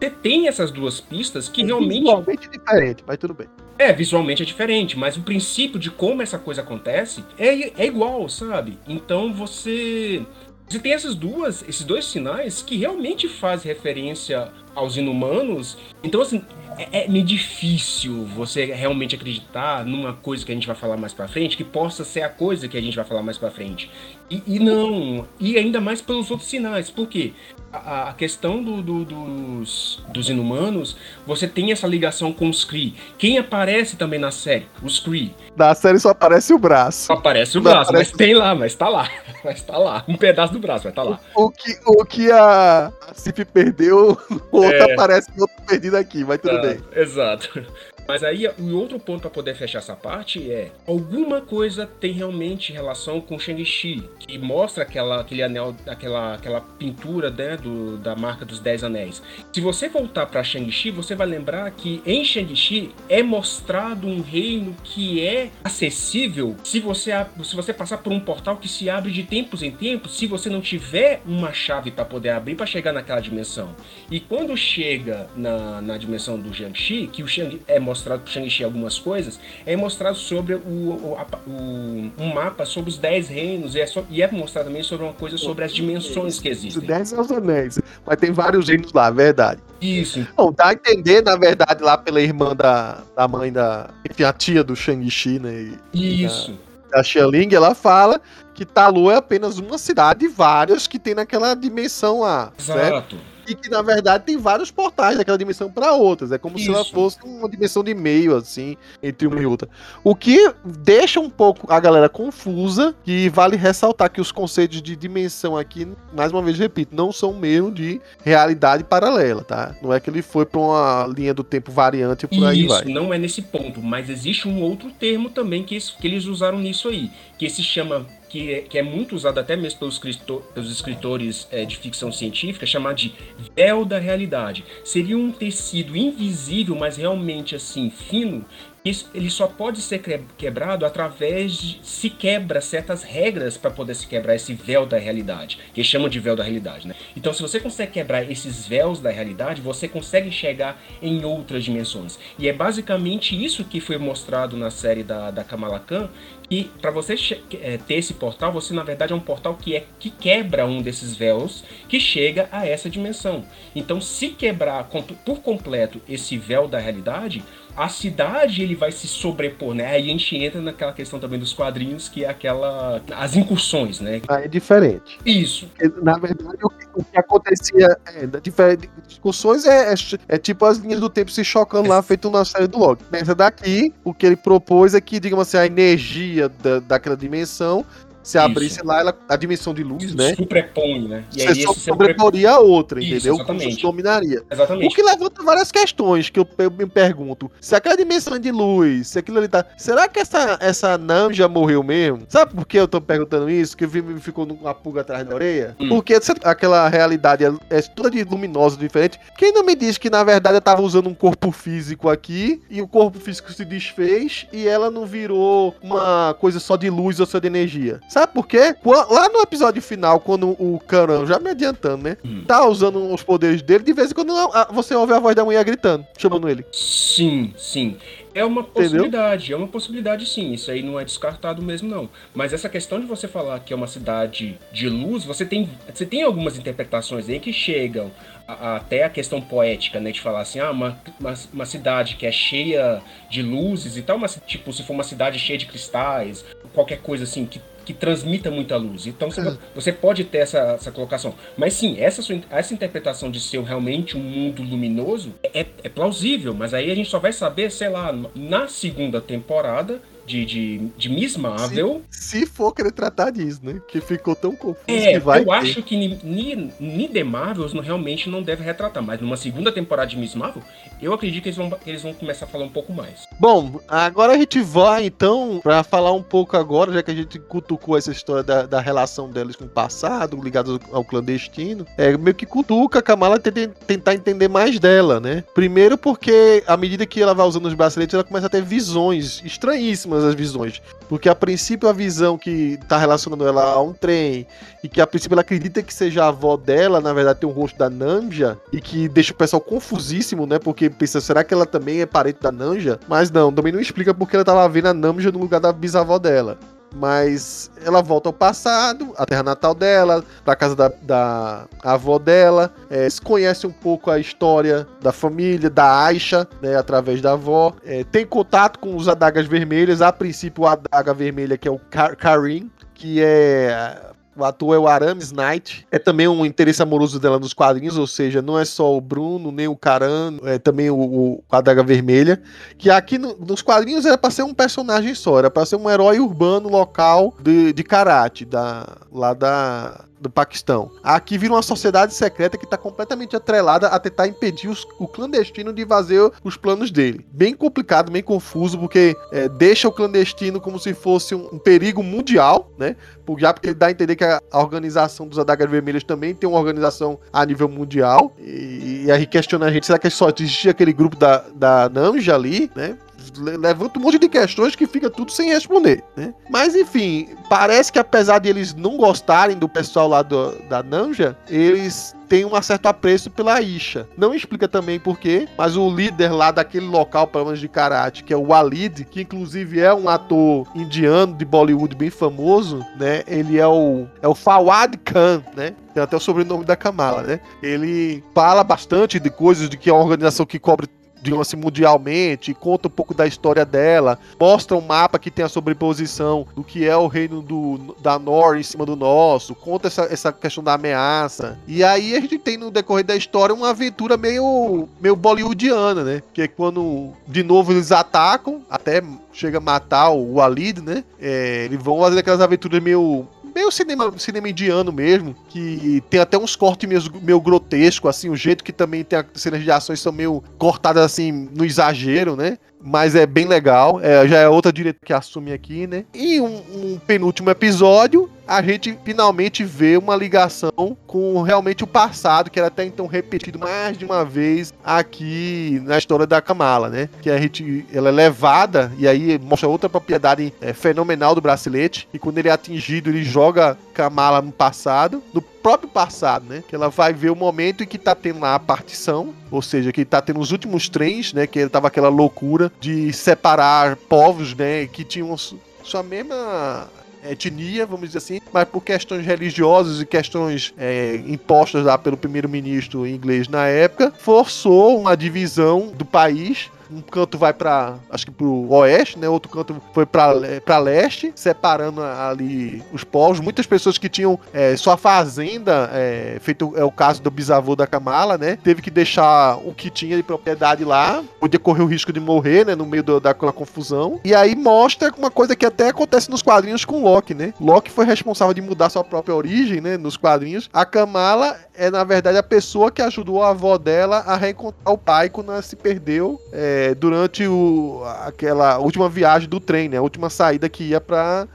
Você 0.00 0.10
tem 0.10 0.46
essas 0.46 0.70
duas 0.70 1.00
pistas 1.00 1.48
que 1.48 1.64
realmente 1.64 2.00
Visualmente 2.00 2.50
diferente, 2.50 3.02
mas 3.06 3.16
tudo 3.16 3.32
bem. 3.32 3.46
é, 3.78 3.92
visualmente 3.94 4.42
é 4.42 4.46
diferente, 4.46 4.96
mas 4.98 5.16
o 5.16 5.22
princípio 5.22 5.80
de 5.80 5.90
como 5.90 6.20
essa 6.20 6.38
coisa 6.38 6.60
acontece 6.60 7.24
é, 7.38 7.82
é 7.82 7.86
igual, 7.86 8.28
sabe? 8.28 8.78
Então 8.86 9.32
você. 9.32 10.24
Você 10.68 10.80
tem 10.80 10.92
essas 10.92 11.14
duas, 11.14 11.62
esses 11.68 11.84
dois 11.84 12.04
sinais 12.04 12.60
que 12.60 12.76
realmente 12.76 13.28
fazem 13.28 13.72
referência 13.72 14.50
aos 14.74 14.96
inumanos. 14.96 15.78
Então, 16.02 16.20
assim, 16.20 16.42
é, 16.78 17.04
é 17.04 17.08
meio 17.08 17.24
difícil 17.24 18.24
você 18.34 18.64
realmente 18.66 19.14
acreditar 19.14 19.84
numa 19.84 20.12
coisa 20.12 20.44
que 20.44 20.52
a 20.52 20.54
gente 20.54 20.66
vai 20.66 20.76
falar 20.76 20.96
mais 20.96 21.12
pra 21.14 21.26
frente, 21.28 21.56
que 21.56 21.64
possa 21.64 22.04
ser 22.04 22.22
a 22.22 22.28
coisa 22.28 22.68
que 22.68 22.76
a 22.76 22.80
gente 22.80 22.96
vai 22.96 23.04
falar 23.04 23.22
mais 23.22 23.38
pra 23.38 23.50
frente. 23.50 23.90
E, 24.30 24.42
e 24.46 24.58
não. 24.58 25.26
E 25.38 25.56
ainda 25.56 25.80
mais 25.80 26.00
pelos 26.00 26.30
outros 26.30 26.48
sinais. 26.48 26.90
Por 26.90 27.06
quê? 27.06 27.32
A, 27.72 28.10
a 28.10 28.12
questão 28.14 28.62
do- 28.62 28.82
do- 28.82 29.04
dos, 29.04 30.02
dos 30.08 30.30
inumanos, 30.30 30.96
você 31.26 31.46
tem 31.46 31.72
essa 31.72 31.86
ligação 31.86 32.32
com 32.32 32.48
os 32.48 32.64
Kree. 32.64 32.94
Quem 33.18 33.38
aparece 33.38 33.96
também 33.96 34.18
na 34.18 34.30
série? 34.30 34.66
Os 34.82 34.98
Kree. 34.98 35.34
Na 35.56 35.74
série 35.74 35.98
só 35.98 36.10
aparece 36.10 36.52
o 36.54 36.58
braço. 36.58 37.06
Só 37.06 37.12
aparece 37.14 37.58
o 37.58 37.60
Não, 37.60 37.70
braço, 37.70 37.90
aparece- 37.90 38.10
mas 38.12 38.18
tem 38.18 38.34
lá, 38.34 38.54
mas 38.54 38.74
tá 38.74 38.88
lá. 38.88 39.08
Mas 39.46 39.62
tá 39.62 39.78
lá. 39.78 40.02
Um 40.08 40.16
pedaço 40.16 40.52
do 40.52 40.58
braço, 40.58 40.86
mas 40.86 40.94
tá 40.94 41.04
lá. 41.04 41.20
O 41.32 41.48
que, 41.52 41.78
o 41.86 42.04
que 42.04 42.32
a, 42.32 42.90
Cip 43.14 43.44
perdeu, 43.44 44.18
o 44.50 44.56
outro 44.56 44.74
É. 44.76 44.92
aparece 44.92 45.30
o 45.36 45.40
outro 45.42 45.54
perdido 45.64 45.96
aqui, 45.96 46.24
mas 46.24 46.40
tudo 46.40 46.56
Ah, 46.56 46.62
Exato. 46.92 47.66
Mas 48.06 48.22
aí, 48.22 48.48
o 48.58 48.76
outro 48.76 48.98
ponto 48.98 49.22
para 49.22 49.30
poder 49.30 49.54
fechar 49.54 49.78
essa 49.78 49.96
parte 49.96 50.50
é: 50.50 50.70
alguma 50.86 51.40
coisa 51.40 51.86
tem 51.86 52.12
realmente 52.12 52.72
relação 52.72 53.20
com 53.20 53.38
Shang-Chi, 53.38 54.08
que 54.18 54.38
mostra 54.38 54.84
aquela, 54.84 55.20
aquele 55.20 55.42
anel, 55.42 55.74
aquela, 55.86 56.34
aquela 56.34 56.60
pintura 56.60 57.30
né, 57.30 57.56
do, 57.56 57.96
da 57.98 58.14
marca 58.14 58.44
dos 58.44 58.60
Dez 58.60 58.84
Anéis. 58.84 59.22
Se 59.52 59.60
você 59.60 59.88
voltar 59.88 60.26
para 60.26 60.42
Shang-Chi, 60.42 60.90
você 60.90 61.14
vai 61.14 61.26
lembrar 61.26 61.70
que 61.72 62.02
em 62.06 62.24
Shang-Chi 62.24 62.92
é 63.08 63.22
mostrado 63.22 64.06
um 64.06 64.20
reino 64.20 64.76
que 64.84 65.24
é 65.24 65.50
acessível 65.64 66.56
se 66.62 66.80
você, 66.80 67.12
se 67.44 67.56
você 67.56 67.72
passar 67.72 67.98
por 67.98 68.12
um 68.12 68.20
portal 68.20 68.56
que 68.56 68.68
se 68.68 68.88
abre 68.88 69.10
de 69.10 69.22
tempos 69.22 69.62
em 69.62 69.70
tempos, 69.70 70.16
se 70.16 70.26
você 70.26 70.48
não 70.48 70.60
tiver 70.60 71.20
uma 71.26 71.52
chave 71.52 71.90
para 71.90 72.04
poder 72.04 72.30
abrir 72.30 72.54
para 72.54 72.66
chegar 72.66 72.92
naquela 72.92 73.20
dimensão. 73.20 73.74
E 74.10 74.20
quando 74.20 74.56
chega 74.56 75.28
na, 75.36 75.80
na 75.80 75.98
dimensão 75.98 76.38
do 76.38 76.52
Shang-Chi, 76.54 77.08
que 77.12 77.22
o 77.22 77.28
Shang 77.28 77.60
é 77.66 77.78
mostrado 77.78 77.95
pro 78.02 78.32
Shang-Chi 78.32 78.64
algumas 78.64 78.98
coisas, 78.98 79.38
é 79.64 79.76
mostrado 79.76 80.16
sobre 80.16 80.54
o, 80.54 80.58
o- 80.58 81.16
a- 81.18 81.38
o- 81.48 82.10
um 82.18 82.34
mapa 82.34 82.64
sobre 82.64 82.90
os 82.90 82.98
Dez 82.98 83.28
Reinos, 83.28 83.74
e 83.74 83.80
é, 83.80 83.86
só- 83.86 84.04
e 84.10 84.22
é 84.22 84.30
mostrado 84.30 84.68
também 84.68 84.82
sobre 84.82 85.04
uma 85.06 85.12
coisa 85.14 85.36
sobre 85.38 85.64
as 85.64 85.72
dimensões 85.72 86.38
que 86.38 86.50
Os 86.50 86.58
existem. 86.64 86.86
10 86.86 87.12
é 87.12 87.20
os 87.20 87.30
anéis. 87.30 87.78
Mas 88.06 88.16
tem 88.18 88.32
vários 88.32 88.68
reinos 88.68 88.92
lá, 88.92 89.10
verdade. 89.10 89.60
Isso, 89.80 90.26
Bom, 90.36 90.52
dá 90.52 90.68
a 90.68 90.72
entender, 90.72 91.22
na 91.22 91.36
verdade, 91.36 91.82
lá 91.82 91.98
pela 91.98 92.20
irmã 92.20 92.54
da, 92.56 93.02
da 93.14 93.28
mãe 93.28 93.52
da. 93.52 93.90
Enfim, 94.10 94.24
a 94.24 94.32
tia 94.32 94.64
do 94.64 94.74
Shang-Chi, 94.74 95.38
né? 95.38 95.78
e 95.92 96.24
isso. 96.24 96.58
A 96.94 97.02
Xialing, 97.02 97.48
ela 97.52 97.74
fala 97.74 98.20
que 98.54 98.64
Talu 98.64 99.10
é 99.10 99.16
apenas 99.16 99.58
uma 99.58 99.76
cidade 99.76 100.20
de 100.20 100.28
várias 100.28 100.86
que 100.86 100.98
tem 100.98 101.14
naquela 101.14 101.52
dimensão 101.54 102.20
lá, 102.20 102.52
certo? 102.56 103.16
E 103.48 103.54
que, 103.54 103.68
na 103.70 103.82
verdade, 103.82 104.24
tem 104.24 104.36
vários 104.36 104.70
portais 104.70 105.16
daquela 105.16 105.38
dimensão 105.38 105.70
para 105.70 105.92
outras. 105.92 106.32
É 106.32 106.38
como 106.38 106.58
se 106.58 106.68
ela 106.68 106.82
Isso. 106.82 106.92
fosse 106.92 107.18
uma 107.24 107.48
dimensão 107.48 107.82
de 107.82 107.94
meio, 107.94 108.36
assim, 108.36 108.76
entre 109.02 109.26
uma 109.26 109.40
e 109.40 109.46
outra. 109.46 109.68
O 110.02 110.14
que 110.14 110.52
deixa 110.64 111.20
um 111.20 111.30
pouco 111.30 111.72
a 111.72 111.78
galera 111.78 112.08
confusa, 112.08 112.94
e 113.06 113.28
vale 113.28 113.56
ressaltar 113.56 114.10
que 114.10 114.20
os 114.20 114.32
conceitos 114.32 114.82
de 114.82 114.96
dimensão 114.96 115.56
aqui, 115.56 115.86
mais 116.14 116.32
uma 116.32 116.42
vez 116.42 116.58
repito, 116.58 116.94
não 116.94 117.12
são 117.12 117.32
mesmo 117.34 117.70
de 117.70 118.00
realidade 118.24 118.84
paralela, 118.84 119.44
tá? 119.44 119.74
Não 119.82 119.92
é 119.92 120.00
que 120.00 120.10
ele 120.10 120.22
foi 120.22 120.44
para 120.44 120.60
uma 120.60 121.06
linha 121.14 121.34
do 121.34 121.44
tempo 121.44 121.70
variante 121.70 122.24
e 122.24 122.28
por 122.28 122.44
aí 122.44 122.64
Isso, 122.64 122.68
vai. 122.68 122.84
não 122.84 123.12
é 123.12 123.18
nesse 123.18 123.42
ponto, 123.42 123.80
mas 123.82 124.08
existe 124.08 124.48
um 124.48 124.60
outro 124.62 124.90
termo 124.90 125.30
também 125.30 125.62
que, 125.62 125.78
que 125.78 126.06
eles 126.06 126.24
usaram 126.26 126.58
nisso 126.58 126.88
aí, 126.88 127.10
que 127.38 127.48
se 127.48 127.62
chama, 127.62 128.06
que 128.28 128.52
é, 128.52 128.60
que 128.62 128.78
é 128.78 128.82
muito 128.82 129.14
usado 129.14 129.38
até 129.38 129.56
mesmo 129.56 129.78
pelos, 129.78 129.98
pelos 129.98 130.70
escritores 130.70 131.46
eh, 131.50 131.64
de 131.64 131.76
ficção 131.76 132.10
científica, 132.12 132.66
chamado 132.66 132.96
de 132.96 133.14
véu 133.54 133.84
da 133.84 133.98
realidade. 133.98 134.64
Seria 134.84 135.16
um 135.16 135.30
tecido 135.30 135.96
invisível, 135.96 136.74
mas 136.74 136.96
realmente 136.96 137.54
assim, 137.54 137.90
fino, 137.90 138.44
isso, 138.88 139.10
ele 139.14 139.30
só 139.30 139.46
pode 139.46 139.80
ser 139.80 139.98
que- 139.98 140.20
quebrado 140.38 140.86
através 140.86 141.52
de 141.52 141.78
se 141.82 142.08
quebra 142.10 142.60
certas 142.60 143.02
regras 143.02 143.56
para 143.56 143.70
poder 143.70 143.94
se 143.94 144.06
quebrar 144.06 144.34
esse 144.34 144.54
véu 144.54 144.86
da 144.86 144.98
realidade, 144.98 145.58
que 145.74 145.82
chamam 145.82 146.08
de 146.08 146.20
véu 146.20 146.36
da 146.36 146.44
realidade, 146.44 146.86
né? 146.86 146.94
Então, 147.16 147.32
se 147.32 147.42
você 147.42 147.58
consegue 147.58 147.92
quebrar 147.92 148.30
esses 148.30 148.66
véus 148.66 149.00
da 149.00 149.10
realidade, 149.10 149.60
você 149.60 149.88
consegue 149.88 150.30
chegar 150.30 150.80
em 151.02 151.24
outras 151.24 151.64
dimensões. 151.64 152.18
E 152.38 152.48
é 152.48 152.52
basicamente 152.52 153.42
isso 153.42 153.64
que 153.64 153.80
foi 153.80 153.98
mostrado 153.98 154.56
na 154.56 154.70
série 154.70 155.02
da, 155.02 155.30
da 155.30 155.42
Kamala 155.42 155.80
Khan, 155.80 156.08
que 156.48 156.70
para 156.80 156.90
você 156.90 157.14
eh, 157.54 157.78
ter 157.86 157.94
esse 157.94 158.14
portal, 158.14 158.52
você 158.52 158.72
na 158.72 158.84
verdade 158.84 159.12
é 159.12 159.16
um 159.16 159.20
portal 159.20 159.56
que 159.56 159.74
é 159.74 159.84
que 159.98 160.10
quebra 160.10 160.64
um 160.64 160.80
desses 160.80 161.16
véus 161.16 161.64
que 161.88 161.98
chega 161.98 162.48
a 162.52 162.66
essa 162.66 162.88
dimensão. 162.88 163.44
Então, 163.74 164.00
se 164.00 164.28
quebrar 164.28 164.84
por 165.24 165.40
completo 165.40 166.00
esse 166.08 166.36
véu 166.38 166.68
da 166.68 166.78
realidade, 166.78 167.42
a 167.76 167.88
cidade 167.88 168.62
ele 168.62 168.74
vai 168.74 168.90
se 168.90 169.06
sobrepor, 169.06 169.74
né? 169.74 169.86
Aí 169.86 170.02
a 170.02 170.12
gente 170.12 170.36
entra 170.36 170.60
naquela 170.60 170.92
questão 170.92 171.18
também 171.18 171.38
dos 171.38 171.52
quadrinhos, 171.52 172.08
que 172.08 172.24
é 172.24 172.28
aquela. 172.28 173.02
as 173.14 173.36
incursões, 173.36 174.00
né? 174.00 174.22
Aí 174.28 174.44
é 174.44 174.48
diferente. 174.48 175.18
Isso. 175.24 175.68
Na 176.02 176.18
verdade, 176.18 176.58
o 176.62 176.70
que, 176.70 176.86
o 176.94 177.04
que 177.04 177.18
acontecia 177.18 177.96
é, 178.06 178.26
diferente 178.40 178.88
discussões 179.06 179.66
é, 179.66 179.92
é, 179.92 179.94
é 180.28 180.38
tipo 180.38 180.64
as 180.64 180.78
linhas 180.78 181.00
do 181.00 181.10
tempo 181.10 181.30
se 181.30 181.44
chocando 181.44 181.88
lá, 181.88 182.02
feito 182.02 182.30
na 182.30 182.44
série 182.44 182.66
do 182.66 182.78
Log. 182.78 183.00
Nessa 183.10 183.34
daqui, 183.34 183.92
o 184.04 184.14
que 184.14 184.24
ele 184.24 184.36
propôs 184.36 184.94
é 184.94 185.00
que, 185.00 185.20
digamos 185.20 185.48
assim, 185.48 185.58
a 185.58 185.66
energia 185.66 186.48
da, 186.48 186.80
daquela 186.80 187.16
dimensão 187.16 187.84
se 188.26 188.38
Isso. 188.38 188.44
abrisse 188.44 188.82
lá, 188.84 188.98
ela, 188.98 189.16
a 189.28 189.36
dimensão 189.36 189.72
de 189.72 189.84
luz, 189.84 190.12
né? 190.12 190.34
Superpõe, 190.34 191.06
né? 191.06 191.24
E 191.32 191.46
Você 191.46 191.62
sobreporia 191.74 192.50
a 192.50 192.58
outra, 192.58 192.98
Isso, 192.98 193.14
entendeu? 193.14 193.34
Exatamente. 193.36 193.76
se 193.76 193.82
dominaria. 193.82 194.42
O 194.50 194.52
Exatamente. 194.52 194.94
que 194.96 195.02
levanta 195.02 195.44
várias 195.44 195.70
questões 195.70 196.28
que 196.28 196.40
eu, 196.40 196.48
eu 196.58 196.68
me 196.68 196.86
pergunto. 196.86 197.48
Se 197.60 197.76
aquela 197.76 197.96
dimensão 197.96 198.36
de 198.36 198.50
luz, 198.50 199.06
se 199.06 199.18
aquilo 199.20 199.38
ali 199.38 199.46
tá. 199.46 199.64
Será 199.76 200.08
que 200.08 200.18
essa, 200.18 200.58
essa 200.60 200.98
Namja 200.98 201.46
morreu 201.46 201.84
mesmo? 201.84 202.26
Sabe 202.28 202.52
por 202.52 202.66
que 202.66 202.76
eu 202.76 202.88
tô 202.88 203.00
perguntando 203.00 203.48
isso? 203.48 203.76
Que 203.76 203.84
o 203.84 203.88
filme 203.88 204.18
ficou 204.18 204.44
uma 204.44 204.74
pulga 204.74 205.02
atrás 205.02 205.24
da 205.24 205.32
orelha? 205.32 205.76
Hum. 205.78 205.88
Porque 205.88 206.18
aquela 206.42 206.88
realidade 206.88 207.44
é, 207.44 207.52
é 207.70 207.80
toda 207.80 208.10
de 208.10 208.24
luminosa, 208.24 208.76
diferente. 208.76 209.20
Quem 209.38 209.52
não 209.52 209.62
me 209.62 209.76
diz 209.76 209.98
que 209.98 210.10
na 210.10 210.24
verdade 210.24 210.56
eu 210.56 210.60
tava 210.60 210.82
usando 210.82 211.08
um 211.08 211.14
corpo 211.14 211.52
físico 211.52 212.08
aqui 212.08 212.60
e 212.68 212.82
o 212.82 212.88
corpo 212.88 213.20
físico 213.20 213.52
se 213.52 213.64
desfez 213.64 214.48
e 214.52 214.66
ela 214.66 214.90
não 214.90 215.06
virou 215.06 215.76
uma 215.80 216.34
coisa 216.34 216.58
só 216.58 216.76
de 216.76 216.90
luz 216.90 217.20
ou 217.20 217.26
só 217.26 217.38
de 217.38 217.46
energia? 217.46 218.00
Sabe 218.16 218.32
por 218.32 218.46
quê? 218.46 218.74
Lá 219.10 219.28
no 219.28 219.40
episódio 219.42 219.82
final, 219.82 220.18
quando 220.20 220.52
o 220.52 220.80
Caran, 220.88 221.26
já 221.26 221.38
me 221.38 221.50
adiantando, 221.50 222.02
né? 222.02 222.16
Hum. 222.24 222.44
Tá 222.46 222.66
usando 222.66 223.12
os 223.12 223.22
poderes 223.22 223.60
dele, 223.60 223.84
de 223.84 223.92
vez 223.92 224.10
em 224.10 224.14
quando 224.14 224.32
você 224.72 224.94
ouve 224.94 225.12
a 225.12 225.18
voz 225.20 225.36
da 225.36 225.44
mulher 225.44 225.62
gritando, 225.62 226.06
chamando 226.16 226.48
ele. 226.48 226.64
Sim, 226.72 227.52
sim. 227.58 227.98
É 228.34 228.42
uma 228.42 228.64
possibilidade, 228.64 229.52
é 229.52 229.56
uma 229.56 229.68
possibilidade 229.68 230.24
sim. 230.26 230.54
Isso 230.54 230.70
aí 230.70 230.82
não 230.82 230.98
é 230.98 231.04
descartado 231.04 231.60
mesmo, 231.60 231.90
não. 231.90 232.08
Mas 232.34 232.54
essa 232.54 232.70
questão 232.70 232.98
de 232.98 233.04
você 233.04 233.28
falar 233.28 233.60
que 233.60 233.74
é 233.74 233.76
uma 233.76 233.86
cidade 233.86 234.58
de 234.72 234.88
luz, 234.88 235.22
você 235.26 235.44
tem, 235.44 235.68
você 235.94 236.06
tem 236.06 236.22
algumas 236.22 236.56
interpretações 236.56 237.28
aí 237.28 237.38
que 237.38 237.52
chegam 237.52 238.10
a- 238.48 238.52
a- 238.52 238.76
até 238.76 239.04
a 239.04 239.10
questão 239.10 239.42
poética, 239.42 240.00
né? 240.00 240.10
De 240.10 240.22
falar 240.22 240.40
assim, 240.40 240.58
ah, 240.58 240.70
uma, 240.70 240.98
uma, 241.20 241.34
uma 241.52 241.66
cidade 241.66 242.16
que 242.16 242.24
é 242.26 242.32
cheia 242.32 243.02
de 243.30 243.42
luzes 243.42 243.98
e 243.98 244.02
tal, 244.02 244.16
mas 244.18 244.38
tipo, 244.46 244.72
se 244.72 244.82
for 244.82 244.94
uma 244.94 245.04
cidade 245.04 245.38
cheia 245.38 245.58
de 245.58 245.66
cristais, 245.66 246.42
qualquer 246.72 247.00
coisa 247.02 247.24
assim 247.24 247.44
que, 247.44 247.60
que 247.86 247.94
transmita 247.94 248.50
muita 248.50 248.76
luz. 248.76 249.06
Então 249.06 249.30
você, 249.30 249.56
você 249.74 249.92
pode 249.92 250.24
ter 250.24 250.38
essa, 250.38 250.58
essa 250.72 250.90
colocação. 250.90 251.34
Mas 251.56 251.72
sim, 251.74 251.98
essa, 252.00 252.20
sua, 252.20 252.38
essa 252.50 252.74
interpretação 252.74 253.30
de 253.30 253.38
ser 253.40 253.62
realmente 253.62 254.16
um 254.16 254.20
mundo 254.20 254.60
luminoso 254.62 255.32
é, 255.42 255.64
é 255.82 255.88
plausível, 255.88 256.52
mas 256.52 256.74
aí 256.74 256.90
a 256.90 256.94
gente 256.94 257.08
só 257.08 257.20
vai 257.20 257.32
saber, 257.32 257.70
sei 257.70 257.88
lá, 257.88 258.12
na 258.34 258.66
segunda 258.66 259.20
temporada 259.20 260.02
de, 260.26 260.44
de, 260.44 260.78
de 260.96 261.08
Miss 261.08 261.36
Marvel. 261.36 262.02
Se 262.10 262.44
for 262.46 262.72
querer 262.74 262.92
tratar 262.92 263.30
disso, 263.30 263.60
né? 263.62 263.80
Que 263.88 264.00
ficou 264.00 264.34
tão 264.34 264.54
confuso 264.56 264.76
É, 264.88 265.12
que 265.12 265.18
vai. 265.20 265.40
eu 265.40 265.44
ter. 265.44 265.50
acho 265.52 265.82
que 265.82 265.96
ni, 265.96 266.18
ni, 266.22 266.72
ni 266.80 267.08
The 267.08 267.22
Marvels 267.24 267.72
não, 267.72 267.82
realmente 267.82 268.28
não 268.28 268.42
deve 268.42 268.64
retratar, 268.64 269.02
mas 269.02 269.20
numa 269.20 269.36
segunda 269.36 269.70
temporada 269.72 270.08
de 270.08 270.16
Miss 270.16 270.34
Marvel, 270.34 270.62
eu 271.00 271.12
acredito 271.12 271.42
que 271.44 271.48
eles 271.50 271.56
vão, 271.56 271.72
eles 271.86 272.02
vão 272.02 272.12
começar 272.12 272.44
a 272.46 272.48
falar 272.48 272.64
um 272.64 272.68
pouco 272.70 272.92
mais. 272.92 273.26
Bom, 273.38 273.80
agora 273.88 274.32
a 274.32 274.38
gente 274.38 274.60
vai 274.60 275.06
então 275.06 275.60
pra 275.62 275.82
falar 275.84 276.12
um 276.12 276.22
pouco 276.22 276.56
agora, 276.56 276.92
já 276.92 277.02
que 277.02 277.10
a 277.10 277.14
gente 277.14 277.38
cutucou 277.38 277.96
essa 277.96 278.10
história 278.10 278.42
da, 278.42 278.66
da 278.66 278.80
relação 278.80 279.30
deles 279.30 279.54
com 279.56 279.64
o 279.64 279.68
passado, 279.68 280.40
ligado 280.42 280.80
ao 280.92 281.04
clandestino. 281.04 281.86
É 281.96 282.16
meio 282.16 282.34
que 282.34 282.46
cutuca 282.46 282.98
a 282.98 283.02
Kamala 283.02 283.38
tenta- 283.38 283.68
tentar 283.86 284.14
entender 284.14 284.48
mais 284.48 284.78
dela, 284.80 285.20
né? 285.20 285.44
Primeiro 285.54 285.96
porque 285.96 286.64
à 286.66 286.76
medida 286.76 287.06
que 287.06 287.20
ela 287.22 287.34
vai 287.34 287.46
usando 287.46 287.66
os 287.66 287.74
braceletes, 287.74 288.14
ela 288.14 288.24
começa 288.24 288.46
a 288.46 288.50
ter 288.50 288.62
visões 288.62 289.42
estranhíssimas 289.44 290.15
as 290.24 290.34
visões. 290.34 290.82
Porque 291.08 291.28
a 291.28 291.34
princípio 291.34 291.88
a 291.88 291.92
visão 291.92 292.36
que 292.36 292.78
tá 292.88 292.98
relacionando 292.98 293.46
ela 293.46 293.62
a 293.62 293.80
um 293.80 293.92
trem 293.92 294.46
e 294.82 294.88
que 294.88 295.00
a 295.00 295.06
princípio 295.06 295.34
ela 295.34 295.42
acredita 295.42 295.82
que 295.82 295.92
seja 295.92 296.24
a 296.24 296.28
avó 296.28 296.56
dela, 296.56 297.00
na 297.00 297.12
verdade 297.12 297.40
tem 297.40 297.48
um 297.48 297.52
rosto 297.52 297.78
da 297.78 297.88
Nanja 297.88 298.58
e 298.72 298.80
que 298.80 299.08
deixa 299.08 299.32
o 299.32 299.36
pessoal 299.36 299.60
confusíssimo, 299.60 300.46
né? 300.46 300.58
Porque 300.58 300.90
pensa, 300.90 301.20
será 301.20 301.44
que 301.44 301.54
ela 301.54 301.66
também 301.66 302.00
é 302.00 302.06
parente 302.06 302.40
da 302.40 302.52
Nanja? 302.52 302.98
Mas 303.08 303.30
não, 303.30 303.52
também 303.52 303.72
não 303.72 303.80
explica 303.80 304.12
porque 304.12 304.36
ela 304.36 304.44
tava 304.44 304.68
vendo 304.68 304.86
a 304.86 304.94
Nanja 304.94 305.30
no 305.30 305.38
lugar 305.38 305.60
da 305.60 305.72
bisavó 305.72 306.18
dela. 306.18 306.58
Mas 306.98 307.70
ela 307.84 308.00
volta 308.02 308.28
ao 308.28 308.32
passado, 308.32 309.12
a 309.18 309.26
terra 309.26 309.42
natal 309.42 309.74
dela, 309.74 310.24
pra 310.44 310.56
casa 310.56 310.74
da, 310.74 310.90
da 311.02 311.66
avó 311.84 312.18
dela, 312.18 312.72
é, 312.88 313.08
se 313.08 313.20
conhece 313.20 313.66
um 313.66 313.72
pouco 313.72 314.10
a 314.10 314.18
história 314.18 314.86
da 315.02 315.12
família, 315.12 315.68
da 315.68 316.04
Aisha, 316.06 316.48
né, 316.62 316.74
através 316.76 317.20
da 317.20 317.32
avó. 317.32 317.74
É, 317.84 318.02
tem 318.04 318.24
contato 318.24 318.78
com 318.78 318.96
os 318.96 319.08
adagas 319.08 319.46
vermelhas, 319.46 320.00
a 320.00 320.10
princípio 320.12 320.64
a 320.66 320.72
adaga 320.72 321.12
vermelha 321.12 321.58
que 321.58 321.68
é 321.68 321.70
o 321.70 321.78
Ka- 321.90 322.16
Karim, 322.16 322.70
que 322.94 323.22
é 323.22 324.00
o 324.36 324.44
ator 324.44 324.74
é 324.74 324.78
o 324.78 324.86
Aramis 324.86 325.32
Knight. 325.32 325.86
É 325.90 325.98
também 325.98 326.28
um 326.28 326.44
interesse 326.44 326.82
amoroso 326.82 327.18
dela 327.18 327.38
nos 327.38 327.52
quadrinhos, 327.54 327.96
ou 327.96 328.06
seja, 328.06 328.40
não 328.42 328.58
é 328.58 328.64
só 328.64 328.96
o 328.96 329.00
Bruno, 329.00 329.50
nem 329.50 329.66
o 329.68 329.76
Caran, 329.76 330.34
é 330.44 330.58
também 330.58 330.90
o, 330.90 330.96
o 330.98 331.44
Adaga 331.50 331.82
Vermelha. 331.82 332.42
Que 332.78 332.90
aqui 332.90 333.18
no- 333.18 333.36
nos 333.36 333.62
quadrinhos 333.62 334.04
era 334.06 334.18
pra 334.18 334.30
ser 334.30 334.42
um 334.42 334.54
personagem 334.54 335.14
só, 335.14 335.38
era 335.38 335.50
pra 335.50 335.66
ser 335.66 335.76
um 335.76 335.88
herói 335.90 336.20
urbano 336.20 336.68
local 336.68 337.34
de, 337.40 337.72
de 337.72 337.82
karate, 337.82 338.44
da, 338.44 338.86
lá 339.12 339.34
da, 339.34 340.05
do 340.20 340.30
Paquistão. 340.30 340.90
Aqui 341.02 341.36
vira 341.38 341.52
uma 341.54 341.62
sociedade 341.62 342.14
secreta 342.14 342.56
que 342.56 342.66
tá 342.66 342.76
completamente 342.76 343.36
atrelada 343.36 343.88
a 343.88 343.98
tentar 343.98 344.26
impedir 344.26 344.68
os- 344.68 344.86
o 344.98 345.06
clandestino 345.06 345.72
de 345.72 345.84
fazer 345.86 346.30
os 346.42 346.56
planos 346.56 346.90
dele. 346.90 347.26
Bem 347.32 347.54
complicado, 347.54 348.10
bem 348.10 348.22
confuso, 348.22 348.78
porque 348.78 349.16
é, 349.32 349.48
deixa 349.48 349.88
o 349.88 349.92
clandestino 349.92 350.60
como 350.60 350.78
se 350.78 350.94
fosse 350.94 351.34
um, 351.34 351.48
um 351.52 351.58
perigo 351.58 352.02
mundial, 352.02 352.70
né? 352.78 352.96
Já 353.38 353.52
porque 353.52 353.74
dá 353.74 353.86
a 353.86 353.90
entender 353.90 354.14
que 354.14 354.24
a, 354.24 354.40
organização 354.52 355.26
dos 355.26 355.38
Adagas 355.38 355.68
Vermelhas 355.68 356.04
também 356.04 356.32
tem 356.34 356.48
uma 356.48 356.58
organização 356.58 357.18
a 357.32 357.44
nível 357.44 357.68
mundial. 357.68 358.32
E, 358.38 359.04
e 359.06 359.10
aí 359.10 359.26
questiona 359.26 359.66
a 359.66 359.70
gente, 359.70 359.84
será 359.84 359.98
que 359.98 360.08
só 360.08 360.28
existia 360.28 360.70
aquele 360.70 360.92
grupo 360.92 361.16
da, 361.16 361.44
da 361.54 361.88
Nanja 361.88 362.34
ali, 362.34 362.70
né? 362.74 362.96
Le- 363.36 363.56
Levanta 363.56 363.98
um 363.98 364.02
monte 364.02 364.18
de 364.18 364.28
questões 364.28 364.74
que 364.76 364.86
fica 364.86 365.08
tudo 365.10 365.30
sem 365.32 365.50
responder, 365.50 366.02
né? 366.16 366.32
Mas 366.50 366.74
enfim, 366.74 367.28
parece 367.48 367.92
que 367.92 367.98
apesar 367.98 368.38
de 368.38 368.48
eles 368.48 368.74
não 368.74 368.96
gostarem 368.96 369.56
do 369.56 369.68
pessoal 369.68 370.08
lá 370.08 370.22
do- 370.22 370.52
da 370.68 370.82
Nanja, 370.82 371.36
eles 371.48 372.14
têm 372.28 372.44
um 372.44 372.60
certo 372.60 372.86
apreço 372.86 373.30
pela 373.30 373.60
Isha. 373.60 374.08
Não 374.16 374.34
explica 374.34 374.66
também 374.66 374.98
porquê, 374.98 375.46
mas 375.56 375.76
o 375.76 375.88
líder 375.88 376.32
lá 376.32 376.50
daquele 376.50 376.86
local, 376.86 377.26
pelo 377.28 377.44
menos 377.44 377.60
de 377.60 377.68
karate, 377.68 378.24
que 378.24 378.32
é 378.32 378.36
o 378.36 378.48
Walid, 378.48 379.04
que 379.04 379.20
inclusive 379.22 379.78
é 379.80 379.94
um 379.94 380.08
ator 380.08 380.66
indiano 380.74 381.34
de 381.34 381.44
Bollywood 381.44 381.94
bem 381.94 382.10
famoso, 382.10 382.84
né? 382.98 383.22
Ele 383.28 383.58
é 383.58 383.66
o 383.66 384.06
é 384.20 384.26
o 384.26 384.34
Fawad 384.34 384.96
Khan, 385.04 385.42
né? 385.56 385.72
Tem 385.94 386.02
até 386.02 386.16
o 386.16 386.20
sobrenome 386.20 386.64
da 386.64 386.74
Kamala, 386.76 387.22
né? 387.22 387.40
Ele 387.62 388.22
fala 388.34 388.62
bastante 388.64 389.18
de 389.20 389.30
coisas 389.30 389.70
de 389.70 389.76
que 389.76 389.88
é 389.88 389.92
uma 389.92 390.02
organização 390.02 390.44
que 390.44 390.58
cobre 390.58 390.88
digamos 391.26 391.48
assim, 391.48 391.56
mundialmente, 391.56 392.54
conta 392.54 392.86
um 392.86 392.90
pouco 392.90 393.12
da 393.12 393.26
história 393.26 393.64
dela, 393.64 394.18
mostra 394.38 394.76
um 394.76 394.80
mapa 394.80 395.18
que 395.18 395.30
tem 395.30 395.44
a 395.44 395.48
sobreposição 395.48 396.46
do 396.54 396.62
que 396.62 396.86
é 396.86 396.96
o 396.96 397.08
reino 397.08 397.42
do, 397.42 397.96
da 398.00 398.18
Nor 398.18 398.56
em 398.56 398.62
cima 398.62 398.86
do 398.86 398.94
nosso, 398.94 399.54
conta 399.54 399.88
essa, 399.88 400.02
essa 400.04 400.32
questão 400.32 400.62
da 400.62 400.74
ameaça. 400.74 401.58
E 401.66 401.82
aí 401.82 402.14
a 402.14 402.20
gente 402.20 402.38
tem 402.38 402.56
no 402.56 402.70
decorrer 402.70 403.04
da 403.04 403.16
história 403.16 403.54
uma 403.54 403.70
aventura 403.70 404.16
meio, 404.16 404.88
meio 405.00 405.16
bollywoodiana, 405.16 406.04
né? 406.04 406.22
Que 406.32 406.42
é 406.42 406.48
quando 406.48 407.10
de 407.26 407.42
novo 407.42 407.72
eles 407.72 407.90
atacam, 407.90 408.62
até 408.70 409.02
chega 409.32 409.58
a 409.58 409.60
matar 409.60 410.10
o 410.10 410.34
Walid, 410.34 410.80
né? 410.80 411.04
É, 411.20 411.64
eles 411.64 411.82
vão 411.82 412.00
fazer 412.00 412.20
aquelas 412.20 412.40
aventuras 412.40 412.82
meio 412.82 413.26
meio 413.56 413.72
cinema, 413.72 414.12
cinema 414.18 414.50
indiano 414.50 414.92
mesmo, 414.92 415.34
que 415.48 416.02
tem 416.10 416.20
até 416.20 416.36
uns 416.36 416.54
cortes 416.54 416.86
meio, 416.86 417.02
meio 417.22 417.40
grotescos, 417.40 418.10
assim, 418.10 418.28
o 418.28 418.36
jeito 418.36 418.62
que 418.62 418.70
também 418.70 419.02
tem 419.02 419.18
as 419.18 419.26
cenas 419.34 419.62
de 419.62 419.70
ações 419.70 419.98
são 419.98 420.12
meio 420.12 420.44
cortadas 420.58 421.02
assim, 421.02 421.48
no 421.56 421.64
exagero, 421.64 422.36
né? 422.36 422.58
Mas 422.82 423.14
é 423.14 423.26
bem 423.26 423.46
legal. 423.46 424.00
É, 424.02 424.26
já 424.28 424.38
é 424.38 424.48
outra 424.48 424.72
diretora 424.72 425.04
que 425.04 425.12
assume 425.12 425.52
aqui, 425.52 425.86
né? 425.86 426.04
E 426.14 426.40
um, 426.40 426.62
um 426.74 426.98
penúltimo 426.98 427.50
episódio, 427.50 428.30
a 428.46 428.62
gente 428.62 428.96
finalmente 429.04 429.64
vê 429.64 429.96
uma 429.96 430.14
ligação 430.14 430.96
com 431.06 431.42
realmente 431.42 431.82
o 431.82 431.86
passado, 431.86 432.50
que 432.50 432.58
era 432.58 432.68
até 432.68 432.84
então 432.84 433.06
repetido 433.06 433.58
mais 433.58 433.98
de 433.98 434.04
uma 434.04 434.24
vez 434.24 434.72
aqui 434.84 435.82
na 435.84 435.98
história 435.98 436.26
da 436.26 436.40
Kamala, 436.40 436.88
né? 436.88 437.08
Que 437.20 437.30
a 437.30 437.38
gente, 437.38 437.84
ela 437.92 438.08
é 438.08 438.12
levada, 438.12 438.92
e 438.98 439.08
aí 439.08 439.38
mostra 439.38 439.68
outra 439.68 439.88
propriedade 439.88 440.52
é, 440.60 440.72
fenomenal 440.72 441.34
do 441.34 441.40
bracelete, 441.40 442.08
e 442.12 442.18
quando 442.18 442.38
ele 442.38 442.48
é 442.48 442.52
atingido, 442.52 443.10
ele 443.10 443.24
joga 443.24 443.76
Kamala 443.96 444.42
no 444.42 444.52
passado, 444.52 445.22
no 445.32 445.40
próprio 445.40 445.88
passado, 445.88 446.44
né? 446.46 446.62
Que 446.68 446.74
ela 446.74 446.90
vai 446.90 447.14
ver 447.14 447.30
o 447.30 447.34
momento 447.36 447.82
em 447.82 447.86
que 447.86 447.96
tá 447.96 448.14
tendo 448.14 448.40
lá 448.40 448.54
a 448.54 448.58
partição, 448.58 449.32
ou 449.50 449.62
seja, 449.62 449.90
que 449.90 450.04
tá 450.04 450.20
tendo 450.20 450.38
os 450.38 450.52
últimos 450.52 450.88
trens, 450.90 451.32
né? 451.32 451.46
Que 451.46 451.66
tava 451.68 451.88
aquela 451.88 452.10
loucura 452.10 452.70
de 452.78 453.10
separar 453.12 453.96
povos, 453.96 454.54
né? 454.54 454.86
Que 454.86 455.02
tinham 455.02 455.34
su- 455.36 455.58
sua 455.82 456.02
mesma 456.02 456.88
etnia, 457.28 457.86
vamos 457.86 458.08
dizer 458.08 458.18
assim, 458.18 458.40
mas 458.52 458.68
por 458.68 458.80
questões 458.82 459.24
religiosas 459.26 460.00
e 460.00 460.06
questões 460.06 460.72
é, 460.78 461.16
impostas 461.26 461.84
lá 461.84 461.96
pelo 461.98 462.16
primeiro-ministro 462.16 463.04
inglês 463.06 463.48
na 463.48 463.66
época, 463.66 464.12
forçou 464.18 465.00
uma 465.00 465.16
divisão 465.16 465.88
do 465.96 466.04
país 466.04 466.70
um 466.90 467.00
canto 467.00 467.36
vai 467.38 467.52
pra, 467.52 467.94
acho 468.10 468.26
que 468.26 468.30
pro 468.32 468.68
oeste, 468.72 469.18
né? 469.18 469.28
Outro 469.28 469.50
canto 469.50 469.80
foi 469.92 470.06
le- 470.40 470.60
pra 470.60 470.78
leste, 470.78 471.32
separando 471.34 472.02
ali 472.02 472.82
os 472.92 473.04
polos. 473.04 473.40
Muitas 473.40 473.66
pessoas 473.66 473.98
que 473.98 474.08
tinham 474.08 474.38
é, 474.52 474.76
sua 474.76 474.96
fazenda, 474.96 475.90
é, 475.92 476.38
feito 476.40 476.72
é 476.76 476.84
o 476.84 476.90
caso 476.90 477.22
do 477.22 477.30
bisavô 477.30 477.74
da 477.76 477.86
Kamala, 477.86 478.38
né? 478.38 478.56
Teve 478.62 478.82
que 478.82 478.90
deixar 478.90 479.56
o 479.58 479.72
que 479.74 479.90
tinha 479.90 480.16
de 480.16 480.22
propriedade 480.22 480.84
lá, 480.84 481.22
podia 481.40 481.58
correr 481.58 481.82
o 481.82 481.86
risco 481.86 482.12
de 482.12 482.20
morrer, 482.20 482.64
né? 482.66 482.74
No 482.74 482.86
meio 482.86 483.02
do- 483.02 483.20
daquela 483.20 483.52
confusão. 483.52 484.20
E 484.24 484.34
aí 484.34 484.54
mostra 484.54 485.12
uma 485.18 485.30
coisa 485.30 485.56
que 485.56 485.66
até 485.66 485.88
acontece 485.88 486.30
nos 486.30 486.42
quadrinhos 486.42 486.84
com 486.84 487.02
Loki, 487.02 487.34
né? 487.34 487.52
Loki 487.60 487.90
foi 487.90 488.04
responsável 488.04 488.54
de 488.54 488.60
mudar 488.62 488.90
sua 488.90 489.04
própria 489.04 489.34
origem, 489.34 489.80
né? 489.80 489.96
Nos 489.96 490.16
quadrinhos. 490.16 490.68
A 490.72 490.84
Kamala 490.84 491.56
é, 491.74 491.90
na 491.90 492.04
verdade, 492.04 492.38
a 492.38 492.42
pessoa 492.42 492.90
que 492.90 493.02
ajudou 493.02 493.42
a 493.42 493.50
avó 493.50 493.76
dela 493.78 494.18
a 494.26 494.36
reencontrar 494.36 494.94
o 494.94 494.98
pai 494.98 495.28
quando 495.28 495.52
ela 495.52 495.62
se 495.62 495.76
perdeu 495.76 496.40
é, 496.52 496.75
durante 496.94 497.46
o, 497.46 498.02
aquela 498.24 498.78
última 498.78 499.08
viagem 499.08 499.48
do 499.48 499.60
trem, 499.60 499.88
né? 499.88 499.96
A 499.96 500.02
última 500.02 500.30
saída 500.30 500.68
que 500.68 500.84
ia 500.84 501.00
pra 501.00 501.46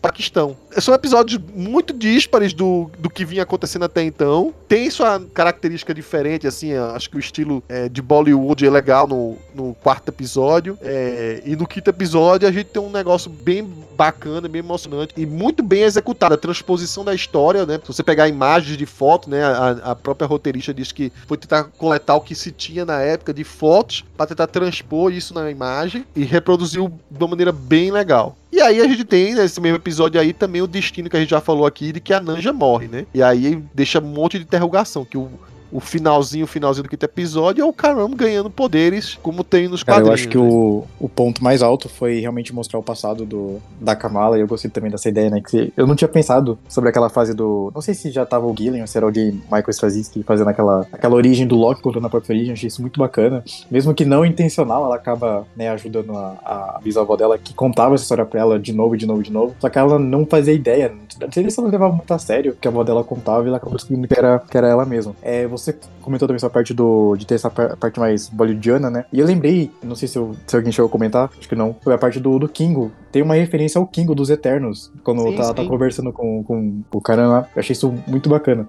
Paquistão. 0.00 0.56
São 0.78 0.94
episódios 0.94 1.40
muito 1.54 1.92
díspares 1.92 2.52
do, 2.52 2.90
do 2.98 3.08
que 3.08 3.24
vinha 3.24 3.42
acontecendo 3.42 3.84
até 3.84 4.02
então. 4.02 4.52
Tem 4.68 4.90
sua 4.90 5.20
característica 5.32 5.94
diferente, 5.94 6.46
assim, 6.46 6.74
acho 6.74 7.10
que 7.10 7.16
o 7.16 7.20
estilo 7.20 7.62
é, 7.68 7.88
de 7.88 8.02
Bollywood 8.02 8.66
é 8.66 8.70
legal 8.70 9.06
no, 9.06 9.36
no 9.54 9.74
quarto 9.74 10.08
episódio. 10.08 10.78
é, 10.82 11.42
e 11.44 11.56
no 11.56 11.66
quinto 11.66 11.90
episódio 11.90 12.48
a 12.48 12.52
gente 12.52 12.66
tem 12.66 12.82
um 12.82 12.90
negócio 12.90 13.30
bem 13.30 13.66
bacana, 13.96 14.48
bem 14.48 14.60
emocionante 14.60 15.12
e 15.16 15.26
muito 15.26 15.62
bem 15.62 15.82
executado. 15.82 16.34
A 16.34 16.38
transposição 16.38 17.04
da 17.04 17.14
história, 17.14 17.66
né? 17.66 17.80
Se 17.82 17.88
você 17.88 18.02
pegar 18.02 18.28
imagens 18.28 18.76
de 18.76 18.86
foto, 18.86 19.28
né? 19.28 19.42
A, 19.44 19.70
a 19.90 19.94
própria 19.96 20.26
roteirista 20.26 20.72
diz 20.72 20.92
que 20.92 21.12
foi 21.26 21.36
tentar 21.36 21.64
coletar 21.64 22.14
o 22.14 22.20
que 22.20 22.34
se 22.34 22.52
tinha 22.52 22.84
na 22.84 23.00
época 23.00 23.34
de 23.34 23.42
fotos 23.42 24.04
para 24.16 24.26
tentar 24.26 24.46
transpor 24.46 25.12
isso 25.12 25.34
na 25.34 25.50
imagem 25.50 26.04
e 26.14 26.24
reproduziu 26.24 26.92
de 27.10 27.18
uma 27.18 27.28
maneira 27.28 27.52
bem 27.52 27.90
legal. 27.90 28.36
E 28.58 28.60
aí 28.60 28.80
a 28.80 28.88
gente 28.88 29.04
tem 29.04 29.36
nesse 29.36 29.60
mesmo 29.60 29.76
episódio 29.76 30.20
aí 30.20 30.32
também 30.32 30.60
o 30.60 30.66
destino 30.66 31.08
que 31.08 31.16
a 31.16 31.20
gente 31.20 31.30
já 31.30 31.40
falou 31.40 31.64
aqui 31.64 31.92
de 31.92 32.00
que 32.00 32.12
a 32.12 32.18
Nanja 32.18 32.52
morre, 32.52 32.88
né? 32.88 33.06
E 33.14 33.22
aí 33.22 33.62
deixa 33.72 34.00
um 34.00 34.02
monte 34.02 34.36
de 34.36 34.42
interrogação, 34.42 35.04
que 35.04 35.16
o, 35.16 35.30
o 35.70 35.80
finalzinho, 35.80 36.44
o 36.44 36.48
finalzinho 36.48 36.84
do 36.84 36.88
quinto 36.88 37.04
episódio 37.04 37.62
é 37.62 37.64
o 37.64 37.72
caramba 37.72 38.16
ganhando 38.16 38.50
poderes, 38.50 39.18
como 39.22 39.44
tem 39.44 39.68
nos 39.68 39.82
Cara, 39.82 40.00
eu 40.00 40.06
quadrinhos. 40.06 40.20
acho 40.20 40.28
que 40.28 40.38
né? 40.38 40.44
o, 40.44 40.84
o 40.98 41.08
ponto 41.08 41.42
mais 41.42 41.62
alto 41.62 41.88
foi 41.88 42.20
realmente 42.20 42.54
mostrar 42.54 42.78
o 42.78 42.82
passado 42.82 43.24
do, 43.24 43.60
da 43.80 43.94
Kamala, 43.94 44.38
e 44.38 44.40
eu 44.40 44.46
gostei 44.46 44.70
também 44.70 44.90
dessa 44.90 45.08
ideia, 45.08 45.30
né? 45.30 45.40
Que 45.46 45.72
eu 45.76 45.86
não 45.86 45.94
tinha 45.94 46.08
pensado 46.08 46.58
sobre 46.68 46.90
aquela 46.90 47.08
fase 47.08 47.34
do. 47.34 47.70
Não 47.74 47.80
sei 47.80 47.94
se 47.94 48.10
já 48.10 48.24
tava 48.24 48.46
o 48.46 48.54
Gillian, 48.56 48.80
ou 48.82 48.86
se 48.86 48.96
era 48.96 49.06
alguém, 49.06 49.42
Michael 49.44 49.70
Straczynski, 49.70 50.22
fazendo 50.22 50.48
aquela, 50.48 50.86
aquela 50.92 51.14
origem 51.14 51.46
do 51.46 51.56
Loki 51.56 51.82
contando 51.82 52.06
a 52.06 52.10
própria 52.10 52.34
origem, 52.34 52.52
achei 52.52 52.68
isso 52.68 52.80
muito 52.80 52.98
bacana. 52.98 53.44
Mesmo 53.70 53.94
que 53.94 54.04
não 54.04 54.24
intencional, 54.24 54.84
ela 54.84 54.96
acaba 54.96 55.46
né, 55.56 55.68
ajudando 55.70 56.16
a, 56.16 56.36
a 56.44 56.80
bisavó 56.82 57.16
dela, 57.16 57.38
que 57.38 57.54
contava 57.54 57.94
essa 57.94 58.04
história 58.04 58.24
pra 58.24 58.40
ela 58.40 58.58
de 58.58 58.72
novo, 58.72 58.96
de 58.96 59.06
novo, 59.06 59.22
de 59.22 59.32
novo. 59.32 59.54
Só 59.60 59.68
que 59.68 59.78
ela 59.78 59.98
não 59.98 60.24
fazia 60.24 60.54
ideia, 60.54 60.94
não 61.20 61.32
sei 61.32 61.50
se 61.50 61.60
ela 61.60 61.68
levava 61.68 61.94
muito 61.94 62.12
a 62.12 62.18
sério 62.18 62.52
o 62.52 62.56
que 62.56 62.68
a 62.68 62.70
avó 62.70 62.84
dela 62.84 63.04
contava 63.04 63.44
e 63.44 63.48
ela 63.48 63.56
acabou 63.56 63.76
descobrindo 63.76 64.06
que 64.08 64.18
era, 64.18 64.38
que 64.38 64.56
era 64.56 64.68
ela 64.68 64.84
mesma. 64.84 65.14
É, 65.22 65.46
você 65.46 65.57
comentou 66.02 66.26
também 66.28 66.36
essa 66.36 66.48
parte 66.50 66.72
do, 66.72 67.16
de 67.16 67.26
ter 67.26 67.34
essa 67.34 67.50
par- 67.50 67.76
parte 67.76 67.98
mais 67.98 68.28
bollywoodiana, 68.28 68.88
né? 68.90 69.04
E 69.12 69.18
eu 69.20 69.26
lembrei, 69.26 69.70
não 69.82 69.94
sei 69.96 70.08
se, 70.08 70.16
eu- 70.18 70.34
se 70.46 70.56
alguém 70.56 70.72
chegou 70.72 70.88
a 70.88 70.92
comentar, 70.92 71.30
acho 71.38 71.48
que 71.48 71.54
não, 71.54 71.74
foi 71.82 71.92
a 71.94 71.98
parte 71.98 72.20
do, 72.20 72.38
do 72.38 72.48
Kingo. 72.48 72.90
Tem 73.12 73.22
uma 73.22 73.34
referência 73.34 73.78
ao 73.78 73.86
Kingo 73.86 74.14
dos 74.14 74.30
Eternos, 74.30 74.92
quando 75.02 75.22
Sim, 75.22 75.36
tá, 75.36 75.54
tá 75.54 75.62
sim. 75.62 75.68
conversando 75.68 76.12
com, 76.12 76.42
com 76.44 76.82
o 76.92 77.00
cara 77.00 77.26
lá. 77.26 77.48
Eu 77.54 77.60
achei 77.60 77.72
isso 77.72 77.92
muito 78.06 78.28
bacana. 78.28 78.66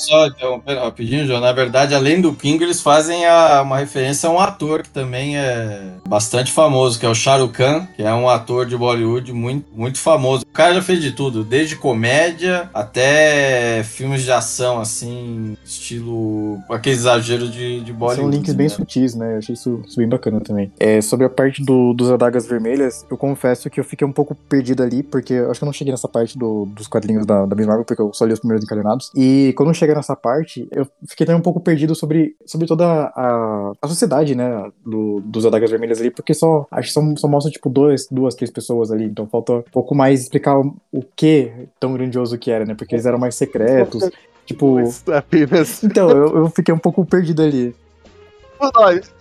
Só 0.00 0.26
interrompendo 0.26 0.80
rapidinho, 0.80 1.26
João. 1.26 1.40
Na 1.40 1.52
verdade, 1.52 1.94
além 1.94 2.20
do 2.20 2.32
King, 2.32 2.62
eles 2.62 2.80
fazem 2.80 3.26
a- 3.26 3.62
uma 3.62 3.78
referência 3.78 4.28
a 4.28 4.32
um 4.32 4.38
ator 4.40 4.82
que 4.82 4.88
também 4.90 5.36
é 5.36 5.92
bastante 6.08 6.50
famoso, 6.52 6.98
que 6.98 7.06
é 7.06 7.08
o 7.08 7.14
Shah 7.14 7.36
Rukh 7.36 7.52
Khan, 7.52 7.86
que 7.96 8.02
é 8.02 8.12
um 8.14 8.28
ator 8.28 8.64
de 8.66 8.76
Bollywood 8.76 9.32
muito, 9.32 9.66
muito 9.74 9.98
famoso. 9.98 10.42
O 10.44 10.52
cara 10.52 10.74
já 10.74 10.82
fez 10.82 11.00
de 11.02 11.12
tudo, 11.12 11.44
desde 11.44 11.76
comédia 11.76 12.68
até 12.72 13.82
filmes 13.84 14.22
de 14.22 14.32
ação, 14.32 14.78
assim, 14.80 15.56
estilo. 15.64 16.58
aquele 16.70 16.94
exagero 16.96 17.48
de, 17.48 17.80
de 17.80 17.92
Bollywood. 17.92 18.20
São 18.22 18.30
links 18.30 18.54
bem 18.54 18.66
né? 18.68 18.74
sutis, 18.74 19.14
né? 19.14 19.34
Eu 19.34 19.38
achei 19.38 19.54
isso, 19.54 19.82
isso 19.86 19.96
bem 19.96 20.08
bacana 20.08 20.40
também. 20.40 20.72
É, 20.78 21.00
sobre 21.00 21.26
a 21.26 21.30
parte 21.30 21.62
do, 21.64 21.92
dos 21.92 22.10
adagas 22.10 22.46
vermelhas, 22.46 23.04
eu 23.10 23.16
confesso 23.16 23.68
que 23.70 23.80
eu 23.80 23.84
fiquei 23.84 24.06
um 24.06 24.12
pouco 24.12 24.34
perdido 24.48 24.82
ali, 24.82 25.02
porque 25.02 25.34
eu 25.34 25.50
acho 25.50 25.60
que 25.60 25.64
eu 25.64 25.66
não 25.66 25.72
cheguei 25.72 25.92
nessa 25.92 26.08
parte 26.08 26.38
do- 26.38 26.66
dos 26.66 26.86
quadrinhos 26.86 27.26
da, 27.26 27.44
da 27.46 27.56
Miss 27.56 27.66
Marvel, 27.66 27.84
porque 27.84 28.00
eu 28.00 28.12
só 28.12 28.24
li 28.24 28.32
os 28.32 28.38
primeiros 28.40 28.64
encadenados. 28.64 29.10
E 29.14 29.52
quando 29.56 29.68
eu 29.70 29.74
cheguei 29.74 29.89
nessa 29.94 30.14
parte, 30.16 30.68
eu 30.70 30.86
fiquei 31.06 31.26
também 31.26 31.40
um 31.40 31.42
pouco 31.42 31.60
perdido 31.60 31.94
sobre, 31.94 32.36
sobre 32.46 32.66
toda 32.66 32.84
a, 32.86 33.72
a 33.80 33.88
sociedade, 33.88 34.34
né? 34.34 34.70
Do, 34.84 35.20
dos 35.20 35.44
adagas 35.46 35.70
vermelhas 35.70 36.00
ali, 36.00 36.10
porque 36.10 36.34
só 36.34 36.66
acho 36.70 36.88
que 36.88 36.94
só, 36.94 37.00
só 37.16 37.28
mostra, 37.28 37.50
tipo, 37.52 37.68
dois, 37.68 38.06
duas, 38.10 38.34
três 38.34 38.50
pessoas 38.50 38.90
ali. 38.90 39.04
Então 39.04 39.26
falta 39.26 39.52
um 39.52 39.62
pouco 39.72 39.94
mais 39.94 40.22
explicar 40.22 40.58
o, 40.58 40.74
o 40.92 41.02
que 41.16 41.50
tão 41.78 41.92
grandioso 41.94 42.38
que 42.38 42.50
era, 42.50 42.64
né? 42.64 42.74
Porque 42.74 42.94
eles 42.94 43.06
eram 43.06 43.18
mais 43.18 43.34
secretos. 43.34 44.08
Tipo. 44.46 44.78
Apenas. 45.16 45.84
Então, 45.84 46.10
eu, 46.10 46.36
eu 46.38 46.50
fiquei 46.50 46.74
um 46.74 46.78
pouco 46.78 47.04
perdido 47.04 47.40
ali. 47.40 47.72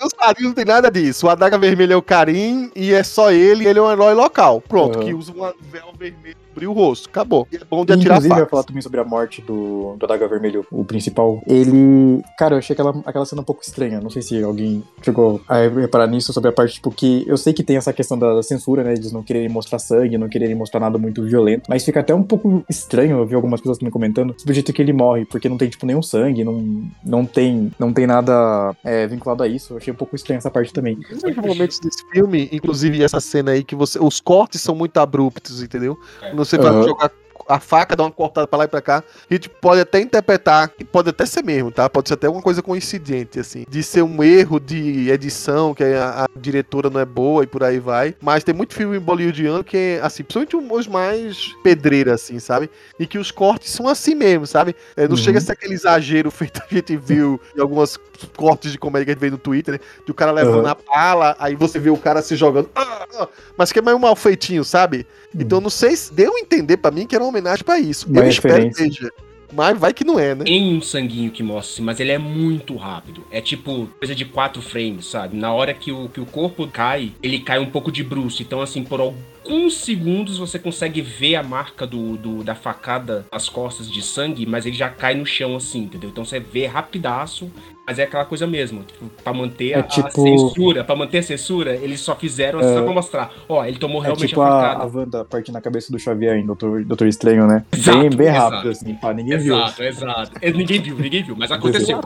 Nos 0.01 0.11
quadrinhos 0.13 0.49
não 0.49 0.55
tem 0.55 0.65
nada 0.65 0.89
disso. 0.89 1.27
O 1.27 1.29
Adaga 1.29 1.57
Vermelho 1.57 1.93
é 1.93 1.95
o 1.95 2.01
Karim 2.01 2.71
e 2.75 2.91
é 2.93 3.03
só 3.03 3.31
ele, 3.31 3.67
ele 3.67 3.79
é 3.79 3.81
um 3.81 3.91
herói 3.91 4.13
local. 4.13 4.59
Pronto, 4.59 4.99
Uhum. 4.99 5.05
que 5.05 5.13
usa 5.13 5.31
um 5.31 5.35
véu 5.71 5.93
vermelho 5.97 6.35
pra 6.48 6.48
cobrir 6.59 6.67
o 6.67 6.73
rosto. 6.73 7.09
Acabou. 7.09 7.47
E 7.51 7.55
é 7.55 7.61
bom 7.69 7.85
de 7.85 7.93
atirar 7.93 8.17
Inclusive, 8.17 8.33
eu 8.33 8.37
ia 8.37 8.43
faca. 8.43 8.49
falar 8.49 8.63
também 8.63 8.81
sobre 8.81 8.99
a 8.99 9.05
morte 9.05 9.41
do, 9.41 9.95
do 9.97 10.05
Adaga 10.05 10.27
Vermelho, 10.27 10.65
o 10.71 10.83
principal. 10.83 11.41
Ele. 11.47 12.21
Cara, 12.37 12.55
eu 12.55 12.59
achei 12.59 12.73
aquela, 12.73 13.01
aquela 13.05 13.25
cena 13.25 13.41
um 13.41 13.45
pouco 13.45 13.61
estranha. 13.63 14.01
Não 14.01 14.09
sei 14.09 14.21
se 14.21 14.43
alguém 14.43 14.83
chegou 15.01 15.41
a 15.47 15.59
reparar 15.59 16.07
nisso, 16.07 16.33
sobre 16.33 16.49
a 16.49 16.53
parte, 16.53 16.75
tipo, 16.75 16.91
que 16.91 17.23
eu 17.27 17.37
sei 17.37 17.53
que 17.53 17.63
tem 17.63 17.77
essa 17.77 17.93
questão 17.93 18.17
da 18.17 18.43
censura, 18.43 18.83
né? 18.83 18.93
Eles 18.93 19.11
não 19.11 19.23
quererem 19.23 19.49
mostrar 19.49 19.79
sangue, 19.79 20.17
não 20.17 20.27
quererem 20.27 20.55
mostrar 20.55 20.79
nada 20.79 20.97
muito 20.97 21.23
violento. 21.23 21.63
Mas 21.69 21.85
fica 21.85 22.01
até 22.01 22.13
um 22.13 22.23
pouco 22.23 22.63
estranho, 22.69 23.17
eu 23.17 23.25
vi 23.25 23.35
algumas 23.35 23.61
pessoas 23.61 23.77
também 23.77 23.91
comentando, 23.91 24.33
sobre 24.37 24.51
o 24.51 24.55
jeito 24.55 24.73
que 24.73 24.81
ele 24.81 24.93
morre, 24.93 25.25
porque 25.25 25.47
não 25.47 25.57
tem, 25.57 25.69
tipo, 25.69 25.85
nenhum 25.85 26.01
sangue, 26.01 26.43
não, 26.43 26.83
não, 27.03 27.25
tem, 27.25 27.71
não 27.79 27.93
tem 27.93 28.05
nada 28.05 28.75
é, 28.83 29.07
vinculado 29.07 29.43
a 29.43 29.47
isso. 29.47 29.73
Eu 29.73 29.77
achei 29.77 29.93
um 29.93 29.97
pouco 29.97 30.15
estranho 30.15 30.37
essa 30.37 30.51
parte 30.51 30.73
também. 30.73 30.97
Tem 30.97 31.17
muitos 31.21 31.45
momentos 31.45 31.79
desse 31.79 32.03
filme, 32.11 32.49
inclusive 32.51 33.03
essa 33.03 33.19
cena 33.19 33.51
aí, 33.51 33.63
que 33.63 33.75
você. 33.75 33.99
Os 33.99 34.19
cortes 34.19 34.61
são 34.61 34.75
muito 34.75 34.97
abruptos, 34.97 35.61
entendeu? 35.61 35.97
É. 36.21 36.29
Quando 36.29 36.48
você 36.49 36.57
vai 36.57 36.71
Uhum. 36.71 36.83
jogar 36.83 37.11
a 37.49 37.59
faca, 37.59 37.95
dá 37.95 38.03
uma 38.03 38.11
cortada 38.11 38.47
pra 38.47 38.59
lá 38.59 38.65
e 38.65 38.67
pra 38.67 38.81
cá. 38.81 39.03
A 39.29 39.33
gente 39.33 39.49
pode 39.49 39.81
até 39.81 39.99
interpretar, 39.99 40.71
e 40.79 40.83
pode 40.85 41.09
até 41.09 41.25
ser 41.25 41.43
mesmo, 41.43 41.71
tá? 41.71 41.89
Pode 41.89 42.07
ser 42.07 42.13
até 42.13 42.27
alguma 42.27 42.43
coisa 42.43 42.61
coincidente, 42.61 43.39
assim. 43.39 43.65
De 43.67 43.81
ser 43.83 44.03
um 44.03 44.23
erro 44.23 44.59
de 44.59 45.09
edição, 45.09 45.73
que 45.73 45.83
a, 45.83 46.25
a 46.25 46.39
diretora 46.39 46.89
não 46.89 46.99
é 46.99 47.05
boa 47.05 47.43
e 47.43 47.47
por 47.47 47.63
aí 47.63 47.79
vai. 47.79 48.15
Mas 48.21 48.43
tem 48.43 48.53
muito 48.53 48.73
filme 48.75 48.99
bollywoodiano 48.99 49.63
que 49.63 49.75
é, 49.75 49.99
assim, 50.01 50.23
principalmente 50.23 50.55
os 50.79 50.87
mais 50.87 51.55
pedreira, 51.63 52.13
assim, 52.13 52.37
sabe? 52.39 52.69
E 52.99 53.07
que 53.07 53.17
os 53.17 53.31
cortes 53.31 53.71
são 53.71 53.87
assim 53.87 54.13
mesmo, 54.13 54.45
sabe? 54.45 54.75
É, 54.95 55.03
não 55.07 55.11
Uhum. 55.11 55.17
chega 55.17 55.39
a 55.39 55.41
ser 55.41 55.53
aquele 55.53 55.73
exagero 55.73 56.29
feito 56.31 56.61
a 56.69 56.73
gente 56.73 56.95
viu 56.95 57.41
em 57.57 57.59
algumas 57.61 57.97
cortes 58.37 58.71
de 58.71 58.77
comédia 58.77 59.05
que 59.05 59.11
a 59.11 59.13
gente 59.15 59.21
vê 59.21 59.29
no 59.31 59.37
Twitter, 59.37 59.73
né? 59.73 59.79
De 60.05 60.11
o 60.11 60.13
cara 60.13 60.31
levando 60.31 60.65
Uhum. 60.65 60.71
a 60.71 60.75
bala, 60.75 61.35
aí 61.39 61.55
você 61.55 61.79
vê 61.79 61.89
o 61.89 61.97
cara 61.97 62.21
se 62.21 62.35
jogando. 62.35 62.69
ah, 62.75 63.07
ah, 63.19 63.27
mas 63.57 63.71
que 63.71 63.79
é 63.79 63.81
meio 63.81 63.97
mal 63.99 64.15
feitinho, 64.15 64.63
sabe? 64.63 65.07
Então 65.33 65.59
não 65.61 65.69
sei 65.69 65.95
se 65.95 66.13
deu 66.13 66.35
a 66.35 66.39
entender 66.39 66.77
pra 66.77 66.91
mim 66.91 67.05
que 67.07 67.15
era 67.15 67.23
uma 67.23 67.31
homenagem 67.39 67.63
pra 67.63 67.79
isso. 67.79 68.07
Uma 68.09 68.21
Eu 68.21 68.29
espero 68.29 68.67
que 68.69 68.75
seja. 68.75 69.11
Mas 69.51 69.77
vai 69.79 69.93
que 69.93 70.03
não 70.03 70.19
é, 70.19 70.35
né? 70.35 70.45
Tem 70.45 70.75
um 70.75 70.81
sanguinho 70.81 71.31
que 71.31 71.41
mostra, 71.41 71.73
assim, 71.73 71.81
mas 71.81 71.99
ele 71.99 72.11
é 72.11 72.17
muito 72.17 72.75
rápido. 72.75 73.25
É 73.31 73.41
tipo 73.41 73.89
coisa 73.97 74.13
de 74.13 74.25
quatro 74.25 74.61
frames, 74.61 75.07
sabe? 75.07 75.35
Na 75.35 75.51
hora 75.51 75.73
que 75.73 75.91
o, 75.91 76.07
que 76.07 76.21
o 76.21 76.25
corpo 76.25 76.67
cai, 76.67 77.13
ele 77.21 77.39
cai 77.39 77.57
um 77.57 77.65
pouco 77.65 77.91
de 77.91 78.03
bruxo. 78.03 78.43
Então, 78.43 78.61
assim, 78.61 78.83
por 78.83 79.01
alguns 79.49 79.77
segundos 79.77 80.37
você 80.37 80.59
consegue 80.59 81.01
ver 81.01 81.35
a 81.35 81.43
marca 81.43 81.85
do, 81.87 82.15
do- 82.17 82.43
da 82.43 82.53
facada 82.53 83.25
nas 83.31 83.49
costas 83.49 83.89
de 83.89 84.01
sangue, 84.01 84.45
mas 84.45 84.65
ele 84.65 84.75
já 84.75 84.89
cai 84.89 85.15
no 85.15 85.25
chão, 85.25 85.55
assim, 85.55 85.79
entendeu? 85.83 86.09
Então 86.09 86.23
você 86.23 86.39
vê 86.39 86.67
rapidaço, 86.67 87.51
mas 87.85 87.97
é 87.97 88.03
aquela 88.03 88.25
coisa 88.25 88.45
mesmo. 88.45 88.83
Tipo, 88.83 89.05
pra 89.23 89.33
manter 89.33 89.71
É 89.71 89.75
a, 89.77 89.79
a 89.79 89.83
tipo- 89.83 90.11
censura, 90.11 90.83
pra 90.83 90.95
manter 90.95 91.17
a 91.17 91.23
censura, 91.23 91.75
eles 91.75 91.99
só 91.99 92.15
fizeram 92.15 92.59
assim 92.59 92.69
É. 92.69 92.75
só 92.75 92.83
pra 92.83 92.93
mostrar. 92.93 93.31
Ó, 93.47 93.65
ele 93.65 93.79
tomou 93.79 94.01
É 94.01 94.05
realmente 94.05 94.27
tipo 94.29 94.41
a 94.41 94.47
a, 94.47 94.61
facada. 94.61 94.83
a 94.83 94.87
Wanda 94.99 95.25
partindo 95.25 95.55
na 95.55 95.61
cabeça 95.61 95.91
do 95.91 95.97
Xavier 95.97 96.37
em 96.37 96.45
Doutor, 96.45 96.85
Doutor 96.85 97.07
Estranho, 97.07 97.47
né? 97.47 97.65
Exato, 97.75 97.97
bem, 97.99 98.09
bem 98.11 98.27
exato. 98.27 98.51
rápido, 98.55 98.69
assim, 98.69 98.93
pá, 98.95 99.13
ninguém 99.13 99.37
viu. 99.39 99.55
Exato, 99.55 99.83
exato. 99.83 100.31
É, 100.41 100.51
Ninguém 100.51 100.79
viu, 100.81 100.95
ninguém 100.95 101.23
viu, 101.23 101.35
mas 101.35 101.51
aconteceu. 101.51 101.99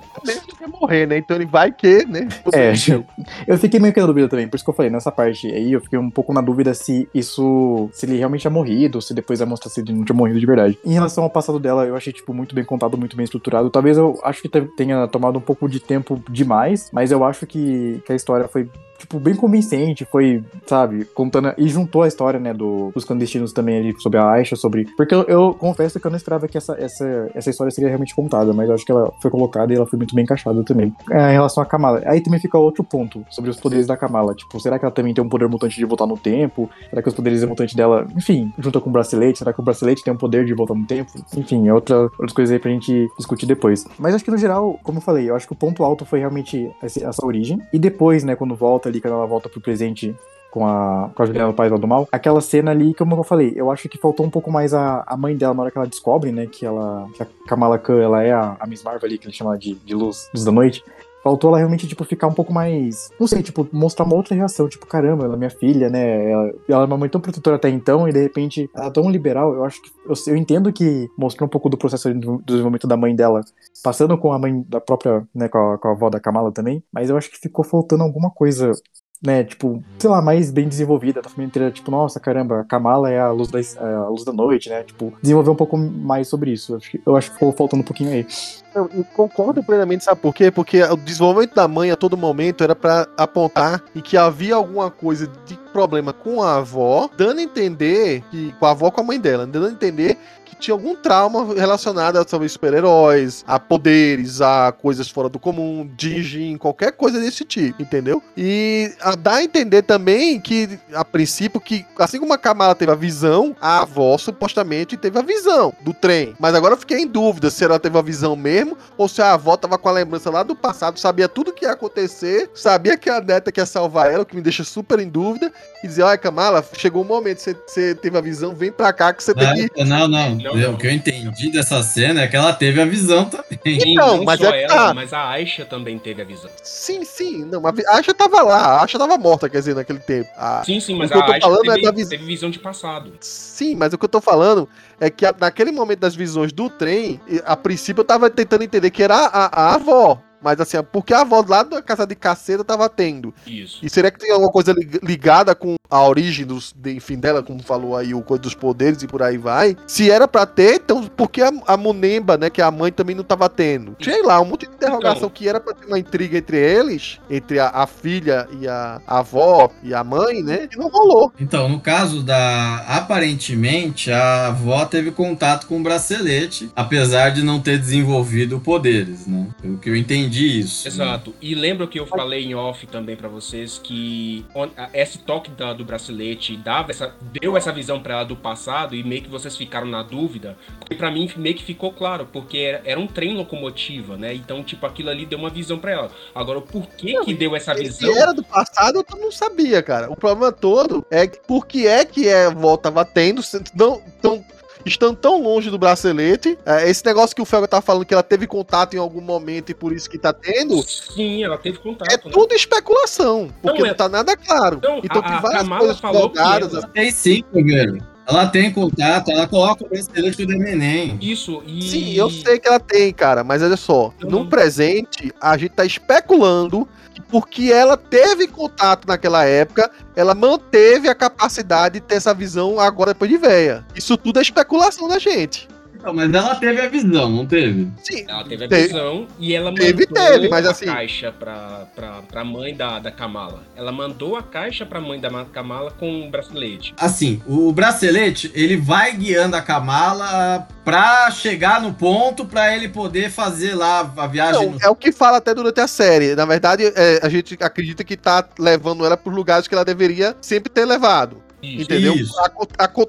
Morrer, 0.83 1.05
né? 1.05 1.17
Então 1.17 1.37
ele 1.37 1.45
vai 1.45 1.71
que, 1.71 2.05
né? 2.05 2.27
É, 2.53 2.73
eu 3.47 3.57
fiquei 3.57 3.79
meio 3.79 3.93
que 3.93 4.01
na 4.01 4.05
dúvida 4.05 4.27
também, 4.27 4.47
por 4.47 4.55
isso 4.57 4.65
que 4.65 4.69
eu 4.69 4.73
falei, 4.75 4.91
nessa 4.91 5.11
parte 5.11 5.47
aí 5.47 5.71
eu 5.71 5.79
fiquei 5.79 5.97
um 5.97 6.09
pouco 6.09 6.33
na 6.33 6.41
dúvida 6.41 6.73
se 6.73 7.07
isso, 7.13 7.89
se 7.93 8.05
ele 8.05 8.17
realmente 8.17 8.41
tinha 8.41 8.51
morrido, 8.51 9.01
se 9.01 9.13
depois 9.13 9.39
ia 9.39 9.45
mostrar 9.45 9.69
se 9.69 9.79
ele 9.79 9.93
não 9.93 10.03
tinha 10.03 10.15
morrido 10.15 10.39
de 10.39 10.45
verdade. 10.45 10.77
Em 10.85 10.91
relação 10.93 11.23
ao 11.23 11.29
passado 11.29 11.57
dela, 11.59 11.85
eu 11.85 11.95
achei, 11.95 12.11
tipo, 12.11 12.33
muito 12.33 12.53
bem 12.53 12.65
contado, 12.65 12.97
muito 12.97 13.15
bem 13.15 13.23
estruturado. 13.23 13.69
Talvez 13.69 13.97
eu 13.97 14.19
acho 14.23 14.41
que 14.41 14.49
te- 14.49 14.67
tenha 14.75 15.07
tomado 15.07 15.37
um 15.37 15.41
pouco 15.41 15.69
de 15.69 15.79
tempo 15.79 16.21
demais, 16.29 16.89
mas 16.91 17.11
eu 17.11 17.23
acho 17.23 17.45
que, 17.47 18.01
que 18.05 18.11
a 18.11 18.15
história 18.15 18.47
foi, 18.49 18.69
tipo, 19.03 19.19
bem 19.19 19.35
convincente, 19.35 20.05
foi, 20.05 20.43
sabe, 20.65 21.05
contando. 21.05 21.53
E 21.57 21.67
juntou 21.67 22.03
a 22.03 22.07
história, 22.07 22.39
né, 22.39 22.53
do, 22.53 22.91
dos 22.93 23.03
clandestinos 23.03 23.51
também 23.51 23.77
ali 23.77 23.95
sobre 23.99 24.17
a 24.17 24.29
Aisha, 24.29 24.55
sobre. 24.55 24.85
Porque 24.95 25.13
eu, 25.13 25.23
eu 25.23 25.53
confesso 25.53 25.99
que 25.99 26.07
eu 26.07 26.11
não 26.11 26.17
esperava 26.17 26.47
que 26.47 26.57
essa, 26.57 26.73
essa, 26.79 27.29
essa 27.35 27.49
história 27.49 27.71
seria 27.71 27.89
realmente 27.89 28.15
contada, 28.15 28.53
mas 28.53 28.69
eu 28.69 28.75
acho 28.75 28.85
que 28.85 28.91
ela 28.91 29.11
foi 29.21 29.29
colocada 29.29 29.73
e 29.73 29.75
ela 29.75 29.85
foi 29.85 29.97
muito 29.97 30.15
bem 30.15 30.23
encaixada 30.23 30.63
também. 30.63 30.93
É, 31.11 31.31
em 31.31 31.33
relação 31.33 31.61
a 31.61 31.65
Kamala. 31.65 32.01
Aí 32.05 32.21
também 32.21 32.39
fica 32.39 32.57
outro 32.57 32.83
ponto 32.83 33.25
sobre 33.29 33.51
os 33.51 33.59
poderes 33.59 33.85
da 33.85 33.97
Kamala. 33.97 34.33
Tipo, 34.33 34.59
será 34.59 34.79
que 34.79 34.85
ela 34.85 34.93
também 34.93 35.13
tem 35.13 35.23
um 35.23 35.29
poder 35.29 35.47
mutante 35.49 35.75
de 35.75 35.85
voltar 35.85 36.07
no 36.07 36.17
tempo? 36.17 36.69
Será 36.89 37.01
que 37.01 37.09
os 37.09 37.15
poderes 37.15 37.43
mutantes 37.43 37.75
dela, 37.75 38.07
enfim, 38.15 38.51
junto 38.57 38.79
com 38.79 38.89
o 38.89 38.93
bracelete? 38.93 39.39
Será 39.39 39.51
que 39.51 39.59
o 39.59 39.63
bracelete 39.63 40.03
tem 40.03 40.13
um 40.13 40.17
poder 40.17 40.45
de 40.45 40.53
voltar 40.53 40.75
no 40.75 40.85
tempo? 40.85 41.11
Enfim, 41.35 41.67
é 41.67 41.73
outra, 41.73 42.03
outras 42.03 42.33
coisas 42.33 42.53
aí 42.53 42.59
pra 42.59 42.71
gente 42.71 43.07
discutir 43.17 43.45
depois. 43.45 43.85
Mas 43.99 44.15
acho 44.15 44.23
que 44.23 44.31
no 44.31 44.37
geral, 44.37 44.79
como 44.83 44.99
eu 44.99 45.01
falei, 45.01 45.29
eu 45.29 45.35
acho 45.35 45.47
que 45.47 45.53
o 45.53 45.57
ponto 45.57 45.83
alto 45.83 46.05
foi 46.05 46.19
realmente 46.19 46.71
essa 46.81 47.25
origem. 47.25 47.59
E 47.73 47.79
depois, 47.79 48.23
né, 48.23 48.35
quando 48.35 48.55
volta 48.55 48.92
ali, 48.93 49.01
quando 49.01 49.15
ela 49.15 49.25
volta 49.25 49.49
pro 49.49 49.59
presente 49.59 50.15
com 50.51 50.67
a, 50.67 51.09
com 51.15 51.23
a 51.23 51.25
Juliana 51.25 51.51
Paz 51.51 51.71
lá 51.71 51.77
do 51.77 51.87
Mal, 51.87 52.07
aquela 52.11 52.39
cena 52.39 52.69
ali, 52.69 52.93
como 52.93 53.15
eu 53.15 53.23
falei, 53.23 53.53
eu 53.55 53.71
acho 53.71 53.89
que 53.89 53.97
faltou 53.97 54.23
um 54.23 54.29
pouco 54.29 54.51
mais 54.51 54.71
a, 54.71 55.03
a 55.07 55.17
mãe 55.17 55.35
dela 55.35 55.53
na 55.53 55.63
hora 55.63 55.71
que 55.71 55.77
ela 55.77 55.87
descobre, 55.87 56.31
né, 56.31 56.45
que 56.45 56.63
ela, 56.63 57.07
que 57.15 57.23
a 57.23 57.27
Kamala 57.47 57.79
Khan, 57.79 57.99
ela 57.99 58.21
é 58.21 58.31
a, 58.31 58.55
a 58.59 58.67
Miss 58.67 58.83
Marvel 58.83 59.03
ali, 59.03 59.17
que 59.17 59.25
ele 59.25 59.33
chama 59.33 59.57
de, 59.57 59.73
de 59.73 59.95
luz, 59.95 60.29
luz 60.31 60.45
da 60.45 60.51
noite. 60.51 60.83
Faltou 61.23 61.49
ela 61.51 61.57
realmente, 61.59 61.87
tipo, 61.87 62.03
ficar 62.03 62.27
um 62.27 62.33
pouco 62.33 62.53
mais. 62.53 63.09
Não 63.17 63.27
sei, 63.27 63.41
tipo, 63.41 63.67
mostrar 63.71 64.05
uma 64.05 64.15
outra 64.15 64.35
reação. 64.35 64.67
Tipo, 64.67 64.85
caramba, 64.85 65.23
ela 65.23 65.35
é 65.35 65.37
minha 65.37 65.49
filha, 65.49 65.89
né? 65.89 66.29
Ela, 66.29 66.53
ela 66.67 66.83
é 66.83 66.85
uma 66.85 66.97
mãe 66.97 67.09
tão 67.09 67.21
protetora 67.21 67.55
até 67.55 67.69
então, 67.69 68.07
e 68.07 68.11
de 68.11 68.21
repente 68.21 68.69
ela 68.75 68.87
é 68.87 68.91
tão 68.91 69.09
liberal. 69.09 69.53
Eu 69.53 69.63
acho 69.63 69.81
que. 69.81 69.89
Eu, 70.05 70.33
eu 70.33 70.35
entendo 70.35 70.71
que 70.73 71.09
mostrou 71.17 71.47
um 71.47 71.49
pouco 71.49 71.69
do 71.69 71.77
processo 71.77 72.13
do 72.13 72.41
desenvolvimento 72.45 72.87
da 72.87 72.97
mãe 72.97 73.15
dela, 73.15 73.41
passando 73.81 74.17
com 74.17 74.33
a 74.33 74.39
mãe 74.39 74.65
da 74.67 74.81
própria, 74.81 75.25
né, 75.33 75.47
com 75.47 75.57
a, 75.57 75.77
com 75.77 75.87
a 75.87 75.91
avó 75.91 76.09
da 76.09 76.19
Kamala 76.19 76.51
também. 76.51 76.83
Mas 76.91 77.09
eu 77.09 77.15
acho 77.15 77.31
que 77.31 77.39
ficou 77.39 77.63
faltando 77.63 78.03
alguma 78.03 78.29
coisa 78.29 78.73
né, 79.21 79.43
tipo, 79.43 79.81
sei 79.97 80.09
lá, 80.09 80.21
mais 80.21 80.51
bem 80.51 80.67
desenvolvida, 80.67 81.21
da 81.21 81.29
família 81.29 81.47
inteira, 81.47 81.71
tipo, 81.71 81.89
nossa, 81.89 82.19
caramba, 82.19 82.59
a 82.59 82.63
Kamala 82.65 83.09
é 83.09 83.19
a 83.19 83.31
luz 83.31 83.49
da, 83.49 83.59
é 83.59 83.95
a 83.95 84.07
luz 84.09 84.25
da 84.25 84.33
noite, 84.33 84.69
né, 84.69 84.83
tipo, 84.83 85.13
desenvolver 85.21 85.49
um 85.49 85.55
pouco 85.55 85.77
mais 85.77 86.27
sobre 86.27 86.51
isso, 86.51 86.73
eu 86.73 86.77
acho 86.77 86.91
que, 86.91 87.01
eu 87.05 87.15
acho 87.15 87.29
que 87.29 87.33
ficou 87.35 87.53
faltando 87.53 87.81
um 87.81 87.85
pouquinho 87.85 88.11
aí. 88.11 88.27
Eu, 88.75 88.89
eu 88.93 89.03
concordo 89.15 89.63
plenamente, 89.63 90.03
sabe 90.03 90.19
por 90.19 90.33
quê? 90.33 90.51
Porque 90.51 90.83
o 90.83 90.97
desenvolvimento 90.97 91.55
da 91.55 91.67
mãe 91.67 91.91
a 91.91 91.95
todo 91.95 92.17
momento 92.17 92.63
era 92.63 92.75
para 92.75 93.07
apontar 93.15 93.83
e 93.95 94.01
que 94.01 94.17
havia 94.17 94.55
alguma 94.55 94.89
coisa 94.91 95.31
de 95.45 95.55
problema 95.71 96.11
com 96.11 96.41
a 96.41 96.57
avó, 96.57 97.09
dando 97.15 97.39
a 97.39 97.43
entender 97.43 98.23
que 98.29 98.51
com 98.53 98.65
a 98.65 98.71
avó 98.71 98.91
com 98.91 99.01
a 99.01 99.03
mãe 99.03 99.19
dela, 99.19 99.45
dando 99.45 99.67
a 99.67 99.71
entender 99.71 100.17
tinha 100.63 100.73
algum 100.73 100.95
trauma 100.95 101.53
relacionado 101.53 102.17
a 102.17 102.23
talvez 102.23 102.53
super-heróis, 102.53 103.43
a 103.45 103.59
poderes, 103.59 104.39
a 104.39 104.71
coisas 104.71 105.09
fora 105.09 105.27
do 105.27 105.37
comum, 105.37 105.89
Dijin, 105.95 106.57
qualquer 106.57 106.93
coisa 106.93 107.19
desse 107.19 107.43
tipo, 107.43 107.81
entendeu? 107.81 108.23
E 108.37 108.93
a, 109.01 109.15
dá 109.15 109.35
a 109.35 109.43
entender 109.43 109.81
também 109.81 110.39
que, 110.39 110.79
a 110.93 111.03
princípio, 111.03 111.59
que 111.59 111.85
assim 111.99 112.19
como 112.19 112.33
a 112.33 112.37
Kamala 112.37 112.73
teve 112.73 112.91
a 112.91 112.95
visão, 112.95 113.55
a 113.59 113.81
avó 113.81 114.17
supostamente 114.17 114.95
teve 114.95 115.19
a 115.19 115.21
visão 115.21 115.73
do 115.81 115.93
trem. 115.93 116.33
Mas 116.39 116.55
agora 116.55 116.73
eu 116.73 116.79
fiquei 116.79 116.99
em 116.99 117.07
dúvida 117.07 117.49
se 117.49 117.63
ela 117.65 117.77
teve 117.77 117.97
a 117.97 118.01
visão 118.01 118.35
mesmo 118.35 118.77
ou 118.97 119.09
se 119.09 119.21
a 119.21 119.33
avó 119.33 119.57
tava 119.57 119.77
com 119.77 119.89
a 119.89 119.91
lembrança 119.91 120.29
lá 120.29 120.43
do 120.43 120.55
passado, 120.55 120.97
sabia 120.97 121.27
tudo 121.27 121.51
o 121.51 121.53
que 121.53 121.65
ia 121.65 121.73
acontecer, 121.73 122.49
sabia 122.53 122.97
que 122.97 123.09
a 123.09 123.19
neta 123.19 123.51
quer 123.51 123.67
salvar 123.67 124.11
ela, 124.11 124.23
o 124.23 124.25
que 124.25 124.35
me 124.35 124.41
deixa 124.41 124.63
super 124.63 124.99
em 124.99 125.09
dúvida, 125.09 125.51
e 125.83 125.87
dizer, 125.87 126.03
olha, 126.03 126.17
Kamala, 126.17 126.63
chegou 126.77 127.01
o 127.01 127.05
momento, 127.05 127.39
você 127.39 127.93
teve 127.95 128.17
a 128.17 128.21
visão, 128.21 128.55
vem 128.55 128.71
pra 128.71 128.93
cá 128.93 129.13
que 129.13 129.21
você 129.21 129.33
tem 129.33 129.67
que... 129.67 129.83
Não, 129.83 130.07
não, 130.07 130.52
não, 130.55 130.73
o 130.73 130.77
que 130.77 130.87
eu 130.87 130.91
entendi 130.91 131.51
dessa 131.51 131.81
cena 131.83 132.21
é 132.21 132.27
que 132.27 132.35
ela 132.35 132.53
teve 132.53 132.81
a 132.81 132.85
visão 132.85 133.25
também. 133.25 133.57
Então, 133.65 134.17
não 134.17 134.23
mas 134.23 134.41
é 134.41 134.63
ela, 134.63 134.87
tá. 134.87 134.93
mas 134.93 135.13
a 135.13 135.29
Aisha 135.29 135.65
também 135.65 135.97
teve 135.99 136.21
a 136.21 136.25
visão. 136.25 136.49
Sim, 136.63 137.03
sim. 137.03 137.45
Não, 137.45 137.61
a 137.65 137.97
Aisha 137.97 138.13
tava 138.13 138.41
lá, 138.41 138.57
a 138.57 138.81
Aisha 138.83 138.97
tava 138.97 139.17
morta, 139.17 139.49
quer 139.49 139.59
dizer, 139.59 139.75
naquele 139.75 139.99
tempo. 139.99 140.29
A, 140.35 140.63
sim, 140.65 140.79
sim, 140.79 140.95
mas 140.95 141.11
a 141.11 141.23
Aisha 141.23 141.41
falando 141.41 141.61
teve, 141.61 141.79
é 141.79 141.83
da 141.83 141.91
vis... 141.91 142.07
teve 142.07 142.25
visão 142.25 142.49
de 142.49 142.59
passado. 142.59 143.13
Sim, 143.19 143.75
mas 143.75 143.93
o 143.93 143.97
que 143.97 144.05
eu 144.05 144.09
tô 144.09 144.21
falando 144.21 144.67
é 144.99 145.09
que 145.09 145.25
a, 145.25 145.33
naquele 145.37 145.71
momento 145.71 145.99
das 145.99 146.15
visões 146.15 146.51
do 146.51 146.69
trem, 146.69 147.19
a 147.45 147.55
princípio 147.55 148.01
eu 148.01 148.05
tava 148.05 148.29
tentando 148.29 148.63
entender 148.63 148.89
que 148.91 149.03
era 149.03 149.15
a, 149.15 149.45
a, 149.45 149.71
a 149.71 149.75
avó. 149.75 150.21
Mas 150.43 150.59
assim, 150.59 150.77
porque 150.91 151.13
a 151.13 151.21
avó 151.21 151.43
lá 151.47 151.63
da 151.63 151.81
casa 151.81 152.05
de 152.05 152.15
caceta 152.15 152.63
tava 152.63 152.89
tendo. 152.89 153.33
Isso. 153.45 153.79
E 153.83 153.89
será 153.89 154.11
que 154.11 154.19
tem 154.19 154.31
alguma 154.31 154.51
coisa 154.51 154.73
ligada 155.01 155.55
com 155.55 155.75
a 155.89 156.07
origem 156.07 156.45
dos, 156.45 156.73
de, 156.75 156.95
enfim, 156.95 157.17
dela, 157.17 157.43
como 157.43 157.61
falou 157.61 157.95
aí, 157.95 158.13
o 158.13 158.21
coisa 158.21 158.41
dos 158.41 158.55
poderes 158.55 159.03
e 159.03 159.07
por 159.07 159.21
aí 159.21 159.37
vai? 159.37 159.77
Se 159.85 160.09
era 160.09 160.27
pra 160.27 160.45
ter, 160.45 160.75
então 160.75 161.03
por 161.05 161.29
que 161.29 161.41
a, 161.41 161.51
a 161.67 161.77
Munemba, 161.77 162.37
né, 162.37 162.49
que 162.49 162.61
é 162.61 162.63
a 162.63 162.71
mãe 162.71 162.91
também 162.91 163.15
não 163.15 163.23
tava 163.23 163.47
tendo? 163.47 163.95
Sei 164.01 164.23
lá, 164.23 164.41
um 164.41 164.45
monte 164.45 164.67
de 164.67 164.73
interrogação 164.73 165.17
então, 165.17 165.29
que 165.29 165.47
era 165.47 165.59
pra 165.59 165.73
ter 165.73 165.85
uma 165.85 165.99
intriga 165.99 166.37
entre 166.37 166.57
eles, 166.57 167.19
entre 167.29 167.59
a, 167.59 167.69
a 167.69 167.87
filha 167.87 168.47
e 168.59 168.67
a, 168.67 169.01
a, 169.05 169.19
avó 169.19 169.69
e 169.83 169.93
a 169.93 170.03
mãe, 170.03 170.41
né, 170.41 170.67
e 170.71 170.77
não 170.77 170.89
rolou. 170.89 171.31
Então, 171.39 171.69
no 171.69 171.79
caso 171.79 172.23
da. 172.23 172.77
Aparentemente, 172.87 174.11
a 174.11 174.47
avó 174.47 174.85
teve 174.85 175.11
contato 175.11 175.67
com 175.67 175.79
o 175.79 175.83
bracelete, 175.83 176.69
apesar 176.75 177.29
de 177.29 177.43
não 177.43 177.59
ter 177.59 177.77
desenvolvido 177.77 178.59
poderes, 178.59 179.27
né? 179.27 179.47
Pelo 179.61 179.77
que 179.77 179.89
eu 179.89 179.95
entendi 179.95 180.32
isso. 180.39 180.87
Exato. 180.87 181.33
E 181.41 181.55
lembra 181.55 181.87
que 181.87 181.99
eu 181.99 182.05
falei 182.05 182.45
em 182.45 182.55
off 182.55 182.85
também 182.87 183.15
para 183.15 183.27
vocês 183.27 183.77
que 183.77 184.45
esse 184.93 185.19
toque 185.19 185.51
da, 185.51 185.73
do 185.73 185.83
bracelete 185.83 186.55
dava 186.57 186.91
essa, 186.91 187.13
deu 187.21 187.57
essa 187.57 187.71
visão 187.71 188.01
para 188.01 188.15
ela 188.15 188.23
do 188.23 188.35
passado 188.35 188.95
e 188.95 189.03
meio 189.03 189.23
que 189.23 189.29
vocês 189.29 189.55
ficaram 189.55 189.87
na 189.87 190.03
dúvida. 190.03 190.57
E 190.89 190.95
para 190.95 191.11
mim 191.11 191.29
meio 191.35 191.55
que 191.55 191.63
ficou 191.63 191.91
claro, 191.91 192.27
porque 192.31 192.57
era, 192.57 192.81
era, 192.85 192.99
um 192.99 193.07
trem 193.07 193.35
locomotiva, 193.35 194.17
né? 194.17 194.33
Então, 194.33 194.63
tipo, 194.63 194.85
aquilo 194.85 195.09
ali 195.09 195.25
deu 195.25 195.39
uma 195.39 195.49
visão 195.49 195.79
para 195.79 195.91
ela. 195.91 196.11
Agora, 196.33 196.61
por 196.61 196.87
que 196.87 197.13
não, 197.13 197.25
que 197.25 197.33
deu 197.33 197.55
essa 197.55 197.73
visão? 197.73 198.13
Se 198.13 198.19
era 198.19 198.33
do 198.33 198.43
passado, 198.43 199.03
eu 199.09 199.17
não 199.17 199.31
sabia, 199.31 199.81
cara. 199.81 200.11
O 200.11 200.15
problema 200.15 200.51
todo 200.51 201.05
é 201.09 201.27
que 201.27 201.39
por 201.39 201.65
que 201.65 201.87
é 201.87 202.05
que 202.05 202.29
a 202.29 202.49
volta 202.49 202.83
tava 202.83 203.05
tendo, 203.05 203.41
não, 203.75 204.01
tão 204.21 204.43
estando 204.85 205.15
tão 205.15 205.41
longe 205.41 205.69
do 205.69 205.77
bracelete. 205.77 206.57
É, 206.65 206.89
esse 206.89 207.05
negócio 207.05 207.35
que 207.35 207.41
o 207.41 207.45
Felga 207.45 207.67
tá 207.67 207.81
falando 207.81 208.05
que 208.05 208.13
ela 208.13 208.23
teve 208.23 208.47
contato 208.47 208.95
em 208.95 208.99
algum 208.99 209.21
momento 209.21 209.69
e 209.69 209.73
por 209.73 209.93
isso 209.93 210.09
que 210.09 210.17
tá 210.17 210.33
tendo. 210.33 210.81
Sim, 210.83 211.43
ela 211.43 211.57
teve 211.57 211.77
contato. 211.79 212.11
É 212.11 212.17
né? 212.17 212.31
tudo 212.31 212.53
especulação, 212.53 213.49
porque 213.61 213.79
não, 213.79 213.85
é... 213.85 213.89
não 213.89 213.95
tá 213.95 214.09
nada 214.09 214.35
claro. 214.35 214.77
Então, 214.77 215.01
então 215.03 215.21
a, 215.23 215.29
tem 215.29 215.41
várias 215.41 215.67
coisas 215.67 215.99
jogadas. 215.99 216.73
Ela... 216.73 216.87
Tem 216.87 217.11
sim, 217.11 217.43
velho. 217.53 218.13
Ela 218.25 218.47
tem 218.47 218.71
contato, 218.71 219.31
ela 219.31 219.45
coloca 219.45 219.83
o 219.83 219.89
bracelete 219.89 220.45
do 220.45 220.53
Enem. 220.53 221.17
Isso, 221.21 221.61
e... 221.67 221.81
Sim, 221.81 222.13
eu 222.13 222.29
sei 222.29 222.57
que 222.57 222.67
ela 222.67 222.79
tem, 222.79 223.11
cara, 223.11 223.43
mas 223.43 223.61
olha 223.61 223.75
só, 223.75 224.13
eu 224.21 224.29
no 224.29 224.39
não... 224.39 224.47
presente, 224.47 225.33
a 225.41 225.57
gente 225.57 225.71
tá 225.71 225.85
especulando 225.85 226.87
porque 227.33 227.71
ela 227.73 227.97
teve 227.97 228.47
contato 228.47 229.07
naquela 229.07 229.43
época, 229.43 229.89
ela 230.15 230.35
manteve 230.35 231.09
a 231.09 231.15
capacidade 231.15 231.99
de 231.99 232.05
ter 232.05 232.13
essa 232.13 232.31
visão 232.31 232.79
agora 232.79 233.11
depois 233.11 233.31
de 233.31 233.37
véia. 233.37 233.83
Isso 233.95 234.15
tudo 234.15 234.37
é 234.37 234.43
especulação 234.43 235.07
da 235.07 235.17
gente. 235.17 235.67
Não, 236.03 236.13
mas 236.13 236.33
ela 236.33 236.55
teve 236.55 236.81
a 236.81 236.89
visão, 236.89 237.29
não 237.29 237.45
teve? 237.45 237.87
Sim. 238.03 238.25
Ela 238.27 238.43
teve 238.43 238.65
a 238.65 238.67
teve, 238.67 238.87
visão 238.87 239.27
e 239.39 239.55
ela 239.55 239.73
teve, 239.73 240.05
mandou 240.05 240.31
teve, 240.31 240.49
mas 240.49 240.65
assim... 240.65 240.89
a 240.89 240.93
caixa 240.93 241.31
pra, 241.31 241.87
pra, 241.95 242.21
pra 242.23 242.43
mãe 242.43 242.75
da, 242.75 242.99
da 242.99 243.09
Kamala. 243.09 243.63
Ela 243.75 243.91
mandou 243.91 244.35
a 244.35 244.43
caixa 244.43 244.85
pra 244.85 244.99
mãe 244.99 245.19
da 245.19 245.29
Kamala 245.45 245.91
com 245.91 246.27
o 246.27 246.29
bracelete. 246.29 246.93
Assim, 246.97 247.41
o 247.47 247.71
bracelete, 247.71 248.51
ele 248.53 248.75
vai 248.75 249.15
guiando 249.15 249.55
a 249.55 249.61
Kamala 249.61 250.67
pra 250.83 251.31
chegar 251.31 251.81
no 251.81 251.93
ponto 251.93 252.45
pra 252.45 252.75
ele 252.75 252.89
poder 252.89 253.29
fazer 253.29 253.73
lá 253.73 254.01
a 254.17 254.27
viagem. 254.27 254.65
Não, 254.65 254.71
no... 254.73 254.79
É 254.81 254.89
o 254.89 254.95
que 254.95 255.11
fala 255.11 255.37
até 255.37 255.53
durante 255.55 255.79
a 255.79 255.87
série. 255.87 256.35
Na 256.35 256.45
verdade, 256.45 256.83
é, 256.83 257.21
a 257.23 257.29
gente 257.29 257.57
acredita 257.61 258.03
que 258.03 258.17
tá 258.17 258.45
levando 258.59 259.05
ela 259.05 259.15
pros 259.15 259.33
lugares 259.33 259.67
que 259.67 259.73
ela 259.73 259.85
deveria 259.85 260.35
sempre 260.41 260.69
ter 260.69 260.83
levado. 260.85 261.41
Isso, 261.63 261.83
entendeu? 261.83 262.13
Isso. 262.13 262.33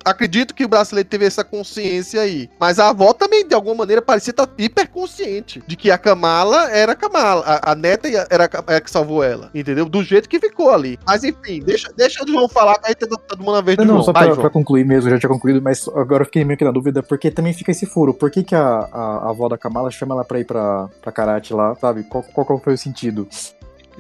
acredito 0.04 0.54
que 0.54 0.64
o 0.64 0.68
brasileiro 0.68 1.08
teve 1.08 1.26
essa 1.26 1.42
consciência 1.42 2.20
aí. 2.20 2.48
Mas 2.58 2.78
a 2.78 2.90
avó 2.90 3.12
também, 3.12 3.46
de 3.46 3.54
alguma 3.54 3.74
maneira, 3.74 4.00
parecia 4.00 4.30
estar 4.30 4.48
hiper 4.56 4.88
consciente 4.88 5.62
de 5.66 5.74
que 5.74 5.90
a 5.90 5.98
Kamala 5.98 6.70
era 6.70 6.92
a 6.92 6.94
Kamala. 6.94 7.42
A, 7.44 7.72
a 7.72 7.74
neta 7.74 8.08
era 8.30 8.44
a, 8.44 8.80
que 8.80 8.90
salvou 8.90 9.24
ela. 9.24 9.50
Entendeu? 9.52 9.86
Do 9.86 10.04
jeito 10.04 10.28
que 10.28 10.38
ficou 10.38 10.70
ali. 10.70 10.98
Mas 11.04 11.24
enfim, 11.24 11.60
deixa, 11.60 11.92
deixa 11.96 12.22
o 12.22 12.28
João 12.28 12.48
falar 12.48 12.78
que 12.78 12.86
a 12.86 12.88
gente 12.90 12.98
tá 12.98 13.16
todo 13.26 13.40
mundo 13.40 13.54
na 13.54 13.60
vez 13.60 13.76
do 13.76 13.84
não, 13.84 13.86
João. 13.86 13.98
Não, 13.98 14.04
só 14.04 14.12
pra, 14.12 14.36
pra, 14.36 14.50
concluir 14.50 14.84
mesmo, 14.84 15.10
já 15.10 15.18
tinha 15.18 15.30
concluído, 15.30 15.60
mas 15.60 15.88
agora 15.88 16.22
eu 16.22 16.26
fiquei 16.26 16.44
meio 16.44 16.56
que 16.56 16.64
na 16.64 16.70
dúvida, 16.70 17.02
porque 17.02 17.30
também 17.30 17.52
fica 17.52 17.72
esse 17.72 17.86
furo. 17.86 18.14
Por 18.14 18.30
que, 18.30 18.44
que 18.44 18.54
a, 18.54 18.60
a, 18.60 19.26
a 19.26 19.30
avó 19.30 19.48
da 19.48 19.58
Kamala 19.58 19.90
chama 19.90 20.14
ela 20.14 20.24
pra 20.24 20.38
ir 20.38 20.44
pra, 20.44 20.88
pra 21.02 21.10
Karate 21.10 21.52
lá, 21.52 21.74
sabe? 21.74 22.04
Qual, 22.04 22.22
qual 22.22 22.60
foi 22.60 22.74
o 22.74 22.78
sentido? 22.78 23.26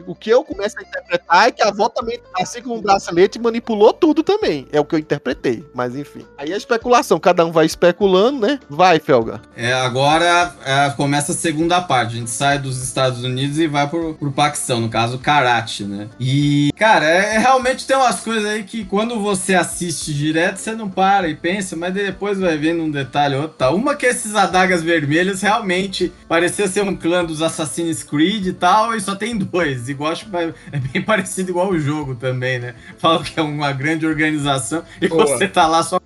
O 0.06 0.14
que 0.14 0.30
eu 0.30 0.44
começo 0.44 0.78
a 0.78 0.82
interpretar 0.82 1.48
é 1.48 1.50
que 1.50 1.62
a 1.62 1.68
avó 1.68 1.88
também, 1.88 2.20
assim 2.34 2.62
como 2.62 2.76
o 2.76 2.82
bracelete, 2.82 3.38
manipulou 3.38 3.92
tudo 3.92 4.22
também. 4.22 4.66
É 4.72 4.80
o 4.80 4.84
que 4.84 4.94
eu 4.94 4.98
interpretei. 4.98 5.64
Mas 5.74 5.96
enfim. 5.96 6.24
Aí 6.36 6.52
a 6.52 6.56
especulação, 6.56 7.18
cada 7.20 7.44
um 7.44 7.52
vai 7.52 7.66
especulando, 7.66 8.46
né? 8.46 8.60
Vai, 8.68 8.98
Felga. 8.98 9.40
É, 9.56 9.72
agora 9.72 10.54
é, 10.64 10.90
começa 10.90 11.32
a 11.32 11.34
segunda 11.34 11.80
parte. 11.80 12.14
A 12.14 12.18
gente 12.18 12.30
sai 12.30 12.58
dos 12.58 12.82
Estados 12.82 13.22
Unidos 13.22 13.58
e 13.58 13.66
vai 13.66 13.88
pro, 13.88 14.14
pro 14.14 14.32
Paquistão, 14.32 14.80
no 14.80 14.88
caso, 14.88 15.18
Karate, 15.18 15.84
né? 15.84 16.08
E, 16.18 16.70
cara, 16.76 17.06
é, 17.06 17.36
é, 17.36 17.38
realmente 17.38 17.86
tem 17.86 17.96
umas 17.96 18.20
coisas 18.20 18.44
aí 18.44 18.64
que 18.64 18.84
quando 18.84 19.20
você 19.20 19.54
assiste 19.54 20.12
direto, 20.12 20.56
você 20.56 20.72
não 20.72 20.88
para 20.88 21.28
e 21.28 21.34
pensa, 21.34 21.76
mas 21.76 21.94
depois 21.94 22.38
vai 22.38 22.56
vendo 22.56 22.82
um 22.82 22.90
detalhe 22.90 23.34
ou 23.34 23.42
outro. 23.42 23.56
Tá. 23.56 23.70
Uma 23.70 23.94
que 23.94 24.06
esses 24.06 24.34
adagas 24.34 24.82
vermelhas 24.82 25.42
realmente 25.42 26.12
parecia 26.28 26.66
ser 26.68 26.82
um 26.82 26.96
clã 26.96 27.24
dos 27.24 27.42
Assassin's 27.42 28.02
Creed 28.02 28.46
e 28.46 28.52
tal, 28.52 28.94
e 28.94 29.00
só 29.00 29.14
tem 29.14 29.36
dois 29.36 29.83
poderes, 29.84 29.88
igual 29.88 30.12
acho 30.12 30.26
que 30.26 30.36
é 30.36 30.78
bem 30.92 31.02
parecido 31.02 31.50
igual 31.50 31.70
o 31.70 31.78
jogo 31.78 32.14
também, 32.14 32.58
né? 32.58 32.74
Fala 32.98 33.22
que 33.22 33.38
é 33.38 33.42
uma 33.42 33.72
grande 33.72 34.06
organização 34.06 34.82
e 35.00 35.08
Boa. 35.08 35.26
você 35.26 35.48
tá 35.48 35.66
lá 35.66 35.82
só 35.82 36.00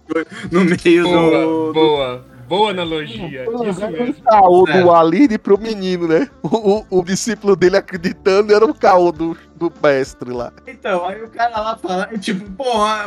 no 0.50 0.64
meio 0.64 1.04
Boa, 1.04 1.40
do. 1.40 1.72
boa. 1.72 2.24
Boa 2.48 2.70
analogia. 2.70 3.44
Isso 3.44 3.84
o 3.84 3.90
mesmo. 3.90 4.14
caô 4.24 4.66
É. 4.66 4.80
do 4.80 4.90
Aline 4.90 5.36
pro 5.36 5.58
menino, 5.58 6.08
né? 6.08 6.30
O, 6.42 6.78
o, 6.78 6.86
o 7.00 7.04
discípulo 7.04 7.54
dele 7.54 7.76
acreditando 7.76 8.54
era 8.54 8.64
o 8.64 8.72
caô 8.72 9.12
do, 9.12 9.36
do 9.58 9.72
mestre 9.82 10.30
lá. 10.30 10.52
Então, 10.66 11.06
aí 11.06 11.22
o 11.22 11.28
cara 11.28 11.60
lá 11.60 11.76
fala, 11.76 12.08
tipo, 12.18 12.48
pô, 12.52 12.64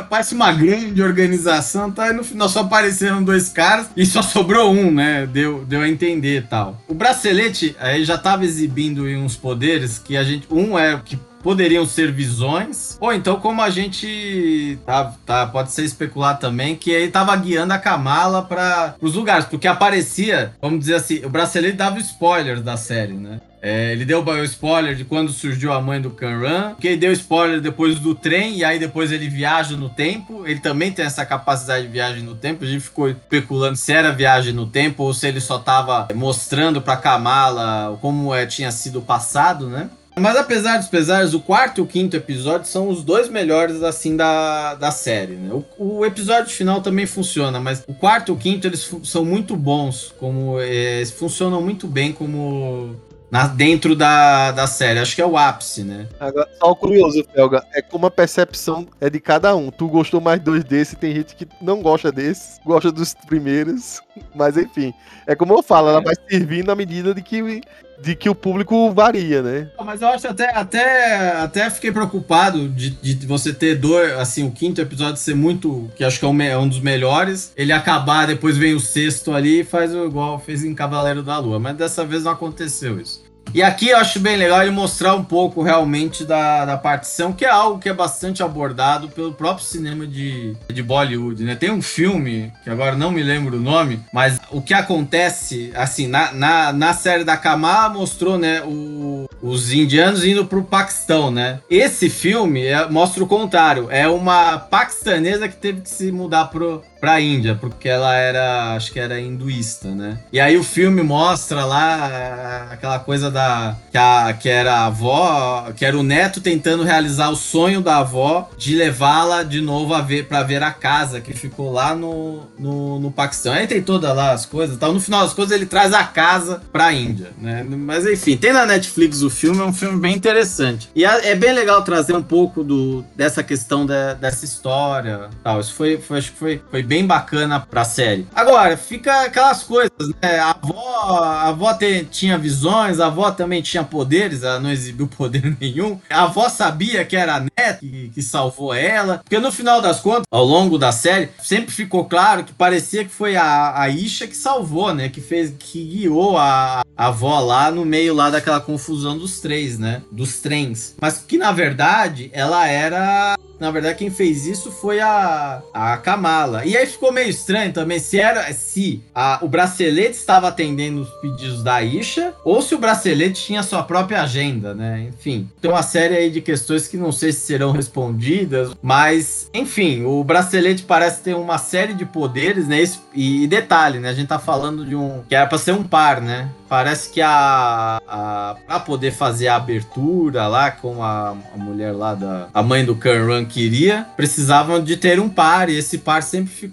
parece 0.08 0.34
uma 0.34 0.52
grande 0.52 1.02
organização, 1.02 1.90
tá? 1.90 2.10
E 2.10 2.12
no 2.12 2.22
final 2.22 2.48
só 2.48 2.60
apareceram 2.60 3.22
dois 3.22 3.48
caras 3.48 3.88
e 3.96 4.04
só 4.04 4.22
sobrou 4.22 4.70
um, 4.70 4.90
né? 4.90 5.26
Deu, 5.26 5.64
deu 5.64 5.80
a 5.80 5.88
entender 5.88 6.38
e 6.38 6.42
tal. 6.42 6.78
O 6.86 6.94
bracelete 6.94 7.74
aí 7.80 8.04
já 8.04 8.18
tava 8.18 8.44
exibindo 8.44 9.04
uns 9.04 9.36
poderes 9.36 9.98
que 9.98 10.16
a 10.16 10.22
gente. 10.22 10.46
Um 10.50 10.78
é 10.78 11.00
que 11.02 11.18
poderiam 11.42 11.84
ser 11.84 12.12
visões, 12.12 12.96
ou 13.00 13.12
então 13.12 13.40
como 13.40 13.60
a 13.60 13.68
gente 13.68 14.78
tá, 14.86 15.12
tá 15.26 15.46
pode 15.46 15.72
ser 15.72 15.84
especular 15.84 16.38
também, 16.38 16.76
que 16.76 16.90
ele 16.90 17.10
tava 17.10 17.34
guiando 17.34 17.72
a 17.72 17.78
Kamala 17.78 18.42
para 18.42 18.94
os 19.00 19.14
lugares, 19.14 19.44
porque 19.46 19.66
aparecia, 19.66 20.54
vamos 20.62 20.80
dizer 20.80 20.94
assim, 20.94 21.24
o 21.24 21.28
bracelete 21.28 21.76
dava 21.76 21.98
spoilers 21.98 22.62
da 22.62 22.76
série, 22.76 23.14
né? 23.14 23.40
É, 23.62 23.92
ele 23.92 24.04
deu 24.04 24.24
o 24.24 24.44
spoiler 24.44 24.96
de 24.96 25.04
quando 25.04 25.30
surgiu 25.30 25.72
a 25.72 25.80
mãe 25.80 26.00
do 26.00 26.10
Kanran, 26.10 26.74
que 26.80 26.88
ele 26.88 26.96
deu 26.96 27.12
spoiler 27.12 27.60
depois 27.60 28.00
do 28.00 28.12
trem, 28.12 28.58
e 28.58 28.64
aí 28.64 28.76
depois 28.76 29.12
ele 29.12 29.28
viaja 29.28 29.76
no 29.76 29.88
tempo. 29.88 30.42
Ele 30.44 30.58
também 30.58 30.90
tem 30.90 31.04
essa 31.04 31.24
capacidade 31.24 31.86
de 31.86 31.92
viagem 31.92 32.24
no 32.24 32.34
tempo. 32.34 32.64
A 32.64 32.66
gente 32.66 32.80
ficou 32.80 33.08
especulando 33.08 33.76
se 33.76 33.92
era 33.92 34.10
viagem 34.10 34.52
no 34.52 34.66
tempo 34.66 35.04
ou 35.04 35.14
se 35.14 35.28
ele 35.28 35.40
só 35.40 35.60
tava 35.60 36.08
mostrando 36.12 36.82
pra 36.82 36.96
Kamala 36.96 37.96
como 38.00 38.34
é, 38.34 38.44
tinha 38.46 38.72
sido 38.72 38.98
o 38.98 39.02
passado, 39.02 39.68
né? 39.68 39.88
Mas 40.14 40.36
apesar 40.36 40.76
dos 40.78 40.88
pesares, 40.88 41.32
o 41.32 41.40
quarto 41.40 41.78
e 41.78 41.82
o 41.82 41.86
quinto 41.86 42.16
episódio 42.16 42.68
são 42.68 42.88
os 42.88 43.02
dois 43.02 43.28
melhores, 43.28 43.82
assim, 43.82 44.14
da, 44.14 44.74
da 44.74 44.90
série, 44.90 45.36
né? 45.36 45.50
O, 45.78 46.00
o 46.00 46.04
episódio 46.04 46.52
final 46.52 46.82
também 46.82 47.06
funciona, 47.06 47.58
mas 47.58 47.82
o 47.86 47.94
quarto 47.94 48.30
e 48.30 48.34
o 48.34 48.36
quinto, 48.36 48.66
eles 48.66 48.90
são 49.04 49.24
muito 49.24 49.56
bons, 49.56 50.12
como... 50.18 50.60
é, 50.60 51.02
funcionam 51.16 51.62
muito 51.62 51.86
bem 51.86 52.12
como... 52.12 52.94
Na, 53.32 53.46
dentro 53.46 53.96
da, 53.96 54.52
da 54.52 54.66
série. 54.66 54.98
Acho 54.98 55.14
que 55.14 55.22
é 55.22 55.26
o 55.26 55.38
ápice, 55.38 55.82
né? 55.82 56.06
Agora, 56.20 56.46
só 56.60 56.70
o 56.70 56.76
curioso, 56.76 57.24
Felga, 57.34 57.64
é 57.72 57.80
como 57.80 58.04
a 58.04 58.10
percepção 58.10 58.86
é 59.00 59.08
de 59.08 59.18
cada 59.18 59.56
um. 59.56 59.70
Tu 59.70 59.88
gostou 59.88 60.20
mais 60.20 60.38
dois 60.38 60.62
desses, 60.62 60.98
tem 60.98 61.14
gente 61.14 61.34
que 61.34 61.48
não 61.58 61.80
gosta 61.80 62.12
desses, 62.12 62.60
gosta 62.62 62.92
dos 62.92 63.14
primeiros, 63.26 64.02
mas 64.36 64.58
enfim. 64.58 64.92
É 65.26 65.34
como 65.34 65.54
eu 65.54 65.62
falo, 65.62 65.88
ela 65.88 66.02
vai 66.02 66.14
servindo 66.28 66.70
à 66.70 66.74
medida 66.74 67.14
de 67.14 67.22
que, 67.22 67.62
de 68.02 68.14
que 68.14 68.28
o 68.28 68.34
público 68.34 68.90
varia, 68.92 69.40
né? 69.40 69.70
Mas 69.82 70.02
eu 70.02 70.08
acho 70.08 70.28
até, 70.28 70.54
até, 70.54 71.30
até 71.38 71.70
fiquei 71.70 71.90
preocupado 71.90 72.68
de, 72.68 72.90
de 72.90 73.26
você 73.26 73.50
ter 73.54 73.76
dois, 73.76 74.12
assim, 74.12 74.46
o 74.46 74.50
quinto 74.50 74.78
episódio 74.78 75.16
ser 75.16 75.34
muito, 75.34 75.90
que 75.96 76.04
acho 76.04 76.18
que 76.18 76.24
é 76.26 76.28
um, 76.28 76.42
é 76.42 76.58
um 76.58 76.68
dos 76.68 76.80
melhores, 76.80 77.50
ele 77.56 77.72
acabar, 77.72 78.26
depois 78.26 78.58
vem 78.58 78.74
o 78.74 78.80
sexto 78.80 79.32
ali 79.32 79.60
e 79.60 79.64
faz 79.64 79.94
o 79.94 80.04
igual 80.04 80.38
fez 80.38 80.62
em 80.64 80.74
Cavaleiro 80.74 81.22
da 81.22 81.38
Lua, 81.38 81.58
mas 81.58 81.76
dessa 81.76 82.04
vez 82.04 82.24
não 82.24 82.32
aconteceu 82.32 83.00
isso. 83.00 83.21
E 83.54 83.62
aqui 83.62 83.90
eu 83.90 83.98
acho 83.98 84.18
bem 84.18 84.36
legal 84.36 84.62
ele 84.62 84.70
mostrar 84.70 85.14
um 85.14 85.22
pouco 85.22 85.62
realmente 85.62 86.24
da, 86.24 86.64
da 86.64 86.76
partição, 86.76 87.32
que 87.32 87.44
é 87.44 87.50
algo 87.50 87.78
que 87.78 87.88
é 87.88 87.92
bastante 87.92 88.42
abordado 88.42 89.10
pelo 89.10 89.32
próprio 89.34 89.66
cinema 89.66 90.06
de, 90.06 90.56
de 90.72 90.82
Bollywood, 90.82 91.44
né? 91.44 91.54
Tem 91.54 91.70
um 91.70 91.82
filme, 91.82 92.50
que 92.64 92.70
agora 92.70 92.96
não 92.96 93.10
me 93.10 93.22
lembro 93.22 93.58
o 93.58 93.60
nome, 93.60 94.00
mas 94.12 94.40
o 94.50 94.62
que 94.62 94.72
acontece, 94.72 95.70
assim, 95.74 96.06
na, 96.06 96.32
na, 96.32 96.72
na 96.72 96.94
série 96.94 97.24
da 97.24 97.36
Kamala 97.36 97.90
mostrou, 97.90 98.38
né, 98.38 98.62
o, 98.62 99.28
os 99.42 99.70
indianos 99.70 100.24
indo 100.24 100.46
pro 100.46 100.64
Paquistão, 100.64 101.30
né? 101.30 101.60
Esse 101.68 102.08
filme 102.08 102.64
é- 102.64 102.88
mostra 102.88 103.22
o 103.22 103.26
contrário, 103.26 103.88
é 103.90 104.08
uma 104.08 104.58
paquistanesa 104.58 105.46
que 105.46 105.56
teve 105.56 105.82
que 105.82 105.90
se 105.90 106.10
mudar 106.10 106.46
pro, 106.46 106.82
pra 107.02 107.20
Índia, 107.20 107.56
porque 107.60 107.88
ela 107.88 108.14
era, 108.14 108.76
acho 108.76 108.92
que 108.92 109.00
era 109.00 109.20
hinduísta, 109.20 109.88
né? 109.88 110.18
E 110.32 110.38
aí 110.38 110.56
o 110.56 110.62
filme 110.62 111.02
mostra 111.02 111.64
lá 111.64 112.08
eh, 112.08 112.74
aquela 112.74 113.00
coisa 113.00 113.28
da 113.28 113.74
que, 113.90 113.98
a, 113.98 114.32
que 114.32 114.48
era 114.48 114.72
a 114.72 114.86
avó, 114.86 115.72
que 115.74 115.84
era 115.84 115.98
o 115.98 116.04
neto 116.04 116.40
tentando 116.40 116.84
realizar 116.84 117.28
o 117.30 117.34
sonho 117.34 117.80
da 117.80 117.96
avó 117.98 118.48
de 118.56 118.76
levá-la 118.76 119.42
de 119.42 119.60
novo 119.60 119.92
a 119.94 120.00
ver 120.00 120.28
para 120.28 120.44
ver 120.44 120.62
a 120.62 120.70
casa 120.70 121.20
que 121.20 121.32
ficou 121.32 121.72
lá 121.72 121.92
no, 121.92 122.44
no, 122.56 123.00
no 123.00 123.10
Paquistão. 123.10 123.52
Aí 123.52 123.66
tem 123.66 123.82
todas 123.82 124.14
lá 124.14 124.30
as 124.30 124.46
coisas, 124.46 124.78
tal. 124.78 124.92
No 124.92 125.00
final 125.00 125.22
das 125.24 125.34
coisas 125.34 125.52
ele 125.56 125.66
traz 125.66 125.92
a 125.92 126.04
casa 126.04 126.62
pra 126.72 126.92
Índia, 126.92 127.30
né? 127.36 127.66
Mas 127.68 128.06
enfim, 128.06 128.36
tem 128.36 128.52
na 128.52 128.64
Netflix 128.64 129.22
o 129.22 129.28
filme, 129.28 129.58
é 129.60 129.64
um 129.64 129.72
filme 129.72 129.98
bem 129.98 130.14
interessante. 130.14 130.88
E 130.94 131.04
a- 131.04 131.18
é 131.26 131.34
bem 131.34 131.52
legal 131.52 131.82
trazer 131.82 132.14
um 132.14 132.22
pouco 132.22 132.62
do, 132.62 133.04
dessa 133.16 133.42
questão 133.42 133.84
da- 133.84 134.14
dessa 134.14 134.44
história, 134.44 135.28
tal. 135.42 135.58
Isso 135.58 135.74
foi, 135.74 135.98
foi 135.98 136.18
acho 136.18 136.30
que 136.30 136.38
foi, 136.38 136.62
foi 136.70 136.91
bem 136.92 137.06
bacana 137.06 137.58
pra 137.58 137.84
série. 137.84 138.26
Agora, 138.34 138.76
fica 138.76 139.22
aquelas 139.22 139.62
coisas, 139.62 139.90
né? 140.22 140.38
A 140.38 140.50
avó, 140.50 141.22
a 141.22 141.48
avó 141.48 141.72
te- 141.72 142.04
tinha 142.04 142.36
visões, 142.36 143.00
a 143.00 143.06
avó 143.06 143.30
também 143.30 143.62
tinha 143.62 143.82
poderes, 143.82 144.42
ela 144.42 144.60
não 144.60 144.70
exibiu 144.70 145.06
poder 145.16 145.56
nenhum. 145.58 145.98
A 146.10 146.24
avó 146.24 146.50
sabia 146.50 147.02
que 147.02 147.16
era 147.16 147.36
a 147.36 147.40
neta 147.40 147.78
que, 147.80 148.10
que 148.10 148.20
salvou 148.20 148.74
ela. 148.74 149.22
Porque 149.24 149.38
no 149.38 149.50
final 149.50 149.80
das 149.80 150.00
contas, 150.00 150.24
ao 150.30 150.44
longo 150.44 150.76
da 150.76 150.92
série, 150.92 151.30
sempre 151.42 151.74
ficou 151.74 152.04
claro 152.04 152.44
que 152.44 152.52
parecia 152.52 153.06
que 153.06 153.10
foi 153.10 153.36
a, 153.36 153.80
a 153.80 153.88
Isha 153.88 154.26
que 154.26 154.36
salvou, 154.36 154.94
né? 154.94 155.08
Que 155.08 155.22
fez, 155.22 155.54
que 155.58 155.82
guiou 155.82 156.36
a, 156.36 156.82
a 156.94 157.06
avó 157.06 157.40
lá 157.40 157.70
no 157.70 157.86
meio 157.86 158.12
lá 158.12 158.28
daquela 158.28 158.60
confusão 158.60 159.16
dos 159.16 159.40
três, 159.40 159.78
né? 159.78 160.02
Dos 160.12 160.40
trens. 160.40 160.94
Mas 161.00 161.24
que 161.26 161.38
na 161.38 161.52
verdade 161.52 162.28
ela 162.34 162.68
era 162.68 163.34
na 163.60 163.70
verdade, 163.70 163.94
quem 163.96 164.10
fez 164.10 164.44
isso 164.44 164.72
foi 164.72 164.98
a, 164.98 165.62
a 165.72 165.96
Kamala. 165.98 166.64
E 166.66 166.76
ficou 166.90 167.12
meio 167.12 167.28
estranho 167.28 167.72
também 167.72 167.98
se 167.98 168.18
era 168.18 168.52
se 168.52 169.02
a, 169.14 169.38
o 169.42 169.48
bracelete 169.48 170.16
estava 170.16 170.48
atendendo 170.48 171.02
os 171.02 171.10
pedidos 171.20 171.62
da 171.62 171.82
Isha 171.82 172.34
ou 172.44 172.60
se 172.60 172.74
o 172.74 172.78
bracelete 172.78 173.44
tinha 173.44 173.62
sua 173.62 173.82
própria 173.82 174.22
agenda, 174.22 174.74
né? 174.74 175.06
Enfim, 175.08 175.48
tem 175.60 175.70
uma 175.70 175.82
série 175.82 176.16
aí 176.16 176.30
de 176.30 176.40
questões 176.40 176.88
que 176.88 176.96
não 176.96 177.12
sei 177.12 177.32
se 177.32 177.40
serão 177.40 177.72
respondidas, 177.72 178.72
mas 178.82 179.50
enfim, 179.52 180.04
o 180.04 180.22
bracelete 180.24 180.82
parece 180.82 181.22
ter 181.22 181.34
uma 181.34 181.58
série 181.58 181.94
de 181.94 182.04
poderes, 182.04 182.66
né? 182.66 182.82
E, 183.14 183.44
e 183.44 183.46
detalhe, 183.46 183.98
né? 183.98 184.08
A 184.08 184.14
gente 184.14 184.28
tá 184.28 184.38
falando 184.38 184.84
de 184.84 184.94
um 184.94 185.22
que 185.28 185.34
era 185.34 185.46
para 185.46 185.58
ser 185.58 185.72
um 185.72 185.82
par, 185.82 186.20
né? 186.20 186.50
Parece 186.68 187.10
que 187.10 187.20
a, 187.20 188.00
a 188.08 188.56
para 188.66 188.80
poder 188.80 189.12
fazer 189.12 189.48
a 189.48 189.56
abertura 189.56 190.48
lá 190.48 190.70
com 190.70 191.02
a, 191.02 191.36
a 191.54 191.58
mulher 191.58 191.92
lá 191.92 192.14
da 192.14 192.48
a 192.54 192.62
mãe 192.62 192.84
do 192.84 192.96
Kanran 192.96 193.44
queria, 193.44 194.06
precisavam 194.16 194.82
de 194.82 194.96
ter 194.96 195.20
um 195.20 195.28
par 195.28 195.68
e 195.68 195.76
esse 195.76 195.98
par 195.98 196.22
sempre 196.22 196.50
ficou 196.50 196.71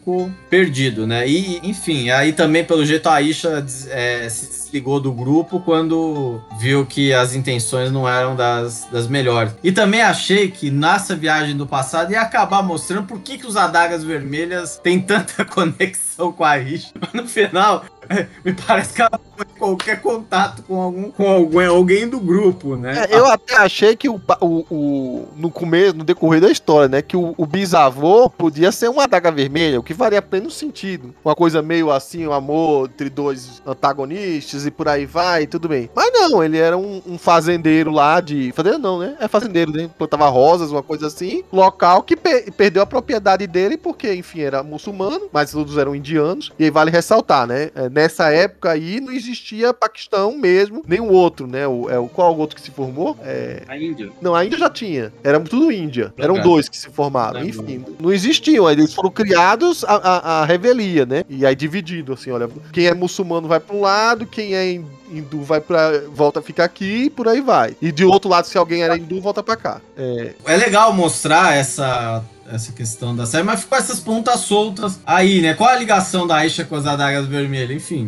perdido, 0.49 1.05
né? 1.05 1.27
E 1.27 1.59
enfim, 1.63 2.09
aí 2.09 2.34
também 2.34 2.63
pelo 2.63 2.85
jeito 2.85 3.07
a 3.09 3.21
Isha 3.21 3.61
des- 3.61 3.88
é, 3.89 4.27
se 4.30 4.47
desligou 4.47 4.99
do 4.99 5.11
grupo 5.11 5.59
quando 5.59 6.41
viu 6.59 6.85
que 6.85 7.13
as 7.13 7.34
intenções 7.35 7.91
não 7.91 8.07
eram 8.07 8.35
das, 8.35 8.88
das 8.91 9.07
melhores. 9.07 9.53
E 9.63 9.71
também 9.71 10.01
achei 10.01 10.49
que 10.49 10.69
nessa 10.71 11.15
viagem 11.15 11.55
do 11.57 11.65
passado 11.67 12.11
ia 12.11 12.21
acabar 12.21 12.61
mostrando 12.63 13.05
por 13.07 13.19
que, 13.19 13.38
que 13.38 13.47
os 13.47 13.57
adagas 13.57 14.03
vermelhas 14.03 14.80
têm 14.81 14.99
tanta 14.99 15.43
conexão 15.45 16.31
com 16.31 16.43
a 16.43 16.57
Isha. 16.57 16.89
Mas 16.99 17.13
no 17.13 17.27
final, 17.27 17.84
me 18.44 18.53
parece 18.53 18.94
que 18.94 19.02
ela 19.02 19.19
foi 19.38 19.45
qualquer 19.57 20.02
contato 20.02 20.64
com 20.64 20.81
algum 20.81 21.11
com 21.11 21.27
alguém, 21.30 21.68
alguém 21.68 22.07
do 22.10 22.19
grupo, 22.19 22.76
né? 22.76 23.06
É, 23.10 23.18
eu 23.18 23.26
até 23.26 23.56
achei 23.57 23.95
que 23.95 24.10
o, 24.10 24.19
o, 24.41 24.65
o- 24.69 25.27
no 25.36 25.49
começo, 25.52 25.95
no 25.95 26.03
decorrer 26.03 26.41
da 26.41 26.49
história, 26.49 26.88
né, 26.88 27.02
que 27.02 27.15
o, 27.15 27.34
o 27.38 27.45
bisavô 27.45 28.30
podia 28.30 28.72
ser 28.72 28.90
uma 28.90 29.03
adaga 29.03 29.31
vermelha, 29.31 29.80
o 29.80 29.84
que 29.84 29.94
faria 29.94 30.22
pleno 30.22 30.49
sentido. 30.49 31.14
Uma 31.23 31.36
coisa 31.36 31.61
meio 31.61 31.91
assim, 31.91 32.26
um 32.27 32.34
amor 32.34 32.90
entre 32.90 33.10
dois 33.10 33.61
antagonistas 33.65 34.65
e 34.65 34.72
por 34.72 34.88
aí 34.88 35.06
vai, 35.06 35.45
tudo 35.48 35.68
bem. 35.69 35.90
Mas 35.95 36.11
não, 36.14 36.44
ele 36.44 36.57
era 36.57 36.77
um, 36.77 37.02
um 37.06 37.18
fazendeiro 37.18 37.91
lá 37.91 38.19
de. 38.22 38.52
Fazendeiro 38.53 38.81
não, 38.84 38.99
né? 38.99 39.15
É 39.19 39.27
fazendeiro, 39.27 39.72
né? 39.72 39.90
Plantava 39.98 40.27
rosas, 40.30 40.72
uma 40.72 40.84
coisa 40.84 41.07
assim. 41.07 41.44
Local 41.52 42.03
que 42.03 42.15
pe- 42.15 42.52
perdeu 42.52 42.81
a 42.81 42.86
propriedade 42.86 43.45
dele 43.48 43.77
porque, 43.77 44.14
enfim, 44.14 44.41
era 44.41 44.64
muçulmano, 44.64 45.30
mas 45.31 45.52
todos 45.52 45.77
eram 45.77 45.95
indianos. 45.95 46.52
E 46.57 46.64
aí 46.65 46.69
vale 46.69 46.91
ressaltar, 46.91 47.45
né? 47.48 47.69
é, 47.76 47.90
nessa 47.99 48.31
época 48.31 48.71
aí 48.71 48.99
não 49.01 49.11
existia 49.11 49.73
Paquistão 49.73 50.38
mesmo, 50.38 50.84
nem 50.88 50.99
o 50.99 51.11
outro, 51.11 51.45
né? 51.47 51.67
O, 51.67 51.89
é, 51.89 51.99
o, 51.99 52.07
qual 52.07 52.31
é 52.31 52.35
o 52.35 52.38
outro 52.38 52.55
que 52.55 52.61
se 52.61 52.71
formou? 52.71 53.17
É, 53.23 53.63
A 53.67 53.77
Índia. 53.77 54.09
não, 54.21 54.34
a 54.35 54.45
Índia 54.45 54.57
já 54.57 54.69
tinha. 54.69 55.11
Era 55.23 55.39
tudo 55.39 55.71
Índia. 55.71 56.13
Eram 56.17 56.39
dois 56.41 56.69
que 56.69 56.77
se 56.77 56.89
formaram. 56.89 57.39
Não, 57.41 57.47
Enfim, 57.47 57.85
não 57.99 58.11
existiam. 58.11 58.65
Aí 58.67 58.76
eles 58.76 58.93
foram 58.93 59.09
criados 59.11 59.84
a, 59.84 59.95
a, 59.95 60.41
a 60.41 60.45
revelia, 60.45 61.05
né? 61.05 61.23
E 61.30 61.45
aí 61.45 61.55
dividido, 61.55 62.13
assim, 62.13 62.31
olha. 62.31 62.49
Quem 62.71 62.85
é 62.88 62.93
muçulmano 62.93 63.47
vai 63.47 63.59
pra 63.59 63.76
um 63.76 63.81
lado, 63.81 64.26
quem 64.26 64.55
é 64.55 64.71
hin- 64.71 64.85
hindu 65.11 65.41
vai 65.41 65.59
para 65.59 66.01
volta 66.13 66.39
a 66.39 66.41
ficar 66.41 66.63
aqui 66.65 67.05
e 67.05 67.09
por 67.09 67.27
aí 67.27 67.41
vai. 67.41 67.76
E 67.81 67.91
de 67.91 68.05
outro 68.05 68.30
lado, 68.30 68.45
se 68.45 68.57
alguém 68.57 68.84
era 68.84 68.97
hindu, 68.97 69.19
volta 69.19 69.41
pra 69.43 69.55
cá. 69.55 69.81
É, 69.97 70.34
É 70.45 70.55
legal 70.57 70.93
mostrar 70.93 71.55
essa 71.55 72.23
essa 72.51 72.71
questão 72.71 73.15
da 73.15 73.26
série, 73.26 73.43
mas 73.43 73.61
ficou 73.61 73.77
essas 73.77 73.99
pontas 73.99 74.39
soltas 74.41 74.99
aí, 75.05 75.41
né? 75.41 75.53
Qual 75.53 75.69
a 75.69 75.76
ligação 75.76 76.26
da 76.26 76.38
Aisha 76.38 76.65
com 76.65 76.76
as 76.76 76.85
adagas 76.85 77.27
vermelhas? 77.27 77.77
Enfim, 77.77 78.07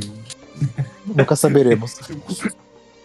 Nunca 1.05 1.35
saberemos. 1.35 1.97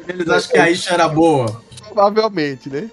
eles 0.06 0.28
acham 0.28 0.50
que 0.50 0.58
a 0.58 0.64
Aisha 0.64 0.94
era 0.94 1.08
boa. 1.08 1.62
Provavelmente, 1.82 2.68
né? 2.68 2.90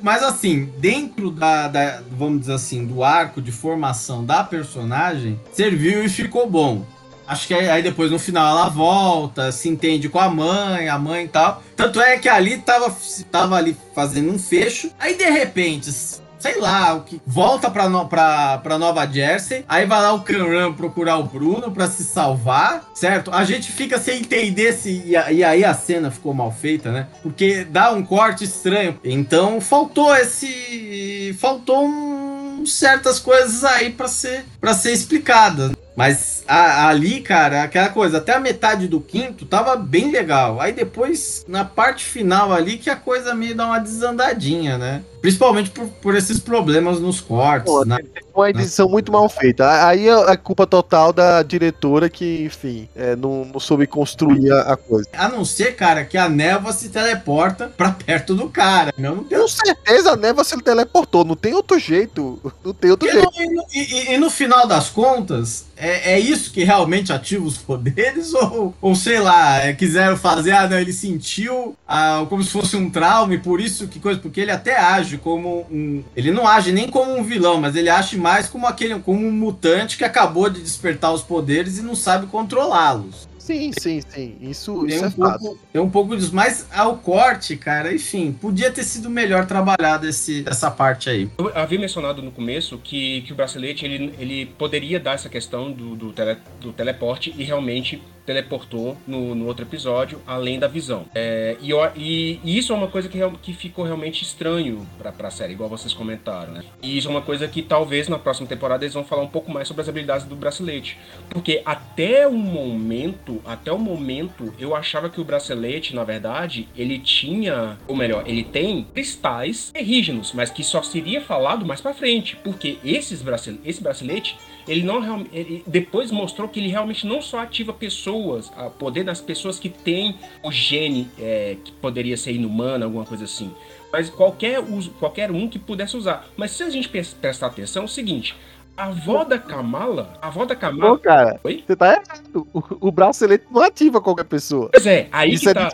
Mas 0.00 0.22
assim, 0.22 0.66
dentro 0.78 1.30
da, 1.30 1.66
da, 1.66 2.02
vamos 2.10 2.40
dizer 2.40 2.52
assim, 2.52 2.86
do 2.86 3.02
arco 3.02 3.42
de 3.42 3.50
formação 3.50 4.24
da 4.24 4.44
personagem, 4.44 5.40
serviu 5.52 6.04
e 6.04 6.08
ficou 6.08 6.48
bom. 6.48 6.84
Acho 7.26 7.48
que 7.48 7.54
aí, 7.54 7.68
aí 7.68 7.82
depois 7.82 8.10
no 8.10 8.18
final 8.18 8.56
ela 8.56 8.68
volta, 8.68 9.52
se 9.52 9.68
entende 9.68 10.08
com 10.08 10.18
a 10.18 10.30
mãe, 10.30 10.88
a 10.88 10.98
mãe 10.98 11.24
e 11.24 11.28
tal. 11.28 11.62
Tanto 11.76 12.00
é 12.00 12.16
que 12.16 12.28
ali 12.28 12.58
tava, 12.58 12.96
tava 13.30 13.56
ali 13.56 13.76
fazendo 13.94 14.32
um 14.32 14.38
fecho. 14.38 14.90
Aí 14.98 15.14
de 15.14 15.28
repente, 15.28 15.90
sei 16.38 16.60
lá, 16.60 16.94
o 16.94 17.02
que 17.02 17.20
volta 17.26 17.70
pra, 17.70 17.88
no, 17.88 18.06
pra, 18.06 18.58
pra 18.58 18.78
Nova 18.78 19.06
Jersey, 19.06 19.64
aí 19.68 19.86
vai 19.86 20.00
lá 20.00 20.12
o 20.12 20.20
Kanran 20.20 20.72
procurar 20.72 21.18
o 21.18 21.24
Bruno 21.24 21.70
pra 21.70 21.88
se 21.88 22.04
salvar, 22.04 22.88
certo? 22.94 23.30
A 23.32 23.44
gente 23.44 23.70
fica 23.72 23.98
sem 23.98 24.20
entender 24.20 24.72
se. 24.72 24.90
E, 24.90 25.12
e, 25.12 25.44
aí 25.44 25.64
a 25.64 25.74
cena 25.74 26.10
ficou 26.10 26.32
mal 26.32 26.52
feita, 26.52 26.90
né? 26.92 27.08
Porque 27.22 27.64
dá 27.64 27.92
um 27.92 28.02
corte 28.02 28.44
estranho. 28.44 28.98
Então 29.04 29.60
faltou 29.60 30.14
esse. 30.16 31.36
Faltou 31.38 31.84
um, 31.84 32.64
certas 32.66 33.18
coisas 33.18 33.64
aí 33.64 33.90
para 33.90 34.08
ser, 34.08 34.44
pra 34.60 34.74
ser 34.74 34.92
explicada. 34.92 35.72
Mas 35.98 36.44
a, 36.46 36.86
ali, 36.86 37.20
cara, 37.20 37.64
aquela 37.64 37.88
coisa, 37.88 38.18
até 38.18 38.32
a 38.32 38.38
metade 38.38 38.86
do 38.86 39.00
quinto 39.00 39.44
tava 39.44 39.74
bem 39.74 40.12
legal. 40.12 40.60
Aí 40.60 40.72
depois, 40.72 41.44
na 41.48 41.64
parte 41.64 42.04
final 42.04 42.52
ali, 42.52 42.78
que 42.78 42.88
a 42.88 42.94
coisa 42.94 43.34
meio 43.34 43.56
dá 43.56 43.66
uma 43.66 43.80
desandadinha, 43.80 44.78
né? 44.78 45.02
Principalmente 45.20 45.70
por, 45.70 45.86
por 45.88 46.14
esses 46.14 46.38
problemas 46.38 47.00
nos 47.00 47.20
cortes. 47.20 47.72
Pô, 47.72 47.84
né? 47.84 47.98
Uma 48.34 48.50
edição 48.50 48.88
muito 48.88 49.10
mal 49.10 49.28
feita. 49.28 49.86
Aí 49.86 50.08
é 50.08 50.36
culpa 50.36 50.66
total 50.66 51.12
da 51.12 51.42
diretora 51.42 52.08
que, 52.08 52.44
enfim, 52.44 52.88
é, 52.94 53.16
não, 53.16 53.44
não 53.44 53.58
soube 53.58 53.86
construir 53.86 54.52
a, 54.52 54.76
coisa. 54.76 55.08
A 55.12 55.28
não 55.28 55.44
ser, 55.44 55.74
cara, 55.74 56.04
que 56.04 56.16
a 56.16 56.28
névoa 56.28 56.72
se 56.72 56.88
teleporta 56.88 57.72
pra 57.76 57.90
perto 57.90 58.34
do 58.34 58.48
cara. 58.48 58.92
Não, 58.96 59.16
não 59.16 59.24
tem... 59.24 59.38
Com 59.38 59.48
certeza 59.48 60.12
a 60.12 60.16
névoa 60.16 60.44
se 60.44 60.56
teleportou. 60.62 61.24
Não 61.24 61.34
tem 61.34 61.52
outro 61.52 61.78
jeito. 61.78 62.40
Não 62.64 62.72
tem 62.72 62.90
outro 62.90 63.08
e 63.08 63.12
jeito. 63.12 63.30
No, 63.52 63.64
e, 63.74 63.78
e, 63.78 64.14
e, 64.14 64.18
no 64.18 64.30
final 64.30 64.66
das 64.66 64.88
contas, 64.88 65.66
é, 65.76 66.12
é, 66.12 66.20
isso 66.20 66.52
que 66.52 66.62
realmente 66.62 67.12
ativa 67.12 67.44
os 67.44 67.58
poderes? 67.58 68.32
Ou, 68.38 68.74
ou 68.80 68.94
sei 68.94 69.20
lá, 69.20 69.58
é, 69.58 69.72
quiseram 69.72 70.16
fazer, 70.16 70.52
ah, 70.52 70.68
não, 70.68 70.78
ele 70.78 70.92
sentiu 70.92 71.76
ah, 71.86 72.24
como 72.28 72.42
se 72.42 72.50
fosse 72.50 72.76
um 72.76 72.88
trauma 72.88 73.34
e 73.34 73.38
por 73.38 73.60
isso 73.60 73.88
que 73.88 73.98
coisa, 73.98 74.18
porque 74.18 74.40
ele 74.40 74.50
até 74.50 74.78
age 74.78 75.07
como 75.16 75.66
um. 75.70 76.02
Ele 76.14 76.30
não 76.30 76.46
age 76.46 76.72
nem 76.72 76.88
como 76.88 77.16
um 77.16 77.22
vilão, 77.22 77.58
mas 77.60 77.76
ele 77.76 77.88
age 77.88 78.18
mais 78.18 78.48
como 78.48 78.66
aquele, 78.66 78.98
como 78.98 79.26
um 79.26 79.32
mutante 79.32 79.96
que 79.96 80.04
acabou 80.04 80.50
de 80.50 80.60
despertar 80.60 81.12
os 81.12 81.22
poderes 81.22 81.78
e 81.78 81.82
não 81.82 81.94
sabe 81.94 82.26
controlá-los. 82.26 83.28
Sim, 83.48 83.72
sim, 83.80 84.02
sim. 84.06 84.36
Isso, 84.42 84.86
tem 84.86 84.96
isso 84.96 85.04
um 85.04 85.06
é 85.06 85.10
pouco, 85.10 85.30
fácil. 85.30 85.58
Tem 85.72 85.80
um 85.80 85.88
pouco 85.88 86.14
disso. 86.14 86.34
Mas 86.34 86.66
ao 86.70 86.98
corte, 86.98 87.56
cara, 87.56 87.94
enfim, 87.94 88.30
podia 88.30 88.70
ter 88.70 88.82
sido 88.82 89.08
melhor 89.08 89.46
trabalhado 89.46 90.06
esse, 90.06 90.44
essa 90.46 90.70
parte 90.70 91.08
aí. 91.08 91.30
Eu 91.38 91.50
havia 91.54 91.78
mencionado 91.78 92.20
no 92.20 92.30
começo 92.30 92.76
que, 92.76 93.22
que 93.22 93.32
o 93.32 93.34
bracelete 93.34 93.86
ele, 93.86 94.14
ele 94.18 94.44
poderia 94.58 95.00
dar 95.00 95.14
essa 95.14 95.30
questão 95.30 95.72
do, 95.72 95.96
do, 95.96 96.12
tele, 96.12 96.36
do 96.60 96.74
teleporte 96.74 97.34
e 97.38 97.42
realmente 97.42 98.02
teleportou 98.28 98.94
no, 99.06 99.34
no 99.34 99.46
outro 99.46 99.64
episódio, 99.64 100.20
além 100.26 100.58
da 100.58 100.68
visão. 100.68 101.06
É, 101.14 101.56
e, 101.62 101.72
e, 101.96 102.38
e, 102.44 102.58
isso 102.58 102.74
é 102.74 102.76
uma 102.76 102.88
coisa 102.88 103.08
que, 103.08 103.18
que 103.40 103.54
ficou 103.54 103.86
realmente 103.86 104.22
estranho 104.22 104.86
pra, 104.98 105.10
pra 105.10 105.30
série, 105.30 105.54
igual 105.54 105.70
vocês 105.70 105.94
comentaram, 105.94 106.52
né? 106.52 106.62
E 106.82 106.98
isso 106.98 107.08
é 107.08 107.10
uma 107.10 107.22
coisa 107.22 107.48
que 107.48 107.62
talvez 107.62 108.06
na 108.06 108.18
próxima 108.18 108.46
temporada 108.46 108.84
eles 108.84 108.92
vão 108.92 109.02
falar 109.02 109.22
um 109.22 109.28
pouco 109.28 109.50
mais 109.50 109.66
sobre 109.66 109.80
as 109.80 109.88
habilidades 109.88 110.26
do 110.26 110.36
bracelete. 110.36 110.98
Porque 111.30 111.62
até 111.64 112.28
o 112.28 112.34
momento, 112.34 113.40
até 113.46 113.72
o 113.72 113.78
momento, 113.78 114.52
eu 114.58 114.76
achava 114.76 115.08
que 115.08 115.22
o 115.22 115.24
bracelete, 115.24 115.96
na 115.96 116.04
verdade, 116.04 116.68
ele 116.76 116.98
tinha, 116.98 117.78
ou 117.88 117.96
melhor, 117.96 118.24
ele 118.26 118.44
tem 118.44 118.86
cristais 118.92 119.70
terrígenos, 119.72 120.34
mas 120.34 120.50
que 120.50 120.62
só 120.62 120.82
seria 120.82 121.22
falado 121.22 121.64
mais 121.64 121.80
pra 121.80 121.94
frente. 121.94 122.36
Porque 122.44 122.76
esses 122.84 123.22
bracelete, 123.22 123.62
esse 123.64 123.82
bracelete 123.82 124.36
ele 124.68 124.82
não 124.82 125.26
ele 125.32 125.62
depois 125.66 126.10
mostrou 126.10 126.48
que 126.48 126.60
ele 126.60 126.68
realmente 126.68 127.06
não 127.06 127.22
só 127.22 127.38
ativa 127.38 127.72
pessoas, 127.72 128.17
o 128.18 128.70
poder 128.70 129.04
das 129.04 129.20
pessoas 129.20 129.58
que 129.58 129.68
têm 129.68 130.16
o 130.42 130.50
gene 130.50 131.08
é, 131.18 131.56
que 131.64 131.72
poderia 131.72 132.16
ser 132.16 132.32
inumano, 132.32 132.84
alguma 132.84 133.04
coisa 133.04 133.24
assim. 133.24 133.52
Mas 133.92 134.10
qualquer, 134.10 134.60
uso, 134.60 134.90
qualquer 134.98 135.30
um 135.30 135.48
que 135.48 135.58
pudesse 135.58 135.96
usar. 135.96 136.26
Mas 136.36 136.50
se 136.50 136.62
a 136.62 136.70
gente 136.70 136.88
prestar 136.88 137.46
atenção, 137.46 137.82
é 137.82 137.84
o 137.86 137.88
seguinte: 137.88 138.36
a 138.76 138.86
avó 138.86 139.24
da 139.24 139.38
Kamala. 139.38 140.16
A 140.22 140.28
avó 140.28 140.44
da 140.44 140.54
Kamala. 140.54 140.98
Cara. 140.98 141.40
Oi? 141.42 141.64
Você 141.66 141.74
tá 141.74 141.92
errado. 141.92 142.46
O, 142.52 142.88
o 142.88 142.92
bracelete 142.92 143.46
não 143.50 143.62
ativa 143.62 144.00
qualquer 144.00 144.24
pessoa. 144.24 144.68
Pois 144.72 144.86
é, 144.86 145.08
aí 145.10 145.32
isso 145.32 145.44
que 145.44 145.50
é 145.50 145.54
tá. 145.54 145.70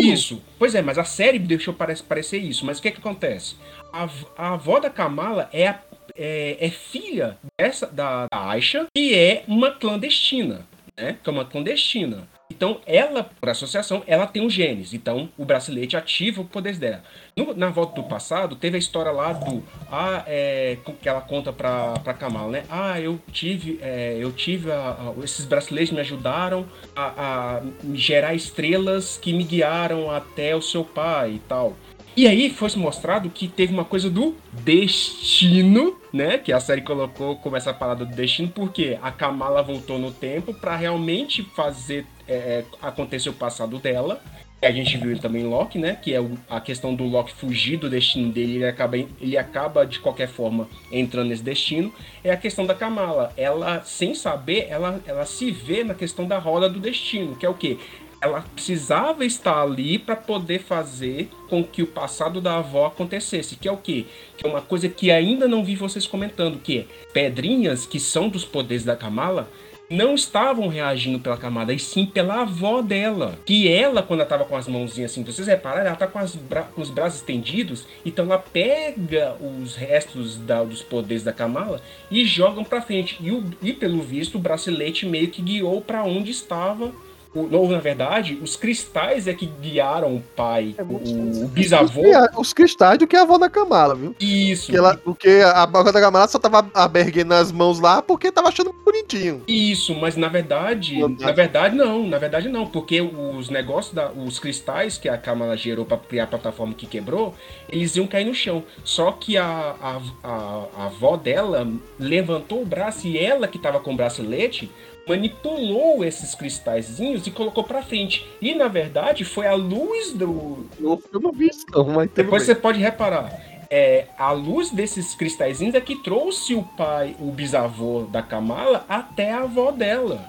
Isso. 0.00 0.42
Pois 0.58 0.74
é, 0.74 0.80
mas 0.80 0.96
a 0.96 1.04
série 1.04 1.38
deixou 1.38 1.74
parecer 1.74 2.38
isso. 2.38 2.64
Mas 2.64 2.78
o 2.78 2.82
que 2.82 2.88
é 2.88 2.90
que 2.92 3.00
acontece? 3.00 3.56
A, 3.92 4.08
a 4.36 4.52
avó 4.54 4.80
da 4.80 4.88
Kamala 4.88 5.50
é 5.52 5.68
a 5.68 5.80
é, 6.16 6.56
é 6.66 6.70
filha 6.70 7.36
dessa 7.60 7.86
da, 7.86 8.26
da 8.32 8.48
Aisha, 8.48 8.86
que 8.94 9.14
é 9.14 9.44
uma 9.46 9.70
clandestina, 9.70 10.66
né? 10.96 11.18
Que 11.22 11.28
é 11.28 11.32
uma 11.32 11.44
clandestina. 11.44 12.26
Então, 12.48 12.80
ela, 12.86 13.24
por 13.24 13.48
associação, 13.48 14.04
ela 14.06 14.26
tem 14.26 14.44
os 14.46 14.52
genes. 14.52 14.94
Então, 14.94 15.28
o 15.36 15.44
bracelete 15.44 15.96
ativa 15.96 16.40
o 16.40 16.44
poder 16.44 16.76
dela. 16.78 17.02
No, 17.36 17.52
na 17.54 17.70
volta 17.70 18.00
do 18.00 18.08
passado, 18.08 18.54
teve 18.54 18.76
a 18.76 18.78
história 18.78 19.10
lá 19.10 19.32
do. 19.32 19.64
Ah, 19.90 20.22
é, 20.26 20.78
que 21.02 21.08
ela 21.08 21.20
conta 21.20 21.52
pra, 21.52 21.94
pra 21.94 22.14
Kamal, 22.14 22.48
né? 22.50 22.64
Ah, 22.70 23.00
eu 23.00 23.20
tive. 23.32 23.78
É, 23.82 24.16
eu 24.18 24.32
tive. 24.32 24.70
A, 24.70 24.76
a, 24.90 25.24
esses 25.24 25.44
braceletes 25.44 25.92
me 25.92 26.00
ajudaram 26.00 26.66
a, 26.94 27.58
a 27.58 27.62
gerar 27.94 28.34
estrelas 28.34 29.18
que 29.18 29.32
me 29.32 29.42
guiaram 29.42 30.10
até 30.10 30.54
o 30.54 30.62
seu 30.62 30.84
pai 30.84 31.32
e 31.32 31.38
tal. 31.40 31.76
E 32.16 32.26
aí 32.26 32.48
foi 32.48 32.70
mostrado 32.76 33.28
que 33.28 33.46
teve 33.46 33.74
uma 33.74 33.84
coisa 33.84 34.08
do 34.08 34.34
destino, 34.52 35.98
né? 36.10 36.38
Que 36.38 36.50
a 36.50 36.58
série 36.58 36.80
colocou 36.80 37.36
como 37.36 37.56
essa 37.56 37.74
parada 37.74 38.06
do 38.06 38.16
destino, 38.16 38.48
porque 38.48 38.98
a 39.02 39.12
Kamala 39.12 39.62
voltou 39.62 39.98
no 39.98 40.10
tempo 40.10 40.54
para 40.54 40.74
realmente 40.74 41.42
fazer 41.54 42.06
é, 42.26 42.64
acontecer 42.80 43.28
o 43.28 43.34
passado 43.34 43.78
dela. 43.78 44.18
A 44.62 44.70
gente 44.70 44.96
viu 44.96 45.10
ele 45.10 45.20
também 45.20 45.42
em 45.42 45.46
Loki, 45.46 45.78
né? 45.78 45.94
Que 45.94 46.14
é 46.14 46.20
a 46.48 46.58
questão 46.58 46.94
do 46.94 47.04
Loki 47.04 47.34
fugir 47.34 47.76
do 47.76 47.90
destino 47.90 48.32
dele, 48.32 48.54
ele 48.54 48.66
acaba, 48.66 48.96
ele 48.96 49.36
acaba 49.36 49.84
de 49.84 50.00
qualquer 50.00 50.28
forma 50.28 50.66
entrando 50.90 51.28
nesse 51.28 51.42
destino. 51.42 51.92
É 52.24 52.30
a 52.30 52.36
questão 52.36 52.64
da 52.64 52.74
Kamala. 52.74 53.30
Ela, 53.36 53.82
sem 53.84 54.14
saber, 54.14 54.68
ela, 54.70 55.02
ela 55.06 55.26
se 55.26 55.50
vê 55.50 55.84
na 55.84 55.94
questão 55.94 56.26
da 56.26 56.38
roda 56.38 56.70
do 56.70 56.80
destino, 56.80 57.36
que 57.36 57.44
é 57.44 57.48
o 57.48 57.54
quê? 57.54 57.76
Ela 58.20 58.44
precisava 58.54 59.24
estar 59.24 59.60
ali 59.60 59.98
para 59.98 60.16
poder 60.16 60.60
fazer 60.60 61.28
com 61.48 61.62
que 61.62 61.82
o 61.82 61.86
passado 61.86 62.40
da 62.40 62.58
avó 62.58 62.86
acontecesse, 62.86 63.56
que 63.56 63.68
é 63.68 63.72
o 63.72 63.76
quê? 63.76 64.06
Que 64.36 64.46
é 64.46 64.48
uma 64.48 64.62
coisa 64.62 64.88
que 64.88 65.10
ainda 65.10 65.46
não 65.46 65.64
vi 65.64 65.76
vocês 65.76 66.06
comentando, 66.06 66.58
que 66.58 66.78
é 66.78 66.86
pedrinhas 67.12 67.86
que 67.86 68.00
são 68.00 68.28
dos 68.28 68.44
poderes 68.44 68.84
da 68.84 68.96
Kamala 68.96 69.48
não 69.88 70.14
estavam 70.14 70.68
reagindo 70.68 71.20
pela 71.20 71.36
camada, 71.36 71.72
e 71.72 71.78
sim 71.78 72.06
pela 72.06 72.42
avó 72.42 72.82
dela. 72.82 73.38
Que 73.44 73.72
ela, 73.72 74.02
quando 74.02 74.20
ela 74.20 74.28
tava 74.28 74.44
com 74.44 74.56
as 74.56 74.66
mãozinhas 74.66 75.12
assim, 75.12 75.22
vocês 75.22 75.46
repararam, 75.46 75.86
ela 75.86 75.96
tá 75.96 76.06
com, 76.06 76.20
bra 76.48 76.62
com 76.62 76.80
os 76.80 76.90
braços 76.90 77.20
estendidos, 77.20 77.86
então 78.04 78.24
ela 78.24 78.38
pega 78.38 79.36
os 79.40 79.76
restos 79.76 80.36
da, 80.38 80.62
dos 80.64 80.82
poderes 80.82 81.22
da 81.22 81.32
Kamala 81.32 81.80
e 82.10 82.24
jogam 82.24 82.64
para 82.64 82.82
frente. 82.82 83.16
E, 83.20 83.30
o, 83.30 83.44
e 83.62 83.72
pelo 83.72 84.02
visto, 84.02 84.36
o 84.36 84.40
bracelete 84.40 85.06
meio 85.06 85.28
que 85.28 85.42
guiou 85.42 85.80
para 85.80 86.02
onde 86.02 86.30
estava 86.30 86.92
ou 87.34 87.68
na 87.68 87.78
verdade, 87.78 88.38
os 88.42 88.56
cristais 88.56 89.26
é 89.26 89.34
que 89.34 89.46
guiaram 89.46 90.16
o 90.16 90.20
pai, 90.34 90.74
é 90.78 90.82
o, 90.82 91.44
o, 91.44 91.48
bisavô. 91.48 92.02
Os 92.36 92.52
cristais 92.52 92.98
do 92.98 93.06
que 93.06 93.16
a 93.16 93.22
avó 93.22 93.36
da 93.36 93.50
Kamala, 93.50 93.94
viu? 93.94 94.14
Isso. 94.18 94.70
Que 94.70 94.76
ela, 94.76 94.96
porque 94.96 95.42
a 95.44 95.62
avó 95.62 95.82
da 95.82 96.00
Kamala 96.00 96.28
só 96.28 96.38
tava 96.38 96.68
aberguendo 96.74 97.34
as 97.34 97.52
mãos 97.52 97.78
lá 97.78 98.00
porque 98.00 98.32
tava 98.32 98.48
achando 98.48 98.72
bonitinho. 98.84 99.42
Isso, 99.46 99.94
mas 99.94 100.16
na 100.16 100.28
verdade, 100.28 100.98
na 101.18 101.32
verdade 101.32 101.76
não, 101.76 102.06
na 102.06 102.18
verdade 102.18 102.48
não, 102.48 102.66
porque 102.66 103.00
os 103.00 103.50
negócios, 103.50 103.94
da, 103.94 104.10
os 104.10 104.38
cristais 104.38 104.96
que 104.96 105.08
a 105.08 105.18
Kamala 105.18 105.56
gerou 105.56 105.84
para 105.84 105.98
criar 105.98 106.24
a 106.24 106.28
plataforma 106.28 106.74
que 106.74 106.86
quebrou, 106.86 107.34
eles 107.68 107.94
iam 107.96 108.06
cair 108.06 108.24
no 108.24 108.34
chão. 108.34 108.64
Só 108.84 109.12
que 109.12 109.36
a, 109.36 109.44
a, 109.80 110.00
a, 110.22 110.64
a 110.78 110.86
avó 110.86 111.16
dela 111.16 111.68
levantou 111.98 112.62
o 112.62 112.66
braço 112.66 113.06
e 113.06 113.18
ela 113.18 113.46
que 113.46 113.58
tava 113.58 113.80
com 113.80 113.92
o 113.92 113.96
bracelete 113.96 114.70
manipulou 115.06 116.04
esses 116.04 116.34
cristalzinhos 116.34 117.26
e 117.26 117.30
colocou 117.30 117.64
para 117.64 117.82
frente. 117.82 118.26
E 118.40 118.54
na 118.54 118.68
verdade 118.68 119.24
foi 119.24 119.46
a 119.46 119.54
luz 119.54 120.12
do. 120.12 120.66
Eu 120.80 121.20
não 121.20 121.32
vi 121.32 121.48
isso, 121.48 121.64
não, 121.72 121.84
mas 121.84 122.10
Depois 122.10 122.42
você 122.42 122.54
pode 122.54 122.78
reparar. 122.78 123.32
É, 123.68 124.06
a 124.16 124.30
luz 124.30 124.70
desses 124.70 125.14
cristalzinhos 125.14 125.74
é 125.74 125.80
que 125.80 125.96
trouxe 125.96 126.54
o 126.54 126.62
pai, 126.62 127.16
o 127.18 127.32
bisavô 127.32 128.02
da 128.02 128.22
Kamala, 128.22 128.84
até 128.88 129.32
a 129.32 129.42
avó 129.42 129.72
dela. 129.72 130.24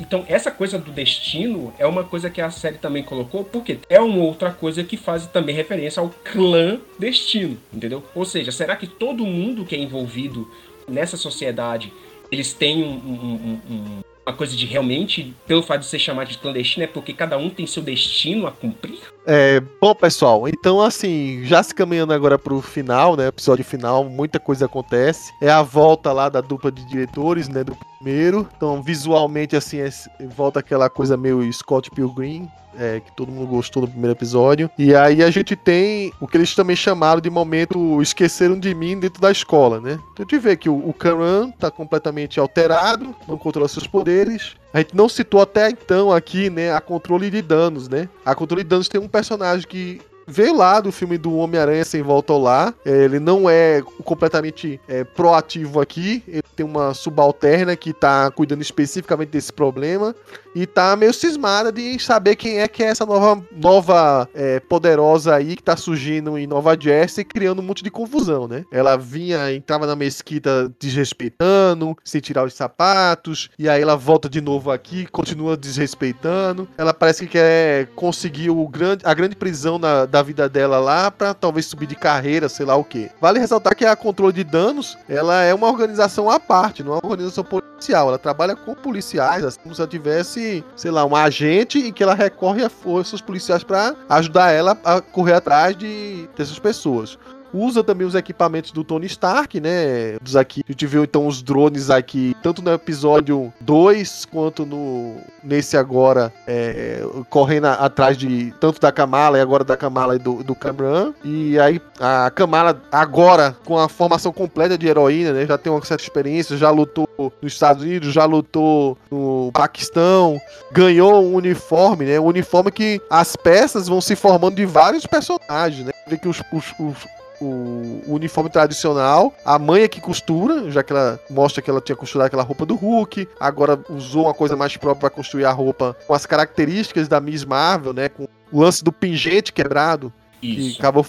Então, 0.00 0.24
essa 0.26 0.50
coisa 0.50 0.78
do 0.78 0.90
destino 0.90 1.72
é 1.78 1.86
uma 1.86 2.02
coisa 2.02 2.28
que 2.28 2.40
a 2.40 2.50
série 2.50 2.78
também 2.78 3.02
colocou, 3.02 3.44
porque 3.44 3.78
é 3.88 4.00
uma 4.00 4.24
outra 4.24 4.50
coisa 4.50 4.82
que 4.82 4.96
faz 4.96 5.26
também 5.26 5.54
referência 5.54 6.00
ao 6.00 6.08
clã 6.08 6.80
destino, 6.98 7.58
entendeu? 7.72 8.02
Ou 8.14 8.24
seja, 8.24 8.50
será 8.50 8.74
que 8.74 8.86
todo 8.86 9.24
mundo 9.24 9.64
que 9.64 9.76
é 9.76 9.78
envolvido 9.78 10.50
nessa 10.88 11.16
sociedade 11.16 11.92
eles 12.32 12.54
têm 12.54 12.82
um, 12.82 12.96
um, 12.96 13.60
um, 13.70 14.02
uma 14.26 14.36
coisa 14.36 14.56
de 14.56 14.66
realmente, 14.66 15.34
pelo 15.46 15.62
fato 15.62 15.80
de 15.80 15.86
ser 15.86 15.98
chamado 15.98 16.28
de 16.28 16.38
clandestino, 16.38 16.84
é 16.84 16.86
porque 16.86 17.12
cada 17.12 17.36
um 17.36 17.50
tem 17.50 17.66
seu 17.66 17.82
destino 17.82 18.46
a 18.46 18.52
cumprir? 18.52 19.11
É, 19.26 19.60
bom, 19.80 19.94
pessoal, 19.94 20.48
então 20.48 20.80
assim, 20.80 21.44
já 21.44 21.62
se 21.62 21.74
caminhando 21.74 22.12
agora 22.12 22.38
pro 22.38 22.60
final, 22.60 23.16
né? 23.16 23.28
Episódio 23.28 23.64
final, 23.64 24.04
muita 24.04 24.40
coisa 24.40 24.66
acontece. 24.66 25.32
É 25.40 25.50
a 25.50 25.62
volta 25.62 26.12
lá 26.12 26.28
da 26.28 26.40
dupla 26.40 26.72
de 26.72 26.84
diretores, 26.84 27.48
né? 27.48 27.62
Do 27.62 27.76
primeiro. 27.76 28.48
Então, 28.56 28.82
visualmente, 28.82 29.54
assim, 29.54 29.78
é, 29.78 29.90
volta 30.34 30.60
aquela 30.60 30.90
coisa 30.90 31.16
meio 31.16 31.52
Scott 31.52 31.90
Pilgrim, 31.90 32.48
é, 32.76 33.00
que 33.00 33.12
todo 33.12 33.30
mundo 33.30 33.46
gostou 33.46 33.82
do 33.82 33.88
primeiro 33.88 34.16
episódio. 34.16 34.70
E 34.76 34.94
aí 34.94 35.22
a 35.22 35.30
gente 35.30 35.54
tem 35.54 36.12
o 36.20 36.26
que 36.26 36.36
eles 36.36 36.54
também 36.54 36.74
chamaram 36.74 37.20
de 37.20 37.30
momento 37.30 38.00
esqueceram 38.02 38.58
de 38.58 38.74
mim 38.74 38.98
dentro 38.98 39.20
da 39.20 39.30
escola, 39.30 39.80
né? 39.80 39.98
Então 40.12 40.26
a 40.26 40.30
gente 40.30 40.38
vê 40.38 40.56
que 40.56 40.68
o, 40.68 40.88
o 40.88 40.92
Karan 40.92 41.50
tá 41.52 41.70
completamente 41.70 42.40
alterado, 42.40 43.14
não 43.28 43.38
controla 43.38 43.68
seus 43.68 43.86
poderes. 43.86 44.56
A 44.72 44.78
gente 44.78 44.96
não 44.96 45.08
citou 45.08 45.40
até 45.40 45.68
então 45.68 46.10
aqui, 46.10 46.48
né, 46.48 46.72
a 46.72 46.80
controle 46.80 47.30
de 47.30 47.42
danos, 47.42 47.88
né? 47.88 48.08
A 48.24 48.34
controle 48.34 48.62
de 48.62 48.68
danos 48.70 48.88
tem 48.88 49.00
um 49.00 49.08
personagem 49.08 49.66
que 49.66 50.00
veio 50.26 50.56
lá 50.56 50.80
do 50.80 50.92
filme 50.92 51.18
do 51.18 51.36
Homem-Aranha 51.36 51.84
Sem 51.84 52.02
Volta 52.02 52.32
ao 52.32 52.40
Lar. 52.40 52.74
É, 52.84 53.04
ele 53.04 53.18
não 53.18 53.48
é 53.48 53.82
completamente 54.04 54.80
é, 54.88 55.04
proativo 55.04 55.80
aqui. 55.80 56.22
Ele 56.26 56.42
tem 56.54 56.64
uma 56.64 56.94
subalterna 56.94 57.76
que 57.76 57.92
tá 57.92 58.30
cuidando 58.30 58.62
especificamente 58.62 59.30
desse 59.30 59.52
problema. 59.52 60.14
E 60.54 60.66
tá 60.66 60.94
meio 60.96 61.14
cismada 61.14 61.72
de 61.72 61.98
saber 61.98 62.36
quem 62.36 62.60
é 62.60 62.68
que 62.68 62.82
é 62.82 62.86
essa 62.86 63.06
nova, 63.06 63.42
nova 63.50 64.28
é, 64.34 64.60
poderosa 64.60 65.34
aí 65.34 65.56
que 65.56 65.62
tá 65.62 65.76
surgindo 65.76 66.36
em 66.36 66.46
Nova 66.46 66.76
Jersey, 66.78 67.24
criando 67.24 67.60
um 67.60 67.64
monte 67.64 67.82
de 67.82 67.90
confusão, 67.90 68.46
né? 68.46 68.64
Ela 68.70 68.96
vinha, 68.96 69.52
entrava 69.52 69.86
na 69.86 69.96
mesquita 69.96 70.70
desrespeitando, 70.78 71.96
sem 72.04 72.20
tirar 72.20 72.44
os 72.44 72.52
sapatos. 72.52 73.48
E 73.58 73.66
aí 73.68 73.80
ela 73.80 73.96
volta 73.96 74.28
de 74.28 74.42
novo 74.42 74.70
aqui, 74.70 75.06
continua 75.06 75.56
desrespeitando. 75.56 76.68
Ela 76.76 76.92
parece 76.92 77.26
que 77.26 77.32
quer 77.32 77.86
conseguir 77.96 78.50
o 78.50 78.68
grande, 78.68 79.04
a 79.06 79.14
grande 79.14 79.34
prisão 79.34 79.78
na, 79.78 80.04
da 80.12 80.22
vida 80.22 80.46
dela 80.46 80.78
lá 80.78 81.10
para 81.10 81.32
talvez 81.32 81.64
subir 81.64 81.86
de 81.86 81.96
carreira, 81.96 82.46
sei 82.48 82.66
lá 82.66 82.76
o 82.76 82.84
que. 82.84 83.10
Vale 83.18 83.40
ressaltar 83.40 83.74
que 83.74 83.86
a 83.86 83.96
controle 83.96 84.34
de 84.34 84.44
danos, 84.44 84.98
ela 85.08 85.42
é 85.42 85.54
uma 85.54 85.68
organização 85.68 86.30
à 86.30 86.38
parte, 86.38 86.84
não 86.84 86.92
é 86.92 87.00
uma 87.02 87.10
organização 87.10 87.42
policial. 87.42 88.08
Ela 88.08 88.18
trabalha 88.18 88.54
com 88.54 88.74
policiais, 88.74 89.42
assim, 89.42 89.58
como 89.60 89.74
se 89.74 89.80
ela 89.80 89.88
tivesse, 89.88 90.62
sei 90.76 90.90
lá, 90.90 91.04
um 91.04 91.16
agente 91.16 91.78
e 91.78 91.90
que 91.90 92.02
ela 92.02 92.14
recorre 92.14 92.62
a 92.62 92.68
forças 92.68 93.22
policiais 93.22 93.64
para 93.64 93.96
ajudar 94.10 94.52
ela 94.52 94.78
a 94.84 95.00
correr 95.00 95.32
atrás 95.32 95.76
de 95.76 96.28
dessas 96.36 96.58
pessoas 96.58 97.18
usa 97.52 97.84
também 97.84 98.06
os 98.06 98.14
equipamentos 98.14 98.70
do 98.72 98.84
Tony 98.84 99.06
Stark, 99.06 99.60
né? 99.60 100.16
Dos 100.20 100.36
aqui, 100.36 100.62
a 100.66 100.72
gente 100.72 100.86
viu 100.86 101.04
então 101.04 101.26
os 101.26 101.42
drones 101.42 101.90
aqui, 101.90 102.34
tanto 102.42 102.62
no 102.62 102.72
episódio 102.72 103.52
2 103.60 104.26
quanto 104.26 104.64
no 104.64 105.16
nesse 105.42 105.76
agora, 105.76 106.32
é, 106.46 107.04
correndo 107.28 107.66
atrás 107.66 108.16
de 108.16 108.54
tanto 108.60 108.80
da 108.80 108.92
Kamala 108.92 109.38
e 109.38 109.40
agora 109.40 109.64
da 109.64 109.76
Kamala 109.76 110.16
e 110.16 110.18
do, 110.18 110.42
do 110.42 110.54
Cameron. 110.54 111.12
E 111.24 111.58
aí 111.58 111.80
a 112.00 112.30
Kamala 112.30 112.80
agora 112.90 113.56
com 113.64 113.78
a 113.78 113.88
formação 113.88 114.32
completa 114.32 114.78
de 114.78 114.86
heroína, 114.86 115.32
né? 115.32 115.46
Já 115.46 115.58
tem 115.58 115.72
uma 115.72 115.84
certa 115.84 116.02
experiência, 116.02 116.56
já 116.56 116.70
lutou 116.70 117.08
nos 117.18 117.52
Estados 117.52 117.82
Unidos, 117.82 118.12
já 118.12 118.24
lutou 118.24 118.96
no 119.10 119.50
Paquistão, 119.52 120.40
ganhou 120.70 121.22
um 121.22 121.34
uniforme, 121.34 122.06
né? 122.06 122.20
Um 122.20 122.26
uniforme 122.26 122.70
que 122.70 123.00
as 123.10 123.36
peças 123.36 123.88
vão 123.88 124.00
se 124.00 124.14
formando 124.16 124.54
de 124.54 124.64
vários 124.64 125.06
personagens, 125.06 125.86
né? 125.86 125.92
Vê 126.06 126.16
que 126.16 126.28
os, 126.28 126.40
os, 126.52 126.74
os 126.78 126.96
o, 127.42 128.02
o, 128.06 128.14
uniforme 128.14 128.48
tradicional. 128.48 129.34
A 129.44 129.58
mãe 129.58 129.82
é 129.82 129.88
que 129.88 130.00
costura, 130.00 130.70
já 130.70 130.82
que 130.82 130.92
ela 130.92 131.18
mostra 131.28 131.60
que 131.60 131.68
ela 131.68 131.80
tinha 131.80 131.96
costurado 131.96 132.26
aquela 132.26 132.42
roupa 132.42 132.64
do 132.64 132.74
Hulk. 132.74 133.28
Agora 133.40 133.78
usou 133.88 134.24
uma 134.24 134.34
coisa 134.34 134.56
mais 134.56 134.76
própria 134.76 135.00
para 135.00 135.10
construir 135.10 135.44
a 135.44 135.50
roupa 135.50 135.96
com 136.06 136.14
as 136.14 136.24
características 136.24 137.08
da 137.08 137.20
Miss 137.20 137.44
Marvel, 137.44 137.92
né? 137.92 138.08
Com 138.08 138.28
o 138.52 138.60
lance 138.60 138.84
do 138.84 138.92
pingente 138.92 139.52
quebrado. 139.52 140.12
Isso. 140.42 140.74
Que, 140.74 140.78
acabou 140.78 141.04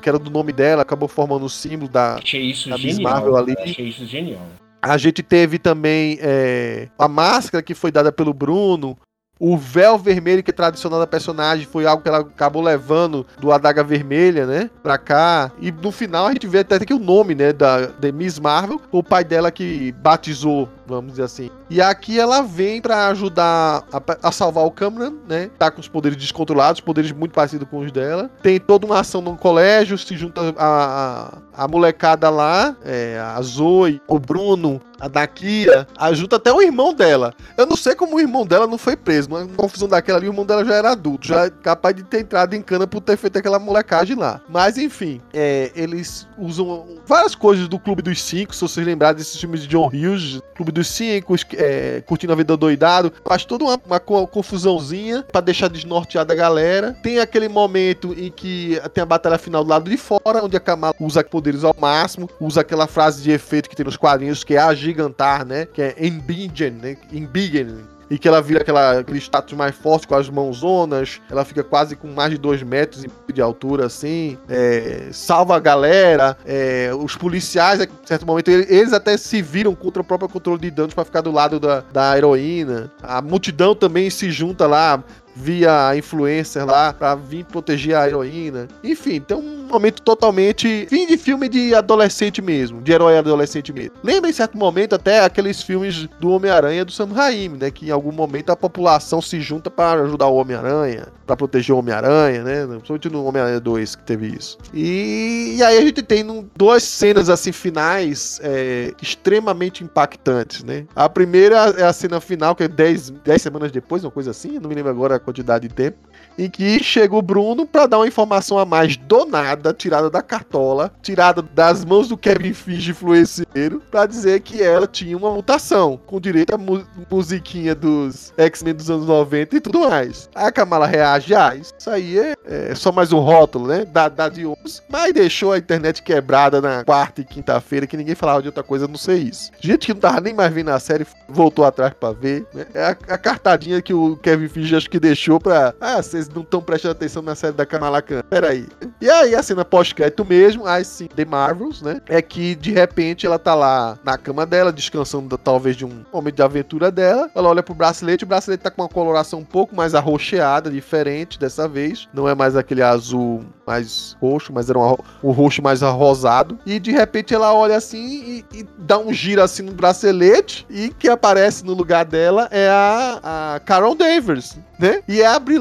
que 0.00 0.08
era 0.08 0.18
do 0.18 0.30
nome 0.30 0.52
dela, 0.52 0.82
acabou 0.82 1.08
formando 1.08 1.44
o 1.44 1.50
símbolo 1.50 1.90
da, 1.90 2.16
Achei 2.16 2.42
isso 2.42 2.68
da 2.68 2.76
genial. 2.76 2.96
Miss 2.96 3.04
Marvel 3.04 3.36
ali. 3.36 3.54
Achei 3.58 3.88
isso 3.88 4.06
genial. 4.06 4.42
A 4.80 4.98
gente 4.98 5.22
teve 5.22 5.60
também 5.60 6.18
é, 6.20 6.88
a 6.98 7.06
máscara 7.06 7.62
que 7.62 7.72
foi 7.72 7.92
dada 7.92 8.10
pelo 8.10 8.34
Bruno, 8.34 8.98
o 9.38 9.56
véu 9.56 9.98
vermelho 9.98 10.42
que 10.42 10.50
é 10.50 10.54
tradicional 10.54 11.00
da 11.00 11.06
personagem 11.06 11.66
foi 11.66 11.84
algo 11.84 12.02
que 12.02 12.08
ela 12.08 12.20
acabou 12.20 12.62
levando 12.62 13.26
do 13.40 13.50
Adaga 13.50 13.82
Vermelha, 13.82 14.46
né? 14.46 14.70
Pra 14.82 14.96
cá. 14.96 15.50
E 15.60 15.72
no 15.72 15.90
final 15.90 16.26
a 16.26 16.32
gente 16.32 16.46
vê 16.46 16.60
até 16.60 16.78
que 16.78 16.94
o 16.94 16.98
nome, 16.98 17.34
né? 17.34 17.52
Da, 17.52 17.86
da 17.86 18.12
Miss 18.12 18.38
Marvel, 18.38 18.80
o 18.92 19.02
pai 19.02 19.24
dela 19.24 19.50
que 19.50 19.92
batizou, 20.00 20.68
vamos 20.86 21.12
dizer 21.12 21.24
assim. 21.24 21.50
E 21.70 21.80
aqui 21.80 22.18
ela 22.18 22.42
vem 22.42 22.80
para 22.80 23.08
ajudar 23.08 23.84
a, 23.92 24.28
a, 24.28 24.32
salvar 24.32 24.64
o 24.64 24.70
Cameron, 24.70 25.14
né? 25.28 25.50
Tá 25.58 25.70
com 25.70 25.80
os 25.80 25.88
poderes 25.88 26.16
descontrolados, 26.16 26.80
poderes 26.80 27.12
muito 27.12 27.32
parecidos 27.32 27.68
com 27.68 27.78
os 27.78 27.92
dela. 27.92 28.30
Tem 28.42 28.58
toda 28.58 28.86
uma 28.86 29.00
ação 29.00 29.20
no 29.20 29.36
colégio, 29.36 29.96
se 29.96 30.16
junta 30.16 30.54
a, 30.56 31.38
a, 31.54 31.64
a 31.64 31.68
molecada 31.68 32.28
lá, 32.30 32.76
é, 32.84 33.18
a 33.18 33.40
Zoe, 33.42 34.00
o 34.08 34.18
Bruno, 34.18 34.80
a 35.00 35.08
Dakia, 35.08 35.86
ajuda 35.98 36.36
até 36.36 36.52
o 36.52 36.62
irmão 36.62 36.94
dela. 36.94 37.34
Eu 37.56 37.66
não 37.66 37.76
sei 37.76 37.94
como 37.94 38.16
o 38.16 38.20
irmão 38.20 38.46
dela 38.46 38.66
não 38.66 38.78
foi 38.78 38.96
preso. 38.96 39.28
Uma 39.28 39.46
confusão 39.46 39.88
daquela 39.88 40.18
ali, 40.18 40.28
o 40.28 40.30
irmão 40.30 40.46
dela 40.46 40.64
já 40.64 40.74
era 40.74 40.92
adulto, 40.92 41.26
já 41.26 41.46
é 41.46 41.50
capaz 41.50 41.96
de 41.96 42.02
ter 42.02 42.20
entrado 42.20 42.54
em 42.54 42.62
cana 42.62 42.86
por 42.86 43.00
ter 43.00 43.16
feito 43.16 43.38
aquela 43.38 43.58
molecagem 43.58 44.16
lá. 44.16 44.40
Mas 44.48 44.78
enfim, 44.78 45.20
é, 45.32 45.72
eles 45.74 46.28
usam 46.38 46.86
várias 47.06 47.34
coisas 47.34 47.68
do 47.68 47.78
Clube 47.78 48.02
dos 48.02 48.22
Cinco, 48.22 48.54
se 48.54 48.60
vocês 48.60 48.86
lembrarem 48.86 49.16
desses 49.16 49.38
filmes 49.38 49.62
de 49.62 49.68
John 49.68 49.86
Hughes, 49.86 50.40
Clube 50.54 50.71
dos 50.72 50.88
Cinco, 50.88 51.34
é, 51.56 52.02
Curtindo 52.06 52.32
a 52.32 52.36
Vida 52.36 52.56
Doidado. 52.56 53.12
Faz 53.24 53.44
toda 53.44 53.64
uma, 53.64 53.80
uma 53.86 54.00
confusãozinha 54.00 55.24
para 55.30 55.40
deixar 55.40 55.68
desnorteada 55.68 56.32
a 56.32 56.36
galera. 56.36 56.96
Tem 57.02 57.18
aquele 57.18 57.48
momento 57.48 58.14
em 58.16 58.30
que 58.30 58.80
tem 58.94 59.02
a 59.02 59.06
batalha 59.06 59.38
final 59.38 59.64
do 59.64 59.70
lado 59.70 59.90
de 59.90 59.96
fora, 59.96 60.44
onde 60.44 60.56
a 60.56 60.60
Kamala 60.60 60.94
usa 61.00 61.22
poderes 61.24 61.64
ao 61.64 61.74
máximo, 61.78 62.28
usa 62.40 62.60
aquela 62.60 62.86
frase 62.86 63.22
de 63.22 63.30
efeito 63.30 63.68
que 63.68 63.76
tem 63.76 63.84
nos 63.84 63.96
quadrinhos, 63.96 64.44
que 64.44 64.54
é 64.54 64.58
agir 64.58 64.92
gigantar, 64.92 65.44
né? 65.44 65.66
Que 65.66 65.82
é 65.82 65.94
Embiggen, 65.98 66.72
né? 66.72 66.96
Embiggen, 67.10 67.78
e 68.12 68.18
que 68.18 68.28
ela 68.28 68.42
vira 68.42 68.60
aquela, 68.60 68.98
aquele 68.98 69.18
status 69.18 69.56
mais 69.56 69.74
forte 69.74 70.06
com 70.06 70.14
as 70.14 70.28
mãozonas, 70.28 71.18
ela 71.30 71.46
fica 71.46 71.64
quase 71.64 71.96
com 71.96 72.08
mais 72.08 72.30
de 72.30 72.36
dois 72.36 72.62
metros 72.62 73.06
de 73.32 73.40
altura, 73.40 73.86
assim, 73.86 74.36
é, 74.50 75.08
salva 75.12 75.56
a 75.56 75.58
galera, 75.58 76.36
é, 76.44 76.90
os 76.94 77.16
policiais, 77.16 77.80
em 77.80 77.88
certo 78.04 78.26
momento, 78.26 78.50
eles 78.50 78.92
até 78.92 79.16
se 79.16 79.40
viram 79.40 79.74
contra 79.74 80.02
o 80.02 80.04
próprio 80.04 80.28
controle 80.28 80.60
de 80.60 80.70
danos 80.70 80.92
para 80.92 81.06
ficar 81.06 81.22
do 81.22 81.32
lado 81.32 81.58
da, 81.58 81.82
da 81.90 82.14
heroína, 82.14 82.92
a 83.02 83.22
multidão 83.22 83.74
também 83.74 84.10
se 84.10 84.30
junta 84.30 84.66
lá, 84.66 85.02
via 85.34 85.96
influencer 85.96 86.66
lá 86.66 86.92
pra 86.92 87.14
vir 87.14 87.44
proteger 87.46 87.96
a 87.96 88.06
heroína. 88.06 88.68
Enfim, 88.84 89.20
tem 89.20 89.36
um 89.36 89.61
momento 89.72 90.02
totalmente 90.02 90.86
fim 90.88 91.06
de 91.06 91.16
filme 91.16 91.48
de 91.48 91.74
adolescente 91.74 92.42
mesmo, 92.42 92.80
de 92.80 92.92
herói 92.92 93.16
adolescente 93.16 93.72
mesmo. 93.72 93.92
Lembra 94.02 94.30
em 94.30 94.32
certo 94.32 94.56
momento 94.56 94.94
até 94.94 95.20
aqueles 95.20 95.62
filmes 95.62 96.08
do 96.20 96.30
Homem-Aranha 96.30 96.84
do 96.84 96.92
Sam 96.92 97.12
Raimi, 97.12 97.58
né, 97.58 97.70
que 97.70 97.86
em 97.86 97.90
algum 97.90 98.12
momento 98.12 98.50
a 98.50 98.56
população 98.56 99.20
se 99.22 99.40
junta 99.40 99.70
para 99.70 100.02
ajudar 100.02 100.26
o 100.26 100.36
Homem-Aranha, 100.36 101.08
para 101.26 101.36
proteger 101.36 101.74
o 101.74 101.78
Homem-Aranha, 101.78 102.42
né? 102.42 102.66
Principalmente 102.66 103.08
no 103.08 103.24
Homem-Aranha 103.24 103.60
2 103.60 103.96
que 103.96 104.02
teve 104.04 104.26
isso. 104.28 104.58
E, 104.74 105.56
e 105.56 105.62
aí 105.62 105.78
a 105.78 105.80
gente 105.80 106.02
tem 106.02 106.22
num, 106.22 106.48
duas 106.56 106.82
cenas 106.82 107.28
assim 107.28 107.52
finais 107.52 108.40
é, 108.42 108.92
extremamente 109.00 109.82
impactantes, 109.82 110.62
né? 110.64 110.86
A 110.94 111.08
primeira 111.08 111.56
é 111.78 111.84
a 111.84 111.92
cena 111.92 112.20
final, 112.20 112.54
que 112.54 112.64
é 112.64 112.68
10 112.68 113.12
semanas 113.38 113.70
depois, 113.72 114.04
uma 114.04 114.10
coisa 114.10 114.30
assim, 114.30 114.58
não 114.58 114.68
me 114.68 114.74
lembro 114.74 114.90
agora 114.90 115.18
quantidade 115.18 115.68
de 115.68 115.74
tempo, 115.74 115.96
em 116.38 116.48
que 116.48 116.82
chega 116.82 117.14
o 117.14 117.22
Bruno 117.22 117.66
para 117.66 117.86
dar 117.86 117.98
uma 117.98 118.06
informação 118.06 118.58
a 118.58 118.64
mais 118.64 118.96
do 118.96 119.24
nada, 119.24 119.72
tirada 119.72 120.10
da 120.10 120.22
cartola, 120.22 120.92
tirada 121.02 121.42
das 121.42 121.84
mãos 121.84 122.08
do 122.08 122.16
Kevin 122.16 122.52
Feige 122.52 122.90
influenceiro, 122.90 123.82
para 123.90 124.06
dizer 124.06 124.40
que 124.40 124.62
ela 124.62 124.86
tinha 124.86 125.16
uma 125.16 125.30
mutação, 125.30 125.98
com 126.06 126.20
direito 126.20 126.54
à 126.54 126.58
mu 126.58 126.82
musiquinha 127.10 127.74
dos 127.74 128.32
X-Men 128.36 128.74
dos 128.74 128.90
anos 128.90 129.06
90 129.06 129.56
e 129.56 129.60
tudo 129.60 129.80
mais. 129.80 130.28
A 130.34 130.50
Kamala 130.50 130.86
reage, 130.86 131.34
ah, 131.34 131.54
isso 131.54 131.90
aí 131.90 132.18
é, 132.18 132.34
é 132.44 132.74
só 132.74 132.90
mais 132.90 133.12
um 133.12 133.18
rótulo, 133.18 133.66
né, 133.66 133.84
da, 133.84 134.08
da 134.08 134.28
de 134.28 134.46
uns, 134.46 134.82
mas 134.88 135.12
deixou 135.12 135.52
a 135.52 135.58
internet 135.58 136.02
quebrada 136.02 136.60
na 136.60 136.84
quarta 136.84 137.20
e 137.20 137.24
quinta-feira, 137.24 137.86
que 137.86 137.96
ninguém 137.96 138.14
falava 138.14 138.42
de 138.42 138.48
outra 138.48 138.62
coisa, 138.62 138.88
não 138.88 138.96
sei 138.96 139.18
isso. 139.18 139.50
Gente 139.60 139.86
que 139.86 139.94
não 139.94 140.00
tava 140.00 140.20
nem 140.20 140.34
mais 140.34 140.52
vendo 140.52 140.70
a 140.70 140.80
série, 140.80 141.06
voltou 141.28 141.64
atrás 141.64 141.92
para 141.98 142.12
ver, 142.12 142.46
né? 142.52 142.66
É 142.74 142.84
a, 142.84 142.90
a 142.90 143.18
cartadinha 143.18 143.82
que 143.82 143.94
o 143.94 144.16
Kevin 144.16 144.48
Feige 144.48 144.76
acho 144.76 144.90
que 144.90 145.00
deixou 145.00 145.40
pra. 145.40 145.74
Ah, 145.80 146.02
vocês 146.02 146.21
não 146.28 146.42
estão 146.42 146.60
prestando 146.60 146.92
atenção 146.92 147.22
na 147.22 147.34
série 147.34 147.54
da 147.54 147.66
Kamala 147.66 148.02
Khan. 148.02 148.22
Peraí. 148.28 148.66
E 149.00 149.08
aí, 149.08 149.34
a 149.34 149.42
cena 149.42 149.64
pós-crédito 149.64 150.24
mesmo, 150.24 150.66
aí 150.66 150.84
sim, 150.84 151.06
The 151.06 151.24
Marvels, 151.24 151.82
né? 151.82 152.00
É 152.08 152.20
que 152.20 152.54
de 152.54 152.72
repente 152.72 153.26
ela 153.26 153.38
tá 153.38 153.54
lá 153.54 153.98
na 154.04 154.16
cama 154.18 154.46
dela, 154.46 154.72
descansando 154.72 155.36
talvez 155.36 155.76
de 155.76 155.84
um 155.84 156.04
momento 156.12 156.36
de 156.36 156.42
aventura 156.42 156.90
dela. 156.90 157.30
Ela 157.34 157.48
olha 157.48 157.62
pro 157.62 157.74
bracelete, 157.74 158.24
o 158.24 158.26
bracelete 158.26 158.62
tá 158.62 158.70
com 158.70 158.82
uma 158.82 158.88
coloração 158.88 159.40
um 159.40 159.44
pouco 159.44 159.74
mais 159.74 159.94
arroxeada, 159.94 160.70
diferente 160.70 161.38
dessa 161.38 161.68
vez. 161.68 162.08
Não 162.12 162.28
é 162.28 162.34
mais 162.34 162.56
aquele 162.56 162.82
azul 162.82 163.44
mais 163.72 164.16
roxo, 164.20 164.52
mas 164.52 164.68
era 164.68 164.78
um, 164.78 164.96
um 165.22 165.30
roxo 165.30 165.62
mais 165.62 165.82
arrosado. 165.82 166.58
E 166.66 166.78
de 166.78 166.90
repente 166.90 167.34
ela 167.34 167.52
olha 167.54 167.76
assim 167.76 168.44
e, 168.52 168.58
e 168.58 168.66
dá 168.78 168.98
um 168.98 169.12
giro 169.12 169.42
assim 169.42 169.62
no 169.62 169.72
bracelete. 169.72 170.66
E 170.68 170.90
que 170.90 171.08
aparece 171.08 171.64
no 171.64 171.74
lugar 171.74 172.04
dela 172.04 172.48
é 172.50 172.68
a, 172.68 173.54
a 173.54 173.60
Carol 173.60 173.94
Danvers, 173.94 174.56
né? 174.78 175.02
E 175.08 175.20
é 175.20 175.26
a 175.26 175.38
Brie 175.38 175.60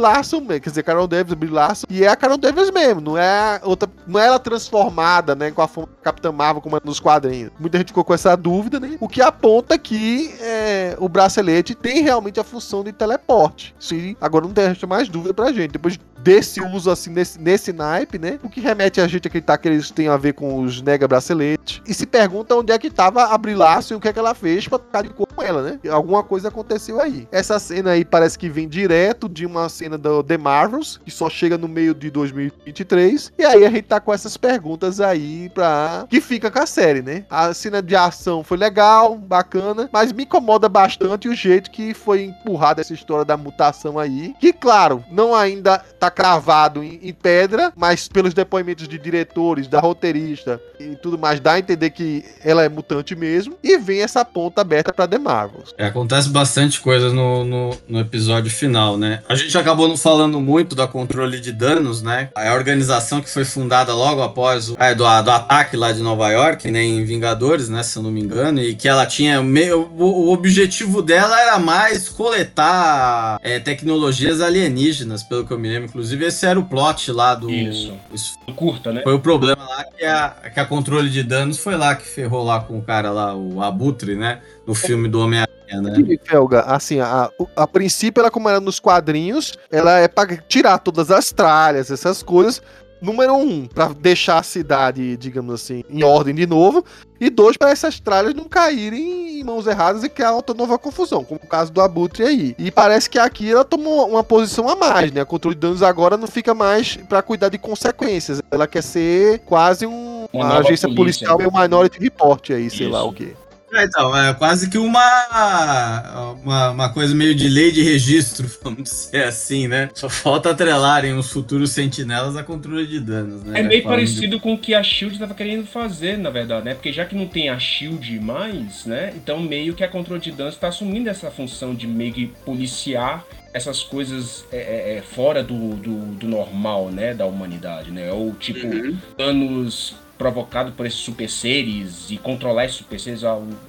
quer 0.61 0.69
dizer, 0.69 0.83
Carol 0.83 1.07
Danvers, 1.07 1.37
Brie 1.37 1.51
e 1.89 2.03
é 2.03 2.07
a 2.07 2.15
Carol 2.15 2.37
Danvers 2.37 2.71
mesmo, 2.71 3.01
não 3.01 3.17
é 3.17 3.59
outra, 3.63 3.89
não 4.07 4.19
é 4.19 4.25
ela 4.25 4.39
transformada, 4.39 5.35
né, 5.35 5.51
com 5.51 5.61
a 5.61 5.67
forma 5.67 5.89
Capitã 6.01 6.31
Marvel 6.31 6.61
como 6.61 6.77
é 6.77 6.81
nos 6.83 6.99
quadrinhos. 6.99 7.51
Muita 7.59 7.77
gente 7.77 7.87
ficou 7.87 8.03
com 8.03 8.13
essa 8.13 8.35
dúvida, 8.35 8.79
né? 8.79 8.97
O 8.99 9.07
que 9.07 9.21
aponta 9.21 9.77
que 9.77 10.33
é, 10.39 10.95
o 10.99 11.07
bracelete 11.07 11.75
tem 11.75 12.01
realmente 12.01 12.39
a 12.39 12.43
função 12.43 12.83
de 12.83 12.91
teleporte. 12.91 13.75
Sim, 13.79 14.15
agora 14.19 14.45
não 14.45 14.53
tem 14.53 14.75
mais 14.87 15.07
dúvida 15.07 15.33
pra 15.33 15.51
gente. 15.51 15.71
Depois 15.71 15.99
desse 16.23 16.61
uso 16.61 16.89
assim, 16.89 17.09
nesse, 17.09 17.39
nesse 17.39 17.73
naipe, 17.73 18.17
né? 18.17 18.39
O 18.43 18.49
que 18.49 18.59
remete 18.59 19.01
a 19.01 19.07
gente 19.07 19.27
a 19.27 19.29
acreditar 19.29 19.57
que 19.57 19.67
eles 19.67 19.91
têm 19.91 20.07
a 20.07 20.17
ver 20.17 20.33
com 20.33 20.61
os 20.61 20.81
nega 20.81 21.07
braceletes. 21.07 21.81
E 21.87 21.93
se 21.93 22.05
pergunta 22.05 22.55
onde 22.55 22.71
é 22.71 22.77
que 22.77 22.89
tava 22.89 23.25
a 23.25 23.37
Brilaço 23.37 23.93
e 23.93 23.95
o 23.95 23.99
que 23.99 24.07
é 24.07 24.13
que 24.13 24.19
ela 24.19 24.33
fez 24.33 24.67
pra 24.67 24.79
ficar 24.79 25.01
de 25.01 25.09
cor 25.09 25.27
com 25.27 25.41
ela, 25.41 25.61
né? 25.61 25.79
Alguma 25.89 26.23
coisa 26.23 26.49
aconteceu 26.49 27.01
aí. 27.01 27.27
Essa 27.31 27.59
cena 27.59 27.91
aí 27.91 28.05
parece 28.05 28.37
que 28.37 28.49
vem 28.49 28.67
direto 28.67 29.27
de 29.27 29.45
uma 29.45 29.67
cena 29.69 29.97
do 29.97 30.23
The 30.23 30.37
Marvels, 30.37 30.99
que 31.03 31.11
só 31.11 31.29
chega 31.29 31.57
no 31.57 31.67
meio 31.67 31.93
de 31.93 32.09
2023. 32.11 33.33
E 33.37 33.43
aí 33.43 33.65
a 33.65 33.69
gente 33.69 33.83
tá 33.83 33.99
com 33.99 34.13
essas 34.13 34.37
perguntas 34.37 34.99
aí 34.99 35.49
pra. 35.49 36.05
que 36.09 36.21
fica 36.21 36.51
com 36.51 36.59
a 36.59 36.65
série, 36.65 37.01
né? 37.01 37.25
A 37.29 37.53
cena 37.53 37.81
de 37.81 37.95
ação 37.95 38.43
foi 38.43 38.57
legal, 38.57 39.17
bacana, 39.17 39.89
mas 39.91 40.11
me 40.11 40.23
incomoda 40.23 40.69
bastante 40.69 41.27
o 41.27 41.35
jeito 41.35 41.71
que 41.71 41.93
foi 41.93 42.25
empurrada 42.25 42.81
essa 42.81 42.93
história 42.93 43.25
da 43.25 43.37
mutação 43.37 43.97
aí. 43.97 44.35
Que, 44.39 44.53
claro, 44.53 45.03
não 45.09 45.35
ainda 45.35 45.79
tá 45.99 46.10
cravado 46.11 46.83
em, 46.83 46.99
em, 47.01 47.13
pedra, 47.13 47.71
mas 47.75 48.07
pelos 48.07 48.33
depoimentos 48.33 48.87
de 48.87 48.97
diretores, 48.97 49.67
da 49.67 49.79
roteirista 49.79 50.61
e 50.79 50.95
tudo 50.95 51.17
mais, 51.17 51.39
dá 51.39 51.53
a 51.53 51.59
entender 51.59 51.89
que 51.91 52.23
ela 52.43 52.63
é 52.63 52.69
mutante 52.69 53.15
mesmo. 53.15 53.57
E 53.63 53.77
vem 53.77 54.01
essa 54.01 54.23
ponta 54.23 54.61
aberta 54.61 54.93
pra 54.93 55.07
The 55.07 55.17
Marvels. 55.17 55.73
É, 55.77 55.85
acontece 55.85 56.29
bastante 56.29 56.79
coisa 56.79 57.11
no, 57.11 57.43
no, 57.43 57.77
no, 57.87 57.99
episódio 57.99 58.51
final, 58.51 58.97
né? 58.97 59.21
A 59.27 59.35
gente 59.35 59.57
acabou 59.57 59.87
não 59.87 59.97
falando 59.97 60.39
muito 60.39 60.75
da 60.75 60.87
controle 60.87 61.39
de 61.39 61.51
danos, 61.51 62.01
né? 62.01 62.29
A 62.35 62.53
organização 62.53 63.21
que 63.21 63.29
foi 63.29 63.45
fundada 63.45 63.93
logo 63.93 64.21
após 64.21 64.69
o 64.69 64.75
é, 64.79 64.93
do, 64.93 65.03
do 65.03 65.31
ataque 65.31 65.77
lá 65.77 65.91
de 65.91 66.01
Nova 66.01 66.29
York, 66.29 66.69
né? 66.69 66.83
Em 66.83 67.03
Vingadores, 67.05 67.69
né? 67.69 67.83
Se 67.83 67.97
eu 67.97 68.03
não 68.03 68.11
me 68.11 68.21
engano, 68.21 68.61
e 68.61 68.75
que 68.75 68.87
ela 68.87 69.05
tinha 69.05 69.41
meio. 69.41 69.89
O, 69.97 70.27
o 70.27 70.33
objetivo 70.33 71.01
dela 71.01 71.39
era 71.39 71.59
mais 71.59 72.09
coletar 72.09 73.39
é, 73.41 73.59
tecnologias 73.59 74.41
alienígenas, 74.41 75.23
pelo 75.23 75.45
que 75.45 75.51
eu 75.51 75.59
me 75.59 75.69
lembro 75.69 75.91
Inclusive, 76.01 76.25
esse 76.25 76.45
era 76.47 76.59
o 76.59 76.65
plot 76.65 77.11
lá 77.11 77.35
do. 77.35 77.49
Isso. 77.49 77.93
Isso. 78.11 78.39
Curta, 78.55 78.91
né? 78.91 79.03
Foi 79.03 79.13
o 79.13 79.19
problema 79.19 79.63
lá 79.63 79.83
que 79.83 80.03
a, 80.03 80.29
que 80.51 80.59
a 80.59 80.65
controle 80.65 81.11
de 81.11 81.21
danos 81.21 81.59
foi 81.59 81.77
lá 81.77 81.95
que 81.95 82.05
ferrou 82.05 82.43
lá 82.43 82.59
com 82.59 82.79
o 82.79 82.81
cara 82.81 83.11
lá, 83.11 83.35
o 83.35 83.61
Abutre, 83.61 84.15
né? 84.15 84.41
No 84.65 84.73
filme 84.73 85.07
do 85.07 85.19
Homem-Aranha, 85.21 85.81
né? 85.81 86.17
Felga, 86.23 86.61
assim, 86.61 86.99
a, 86.99 87.29
a, 87.55 87.63
a 87.63 87.67
princípio, 87.67 88.19
ela, 88.19 88.31
como 88.31 88.49
era 88.49 88.59
nos 88.59 88.79
quadrinhos, 88.79 89.53
ela 89.71 89.99
é 89.99 90.07
pra 90.07 90.25
tirar 90.47 90.79
todas 90.79 91.11
as 91.11 91.31
tralhas, 91.31 91.91
essas 91.91 92.23
coisas. 92.23 92.61
Número 93.01 93.33
um, 93.33 93.65
para 93.65 93.87
deixar 93.89 94.37
a 94.37 94.43
cidade, 94.43 95.17
digamos 95.17 95.55
assim, 95.55 95.83
em 95.89 96.03
ordem 96.03 96.35
de 96.35 96.45
novo. 96.45 96.85
E 97.19 97.29
dois, 97.29 97.57
para 97.57 97.71
essas 97.71 97.99
tralhas 97.99 98.33
não 98.33 98.45
caírem 98.45 99.39
em 99.39 99.43
mãos 99.43 99.65
erradas 99.65 100.03
e 100.03 100.09
criar 100.09 100.33
outra 100.33 100.55
nova 100.55 100.77
confusão, 100.77 101.23
como 101.23 101.39
o 101.43 101.47
caso 101.47 101.71
do 101.71 101.81
Abutre 101.81 102.23
aí. 102.23 102.55
E 102.59 102.69
parece 102.69 103.09
que 103.09 103.17
aqui 103.17 103.51
ela 103.51 103.65
tomou 103.65 104.07
uma 104.07 104.23
posição 104.23 104.69
a 104.69 104.75
mais, 104.75 105.11
né? 105.11 105.21
A 105.21 105.25
controle 105.25 105.55
de 105.55 105.61
danos 105.61 105.81
agora 105.81 106.15
não 106.15 106.27
fica 106.27 106.53
mais 106.53 106.95
para 106.95 107.21
cuidar 107.21 107.49
de 107.49 107.57
consequências. 107.57 108.41
Ela 108.51 108.67
quer 108.67 108.83
ser 108.83 109.39
quase 109.39 109.85
um, 109.85 110.27
uma, 110.31 110.45
uma 110.45 110.57
agência 110.59 110.87
polícia, 110.87 111.27
policial, 111.27 111.37
né? 111.37 111.47
meio 111.47 111.61
Minority 111.61 111.99
Report 111.99 112.49
aí, 112.51 112.69
sei 112.69 112.85
Isso. 112.85 112.89
lá 112.89 113.03
o 113.03 113.11
quê. 113.11 113.33
É, 113.73 113.85
então, 113.85 114.15
é 114.17 114.33
quase 114.33 114.69
que 114.69 114.77
uma, 114.77 116.33
uma, 116.43 116.71
uma, 116.71 116.89
coisa 116.89 117.15
meio 117.15 117.33
de 117.33 117.47
lei 117.47 117.71
de 117.71 117.81
registro, 117.81 118.49
vamos 118.61 118.83
dizer 118.83 119.23
assim, 119.23 119.67
né? 119.67 119.89
Só 119.93 120.09
falta 120.09 120.51
atrelarem 120.51 121.13
os 121.13 121.31
futuros 121.31 121.71
sentinelas 121.71 122.35
a 122.35 122.43
controle 122.43 122.85
de 122.85 122.99
danos, 122.99 123.43
né? 123.43 123.61
É 123.61 123.63
meio 123.63 123.83
parecido 123.83 124.35
de... 124.35 124.41
com 124.41 124.53
o 124.53 124.57
que 124.57 124.73
a 124.73 124.83
SHIELD 124.83 125.15
estava 125.15 125.33
querendo 125.33 125.65
fazer, 125.65 126.17
na 126.17 126.29
verdade, 126.29 126.65
né? 126.65 126.73
Porque 126.73 126.91
já 126.91 127.05
que 127.05 127.15
não 127.15 127.27
tem 127.27 127.49
a 127.49 127.57
SHIELD 127.57 128.19
mais, 128.19 128.85
né? 128.85 129.13
Então 129.15 129.39
meio 129.39 129.73
que 129.73 129.83
a 129.83 129.87
controle 129.87 130.21
de 130.21 130.31
danos 130.31 130.55
está 130.55 130.67
assumindo 130.67 131.09
essa 131.09 131.31
função 131.31 131.73
de 131.73 131.87
meio 131.87 132.13
que 132.13 132.27
policiar 132.45 133.25
essas 133.53 133.83
coisas 133.83 134.45
é, 134.51 134.57
é, 134.57 134.97
é, 134.97 135.01
fora 135.01 135.43
do, 135.43 135.75
do, 135.75 135.97
do, 136.15 136.27
normal, 136.27 136.89
né, 136.89 137.13
da 137.13 137.25
humanidade, 137.25 137.91
né? 137.91 138.11
Ou 138.11 138.33
tipo, 138.33 138.65
uhum. 138.65 138.97
danos 139.17 139.95
provocado 140.21 140.71
por 140.73 140.85
esses 140.85 140.99
super 140.99 141.27
seres 141.27 142.11
e 142.11 142.17
controlar 142.17 142.65
esses 142.65 142.77
super 142.77 142.99
seres, 142.99 143.23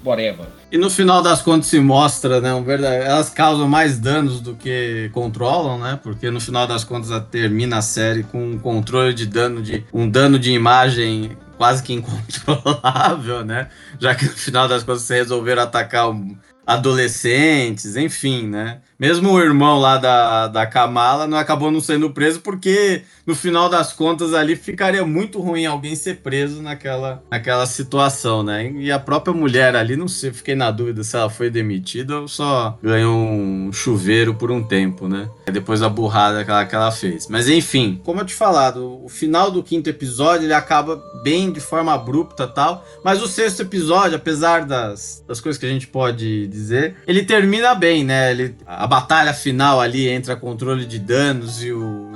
whatever. 0.04 0.46
E 0.70 0.76
no 0.76 0.90
final 0.90 1.22
das 1.22 1.40
contas 1.40 1.68
se 1.68 1.80
mostra, 1.80 2.42
né, 2.42 2.52
um 2.52 2.62
verdade, 2.62 3.06
elas 3.06 3.30
causam 3.30 3.66
mais 3.66 3.98
danos 3.98 4.38
do 4.38 4.54
que 4.54 5.08
controlam, 5.14 5.78
né? 5.78 5.98
Porque 6.02 6.30
no 6.30 6.40
final 6.42 6.66
das 6.66 6.84
contas 6.84 7.08
termina 7.30 7.78
a 7.78 7.82
série 7.82 8.22
com 8.22 8.52
um 8.52 8.58
controle 8.58 9.14
de 9.14 9.26
dano 9.26 9.62
de 9.62 9.82
um 9.94 10.06
dano 10.06 10.38
de 10.38 10.52
imagem 10.52 11.38
quase 11.56 11.82
que 11.82 11.94
incontrolável, 11.94 13.44
né? 13.44 13.68
Já 13.98 14.14
que 14.14 14.26
no 14.26 14.32
final 14.32 14.68
das 14.68 14.82
contas 14.82 15.02
você 15.02 15.14
resolveram 15.14 15.62
atacar 15.62 16.10
um 16.10 16.36
adolescentes, 16.66 17.96
enfim, 17.96 18.46
né? 18.46 18.80
Mesmo 19.02 19.32
o 19.32 19.40
irmão 19.40 19.80
lá 19.80 19.98
da, 19.98 20.46
da 20.46 20.64
Kamala 20.64 21.26
não 21.26 21.36
acabou 21.36 21.72
não 21.72 21.80
sendo 21.80 22.10
preso 22.10 22.40
porque 22.40 23.02
no 23.26 23.34
final 23.34 23.68
das 23.68 23.92
contas 23.92 24.32
ali 24.32 24.54
ficaria 24.54 25.04
muito 25.04 25.40
ruim 25.40 25.66
alguém 25.66 25.96
ser 25.96 26.18
preso 26.18 26.62
naquela, 26.62 27.20
naquela 27.28 27.66
situação, 27.66 28.44
né? 28.44 28.70
E 28.70 28.92
a 28.92 29.00
própria 29.00 29.34
mulher 29.34 29.74
ali, 29.74 29.96
não 29.96 30.06
sei, 30.06 30.32
fiquei 30.32 30.54
na 30.54 30.70
dúvida 30.70 31.02
se 31.02 31.16
ela 31.16 31.28
foi 31.28 31.50
demitida 31.50 32.20
ou 32.20 32.28
só 32.28 32.78
ganhou 32.80 33.12
um 33.12 33.72
chuveiro 33.72 34.34
por 34.34 34.52
um 34.52 34.62
tempo, 34.62 35.08
né? 35.08 35.28
Depois 35.52 35.80
da 35.80 35.88
burrada 35.88 36.44
que 36.44 36.50
ela, 36.52 36.64
que 36.64 36.74
ela 36.76 36.92
fez. 36.92 37.26
Mas 37.26 37.48
enfim, 37.48 38.00
como 38.04 38.20
eu 38.20 38.24
te 38.24 38.34
falado, 38.34 39.04
o 39.04 39.08
final 39.08 39.50
do 39.50 39.64
quinto 39.64 39.90
episódio 39.90 40.46
ele 40.46 40.54
acaba 40.54 41.02
bem 41.24 41.50
de 41.50 41.58
forma 41.58 41.92
abrupta 41.92 42.46
tal, 42.46 42.86
mas 43.04 43.20
o 43.20 43.26
sexto 43.26 43.62
episódio, 43.62 44.16
apesar 44.16 44.64
das, 44.64 45.24
das 45.26 45.40
coisas 45.40 45.58
que 45.58 45.66
a 45.66 45.68
gente 45.68 45.88
pode 45.88 46.51
dizer, 46.52 46.96
ele 47.06 47.24
termina 47.24 47.74
bem, 47.74 48.04
né? 48.04 48.30
Ele, 48.30 48.54
a 48.66 48.86
batalha 48.86 49.32
final 49.32 49.80
ali 49.80 50.08
entre 50.08 50.32
a 50.32 50.36
controle 50.36 50.84
de 50.84 50.98
danos 50.98 51.62
e 51.62 51.72
o, 51.72 52.12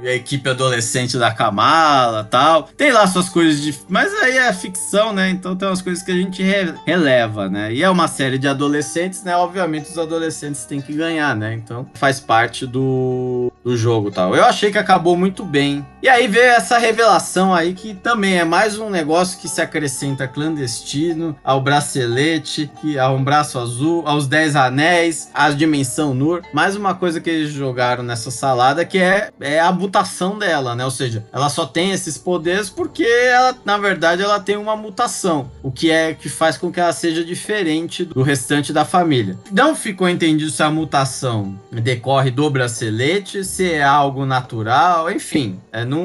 e, 0.00 0.08
a 0.08 0.14
equipe 0.14 0.48
adolescente 0.48 1.16
da 1.18 1.30
Kamala 1.30 2.24
tal. 2.24 2.68
Tem 2.76 2.92
lá 2.92 3.06
suas 3.06 3.28
coisas 3.28 3.60
de. 3.60 3.74
Mas 3.88 4.12
aí 4.14 4.36
é 4.38 4.52
ficção, 4.52 5.12
né? 5.12 5.30
Então 5.30 5.56
tem 5.56 5.68
umas 5.68 5.82
coisas 5.82 6.02
que 6.02 6.10
a 6.10 6.14
gente 6.14 6.42
re, 6.42 6.74
releva, 6.86 7.48
né? 7.48 7.72
E 7.72 7.82
é 7.82 7.90
uma 7.90 8.08
série 8.08 8.38
de 8.38 8.48
adolescentes, 8.48 9.22
né? 9.22 9.36
Obviamente 9.36 9.90
os 9.90 9.98
adolescentes 9.98 10.64
têm 10.64 10.80
que 10.80 10.92
ganhar, 10.92 11.34
né? 11.36 11.54
Então 11.54 11.86
faz 11.94 12.20
parte 12.20 12.66
do, 12.66 13.52
do 13.64 13.76
jogo 13.76 14.10
tal. 14.10 14.34
Eu 14.34 14.44
achei 14.44 14.70
que 14.70 14.78
acabou 14.78 15.16
muito 15.16 15.44
bem. 15.44 15.86
E 16.02 16.08
aí 16.08 16.26
veio 16.26 16.50
essa 16.50 16.78
revelação 16.78 17.54
aí 17.54 17.74
que 17.74 17.94
também 17.94 18.38
é 18.38 18.44
mais 18.44 18.78
um 18.78 18.90
negócio 18.90 19.38
que 19.38 19.48
se 19.48 19.60
acrescenta 19.60 20.26
clandestino 20.26 21.36
ao 21.44 21.60
bracelete, 21.60 22.70
que 22.80 22.98
a 22.98 23.08
um 23.10 23.22
braço 23.22 23.58
azul, 23.58 23.71
aos 24.04 24.26
10 24.26 24.56
anéis, 24.56 25.30
à 25.34 25.50
dimensão 25.50 26.14
Nur. 26.14 26.42
Mais 26.52 26.76
uma 26.76 26.94
coisa 26.94 27.20
que 27.20 27.30
eles 27.30 27.52
jogaram 27.52 28.02
nessa 28.02 28.30
salada 28.30 28.84
que 28.84 28.98
é, 28.98 29.30
é 29.40 29.60
a 29.60 29.72
mutação 29.72 30.38
dela, 30.38 30.74
né? 30.74 30.84
Ou 30.84 30.90
seja, 30.90 31.24
ela 31.32 31.48
só 31.48 31.66
tem 31.66 31.92
esses 31.92 32.18
poderes 32.18 32.68
porque 32.68 33.04
ela, 33.04 33.56
na 33.64 33.78
verdade, 33.78 34.22
ela 34.22 34.38
tem 34.38 34.56
uma 34.56 34.76
mutação, 34.76 35.50
o 35.62 35.70
que 35.70 35.90
é 35.90 36.14
que 36.14 36.28
faz 36.28 36.56
com 36.56 36.70
que 36.70 36.80
ela 36.80 36.92
seja 36.92 37.24
diferente 37.24 38.04
do 38.04 38.22
restante 38.22 38.72
da 38.72 38.84
família. 38.84 39.36
Não 39.50 39.74
ficou 39.74 40.08
entendido 40.08 40.50
se 40.50 40.62
a 40.62 40.70
mutação 40.70 41.58
decorre 41.70 42.30
do 42.30 42.48
bracelete, 42.50 43.44
se 43.44 43.72
é 43.72 43.82
algo 43.82 44.24
natural, 44.24 45.10
enfim, 45.10 45.58
é, 45.72 45.84
não, 45.84 46.04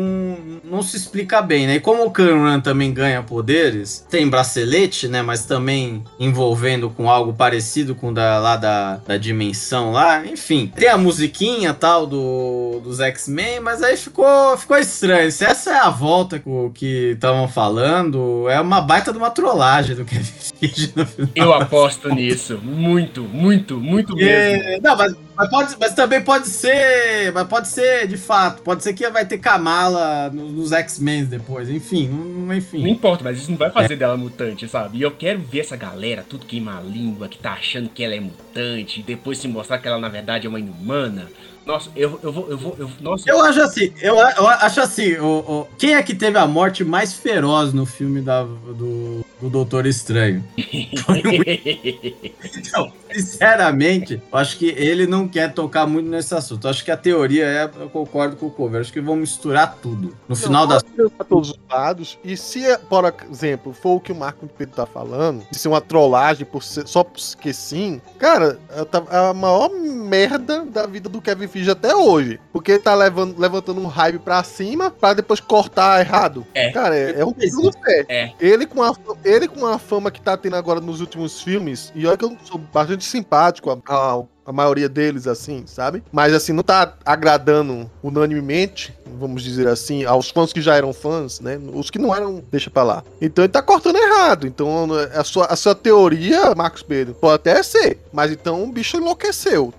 não 0.63 0.81
se 0.81 0.97
explica 0.97 1.41
bem, 1.41 1.67
né? 1.67 1.75
E 1.75 1.79
como 1.79 2.05
o 2.05 2.11
Kanran 2.11 2.59
também 2.59 2.93
ganha 2.93 3.21
poderes, 3.21 4.05
tem 4.09 4.27
bracelete, 4.27 5.07
né? 5.07 5.21
Mas 5.21 5.45
também 5.45 6.03
envolvendo 6.19 6.89
com 6.89 7.09
algo 7.09 7.33
parecido 7.33 7.56
com 7.95 8.13
da, 8.13 8.39
lá 8.39 8.55
da, 8.55 8.97
da 8.97 9.17
dimensão 9.17 9.91
lá. 9.91 10.25
Enfim, 10.25 10.71
tem 10.75 10.89
a 10.89 10.97
musiquinha 10.97 11.73
tal 11.73 12.07
do, 12.07 12.79
dos 12.83 12.99
X-Men, 12.99 13.59
mas 13.59 13.81
aí 13.83 13.97
ficou, 13.97 14.57
ficou 14.57 14.77
estranho. 14.77 15.31
Se 15.31 15.45
essa 15.45 15.71
é 15.71 15.79
a 15.79 15.89
volta 15.89 16.41
que 16.73 17.11
estavam 17.13 17.47
falando, 17.47 18.49
é 18.49 18.59
uma 18.59 18.81
baita 18.81 19.11
de 19.11 19.17
uma 19.17 19.29
trollagem 19.29 19.95
do 19.95 20.05
Kevin 20.05 20.23
Feige 20.23 20.93
no 20.95 21.05
final. 21.05 21.29
Eu 21.35 21.53
aposto 21.53 22.09
nisso. 22.09 22.59
Muito, 22.63 23.23
muito, 23.23 23.77
muito 23.79 24.15
mesmo. 24.15 24.81
Não, 24.81 24.95
mas, 24.95 25.15
mas, 25.37 25.49
pode, 25.49 25.75
mas 25.79 25.93
também 25.93 26.21
pode 26.21 26.47
ser. 26.47 27.31
Mas 27.31 27.47
pode 27.47 27.67
ser, 27.67 28.07
de 28.07 28.17
fato. 28.17 28.63
Pode 28.63 28.83
ser 28.83 28.93
que 28.93 29.07
vai 29.09 29.25
ter 29.25 29.37
Kamala 29.37 30.31
nos, 30.31 30.71
X-Men 30.71 31.25
depois. 31.25 31.69
Enfim, 31.69 32.07
não, 32.09 32.53
enfim. 32.53 32.81
Não 32.81 32.87
importa, 32.87 33.23
mas 33.23 33.37
isso 33.37 33.51
não 33.51 33.57
vai 33.57 33.69
fazer 33.69 33.93
é. 33.93 33.97
dela 33.97 34.17
mutante, 34.17 34.67
sabe? 34.67 34.97
E 34.97 35.01
eu 35.03 35.11
quero 35.11 35.39
ver 35.39 35.59
essa 35.59 35.75
galera, 35.75 36.25
tudo 36.27 36.45
queima 36.45 36.77
a 36.77 36.81
língua, 36.81 37.29
que 37.29 37.37
tá 37.37 37.53
achando 37.53 37.89
que 37.89 38.03
ela 38.03 38.15
é 38.15 38.19
mutante, 38.19 38.99
e 38.99 39.03
depois 39.03 39.37
se 39.37 39.47
mostrar 39.47 39.77
que 39.77 39.87
ela 39.87 39.99
na 39.99 40.09
verdade 40.09 40.47
é 40.47 40.49
uma 40.49 40.59
inumana. 40.59 41.29
Nossa, 41.67 41.89
eu, 41.97 42.17
eu 42.23 42.31
vou. 42.31 42.49
Eu 42.49 42.57
vou 42.57 42.75
eu, 42.79 42.89
nossa, 43.01 43.29
Eu 43.29 43.41
acho 43.43 43.61
assim, 43.61 43.93
eu, 44.01 44.15
eu 44.15 44.47
acho 44.47 44.79
assim, 44.79 45.15
o, 45.17 45.39
o- 45.39 45.67
quem 45.77 45.95
é 45.95 46.01
que 46.01 46.15
teve 46.15 46.37
a 46.37 46.47
morte 46.47 46.83
mais 46.85 47.13
feroz 47.13 47.73
no 47.73 47.85
filme 47.85 48.21
da, 48.21 48.43
do, 48.43 49.25
do 49.41 49.49
Doutor 49.49 49.85
Estranho? 49.85 50.43
Foi 51.05 51.19
o 51.19 52.57
Então, 52.57 52.91
sinceramente, 53.13 54.21
eu 54.31 54.37
acho 54.37 54.57
que 54.57 54.67
ele 54.69 55.05
não 55.05 55.27
quer 55.27 55.53
tocar 55.53 55.85
muito 55.85 56.07
nesse 56.09 56.33
assunto. 56.33 56.65
Eu 56.65 56.71
acho 56.71 56.85
que 56.85 56.91
a 56.91 56.97
teoria 56.97 57.45
é, 57.45 57.69
eu 57.81 57.89
concordo 57.89 58.37
com 58.37 58.45
o 58.47 58.51
Cover, 58.51 58.79
acho 58.81 58.93
que 58.93 59.01
vão 59.01 59.15
misturar 59.17 59.77
tudo. 59.81 60.15
No 60.27 60.35
final 60.35 60.65
das 60.65 60.83
todos 61.27 61.49
os 61.51 61.59
lados. 61.69 62.17
E 62.23 62.37
se, 62.37 62.77
por 62.89 63.13
exemplo, 63.29 63.73
for 63.73 63.95
o 63.95 63.99
que 63.99 64.11
o 64.11 64.15
Marco 64.15 64.47
Pedro 64.47 64.75
tá 64.75 64.85
falando, 64.85 65.43
de 65.51 65.57
ser 65.57 65.67
uma 65.67 65.81
trollagem 65.81 66.45
por 66.45 66.63
ser- 66.63 66.87
só 66.87 67.03
porque 67.03 67.51
sim, 67.53 68.01
cara, 68.17 68.57
é 68.69 68.85
tá- 68.85 69.03
é 69.11 69.29
a 69.29 69.33
maior 69.33 69.69
merda 69.69 70.65
da 70.65 70.85
vida 70.85 71.09
do 71.09 71.21
Kevin 71.21 71.47
Feige 71.57 71.71
até 71.71 71.95
hoje. 71.95 72.39
Porque 72.53 72.77
tá 72.77 72.93
levando, 72.93 73.37
levantando 73.39 73.81
um 73.81 73.87
hype 73.87 74.19
pra 74.19 74.43
cima 74.43 74.91
pra 74.91 75.13
depois 75.13 75.39
cortar 75.39 75.99
errado. 75.99 76.45
É. 76.53 76.69
Cara, 76.71 76.95
é, 76.95 77.19
é 77.19 77.25
um 77.25 77.29
no 77.31 77.71
pé. 77.81 78.05
É. 78.07 78.31
Ele 78.39 78.65
com, 78.65 78.83
a, 78.83 78.93
ele 79.25 79.47
com 79.47 79.65
a 79.65 79.79
fama 79.79 80.11
que 80.11 80.21
tá 80.21 80.37
tendo 80.37 80.55
agora 80.55 80.79
nos 80.79 81.01
últimos 81.01 81.41
filmes, 81.41 81.91
e 81.95 82.05
olha 82.05 82.17
que 82.17 82.25
eu 82.25 82.37
sou 82.43 82.57
bastante 82.59 83.03
simpático 83.05 83.71
a, 83.71 83.77
a- 83.93 84.23
a 84.45 84.51
maioria 84.53 84.87
deles, 84.87 85.27
assim, 85.27 85.63
sabe? 85.65 86.01
Mas 86.09 86.33
assim, 86.33 86.53
não 86.53 86.63
tá 86.63 86.93
agradando 87.05 87.89
unanimemente, 88.01 88.93
vamos 89.19 89.43
dizer 89.43 89.67
assim, 89.67 90.05
aos 90.05 90.29
fãs 90.29 90.53
que 90.53 90.61
já 90.61 90.73
eram 90.75 90.93
fãs, 90.93 91.41
né? 91.41 91.59
Os 91.73 91.89
que 91.91 91.99
não 91.99 92.15
eram, 92.15 92.41
deixa 92.49 92.69
pra 92.69 92.83
lá. 92.83 93.03
Então 93.21 93.43
ele 93.43 93.51
tá 93.51 93.61
cortando 93.61 93.97
errado. 93.97 94.47
Então 94.47 94.87
a 95.13 95.23
sua, 95.25 95.47
a 95.47 95.55
sua 95.57 95.75
teoria, 95.75 96.55
Marcos 96.55 96.81
Pedro, 96.81 97.13
pode 97.15 97.35
até 97.35 97.61
ser, 97.61 97.99
mas 98.13 98.31
então 98.31 98.63
o 98.63 98.71
bicho 98.71 98.95
enlouqueceu. 98.95 99.73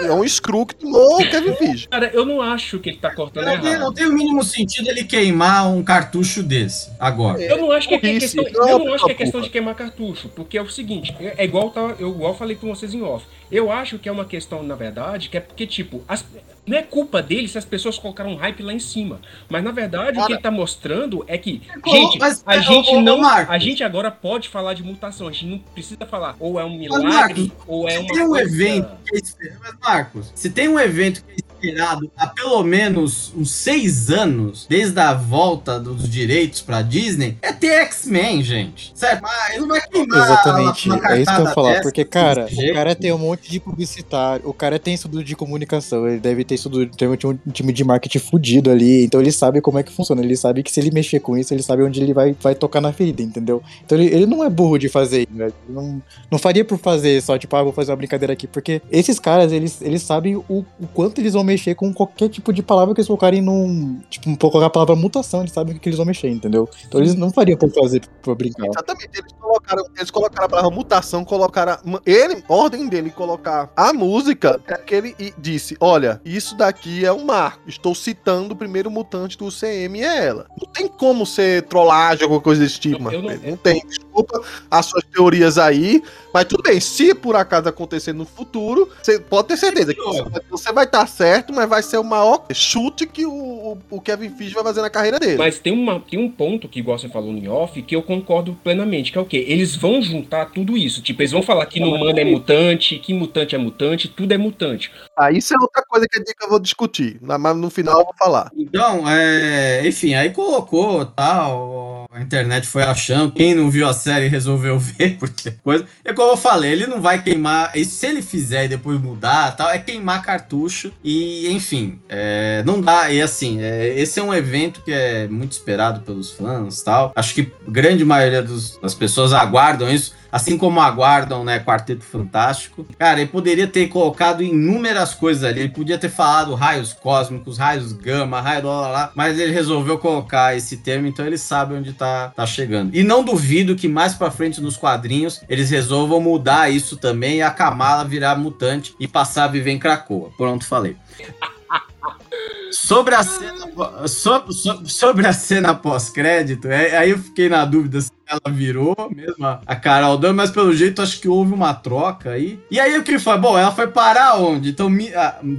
É 0.00 0.12
um 0.12 0.26
screw 0.26 0.66
que 0.66 0.74
tomou 0.74 1.20
o 1.20 1.30
Kevin 1.30 1.54
Feige. 1.54 1.88
Cara, 1.88 2.10
eu 2.12 2.24
não 2.24 2.40
acho 2.42 2.78
que 2.78 2.90
ele 2.90 2.98
tá 2.98 3.14
cortando 3.14 3.44
Não 3.44 3.60
tem, 3.60 3.70
errado. 3.70 3.80
não 3.80 3.92
tem 3.92 4.06
o 4.06 4.12
mínimo 4.12 4.42
sentido 4.42 4.88
ele 4.88 5.04
queimar 5.04 5.68
um 5.68 5.82
cartucho 5.82 6.42
desse 6.42 6.90
agora. 6.98 7.40
Eu 7.40 7.58
não 7.58 7.70
acho 7.70 7.88
que 7.88 7.94
é 7.94 7.98
questão, 7.98 8.44
não 8.52 8.68
é 8.68 8.72
eu 8.72 8.76
uma 8.76 8.84
não 8.86 8.94
acho 8.94 9.04
que 9.04 9.12
é 9.12 9.14
questão 9.14 9.40
de 9.40 9.50
queimar 9.50 9.74
cartucho, 9.74 10.28
porque 10.28 10.58
é 10.58 10.62
o 10.62 10.68
seguinte, 10.68 11.14
é 11.20 11.34
é 11.38 11.44
igual 11.44 11.70
tá, 11.70 11.94
eu 11.98 12.10
igual 12.10 12.34
falei 12.36 12.56
com 12.56 12.74
vocês 12.74 12.94
em 12.94 13.02
off. 13.02 13.26
Eu 13.54 13.70
acho 13.70 13.98
que 14.00 14.08
é 14.08 14.12
uma 14.12 14.24
questão, 14.24 14.62
na 14.64 14.74
verdade, 14.74 15.28
que 15.28 15.36
é 15.36 15.40
porque 15.40 15.64
tipo, 15.66 16.02
as- 16.08 16.24
não 16.66 16.76
é 16.76 16.82
culpa 16.82 17.22
dele 17.22 17.46
se 17.46 17.56
as 17.58 17.64
pessoas 17.64 17.98
colocaram 17.98 18.30
um 18.32 18.36
hype 18.36 18.62
lá 18.62 18.72
em 18.72 18.78
cima, 18.80 19.20
mas 19.48 19.62
na 19.62 19.70
verdade 19.70 20.12
o 20.12 20.12
que 20.14 20.20
Cara. 20.22 20.32
ele 20.32 20.40
tá 20.42 20.50
mostrando 20.50 21.22
é 21.28 21.38
que, 21.38 21.62
gente, 21.86 22.18
mas, 22.18 22.42
a 22.46 22.58
gente 22.58 22.90
ô, 22.90 23.00
não, 23.00 23.18
Marcos. 23.20 23.54
a 23.54 23.58
gente 23.58 23.84
agora 23.84 24.10
pode 24.10 24.48
falar 24.48 24.74
de 24.74 24.82
mutação, 24.82 25.28
a 25.28 25.30
gente 25.32 25.46
não 25.46 25.58
precisa 25.58 26.04
falar 26.06 26.34
ou 26.40 26.58
é 26.58 26.64
um 26.64 26.70
Marcos, 26.78 26.98
milagre 27.04 27.52
ou 27.66 27.86
é 27.86 27.92
Se 27.92 27.98
uma 27.98 28.12
tem 28.14 28.22
um 28.24 28.28
coisa- 28.28 28.54
evento 28.54 28.88
que 29.06 29.16
é 29.16 29.20
Mas, 29.60 29.74
Marcos, 29.80 30.32
se 30.34 30.50
tem 30.50 30.68
um 30.68 30.80
evento 30.80 31.22
que 31.24 31.32
é 31.40 31.53
esperado 31.64 32.10
há 32.16 32.26
pelo 32.26 32.62
menos 32.62 33.32
uns 33.36 33.50
seis 33.50 34.10
anos, 34.10 34.66
desde 34.68 34.98
a 35.00 35.14
volta 35.14 35.80
dos 35.80 36.08
direitos 36.08 36.60
pra 36.60 36.82
Disney, 36.82 37.36
é 37.40 37.52
ter 37.52 37.72
X-Men, 37.82 38.42
gente. 38.42 38.92
Certo? 38.94 39.22
Mas 39.22 39.54
ele 39.54 39.60
não 39.60 39.68
vai 39.68 39.88
queimar 39.88 40.24
Exatamente, 40.24 40.90
é 40.90 41.20
isso 41.20 41.34
que 41.34 41.40
eu 41.40 41.44
ia 41.44 41.54
falar, 41.54 41.80
porque, 41.82 42.04
cara, 42.04 42.46
o 42.46 42.74
cara 42.74 42.94
tem 42.94 43.12
um 43.12 43.18
monte 43.18 43.50
de 43.50 43.60
publicitário, 43.60 44.48
o 44.48 44.52
cara 44.52 44.78
tem 44.78 44.94
estudo 44.94 45.22
de 45.24 45.34
comunicação, 45.34 46.06
ele 46.06 46.20
deve 46.20 46.44
ter 46.44 46.54
estudo, 46.54 46.86
tem 46.86 47.08
um 47.08 47.50
time 47.52 47.72
de 47.72 47.84
marketing 47.84 48.18
fudido 48.18 48.70
ali, 48.70 49.04
então 49.04 49.20
ele 49.20 49.32
sabe 49.32 49.60
como 49.60 49.78
é 49.78 49.82
que 49.82 49.92
funciona, 49.92 50.22
ele 50.22 50.36
sabe 50.36 50.62
que 50.62 50.70
se 50.70 50.80
ele 50.80 50.90
mexer 50.90 51.20
com 51.20 51.36
isso, 51.36 51.54
ele 51.54 51.62
sabe 51.62 51.82
onde 51.82 52.00
ele 52.02 52.12
vai, 52.12 52.36
vai 52.40 52.54
tocar 52.54 52.80
na 52.80 52.92
ferida, 52.92 53.22
entendeu? 53.22 53.62
Então 53.84 53.98
ele, 53.98 54.14
ele 54.14 54.26
não 54.26 54.44
é 54.44 54.50
burro 54.50 54.78
de 54.78 54.88
fazer 54.88 55.22
isso, 55.22 55.32
né? 55.32 55.52
Não, 55.68 56.02
não 56.30 56.38
faria 56.38 56.64
por 56.64 56.78
fazer 56.78 57.20
só, 57.22 57.38
tipo, 57.38 57.54
ah, 57.56 57.62
vou 57.62 57.72
fazer 57.72 57.90
uma 57.92 57.96
brincadeira 57.96 58.32
aqui, 58.32 58.46
porque 58.46 58.82
esses 58.90 59.18
caras, 59.18 59.52
eles, 59.52 59.80
eles 59.80 60.02
sabem 60.02 60.36
o, 60.36 60.44
o 60.48 60.86
quanto 60.92 61.20
eles 61.20 61.32
vão 61.32 61.44
mexer 61.44 61.53
com 61.74 61.92
qualquer 61.92 62.28
tipo 62.28 62.52
de 62.52 62.62
palavra 62.62 62.94
que 62.94 63.00
eles 63.00 63.06
colocarem 63.06 63.40
num, 63.42 64.00
tipo, 64.10 64.28
um 64.28 64.34
pouco 64.36 64.58
a 64.60 64.70
palavra 64.70 64.94
mutação, 64.96 65.40
eles 65.40 65.52
sabem 65.52 65.76
o 65.76 65.80
que 65.80 65.88
eles 65.88 65.96
vão 65.96 66.06
mexer, 66.06 66.28
entendeu? 66.28 66.68
Então 66.86 67.00
eles 67.00 67.14
não 67.14 67.30
fariam 67.30 67.56
por 67.58 67.70
fazer, 67.70 68.02
por 68.22 68.34
brincar. 68.34 68.66
Exatamente, 68.66 69.10
eles 69.18 69.32
colocaram, 69.40 69.84
eles 69.96 70.10
colocaram 70.10 70.46
a 70.46 70.48
palavra 70.48 70.70
mutação, 70.70 71.24
colocaram. 71.24 71.72
a- 71.72 71.80
Ele, 72.06 72.42
ordem 72.48 72.88
dele 72.88 73.10
colocar 73.10 73.70
a 73.76 73.92
música, 73.92 74.60
é 74.66 74.74
que 74.76 74.94
ele 74.94 75.14
disse: 75.38 75.76
Olha, 75.80 76.20
isso 76.24 76.56
daqui 76.56 77.04
é 77.04 77.12
um 77.12 77.24
marco. 77.24 77.60
Estou 77.68 77.94
citando 77.94 78.54
o 78.54 78.56
primeiro 78.56 78.90
mutante 78.90 79.36
do 79.36 79.50
CM 79.50 80.00
é 80.02 80.26
ela. 80.26 80.46
Não 80.60 80.70
tem 80.72 80.88
como 80.88 81.26
ser 81.26 81.62
trollagem, 81.62 82.22
alguma 82.22 82.40
coisa 82.40 82.62
desse 82.62 82.78
tipo, 82.80 83.02
mano. 83.02 83.22
não- 83.22 83.50
Não, 83.50 83.56
tem. 83.56 83.82
Desculpa 83.86 84.40
as 84.70 84.86
suas 84.86 85.04
teorias 85.04 85.58
aí, 85.58 86.02
mas 86.32 86.44
tudo 86.44 86.62
bem. 86.62 86.78
Se 86.80 87.14
por 87.14 87.34
acaso 87.36 87.68
acontecer 87.68 88.12
no 88.12 88.24
futuro, 88.24 88.88
você 89.02 89.18
pode 89.18 89.48
ter 89.48 89.56
certeza 89.56 89.92
que 89.92 90.00
você 90.00 90.22
vai- 90.22 90.42
você 90.50 90.72
vai 90.72 90.84
estar 90.84 91.06
certo, 91.08 91.43
mas 91.52 91.68
vai 91.68 91.82
ser 91.82 91.98
o 91.98 92.04
maior 92.04 92.44
chute 92.52 93.06
que 93.06 93.24
o, 93.26 93.78
o- 93.90 94.00
Kevin 94.00 94.30
Feige 94.30 94.54
vai 94.54 94.62
fazer 94.62 94.82
na 94.82 94.90
carreira 94.90 95.18
dele. 95.18 95.36
Mas 95.38 95.58
tem, 95.58 95.72
uma, 95.72 95.98
tem 96.00 96.18
um 96.18 96.30
ponto 96.30 96.68
que, 96.68 96.78
igual 96.78 96.98
você 96.98 97.08
falou 97.08 97.32
no 97.32 97.52
off, 97.52 97.80
que 97.82 97.96
eu 97.96 98.02
concordo 98.02 98.56
plenamente, 98.62 99.10
que 99.10 99.18
é 99.18 99.20
o 99.20 99.24
quê? 99.24 99.44
Eles 99.48 99.74
vão 99.74 100.00
juntar 100.02 100.46
tudo 100.46 100.76
isso. 100.76 101.02
Tipo, 101.02 101.22
eles 101.22 101.32
vão 101.32 101.42
falar 101.42 101.66
que 101.66 101.80
no 101.80 101.88
humano 101.94 102.18
é 102.18 102.24
mutante, 102.24 102.98
que 102.98 103.12
mutante 103.14 103.54
é 103.54 103.58
mutante, 103.58 104.08
tudo 104.08 104.32
é 104.32 104.38
mutante. 104.38 104.90
Ah, 105.16 105.32
isso 105.32 105.54
é 105.54 105.56
outra 105.60 105.82
coisa 105.88 106.06
que 106.08 106.44
eu 106.44 106.48
vou 106.48 106.58
discutir, 106.60 107.18
na- 107.22 107.38
mas 107.38 107.56
no 107.56 107.70
final 107.70 107.98
eu 108.00 108.04
vou 108.04 108.14
falar. 108.18 108.50
Então, 108.56 109.08
é, 109.08 109.86
enfim, 109.86 110.14
aí 110.14 110.30
colocou 110.30 111.04
tal, 111.06 112.06
a 112.12 112.20
internet 112.20 112.66
foi 112.66 112.82
achando, 112.82 113.32
quem 113.32 113.54
não 113.54 113.70
viu 113.70 113.88
a 113.88 113.92
série 113.92 114.28
resolveu 114.28 114.78
ver, 114.78 115.16
porque 115.18 115.50
coisa. 115.62 115.86
É 116.04 116.12
como 116.12 116.32
eu 116.32 116.36
falei, 116.36 116.72
ele 116.72 116.86
não 116.86 117.00
vai 117.00 117.22
queimar, 117.22 117.72
e 117.76 117.84
se 117.84 118.06
ele 118.06 118.22
fizer 118.22 118.64
e 118.64 118.68
depois 118.68 119.00
mudar 119.00 119.56
tal, 119.56 119.70
é 119.70 119.78
queimar 119.78 120.22
cartucho 120.22 120.92
e, 121.02 121.23
enfim, 121.48 121.98
é, 122.08 122.62
não 122.66 122.80
dá, 122.80 123.10
e 123.10 123.20
assim, 123.22 123.60
é, 123.62 123.88
esse 123.98 124.18
é 124.18 124.22
um 124.22 124.32
evento 124.34 124.82
que 124.82 124.92
é 124.92 125.26
muito 125.28 125.52
esperado 125.52 126.00
pelos 126.00 126.30
fãs 126.30 126.82
tal, 126.82 127.12
acho 127.14 127.34
que 127.34 127.52
grande 127.68 128.04
maioria 128.04 128.42
dos- 128.42 128.78
das 128.82 128.94
pessoas 128.94 129.32
aguardam 129.32 129.88
isso, 129.88 130.14
assim 130.34 130.58
como 130.58 130.80
aguardam, 130.80 131.44
né, 131.44 131.60
Quarteto 131.60 132.02
Fantástico. 132.02 132.84
Cara, 132.98 133.20
ele 133.20 133.30
poderia 133.30 133.68
ter 133.68 133.86
colocado 133.86 134.42
inúmeras 134.42 135.14
coisas 135.14 135.44
ali, 135.44 135.60
ele 135.60 135.68
podia 135.68 135.96
ter 135.96 136.08
falado 136.08 136.56
raios 136.56 136.92
cósmicos, 136.92 137.56
raios 137.56 137.92
gama, 137.92 138.40
raio 138.40 138.66
lá, 138.66 138.80
lá, 138.80 138.88
lá, 138.88 139.12
mas 139.14 139.38
ele 139.38 139.52
resolveu 139.52 139.96
colocar 139.96 140.56
esse 140.56 140.78
termo, 140.78 141.06
então 141.06 141.24
ele 141.24 141.38
sabe 141.38 141.74
onde 141.74 141.92
tá, 141.92 142.32
tá 142.34 142.44
chegando. 142.44 142.92
E 142.92 143.04
não 143.04 143.22
duvido 143.22 143.76
que 143.76 143.86
mais 143.86 144.14
pra 144.14 144.28
frente 144.28 144.60
nos 144.60 144.76
quadrinhos 144.76 145.40
eles 145.48 145.70
resolvam 145.70 146.20
mudar 146.20 146.68
isso 146.68 146.96
também 146.96 147.36
e 147.36 147.42
a 147.42 147.52
Kamala 147.52 148.04
virar 148.04 148.34
mutante 148.34 148.92
e 148.98 149.06
passar 149.06 149.44
a 149.44 149.48
viver 149.48 149.70
em 149.70 149.78
Krakoa. 149.78 150.32
Pronto, 150.36 150.66
falei. 150.66 150.96
Sobre 152.70 153.14
a 153.14 153.22
cena, 153.22 153.66
so- 154.08 154.52
so- 154.52 154.82
sobre 154.86 155.26
a 155.26 155.32
cena 155.32 155.74
pós-crédito, 155.74 156.68
é- 156.68 156.96
aí 156.96 157.10
eu 157.10 157.18
fiquei 157.18 157.48
na 157.48 157.64
dúvida 157.64 158.00
se 158.00 158.10
ela 158.26 158.54
virou 158.54 158.96
mesmo 159.14 159.44
a, 159.46 159.76
Carol 159.76 160.16
Dan, 160.16 160.32
mas 160.32 160.50
pelo 160.50 160.74
jeito 160.74 161.02
acho 161.02 161.20
que 161.20 161.28
houve 161.28 161.52
uma 161.52 161.74
troca 161.74 162.30
aí. 162.30 162.58
E 162.70 162.80
aí 162.80 162.98
o 162.98 163.02
que 163.02 163.18
foi? 163.18 163.36
Bom, 163.36 163.56
ela 163.58 163.70
foi 163.70 163.86
parar 163.88 164.36
onde? 164.36 164.70
Então, 164.70 164.90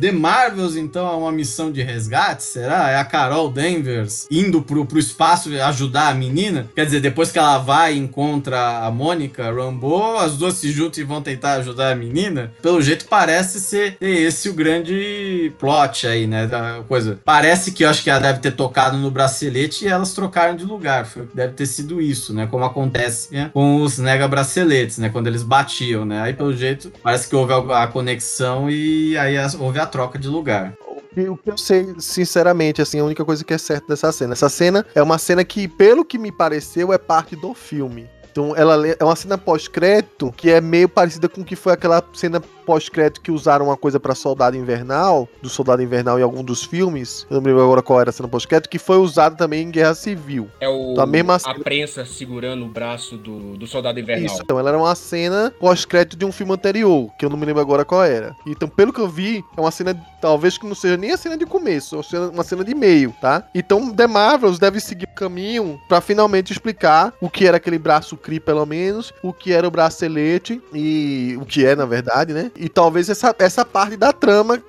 The 0.02 0.12
Marvels, 0.12 0.76
então, 0.76 1.08
é 1.08 1.16
uma 1.16 1.32
missão 1.32 1.72
de 1.72 1.84
resgate, 1.84 2.42
será? 2.44 2.90
É 2.90 2.98
a 2.98 3.06
Carol 3.06 3.50
Danvers 3.50 4.28
indo 4.32 4.64
pro, 4.64 4.84
pro 4.84 4.98
espaço 4.98 5.50
ajudar 5.62 6.08
a 6.10 6.14
menina? 6.16 6.68
Quer 6.76 6.86
dizer, 6.86 7.02
depois 7.02 7.32
que 7.32 7.38
ela 7.38 7.60
vai 7.60 7.94
e 7.94 8.00
encontra 8.00 8.80
a 8.84 8.90
Mônica 8.90 9.44
Rambeau, 9.52 10.18
as 10.18 10.36
duas 10.36 10.56
se 10.56 10.72
juntam 10.72 11.04
e 11.04 11.06
vão 11.06 11.22
tentar 11.22 11.54
ajudar 11.54 11.92
a 11.92 11.96
menina? 11.96 12.52
Pelo 12.64 12.82
jeito 12.82 13.06
parece 13.08 13.60
ser 13.60 13.96
esse 14.02 14.50
o 14.50 14.54
grande 14.54 15.52
plot 15.60 16.08
aí, 16.08 16.26
né, 16.26 16.48
da 16.48 16.82
coisa. 16.88 17.05
Parece 17.24 17.72
que 17.72 17.84
eu 17.84 17.90
acho 17.90 18.04
que 18.04 18.10
ela 18.10 18.20
deve 18.20 18.40
ter 18.40 18.52
tocado 18.52 18.98
no 18.98 19.12
bracelete 19.12 19.86
e 19.86 19.88
elas 19.88 20.14
trocaram 20.14 20.56
de 20.56 20.66
lugar. 20.66 21.06
Foi, 21.06 21.28
deve 21.34 21.54
ter 21.54 21.66
sido 21.66 22.02
isso, 22.02 22.34
né? 22.34 22.48
Como 22.48 22.64
acontece 22.64 23.34
né, 23.34 23.50
com 23.54 23.82
os 23.82 23.98
nega 23.98 24.28
braceletes, 24.28 24.98
né? 24.98 25.10
Quando 25.10 25.28
eles 25.28 25.44
batiam, 25.44 26.06
né? 26.06 26.22
Aí, 26.22 26.34
pelo 26.34 26.56
jeito, 26.56 26.92
parece 27.04 27.28
que 27.28 27.36
houve 27.36 27.54
a, 27.74 27.88
conexão 27.88 28.70
e 28.70 29.18
aí 29.18 29.38
as- 29.38 29.56
houve 29.56 29.80
a 29.80 29.86
troca 29.86 30.18
de 30.18 30.28
lugar. 30.28 30.74
O 31.18 31.38
que- 31.38 31.50
eu 31.50 31.58
sei, 31.58 31.96
sinceramente, 31.98 32.82
assim, 32.82 33.00
a 33.00 33.04
única 33.06 33.24
coisa 33.24 33.44
que 33.44 33.54
é 33.54 33.58
certa 33.58 33.88
dessa 33.88 34.12
cena. 34.12 34.34
Essa 34.34 34.50
cena 34.50 34.86
é 34.94 35.02
uma 35.02 35.18
cena 35.18 35.44
que, 35.46 35.68
pelo 35.68 36.04
que 36.04 36.18
me 36.18 36.32
pareceu, 36.32 36.92
é 36.92 36.98
parte 36.98 37.36
do 37.36 37.54
filme. 37.54 38.10
Então, 38.32 38.54
ela 38.54 38.76
le- 38.76 38.98
é 39.00 39.04
uma 39.04 39.16
cena 39.16 39.38
pós-crédito 39.38 40.34
que 40.36 40.50
é 40.52 40.60
meio 40.60 40.90
parecida 40.90 41.30
com 41.30 41.40
o 41.40 41.46
que 41.46 41.56
foi 41.56 41.72
aquela 41.72 42.04
cena 42.14 42.42
pós-crédito 42.66 43.22
que 43.22 43.32
usaram 43.32 43.66
uma 43.68 43.78
coisa 43.78 44.00
pra 44.00 44.16
Soldado 44.16 44.58
Invernal, 44.58 45.28
do 45.42 45.50
Soldado 45.50 45.82
Invernal 45.82 46.20
em 46.20 46.24
algum 46.24 46.44
dos 46.44 46.64
filmes. 46.64 47.26
Eu 47.30 47.36
não 47.36 47.42
me 47.42 47.48
lembro 47.50 47.64
agora 47.64 47.82
qual 47.82 48.02
era 48.02 48.10
a 48.10 48.14
cena 48.14 48.28
pós-crédito, 48.28 48.70
que 48.70 48.80
foi 48.80 48.98
usada 48.98 49.36
também 49.36 49.64
em 49.64 49.72
Guerra 49.72 49.94
Civil. 49.94 50.50
É 50.60 50.68
o, 50.68 50.94
Da 50.96 51.06
mesma 51.06 51.38
a 51.44 51.54
prensa 51.60 52.06
segurando 52.06 52.66
o 52.66 52.68
braço 52.68 53.18
do, 53.18 53.58
do 53.58 53.68
soldado 53.68 54.00
invernal. 54.00 54.26
Isso, 54.26 54.42
então 54.44 54.60
ela 54.60 54.70
era 54.70 54.78
uma 54.78 54.96
cena 54.96 55.54
pós-crédito 55.60 56.18
de 56.18 56.26
um 56.26 56.32
filme 56.32 56.54
anterior, 56.54 57.10
que 57.18 57.26
eu 57.26 57.30
não 57.30 57.38
me 57.38 57.46
lembro 57.46 57.62
agora 57.62 57.86
qual 57.86 58.04
era. 58.04 58.36
Então, 58.46 58.68
pelo 58.68 58.92
que 58.92 59.00
eu 59.00 59.08
vi, 59.08 59.44
é 59.56 59.62
uma 59.62 59.72
cena, 59.72 59.96
talvez 60.22 60.58
que 60.58 60.66
não 60.66 60.76
seja 60.76 60.98
nem 60.98 61.12
a 61.12 61.18
cena 61.18 61.38
de 61.38 61.46
começo, 61.46 61.96
é 61.96 62.20
uma 62.34 62.44
cena- 62.44 62.64
de 62.66 62.74
meio, 62.74 63.14
tá? 63.22 63.44
Então, 63.54 63.94
The 63.94 64.08
Marvels 64.08 64.58
deve 64.58 64.80
seguir 64.80 65.06
o 65.06 65.16
caminho 65.16 65.80
pra 65.88 66.02
finalmente 66.02 66.52
explicar 66.52 67.14
o 67.22 67.30
que 67.30 67.46
era 67.46 67.58
aquele 67.58 67.78
braço 67.78 68.18
Kree, 68.18 68.40
pelo 68.40 68.66
menos, 68.66 69.14
o 69.22 69.32
que 69.34 69.52
era 69.54 69.68
o 69.68 69.72
bracelete 69.72 70.62
e 70.74 71.38
o 71.40 71.46
que 71.46 71.66
é, 71.66 71.76
na 71.76 71.86
verdade, 71.86 72.34
né? 72.34 72.52
E 72.56 72.70
talvez 72.70 73.10
essa, 73.10 73.36
essa 73.40 73.66
parte 73.66 73.98
da 73.98 74.14
trama 74.14 74.62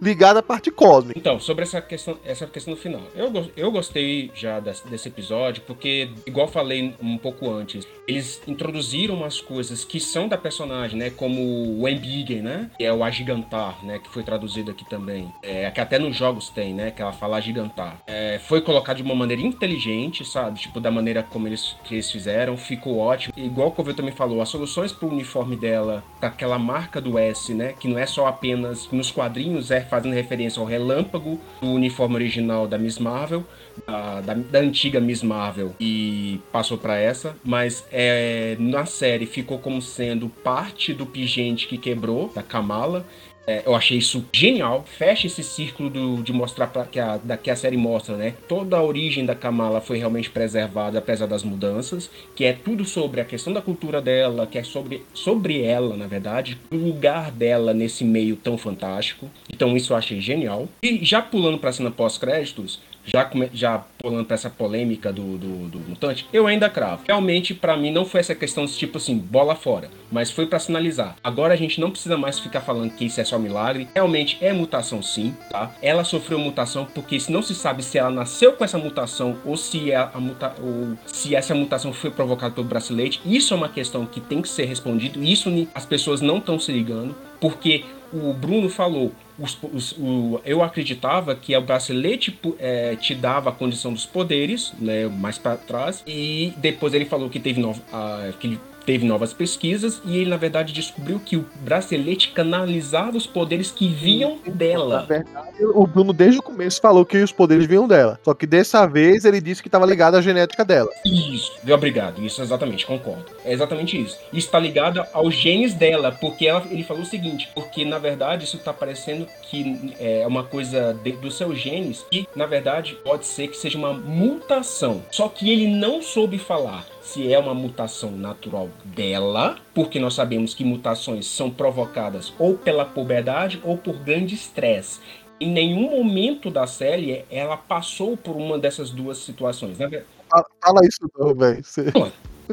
ligado 0.00 0.38
à 0.38 0.42
parte 0.42 0.70
cósmica. 0.70 1.18
Então, 1.18 1.38
sobre 1.40 1.62
essa 1.62 1.80
questão, 1.80 2.18
essa 2.24 2.46
questão 2.46 2.74
do 2.74 2.80
final. 2.80 3.02
Eu, 3.14 3.50
eu 3.56 3.70
gostei 3.70 4.30
já 4.34 4.60
desse, 4.60 4.86
desse 4.88 5.08
episódio, 5.08 5.62
porque, 5.66 6.10
igual 6.26 6.48
falei 6.48 6.94
um 7.00 7.16
pouco 7.16 7.50
antes, 7.50 7.86
eles 8.06 8.40
introduziram 8.46 9.14
umas 9.14 9.40
coisas 9.40 9.84
que 9.84 9.98
são 10.00 10.28
da 10.28 10.36
personagem, 10.36 10.98
né? 10.98 11.10
Como 11.10 11.80
o 11.80 11.88
Embiggen, 11.88 12.42
né? 12.42 12.70
Que 12.76 12.84
é 12.84 12.92
o 12.92 13.02
agigantar, 13.02 13.84
né? 13.84 13.98
Que 13.98 14.08
foi 14.08 14.22
traduzido 14.22 14.70
aqui 14.70 14.88
também. 14.88 15.32
É, 15.42 15.70
que 15.70 15.80
até 15.80 15.98
nos 15.98 16.16
jogos 16.16 16.48
tem, 16.48 16.74
né? 16.74 16.90
Que 16.90 17.00
ela 17.00 17.12
fala 17.12 17.36
agigantar. 17.36 17.98
É, 18.06 18.38
foi 18.38 18.60
colocado 18.60 18.98
de 18.98 19.02
uma 19.02 19.14
maneira 19.14 19.42
inteligente, 19.42 20.24
sabe? 20.24 20.60
Tipo, 20.60 20.80
da 20.80 20.90
maneira 20.90 21.22
como 21.22 21.48
eles, 21.48 21.76
que 21.84 21.94
eles 21.94 22.10
fizeram. 22.10 22.56
Ficou 22.56 22.98
ótimo. 22.98 23.32
Igual 23.36 23.68
o 23.68 23.72
Covil 23.72 23.94
também 23.94 24.12
falou, 24.12 24.40
as 24.42 24.48
soluções 24.48 24.92
pro 24.92 25.08
uniforme 25.08 25.56
dela, 25.56 26.04
com 26.20 26.26
aquela 26.26 26.58
marca 26.58 27.00
do 27.00 27.18
S, 27.18 27.54
né? 27.54 27.74
Que 27.78 27.88
não 27.88 27.98
é 27.98 28.06
só 28.06 28.26
apenas 28.26 28.90
nos 28.90 29.10
quadrinhos, 29.10 29.70
é 29.70 29.83
fazendo 29.84 30.12
referência 30.12 30.60
ao 30.60 30.66
relâmpago 30.66 31.40
do 31.60 31.68
uniforme 31.68 32.16
original 32.16 32.66
da 32.66 32.78
Miss 32.78 32.98
Marvel, 32.98 33.44
da, 33.86 34.20
da, 34.20 34.34
da 34.34 34.58
antiga 34.58 35.00
Miss 35.00 35.22
Marvel, 35.22 35.74
e 35.80 36.40
passou 36.52 36.78
pra 36.78 36.96
essa, 36.96 37.36
mas 37.44 37.84
é, 37.92 38.56
na 38.58 38.86
série 38.86 39.26
ficou 39.26 39.58
como 39.58 39.80
sendo 39.80 40.28
parte 40.28 40.92
do 40.92 41.06
pingente 41.06 41.66
que 41.66 41.78
quebrou, 41.78 42.30
da 42.34 42.42
Kamala. 42.42 43.06
É, 43.46 43.62
eu 43.66 43.74
achei 43.74 43.98
isso 43.98 44.24
genial. 44.32 44.84
Fecha 44.86 45.26
esse 45.26 45.42
círculo 45.42 45.90
do- 45.90 46.22
de 46.22 46.32
mostrar 46.32 46.66
pra, 46.68 46.84
que, 46.86 46.98
a, 46.98 47.18
da, 47.18 47.36
que 47.36 47.50
a 47.50 47.56
série 47.56 47.76
mostra, 47.76 48.16
né? 48.16 48.34
Toda 48.48 48.76
a 48.78 48.82
origem 48.82 49.26
da 49.26 49.34
Kamala 49.34 49.82
foi 49.82 49.98
realmente 49.98 50.30
preservada, 50.30 50.98
apesar 50.98 51.26
das 51.26 51.42
mudanças. 51.42 52.10
Que 52.34 52.44
é 52.46 52.54
tudo 52.54 52.84
sobre 52.86 53.20
a 53.20 53.24
questão 53.24 53.52
da 53.52 53.60
cultura 53.60 54.00
dela, 54.00 54.46
que 54.46 54.56
é 54.56 54.62
sobre, 54.62 55.02
sobre 55.12 55.62
ela, 55.62 55.94
na 55.96 56.06
verdade, 56.06 56.56
o 56.72 56.76
lugar 56.76 57.30
dela 57.30 57.74
nesse 57.74 58.02
meio 58.02 58.34
tão 58.36 58.56
fantástico. 58.56 59.30
Então, 59.52 59.76
isso 59.76 59.92
eu 59.92 59.96
achei 59.98 60.20
genial. 60.22 60.66
E 60.82 61.04
já 61.04 61.20
pulando 61.20 61.58
pra 61.58 61.72
cena 61.72 61.90
pós-créditos, 61.90 62.80
já, 63.04 63.30
já 63.52 63.82
pulando 63.98 64.26
pra 64.26 64.34
essa 64.34 64.50
polêmica 64.50 65.12
do, 65.12 65.38
do, 65.38 65.68
do 65.68 65.78
mutante, 65.80 66.26
eu 66.32 66.46
ainda 66.46 66.68
cravo. 66.68 67.02
Realmente, 67.06 67.54
pra 67.54 67.76
mim, 67.76 67.90
não 67.90 68.04
foi 68.04 68.20
essa 68.20 68.34
questão 68.34 68.64
de 68.64 68.76
tipo 68.76 68.98
assim, 68.98 69.16
bola 69.16 69.54
fora, 69.54 69.90
mas 70.10 70.30
foi 70.30 70.46
pra 70.46 70.58
sinalizar. 70.58 71.16
Agora 71.22 71.54
a 71.54 71.56
gente 71.56 71.80
não 71.80 71.90
precisa 71.90 72.16
mais 72.16 72.38
ficar 72.38 72.60
falando 72.60 72.92
que 72.92 73.04
isso 73.04 73.20
é 73.20 73.24
só 73.24 73.38
milagre. 73.38 73.88
Realmente 73.94 74.38
é 74.40 74.52
mutação 74.52 75.02
sim, 75.02 75.34
tá? 75.50 75.74
Ela 75.82 76.04
sofreu 76.04 76.38
mutação 76.38 76.84
porque 76.84 77.18
não 77.28 77.42
se 77.42 77.54
sabe 77.54 77.82
se 77.82 77.98
ela 77.98 78.10
nasceu 78.10 78.52
com 78.52 78.64
essa 78.64 78.78
mutação 78.78 79.38
ou 79.44 79.56
se, 79.56 79.90
é 79.90 79.96
a 79.96 80.20
muta 80.20 80.54
ou 80.60 80.96
se 81.06 81.34
essa 81.34 81.54
mutação 81.54 81.92
foi 81.92 82.10
provocada 82.10 82.54
pelo 82.54 82.66
bracelete. 82.66 83.20
Isso 83.24 83.54
é 83.54 83.56
uma 83.56 83.68
questão 83.68 84.06
que 84.06 84.20
tem 84.20 84.42
que 84.42 84.48
ser 84.48 84.64
respondido. 84.64 85.22
Isso 85.22 85.50
as 85.74 85.86
pessoas 85.86 86.20
não 86.20 86.38
estão 86.38 86.58
se 86.58 86.72
ligando, 86.72 87.14
porque 87.40 87.84
o 88.12 88.32
Bruno 88.32 88.68
falou, 88.68 89.12
os- 89.38 89.58
os- 89.72 89.92
o- 89.98 90.40
eu 90.44 90.62
acreditava 90.62 91.34
que 91.34 91.56
o 91.56 91.60
bracelete 91.60 92.38
é, 92.58 92.96
te 92.96 93.14
dava 93.14 93.50
a 93.50 93.52
condição 93.52 93.92
dos 93.92 94.06
poderes, 94.06 94.72
né, 94.78 95.06
mais 95.08 95.38
para 95.38 95.56
trás, 95.56 96.02
e 96.06 96.52
depois 96.56 96.94
ele 96.94 97.04
falou 97.04 97.28
que 97.28 97.40
teve, 97.40 97.60
nova, 97.60 97.80
ah, 97.92 98.30
que 98.38 98.46
ele 98.46 98.60
teve 98.86 99.06
novas 99.06 99.32
pesquisas 99.32 100.00
e 100.04 100.16
ele 100.18 100.30
na 100.30 100.36
verdade 100.36 100.72
descobriu 100.72 101.20
que 101.20 101.36
o 101.36 101.46
bracelete 101.60 102.30
canalizava 102.30 103.16
os 103.16 103.26
poderes 103.26 103.70
que 103.70 103.88
vinham 103.88 104.38
Na 104.46 104.52
dela. 104.52 105.02
verdade, 105.08 105.64
o 105.74 105.86
Bruno 105.86 106.12
desde 106.12 106.38
o 106.38 106.42
começo 106.42 106.80
falou 106.80 107.04
que 107.04 107.16
os 107.18 107.32
poderes 107.32 107.66
vinham 107.66 107.86
dela. 107.88 108.18
Só 108.24 108.34
que 108.34 108.46
dessa 108.46 108.86
vez 108.86 109.24
ele 109.24 109.40
disse 109.40 109.62
que 109.62 109.68
estava 109.68 109.86
ligado 109.86 110.16
à 110.16 110.22
genética 110.22 110.64
dela. 110.64 110.90
Isso? 111.04 111.52
Obrigado. 111.72 112.22
Isso, 112.24 112.40
exatamente, 112.42 112.86
concordo. 112.86 113.26
É 113.44 113.52
exatamente 113.52 114.00
isso. 114.00 114.16
Isso 114.32 114.46
está 114.46 114.58
ligado 114.58 115.04
aos 115.12 115.34
genes 115.34 115.74
dela, 115.74 116.12
porque 116.12 116.46
ela, 116.46 116.64
ele 116.70 116.84
falou 116.84 117.02
o 117.02 117.06
seguinte, 117.06 117.48
porque 117.54 117.84
na 117.84 117.98
verdade 117.98 118.44
isso 118.44 118.56
está 118.56 118.72
parecendo 118.72 119.26
que 119.42 119.94
é 119.98 120.26
uma 120.26 120.44
coisa 120.44 120.94
de- 121.02 121.12
dos 121.12 121.36
seus 121.36 121.58
genes 121.58 122.04
e 122.12 122.26
na 122.36 122.46
verdade 122.46 122.96
pode 123.04 123.26
ser 123.26 123.48
que 123.48 123.56
seja 123.56 123.78
uma 123.78 123.92
mutação. 123.92 125.02
Só 125.10 125.28
que 125.28 125.50
ele 125.50 125.66
não 125.68 126.02
soube 126.02 126.38
falar 126.38 126.84
se 127.04 127.30
é 127.32 127.38
uma 127.38 127.52
mutação 127.54 128.10
natural 128.10 128.68
dela, 128.84 129.56
porque 129.74 130.00
nós 130.00 130.14
sabemos 130.14 130.54
que 130.54 130.64
mutações 130.64 131.26
são 131.26 131.50
provocadas 131.50 132.32
ou 132.38 132.54
pela 132.56 132.84
puberdade 132.84 133.60
ou 133.62 133.76
por 133.76 133.94
grande 133.98 134.34
estresse. 134.34 135.00
Em 135.38 135.50
nenhum 135.52 135.90
momento 135.90 136.50
da 136.50 136.66
série 136.66 137.24
ela 137.30 137.56
passou 137.58 138.16
por 138.16 138.34
uma 138.36 138.58
dessas 138.58 138.90
duas 138.90 139.18
situações. 139.18 139.76
Ver- 139.76 140.06
Fala- 140.30 140.80
isso 140.86 141.08
não, 141.18 141.34
velho. 141.34 141.62
Você- 141.62 141.92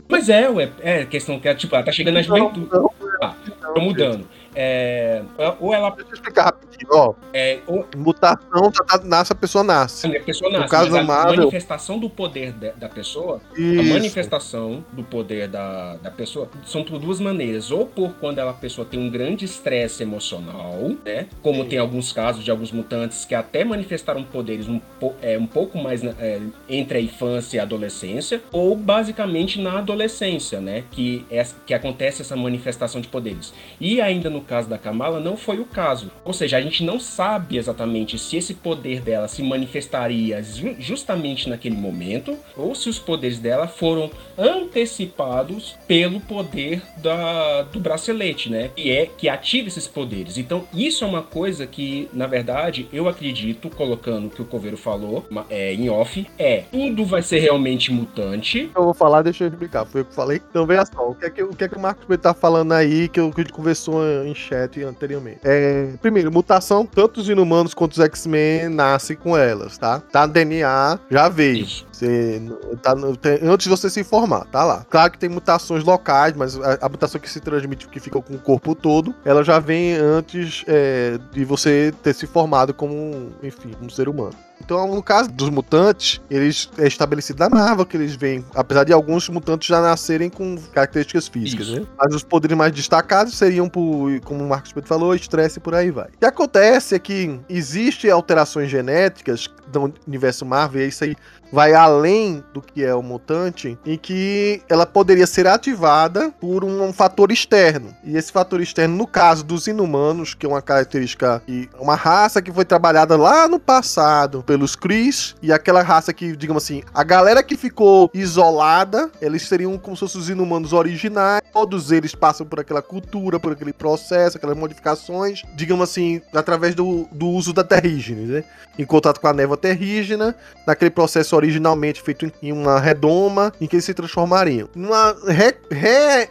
mas 0.09 0.27
é, 0.29 0.49
ué, 0.49 0.69
é 0.81 1.05
questão 1.05 1.39
que, 1.39 1.53
tipo, 1.55 1.73
ela 1.73 1.83
tá 1.85 1.91
chegando 1.91 2.15
na 2.15 2.21
juventude. 2.21 2.67
Não, 2.71 2.91
Ah, 3.23 3.35
tô 3.73 3.79
mudando. 3.81 4.27
É, 4.55 5.21
ou 5.59 5.73
ela. 5.73 5.89
Deixa 5.91 6.09
eu 6.11 6.13
explicar 6.15 6.45
rapidinho, 6.45 6.89
ó. 6.91 7.13
É, 7.33 7.59
ou 7.67 7.85
Mutação, 7.95 8.71
tá- 8.71 8.99
nasce, 9.03 9.31
a 9.33 9.35
pessoa 9.35 9.63
nasce. 9.63 10.07
a 10.17 10.19
pessoa 10.23 10.51
nasce, 10.51 10.69
caso 10.69 10.91
mas 10.91 10.99
a 10.99 11.03
Marvel- 11.03 11.37
manifestação 11.37 11.97
do 11.99 12.09
poder 12.09 12.51
de- 12.53 12.71
da 12.73 12.89
pessoa 12.89 13.39
A 13.55 13.59
Isso. 13.59 13.93
manifestação 13.93 14.83
do 14.91 15.03
poder 15.03 15.47
da, 15.47 15.95
da 15.97 16.11
pessoa 16.11 16.49
são 16.65 16.83
por 16.83 16.99
duas 16.99 17.19
maneiras. 17.19 17.71
Ou 17.71 17.85
por 17.85 18.13
quando 18.19 18.39
ela, 18.39 18.51
a 18.51 18.53
pessoa 18.55 18.85
tem 18.85 18.99
um 18.99 19.09
grande 19.09 19.45
estresse 19.45 20.03
emocional, 20.03 20.77
né? 21.05 21.27
Como 21.41 21.65
tem 21.65 21.79
alguns 21.79 22.11
casos 22.11 22.43
de 22.43 22.51
alguns 22.51 22.71
mutantes 22.71 23.25
que 23.25 23.35
até 23.35 23.63
manifestaram 23.63 24.23
poderes 24.23 24.67
um, 24.67 24.79
é, 25.21 25.37
um 25.37 25.47
pouco 25.47 25.77
mais 25.77 26.01
na- 26.01 26.13
é, 26.19 26.39
entre 26.69 26.97
a 26.97 27.01
infância 27.01 27.57
e 27.57 27.59
a 27.59 27.63
adolescência. 27.63 28.41
Ou 28.51 28.75
basicamente 28.75 29.59
na 29.61 29.77
adolescência, 29.79 30.59
né? 30.59 30.83
Que, 30.91 31.25
é, 31.29 31.45
que 31.65 31.73
acontece 31.73 32.21
essa 32.21 32.35
manifestação 32.35 32.99
de 33.01 33.07
poderes. 33.07 33.53
E 33.79 34.01
ainda 34.01 34.29
no 34.29 34.40
caso 34.41 34.69
da 34.69 34.77
Kamala, 34.77 35.19
não 35.19 35.35
foi 35.37 35.59
o 35.59 35.65
caso. 35.65 36.11
Ou 36.25 36.33
seja, 36.33 36.57
a 36.57 36.61
gente 36.61 36.83
não 36.83 36.99
sabe 36.99 37.57
exatamente 37.57 38.17
se 38.19 38.37
esse 38.37 38.53
poder 38.53 39.01
dela 39.01 39.27
se 39.27 39.41
manifestaria 39.43 40.41
ju- 40.43 40.75
justamente 40.79 41.49
naquele 41.49 41.75
momento, 41.75 42.37
ou 42.55 42.73
se 42.75 42.89
os 42.89 42.99
poderes 42.99 43.39
dela 43.39 43.67
foram 43.67 44.09
antecipados 44.37 45.75
pelo 45.87 46.19
poder 46.21 46.81
da, 46.97 47.63
do 47.63 47.79
bracelete, 47.79 48.49
né? 48.49 48.69
Que 48.75 48.91
é 48.91 49.05
que 49.05 49.27
ativa 49.29 49.67
esses 49.67 49.87
poderes. 49.87 50.37
Então, 50.37 50.63
isso 50.73 51.03
é 51.03 51.07
uma 51.07 51.21
coisa 51.21 51.67
que, 51.67 52.09
na 52.13 52.27
verdade, 52.27 52.87
eu 52.91 53.07
acredito, 53.07 53.69
colocando 53.69 54.27
o 54.27 54.29
que 54.29 54.41
o 54.41 54.45
Coveiro 54.45 54.77
falou 54.77 55.25
é, 55.49 55.73
em 55.73 55.89
off, 55.89 56.25
é 56.37 56.63
tudo 56.71 57.05
vai 57.05 57.21
ser 57.21 57.39
realmente 57.39 57.91
mutante. 57.91 58.69
Eu 58.75 58.83
vou 58.83 58.93
falar, 58.93 59.21
deixa 59.21 59.43
eu 59.43 59.49
explicar. 59.49 59.85
Foi 59.85 60.01
eu 60.01 60.05
que 60.05 60.13
falei. 60.15 60.41
Então, 60.49 60.65
veja 60.65 60.85
só. 60.85 61.09
O 61.09 61.15
que 61.15 61.25
é 61.25 61.29
que, 61.29 61.43
o, 61.43 61.49
que, 61.49 61.63
é 61.63 61.67
que 61.69 61.75
o 61.77 61.79
Marcos 61.79 62.05
Pedro 62.05 62.23
tá 62.23 62.33
falando 62.33 62.71
aí 62.73 63.07
que, 63.09 63.19
eu- 63.19 63.31
que 63.31 63.41
a 63.41 63.43
gente 63.43 63.53
conversou 63.53 64.01
em 64.25 64.30
chat 64.35 64.81
anteriormente? 64.83 65.39
É, 65.43 65.93
primeiro, 66.01 66.31
mutação, 66.31 66.85
tanto 66.85 67.19
os 67.21 67.29
inumanos 67.29 67.73
quanto 67.73 67.93
os 67.93 67.99
X-Men 67.99 68.69
nascem 68.69 69.15
com 69.15 69.37
elas, 69.37 69.77
tá? 69.77 69.99
Tá 69.99 70.27
no 70.27 70.33
DNA, 70.33 70.99
já 71.09 71.29
veio. 71.29 71.65
Você, 71.91 72.41
tá 72.81 72.95
tem- 73.21 73.39
antes 73.43 73.65
de 73.65 73.69
você 73.69 73.89
se 73.89 73.99
informar, 73.99 74.45
tá 74.45 74.63
lá. 74.63 74.85
Claro 74.89 75.11
que 75.11 75.19
tem 75.19 75.29
mutações 75.29 75.83
locais, 75.83 76.33
mas 76.35 76.59
a, 76.59 76.79
a 76.81 76.89
mutação 76.89 77.21
que 77.21 77.29
se 77.29 77.39
transmite, 77.39 77.87
que 77.87 77.99
fica 77.99 78.21
com 78.21 78.33
o 78.33 78.39
corpo 78.39 78.73
todo, 78.73 79.13
ela 79.23 79.43
já 79.43 79.59
vem 79.59 79.93
antes 79.93 80.63
é, 80.67 81.19
de 81.31 81.45
você 81.45 81.93
ter 82.01 82.13
se 82.13 82.25
formado 82.25 82.73
como, 82.73 83.31
enfim, 83.43 83.71
um 83.81 83.89
ser 83.89 84.09
humano. 84.09 84.33
Então, 84.63 84.87
no 84.93 85.01
caso 85.01 85.29
dos 85.31 85.49
mutantes, 85.49 86.21
eles 86.29 86.69
é 86.77 86.87
estabelecido 86.87 87.39
na 87.39 87.49
Marvel 87.49 87.85
que 87.85 87.97
eles 87.97 88.15
vêm, 88.15 88.45
apesar 88.53 88.83
de 88.83 88.93
alguns 88.93 89.27
mutantes 89.27 89.67
já 89.67 89.81
nascerem 89.81 90.29
com 90.29 90.55
características 90.71 91.27
físicas, 91.27 91.67
Isso. 91.67 91.81
né? 91.81 91.87
Mas 91.97 92.13
os 92.13 92.23
poderes 92.23 92.55
mais 92.55 92.71
destacados 92.71 93.35
seriam 93.35 93.67
por, 93.67 94.19
como 94.21 94.43
o 94.43 94.49
Marcos 94.49 94.71
Pedro 94.71 94.87
falou, 94.87 95.15
estresse 95.15 95.57
e 95.57 95.61
por 95.61 95.73
aí 95.73 95.89
vai. 95.89 96.09
O 96.09 96.19
que 96.19 96.25
acontece 96.25 96.95
é 96.95 96.99
que 96.99 97.39
existe 97.49 98.09
alterações 98.09 98.69
genéticas 98.69 99.47
do 99.71 99.91
universo 100.07 100.45
Marvel, 100.45 100.83
e 100.83 100.89
isso 100.89 101.03
aí 101.03 101.15
vai 101.51 101.73
além 101.73 102.43
do 102.53 102.61
que 102.61 102.83
é 102.83 102.95
o 102.95 103.03
mutante, 103.03 103.77
em 103.85 103.97
que 103.97 104.61
ela 104.69 104.85
poderia 104.85 105.27
ser 105.27 105.47
ativada 105.47 106.31
por 106.39 106.63
um 106.63 106.93
fator 106.93 107.31
externo. 107.31 107.93
E 108.03 108.15
esse 108.15 108.31
fator 108.31 108.61
externo, 108.61 108.95
no 108.95 109.05
caso 109.05 109.43
dos 109.43 109.67
inumanos, 109.67 110.33
que 110.33 110.45
é 110.45 110.49
uma 110.49 110.61
característica 110.61 111.41
e 111.47 111.69
uma 111.77 111.95
raça 111.95 112.41
que 112.41 112.51
foi 112.51 112.63
trabalhada 112.63 113.17
lá 113.17 113.47
no 113.47 113.59
passado 113.59 114.43
pelos 114.51 114.75
Kree, 114.75 115.01
e 115.41 115.53
aquela 115.53 115.81
raça 115.81 116.11
que, 116.11 116.35
digamos 116.35 116.61
assim, 116.63 116.83
a 116.93 117.03
galera 117.05 117.41
que 117.41 117.55
ficou 117.55 118.11
isolada, 118.13 119.09
eles 119.21 119.43
seriam 119.47 119.77
como 119.77 119.95
se 119.95 120.01
fossem 120.01 120.19
os 120.19 120.29
inumanos 120.29 120.73
originais, 120.73 121.41
todos 121.53 121.89
eles 121.89 122.13
passam 122.13 122.45
por 122.45 122.59
aquela 122.59 122.81
cultura, 122.81 123.39
por 123.39 123.53
aquele 123.53 123.71
processo, 123.71 124.35
aquelas 124.35 124.57
modificações, 124.57 125.41
digamos 125.55 125.89
assim, 125.89 126.21
através 126.33 126.75
do, 126.75 127.07
do 127.13 127.27
uso 127.27 127.53
da 127.53 127.63
terrígene, 127.63 128.25
né? 128.25 128.43
Em 128.77 128.83
contato 128.85 129.21
com 129.21 129.27
a 129.27 129.33
névoa 129.33 129.55
terrígena, 129.55 130.35
naquele 130.67 130.91
processo 130.91 131.33
originalmente 131.33 132.01
feito 132.01 132.29
em- 132.41 132.51
uma 132.51 132.77
redoma, 132.77 133.53
em 133.61 133.67
que 133.67 133.77
eles 133.77 133.85
se 133.85 133.93
transformariam. 133.93 134.67
Uma 134.75 135.15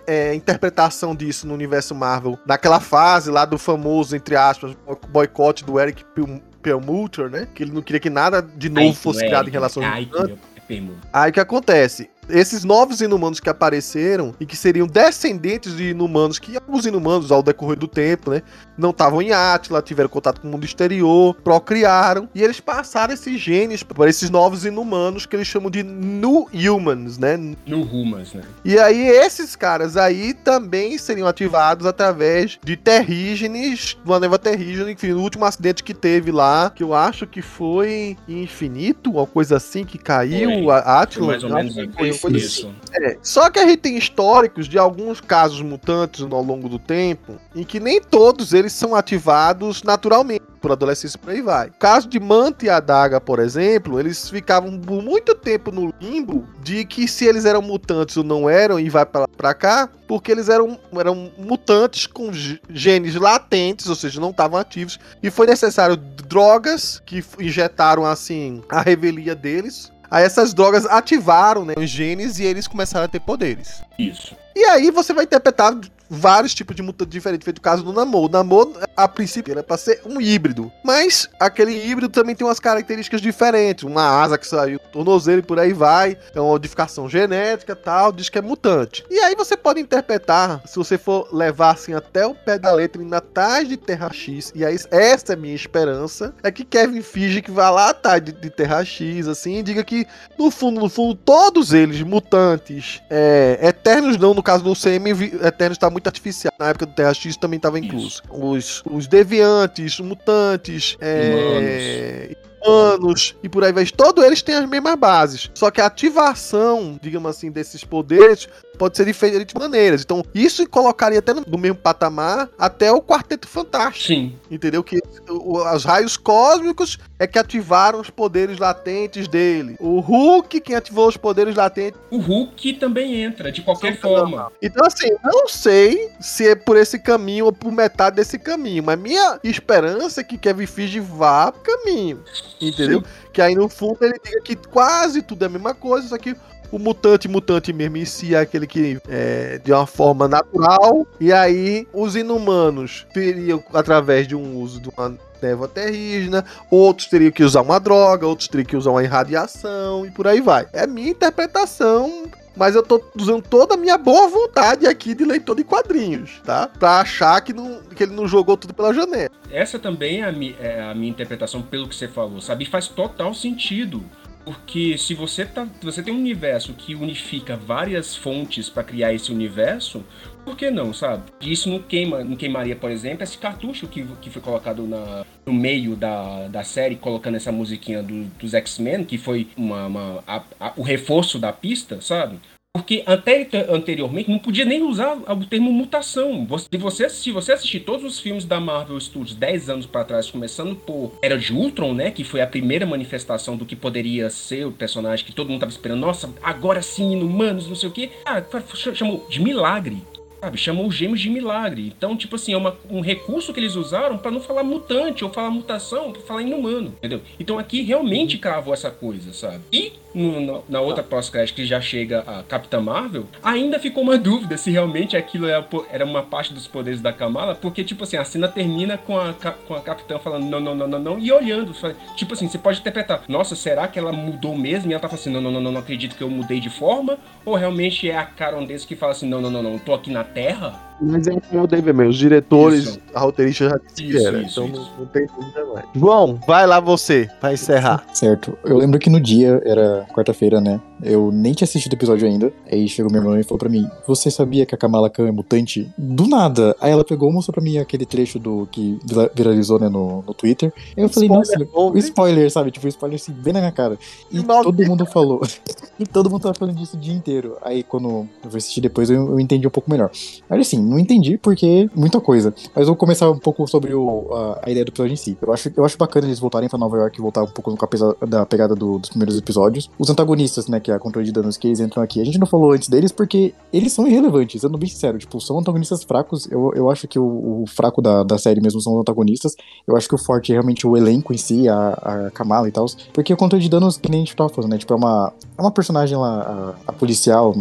reinterpretação 0.07 1.15
disso 1.15 1.47
no 1.47 1.55
universo 1.55 1.95
Marvel, 1.95 2.39
naquela 2.47 2.81
fase 2.81 3.31
lá 3.31 3.47
do 3.47 3.59
famoso, 3.59 4.15
entre 4.15 4.37
aspas, 4.37 4.77
boicote 5.09 5.65
do 5.65 5.81
Eric 5.81 6.05
Pel- 6.15 6.43
Perlmutter, 6.63 7.29
né? 7.31 7.47
Que 7.55 7.63
ele 7.63 7.73
não 7.73 7.83
queria 7.83 8.01
que 8.01 8.11
nada 8.11 8.43
de 8.43 8.69
novo 8.69 8.89
Ai, 8.89 8.95
fosse 8.95 9.21
criado 9.21 9.45
em 9.45 9.49
Eric, 9.49 9.53
relação 9.53 9.83
Ai, 9.83 10.09
é 10.57 10.61
permuta. 10.61 11.09
Aí 11.13 11.31
o 11.31 11.35
que 11.35 11.41
acontece? 11.41 12.11
Esses 12.29 12.65
novos 12.65 13.01
inumanos 13.01 13.41
que 13.41 13.49
apareceram 13.49 14.35
e 14.39 14.47
que 14.47 14.57
seriam 14.57 14.87
descendentes 14.87 15.77
de 15.77 15.91
inumanos, 15.91 16.39
que 16.39 16.57
alguns 16.57 16.87
inumanos, 16.87 17.33
ao 17.33 17.43
decorrer 17.43 17.79
do 17.79 17.89
tempo, 17.89 18.31
né, 18.31 18.43
não 18.77 18.91
estavam 18.91 19.21
em 19.21 19.33
Atila, 19.33 19.83
tiveram 19.83 20.09
contato 20.09 20.41
com 20.41 20.49
o 20.49 20.51
mundo 20.51 20.65
exterior, 20.65 21.35
procriaram, 21.43 22.29
e 22.35 22.43
eles 22.43 22.61
passaram 22.61 23.13
esses 23.13 23.41
genes 23.41 23.83
para 23.83 24.09
esses 24.09 24.31
novos 24.31 24.65
inumanos 24.65 25.27
que 25.27 25.37
eles 25.37 25.47
chamam 25.47 25.71
de 25.71 25.83
New 25.83 26.49
Humans, 26.53 27.19
né? 27.19 27.37
No 27.67 27.83
Rumas, 27.83 28.33
né? 28.33 28.43
E 28.65 28.79
aí 28.79 29.09
esses 29.09 29.55
caras 29.55 29.97
aí 29.97 30.33
também 30.33 30.97
seriam 30.99 31.29
ativados 31.29 31.87
através 31.87 32.59
de 32.65 32.77
terrígenes, 32.77 33.97
uma 34.05 34.19
neva 34.19 34.39
terrígene, 34.39 34.93
enfim, 34.93 35.09
no 35.09 35.21
último 35.21 35.45
acidente 35.45 35.85
que 35.85 35.95
teve 35.95 36.31
lá, 36.31 36.71
que 36.71 36.83
eu 36.83 36.95
acho 36.95 37.27
que 37.27 37.43
foi 37.43 38.17
infinito, 38.29 39.11
uma 39.11 39.27
coisa 39.27 39.57
assim 39.57 39.85
que 39.85 39.99
caiu, 39.99 40.65
Foi. 40.65 40.75
a 40.75 41.03
Atila. 41.03 41.27
Mais 41.27 41.45
ou 41.45 41.51
menos 41.51 41.79
acho 41.79 41.89
que 41.89 42.10
foi 42.15 42.31
assim. 42.31 42.39
isso. 42.39 42.75
é, 42.93 43.17
só 43.23 43.51
que 43.51 43.59
a 43.59 43.67
gente 43.67 43.79
tem 43.79 43.97
históricos 43.97 44.69
de 44.69 44.79
alguns 44.79 45.21
casos 45.21 45.61
mutantes 45.63 46.23
ao 46.23 46.43
longo 46.43 46.69
do 46.69 46.79
tempo, 46.79 47.39
em 47.55 47.65
que 47.65 47.81
nem 47.81 48.01
todos 48.01 48.53
eles 48.53 48.73
são 48.73 48.95
ativados 48.95 49.83
naturalmente, 49.83 50.45
por 50.61 50.73
adolescência 50.73 51.19
por 51.19 51.31
aí 51.31 51.41
vai. 51.41 51.69
O 51.69 51.73
caso 51.73 52.09
de 52.09 52.21
Manta 52.21 52.67
e 52.67 52.69
Adaga, 52.69 53.21
por 53.21 53.39
exemplo, 53.39 53.99
eles 53.99 54.29
ficavam 54.29 54.79
por 54.79 55.03
muito 55.03 55.35
tempo 55.35 55.71
no 55.71 55.93
limbo 56.01 56.47
de 56.63 56.85
que 56.85 57.09
se 57.09 57.25
eles 57.25 57.45
eram 57.45 57.63
mutantes 57.63 58.17
ou 58.17 58.25
não 58.25 58.49
eram, 58.49 58.79
e 58.79 58.89
vai 58.91 59.07
pra, 59.07 59.27
pra 59.27 59.55
cá, 59.55 59.89
porque 60.07 60.31
eles 60.31 60.49
eram, 60.49 60.79
eram 60.93 61.31
mutantes 61.39 62.07
com 62.07 62.31
genes 62.69 63.15
latentes, 63.15 63.89
ou 63.89 63.95
seja, 63.95 64.21
não 64.21 64.31
estavam 64.31 64.59
ativos, 64.59 64.99
e 65.23 65.31
foi 65.31 65.47
necessário 65.47 65.97
drogas 65.97 67.01
que 67.05 67.25
injetaram, 67.39 68.05
assim, 68.05 68.63
a 68.69 68.83
revelia 68.83 69.35
deles. 69.35 69.91
Aí 70.11 70.25
essas 70.25 70.53
drogas 70.53 70.85
ativaram 70.87 71.65
né, 71.65 71.75
os 71.77 71.89
genes 71.89 72.39
e 72.39 72.45
eles 72.45 72.67
começaram 72.67 73.05
a 73.05 73.09
ter 73.09 73.21
poderes. 73.21 73.83
Isso. 73.99 74.35
E 74.57 74.65
aí 74.65 74.91
você 74.91 75.13
vai 75.13 75.25
interpretar 75.25 75.73
vários 76.11 76.53
tipos 76.53 76.75
de 76.75 76.83
mutante 76.83 77.11
diferentes, 77.11 77.45
feito 77.45 77.59
o 77.59 77.63
caso 77.63 77.85
do 77.85 77.93
Namor. 77.93 78.25
O 78.25 78.29
Namor, 78.29 78.73
a 78.97 79.07
princípio, 79.07 79.53
era 79.53 79.63
pra 79.63 79.77
ser 79.77 80.03
um 80.05 80.21
híbrido. 80.21 80.71
Mas 80.85 81.29
aquele 81.39 81.73
híbrido 81.73 82.09
também 82.09 82.35
tem 82.35 82.47
umas 82.47 82.59
características 82.59 83.21
diferentes. 83.21 83.85
Uma 83.85 84.21
asa 84.21 84.37
que 84.37 84.47
saiu 84.47 84.81
tornozelo 84.93 85.39
e 85.39 85.43
por 85.43 85.59
aí 85.59 85.73
vai. 85.73 86.19
É 86.35 86.41
uma 86.41 86.51
modificação 86.51 87.09
genética 87.09 87.77
tal, 87.77 88.13
diz 88.13 88.29
que 88.29 88.39
é 88.39 88.43
mutante. 88.43 89.05
E 89.09 89.19
aí 89.21 89.37
você 89.37 89.57
pode 89.57 89.81
interpretar, 89.81 90.63
se 90.67 90.77
você 90.77 90.99
for 90.99 91.29
levar 91.33 91.71
assim 91.71 91.95
até 91.95 92.27
o 92.27 92.35
pé 92.35 92.59
da 92.59 92.73
letra, 92.73 93.03
indo 93.03 93.15
atrás 93.15 93.69
de 93.69 93.77
Terra 93.77 94.13
X. 94.13 94.53
E 94.55 94.65
aí, 94.65 94.77
essa 94.91 95.35
é 95.35 95.37
minha 95.37 95.55
esperança. 95.55 96.35
É 96.43 96.51
que 96.51 96.65
Kevin 96.65 97.03
finge 97.03 97.43
que 97.43 97.51
vai 97.51 97.71
lá 97.71 97.91
atrás 97.91 98.23
de, 98.23 98.33
de 98.33 98.51
Terra 98.51 98.85
X, 98.85 99.29
assim, 99.29 99.59
e 99.59 99.63
diga 99.63 99.85
que, 99.85 100.07
no 100.39 100.51
fundo, 100.51 100.81
no 100.81 100.89
fundo, 100.89 101.15
todos 101.15 101.73
eles, 101.73 102.01
mutantes, 102.03 103.01
é, 103.11 103.59
eternos 103.63 104.17
não, 104.17 104.35
no 104.35 104.43
caso 104.43 104.65
do 104.65 104.75
CM, 104.75 105.11
Eternos 105.45 105.79
tá 105.79 105.91
muito 105.91 106.00
artificial. 106.09 106.53
Na 106.59 106.69
época 106.69 106.87
do 106.87 106.93
Terra 106.93 107.15
X 107.15 107.37
também 107.37 107.57
estava 107.57 107.79
incluso. 107.79 108.23
Os, 108.31 108.83
os 108.91 109.07
deviantes, 109.07 110.01
mutantes, 110.01 110.97
é, 111.01 112.37
humanos 112.65 113.37
e 113.43 113.49
por 113.49 113.65
aí 113.65 113.73
vai. 113.73 113.85
Todos 113.87 114.25
eles 114.25 114.43
têm 114.43 114.55
as 114.55 114.69
mesmas 114.69 114.95
bases. 114.97 115.51
Só 115.55 115.71
que 115.71 115.81
a 115.81 115.87
ativação, 115.87 116.99
digamos 117.01 117.31
assim, 117.31 117.51
desses 117.51 117.85
poderes 117.85 118.49
pode 118.81 118.97
ser 118.97 119.05
de 119.05 119.13
diferentes 119.13 119.53
maneiras. 119.55 120.01
Então, 120.01 120.25
isso 120.35 120.67
colocaria 120.67 121.19
até 121.19 121.35
no 121.35 121.43
no 121.47 121.59
mesmo 121.59 121.77
patamar 121.77 122.49
até 122.59 122.91
o 122.91 123.03
Quarteto 123.03 123.47
Fantástico. 123.47 124.07
Sim. 124.07 124.37
Entendeu? 124.51 124.83
Que 124.83 124.99
o- 125.29 125.59
os 125.75 125.85
raios 125.85 126.17
cósmicos 126.17 126.97
é 127.19 127.27
que 127.27 127.39
ativaram 127.39 128.01
os 128.01 128.09
poderes 128.09 128.59
latentes 128.59 129.29
dele. 129.29 129.77
O 129.81 130.01
Hulk, 130.01 130.61
quem 130.61 130.77
ativou 130.77 131.09
os 131.09 131.17
poderes 131.17 131.55
latentes. 131.57 132.01
O 132.11 132.19
Hulk 132.19 132.75
também 132.75 133.23
entra, 133.23 133.53
de 133.53 133.61
qualquer 133.63 133.95
Sim, 133.97 134.01
forma. 134.01 134.51
Então, 134.63 134.87
assim, 134.87 135.11
não 135.23 135.47
sei 135.49 136.11
se 136.21 136.49
é 136.49 136.55
por 136.55 136.77
esse 136.77 136.99
caminho 136.99 137.47
ou 137.47 137.53
por 137.53 137.71
metade 137.73 138.17
desse 138.17 138.39
caminho, 138.39 138.83
mas 138.85 138.99
minha 138.99 139.39
esperança 139.45 140.21
é 140.21 140.25
que 140.25 140.39
Kevin 140.39 140.67
Feige 140.67 141.01
vá 141.01 141.53
pro 141.53 141.61
caminho. 141.77 142.23
Entendeu? 142.61 143.03
Que 143.33 143.43
aí 143.43 143.55
no 143.55 143.69
fundo 143.69 143.99
ele 144.01 144.19
diga 144.25 144.41
que 144.41 144.55
quase 144.57 145.21
tudo 145.21 145.43
é 145.43 145.47
a 145.47 145.51
mesma 145.51 145.75
coisa, 145.75 146.09
só 146.09 146.17
que 146.19 146.35
o 146.71 146.79
mutante, 146.79 147.29
mutante 147.29 147.73
mesmo 147.73 147.97
em 147.97 148.05
si 148.05 148.35
é 148.35 148.41
aquele 148.41 148.67
que 148.67 148.99
é 149.09 149.61
de 149.63 149.73
uma 149.73 149.87
forma 149.87 150.29
natural, 150.29 151.07
e 151.19 151.33
aí 151.33 151.87
os 151.93 152.17
inumanos 152.17 153.07
teriam, 153.13 153.63
através 153.75 154.27
de 154.29 154.35
um 154.37 154.57
uso 154.57 154.81
de 154.81 154.89
uma 154.97 155.17
névoa 155.43 155.69
terrígena, 155.69 156.45
outros 156.71 157.09
teriam 157.09 157.31
que 157.31 157.43
usar 157.43 157.63
uma 157.63 157.81
droga, 157.81 158.27
outros 158.27 158.47
teriam 158.49 158.67
que 158.67 158.77
usar 158.77 158.91
uma 158.91 159.03
irradiação 159.03 160.05
e 160.05 160.11
por 160.11 160.27
aí 160.27 160.41
vai. 160.41 160.67
É 160.73 160.87
minha 160.87 161.11
interpretação. 161.11 162.25
Mas 162.57 162.75
eu 162.75 162.83
tô 162.83 163.01
usando 163.17 163.43
toda 163.43 163.75
a 163.75 163.77
minha 163.77 163.97
boa 163.97 164.29
vontade 164.29 164.85
aqui 164.87 165.15
de 165.15 165.25
leitor 165.25 165.55
de 165.55 165.63
quadrinhos, 165.63 166.43
tá? 166.45 166.67
Pra 166.67 167.01
achar 167.01 167.41
que, 167.41 167.53
não, 167.53 167.81
que 167.95 168.03
ele 168.03 168.13
não 168.13 168.27
jogou 168.27 168.57
tudo 168.57 168.75
pela 168.75 168.93
janela. 168.93 169.31
Essa 169.51 169.79
também 169.79 170.21
é 170.21 170.25
a, 170.25 170.33
mi- 170.33 170.57
é 170.61 170.83
a 170.83 170.93
minha 170.93 171.11
interpretação 171.11 171.63
pelo 171.63 171.89
que 171.89 171.95
você 171.95 172.09
falou, 172.09 172.41
sabe? 172.41 172.65
E 172.65 172.67
faz 172.67 172.89
total 172.89 173.33
sentido. 173.33 174.03
Porque 174.51 174.99
se 174.99 175.15
você, 175.15 175.47
tá, 175.47 175.65
você 175.81 176.03
tem 176.03 176.13
um 176.13 176.19
universo 176.19 176.75
que 176.75 176.97
unifica 176.97 177.57
várias 177.57 178.17
fontes 178.17 178.69
pra 178.69 178.83
criar 178.83 179.15
esse 179.15 179.31
universo, 179.31 180.05
por 180.45 180.57
que 180.57 180.73
não, 180.73 180.93
sabe? 180.93 181.23
Isso 181.41 181.71
não, 181.71 181.79
queima, 181.81 182.25
não 182.25 182.35
queimaria, 182.35 182.75
por 182.75 182.91
exemplo, 182.91 183.23
esse 183.23 183.39
cartucho 183.39 183.87
que, 183.87 184.05
que 184.21 184.29
foi 184.29 184.43
colocado 184.43 184.89
na, 184.89 185.25
no 185.47 185.53
meio 185.53 185.95
da, 185.95 186.49
da 186.49 186.65
série, 186.65 186.97
colocando 186.97 187.37
essa 187.37 187.53
musiquinha 187.53 188.03
do- 188.03 188.25
dos 188.41 188.53
X-Men, 188.53 189.05
que 189.05 189.17
foi 189.19 189.47
uma, 189.57 189.87
uma- 189.87 190.25
a- 190.27 190.43
a- 190.59 190.73
o 190.77 190.83
reforço 190.83 191.39
da 191.39 191.53
pista, 191.53 192.01
sabe? 192.01 192.41
Porque 192.73 193.03
até 193.05 193.49
anteriormente 193.69 194.31
não 194.31 194.39
podia 194.39 194.65
nem 194.65 194.83
usar 194.83 195.17
o 195.17 195.45
termo 195.45 195.73
mutação. 195.73 196.47
Se 196.71 196.79
você, 196.79 197.09
se 197.09 197.33
você 197.33 197.53
assistir 197.53 197.81
todos 197.81 198.05
os 198.07 198.21
filmes 198.21 198.45
da 198.45 198.61
Marvel 198.61 198.99
Studios 199.01 199.35
10 199.35 199.69
anos 199.69 199.87
pra 199.87 200.05
trás, 200.05 200.31
começando 200.31 200.77
por 200.77 201.13
Era 201.21 201.37
de 201.37 201.53
Ultron, 201.53 201.93
né? 201.93 202.13
Que 202.13 202.23
foi 202.23 202.41
a 202.41 202.47
primeira 202.47 202.87
manifestação 202.87 203.57
do 203.57 203.67
que 203.67 203.75
poderia 203.75 204.31
ser 204.31 204.67
o 204.67 204.73
personagem 204.73 205.27
que 205.27 205.33
todo 205.33 205.49
mundo 205.51 205.61
tava 205.61 205.73
esperando. 205.73 206.01
Nossa, 206.01 206.33
agora 206.41 206.81
sim, 206.81 207.13
inumanos, 207.13 207.67
não 207.67 207.75
sei 207.75 207.89
o 207.89 207.93
quê. 207.93 208.11
Ah, 208.25 208.41
ch- 208.75 208.95
chamou 208.97 209.27
de 209.29 209.41
milagre. 209.43 209.99
Sabe, 210.41 210.57
chamou 210.57 210.87
os 210.87 210.95
gêmeos 210.95 211.21
de 211.21 211.29
milagre. 211.29 211.93
Então, 211.97 212.17
tipo 212.17 212.37
assim, 212.37 212.55
é 212.55 212.57
uma- 212.57 212.75
um 212.91 213.01
recurso 213.01 213.53
que 213.53 213.61
eles 213.61 213.75
usaram 213.77 214.17
pra 214.17 214.31
não 214.31 214.41
falar 214.41 214.63
mutante 214.63 215.23
ou 215.23 215.31
falar 215.31 215.51
mutação, 215.51 216.13
pra 216.13 216.23
falar 216.23 216.43
inumano, 216.43 216.95
entendeu? 216.99 217.21
Então 217.39 217.59
aqui 217.59 217.83
realmente 217.83 218.39
cravou 218.39 218.73
essa 218.73 218.91
coisa, 218.91 219.33
sabe? 219.35 219.61
E 219.71 219.93
no- 220.15 220.41
no- 220.41 220.65
na 220.69 220.81
outra 220.81 221.03
pós-crédito 221.05 221.55
que 221.57 221.65
já 221.67 221.81
chega 221.81 222.21
a 222.27 222.43
Capitã 222.43 222.81
Marvel, 222.81 223.27
ainda 223.43 223.79
ficou 223.79 224.03
uma 224.03 224.17
dúvida 224.19 224.57
se 224.57 224.71
realmente 224.71 225.15
aquilo 225.17 225.47
era, 225.47 225.63
po- 225.63 225.87
era 225.93 226.05
uma 226.07 226.23
parte 226.23 226.55
dos 226.55 226.67
poderes 226.67 227.01
da 227.03 227.13
Kamala, 227.13 227.55
porque, 227.55 227.85
tipo 227.85 228.05
assim, 228.05 228.17
a 228.17 228.25
cena 228.25 228.49
termina 228.49 228.97
com 228.97 229.19
a, 229.19 229.35
com 229.69 229.75
a 229.75 229.81
Capitã 229.81 230.19
falando 230.19 230.45
não, 230.47 230.59
não, 230.59 230.75
não, 230.75 230.89
não, 230.89 230.99
não, 230.99 231.19
e 231.19 231.31
olhando. 231.31 231.75
Tipo 232.17 232.33
assim, 232.33 232.49
você 232.49 232.59
pode 232.59 232.81
interpretar, 232.81 233.23
nossa, 233.29 233.55
será 233.55 233.87
que 233.87 233.99
ela 233.99 234.11
mudou 234.13 234.57
mesmo? 234.57 234.91
E 234.91 234.95
ela 234.95 235.01
tá 235.01 235.09
falando 235.09 235.21
assim, 235.21 235.31
não, 235.31 235.41
não, 235.41 235.51
não, 235.53 235.61
não, 235.61 235.73
não 235.73 235.81
acredito 235.81 236.17
que 236.17 236.23
eu 236.23 236.31
mudei 236.31 236.61
de 236.61 236.71
forma? 236.71 237.19
Ou 237.45 237.55
realmente 237.55 238.09
é 238.11 238.17
a 238.17 238.25
Caron 238.25 238.65
desse 238.65 238.87
que 238.87 238.97
fala 238.97 239.13
assim, 239.13 239.29
não, 239.29 239.41
não, 239.41 239.51
não, 239.51 239.63
não, 239.63 239.79
tô 239.79 239.93
aqui 239.95 240.11
na 240.11 240.25
Terra? 240.35 240.90
Mas 241.03 241.27
é 241.27 241.31
como 241.41 241.63
eu 241.63 241.67
dei 241.67 241.81
mesmo, 241.81 242.03
os 242.03 242.17
diretores, 242.17 242.85
Isso. 242.85 243.01
a 243.15 243.21
roteirista 243.21 243.69
já 243.71 243.77
disse 243.79 243.95
que 244.03 244.17
Isso, 244.17 244.27
era, 244.27 244.43
isso, 244.43 244.63
então 244.63 244.67
isso. 244.83 244.91
Não, 244.93 244.99
não 245.01 245.07
tem 245.07 245.27
dúvida 245.27 245.65
mais. 245.73 245.87
João, 245.95 246.39
vai 246.47 246.67
lá 246.67 246.79
você, 246.81 247.29
pra 247.41 247.53
encerrar. 247.53 248.05
Certo. 248.13 248.57
Eu 248.65 248.77
lembro 248.77 248.99
que 248.99 249.09
no 249.09 249.21
dia, 249.21 249.61
era 249.65 250.07
quarta-feira, 250.15 250.61
né? 250.61 250.81
Eu 251.03 251.33
nem 251.33 251.55
tinha 251.55 251.65
assistido 251.65 251.93
o 251.93 251.97
episódio 251.97 252.29
ainda. 252.29 252.53
Aí 252.71 252.87
chegou 252.87 253.11
minha 253.11 253.23
irmã 253.23 253.41
e 253.41 253.43
falou 253.43 253.59
pra 253.59 253.71
mim: 253.71 253.89
Você 254.07 254.31
sabia 254.31 254.67
que 254.67 254.75
a 254.75 254.79
Kamala 254.79 255.09
Khan 255.09 255.29
é 255.29 255.31
mutante? 255.33 255.91
Do 255.97 256.27
nada. 256.27 256.77
Aí 256.79 256.93
ela 256.93 257.03
pegou 257.03 257.31
e 257.31 257.33
mostrou 257.33 257.55
pra 257.55 257.63
mim 257.63 257.79
aquele 257.79 258.05
trecho 258.05 258.39
do 258.39 258.69
que 258.71 258.99
vira- 259.07 259.31
viralizou, 259.35 259.79
né, 259.81 259.89
no, 259.89 260.23
no 260.27 260.35
Twitter. 260.35 260.71
Aí 260.95 261.03
eu 261.03 261.09
falei, 261.09 261.29
Spoiler 261.31 261.69
nossa, 261.73 261.95
o 261.95 261.97
spoiler, 261.99 262.51
sabe? 262.51 262.71
Tipo, 262.71 262.85
o 262.85 262.89
spoiler 262.91 263.19
assim, 263.19 263.33
bem 263.33 263.55
na 263.55 263.61
minha 263.61 263.73
cara. 263.73 263.99
E 264.31 264.41
Que 264.41 264.45
maldito. 264.47 264.77
todo 264.77 264.87
mundo 264.87 265.07
falou. 265.07 265.41
e 265.99 266.05
todo 266.07 266.29
mundo 266.29 266.43
tava 266.43 266.55
falando 266.55 266.77
disso 266.77 266.99
o 266.99 267.01
dia 267.01 267.15
inteiro. 267.15 267.57
Aí 267.63 267.83
quando 267.83 268.29
eu 268.45 268.51
fui 268.51 268.59
assistir 268.59 268.83
depois, 268.83 269.09
eu, 269.09 269.27
eu 269.31 269.41
entendi 269.41 269.67
um 269.67 269.71
pouco 269.71 269.91
melhor. 269.91 270.11
Mas 270.51 270.61
assim, 270.61 270.83
não 270.91 270.99
entendi 270.99 271.39
porque 271.39 271.89
muita 271.95 272.21
coisa. 272.21 272.53
Mas 272.75 272.87
vou 272.87 272.97
começar 272.97 273.31
um 273.31 273.39
pouco 273.39 273.67
sobre 273.69 273.95
o, 273.95 274.29
a, 274.33 274.61
a 274.65 274.71
ideia 274.71 274.85
do 274.85 274.91
episódio 274.91 275.13
em 275.13 275.17
si. 275.17 275.39
Eu 275.41 275.53
acho, 275.53 275.71
eu 275.77 275.85
acho 275.85 275.97
bacana 275.97 276.27
eles 276.27 276.39
voltarem 276.39 276.69
pra 276.69 276.79
Nova 276.79 276.97
York 276.99 277.19
e 277.19 277.23
voltar 277.23 277.43
um 277.43 277.47
pouco 277.47 277.75
com 277.77 277.85
a 277.85 277.89
pesa- 277.89 278.17
da 278.27 278.45
pegada 278.45 278.75
do- 278.75 278.99
dos 278.99 279.09
primeiros 279.11 279.37
episódios. 279.39 279.91
Os 279.99 280.11
antagonistas, 280.11 280.67
né, 280.69 280.81
que 280.81 280.91
é 280.91 280.95
a 280.95 280.99
controle 280.99 281.25
de 281.27 281.33
danos 281.33 281.57
que 281.57 281.69
eles 281.69 281.81
entram 281.81 282.03
aqui. 282.03 282.21
A 282.21 282.25
gente 282.25 282.39
não 282.39 282.47
falou 282.47 282.73
antes 282.73 282.89
deles 282.89 283.13
porque 283.13 283.55
eles 283.73 283.93
são 283.93 284.07
irrelevantes, 284.07 284.61
sendo 284.61 284.77
bem 284.77 284.89
sincero. 284.89 285.19
Tipo, 285.19 285.41
são 285.41 285.59
antagonistas 285.59 286.03
fracos. 286.03 286.47
Eu, 286.51 286.73
eu 286.75 286.91
acho 286.91 287.07
que 287.09 287.19
o, 287.19 287.63
o 287.63 287.65
fraco 287.67 288.03
da, 288.03 288.23
da 288.23 288.37
série 288.39 288.61
mesmo 288.61 288.81
são 288.81 288.95
os 288.95 289.01
antagonistas. 289.01 289.55
Eu 289.87 289.97
acho 289.97 290.09
que 290.09 290.15
o 290.15 290.19
forte 290.19 290.53
é 290.53 290.55
realmente 290.57 290.87
o 290.87 290.97
elenco 290.97 291.33
em 291.33 291.39
si, 291.39 291.69
a, 291.69 291.89
a 292.27 292.31
Kamala 292.31 292.69
e 292.69 292.73
tal. 292.73 292.87
Porque 293.13 293.33
o 293.33 293.37
controle 293.37 293.63
de 293.63 293.71
danos, 293.71 293.97
que 293.97 294.11
nem 294.11 294.23
a 294.23 294.25
gente 294.25 294.35
tava 294.37 294.49
falando, 294.49 294.71
né? 294.73 294.79
Tipo, 294.79 294.95
é 294.95 294.97
uma, 294.97 295.33
é 295.57 295.61
uma 295.63 295.71
personagem 295.71 296.17
lá, 296.17 296.75
a, 296.87 296.91
a 296.91 296.93
policial, 296.93 297.55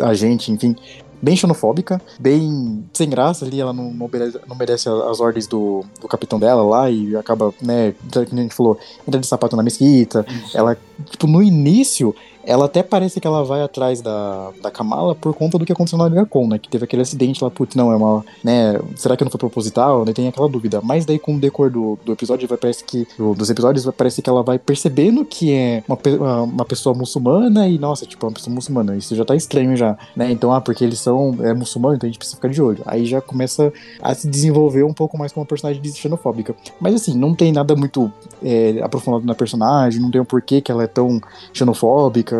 a 0.00 0.08
agente, 0.08 0.50
enfim 0.52 0.74
bem 1.22 1.36
xenofóbica, 1.36 2.00
bem 2.18 2.84
sem 2.92 3.08
graça 3.08 3.44
ali, 3.44 3.60
ela 3.60 3.72
não, 3.72 3.92
não 3.92 4.06
obedece, 4.06 4.40
não 4.46 4.56
obedece 4.56 4.88
as 4.88 5.20
ordens 5.20 5.46
do, 5.46 5.84
do 6.00 6.08
capitão 6.08 6.38
dela 6.38 6.62
lá 6.62 6.90
e 6.90 7.16
acaba, 7.16 7.52
né, 7.60 7.94
que 8.10 8.18
a 8.18 8.24
gente 8.36 8.54
falou, 8.54 8.78
entra 9.06 9.20
de 9.20 9.26
sapato 9.26 9.56
na 9.56 9.62
mesquita, 9.62 10.24
ela 10.54 10.76
tipo, 11.10 11.26
no 11.26 11.42
início, 11.42 12.14
ela 12.50 12.64
até 12.64 12.82
parece 12.82 13.20
que 13.20 13.26
ela 13.26 13.44
vai 13.44 13.62
atrás 13.62 14.00
da, 14.00 14.50
da 14.60 14.72
Kamala 14.72 15.14
por 15.14 15.32
conta 15.34 15.56
do 15.56 15.64
que 15.64 15.72
aconteceu 15.72 15.96
na 15.96 16.08
Liga 16.08 16.26
Com, 16.26 16.48
né? 16.48 16.58
Que 16.58 16.68
teve 16.68 16.84
aquele 16.84 17.02
acidente 17.02 17.44
lá, 17.44 17.48
putz, 17.48 17.76
não, 17.76 17.92
é 17.92 17.96
uma. 17.96 18.24
né? 18.42 18.76
Será 18.96 19.16
que 19.16 19.22
não 19.22 19.30
foi 19.30 19.38
proposital? 19.38 20.04
Né, 20.04 20.12
tem 20.12 20.26
aquela 20.26 20.48
dúvida. 20.48 20.80
Mas 20.82 21.04
daí, 21.06 21.16
com 21.16 21.36
o 21.36 21.38
decor 21.38 21.70
do, 21.70 21.96
do 22.04 22.12
episódio, 22.12 22.48
vai 22.48 22.58
parece 22.58 22.82
que. 22.82 23.06
Dos 23.16 23.50
episódios, 23.50 23.84
vai 23.84 23.94
parece 23.96 24.20
que 24.20 24.28
ela 24.28 24.42
vai 24.42 24.58
percebendo 24.58 25.24
que 25.24 25.52
é 25.52 25.84
uma, 25.86 26.42
uma 26.42 26.64
pessoa 26.64 26.92
muçulmana 26.92 27.68
e, 27.68 27.78
nossa, 27.78 28.04
tipo, 28.04 28.26
uma 28.26 28.32
pessoa 28.32 28.52
muçulmana. 28.52 28.96
Isso 28.96 29.14
já 29.14 29.24
tá 29.24 29.36
estranho 29.36 29.76
já, 29.76 29.96
né? 30.16 30.32
Então, 30.32 30.52
ah, 30.52 30.60
porque 30.60 30.82
eles 30.82 30.98
são 30.98 31.36
é, 31.40 31.54
muçulmanos, 31.54 31.98
então 31.98 32.08
a 32.08 32.10
gente 32.10 32.18
precisa 32.18 32.36
ficar 32.36 32.48
de 32.48 32.60
olho. 32.60 32.82
Aí 32.84 33.06
já 33.06 33.20
começa 33.20 33.72
a 34.02 34.12
se 34.12 34.26
desenvolver 34.26 34.82
um 34.82 34.92
pouco 34.92 35.16
mais 35.16 35.32
como 35.32 35.42
uma 35.42 35.48
personagem 35.48 35.80
xenofóbica. 35.84 36.56
Mas 36.80 36.96
assim, 36.96 37.16
não 37.16 37.32
tem 37.32 37.52
nada 37.52 37.76
muito 37.76 38.10
é, 38.42 38.80
aprofundado 38.82 39.24
na 39.24 39.36
personagem, 39.36 40.00
não 40.00 40.10
tem 40.10 40.20
um 40.20 40.24
porquê 40.24 40.60
que 40.60 40.72
ela 40.72 40.82
é 40.82 40.88
tão 40.88 41.20
xenofóbica. 41.52 42.39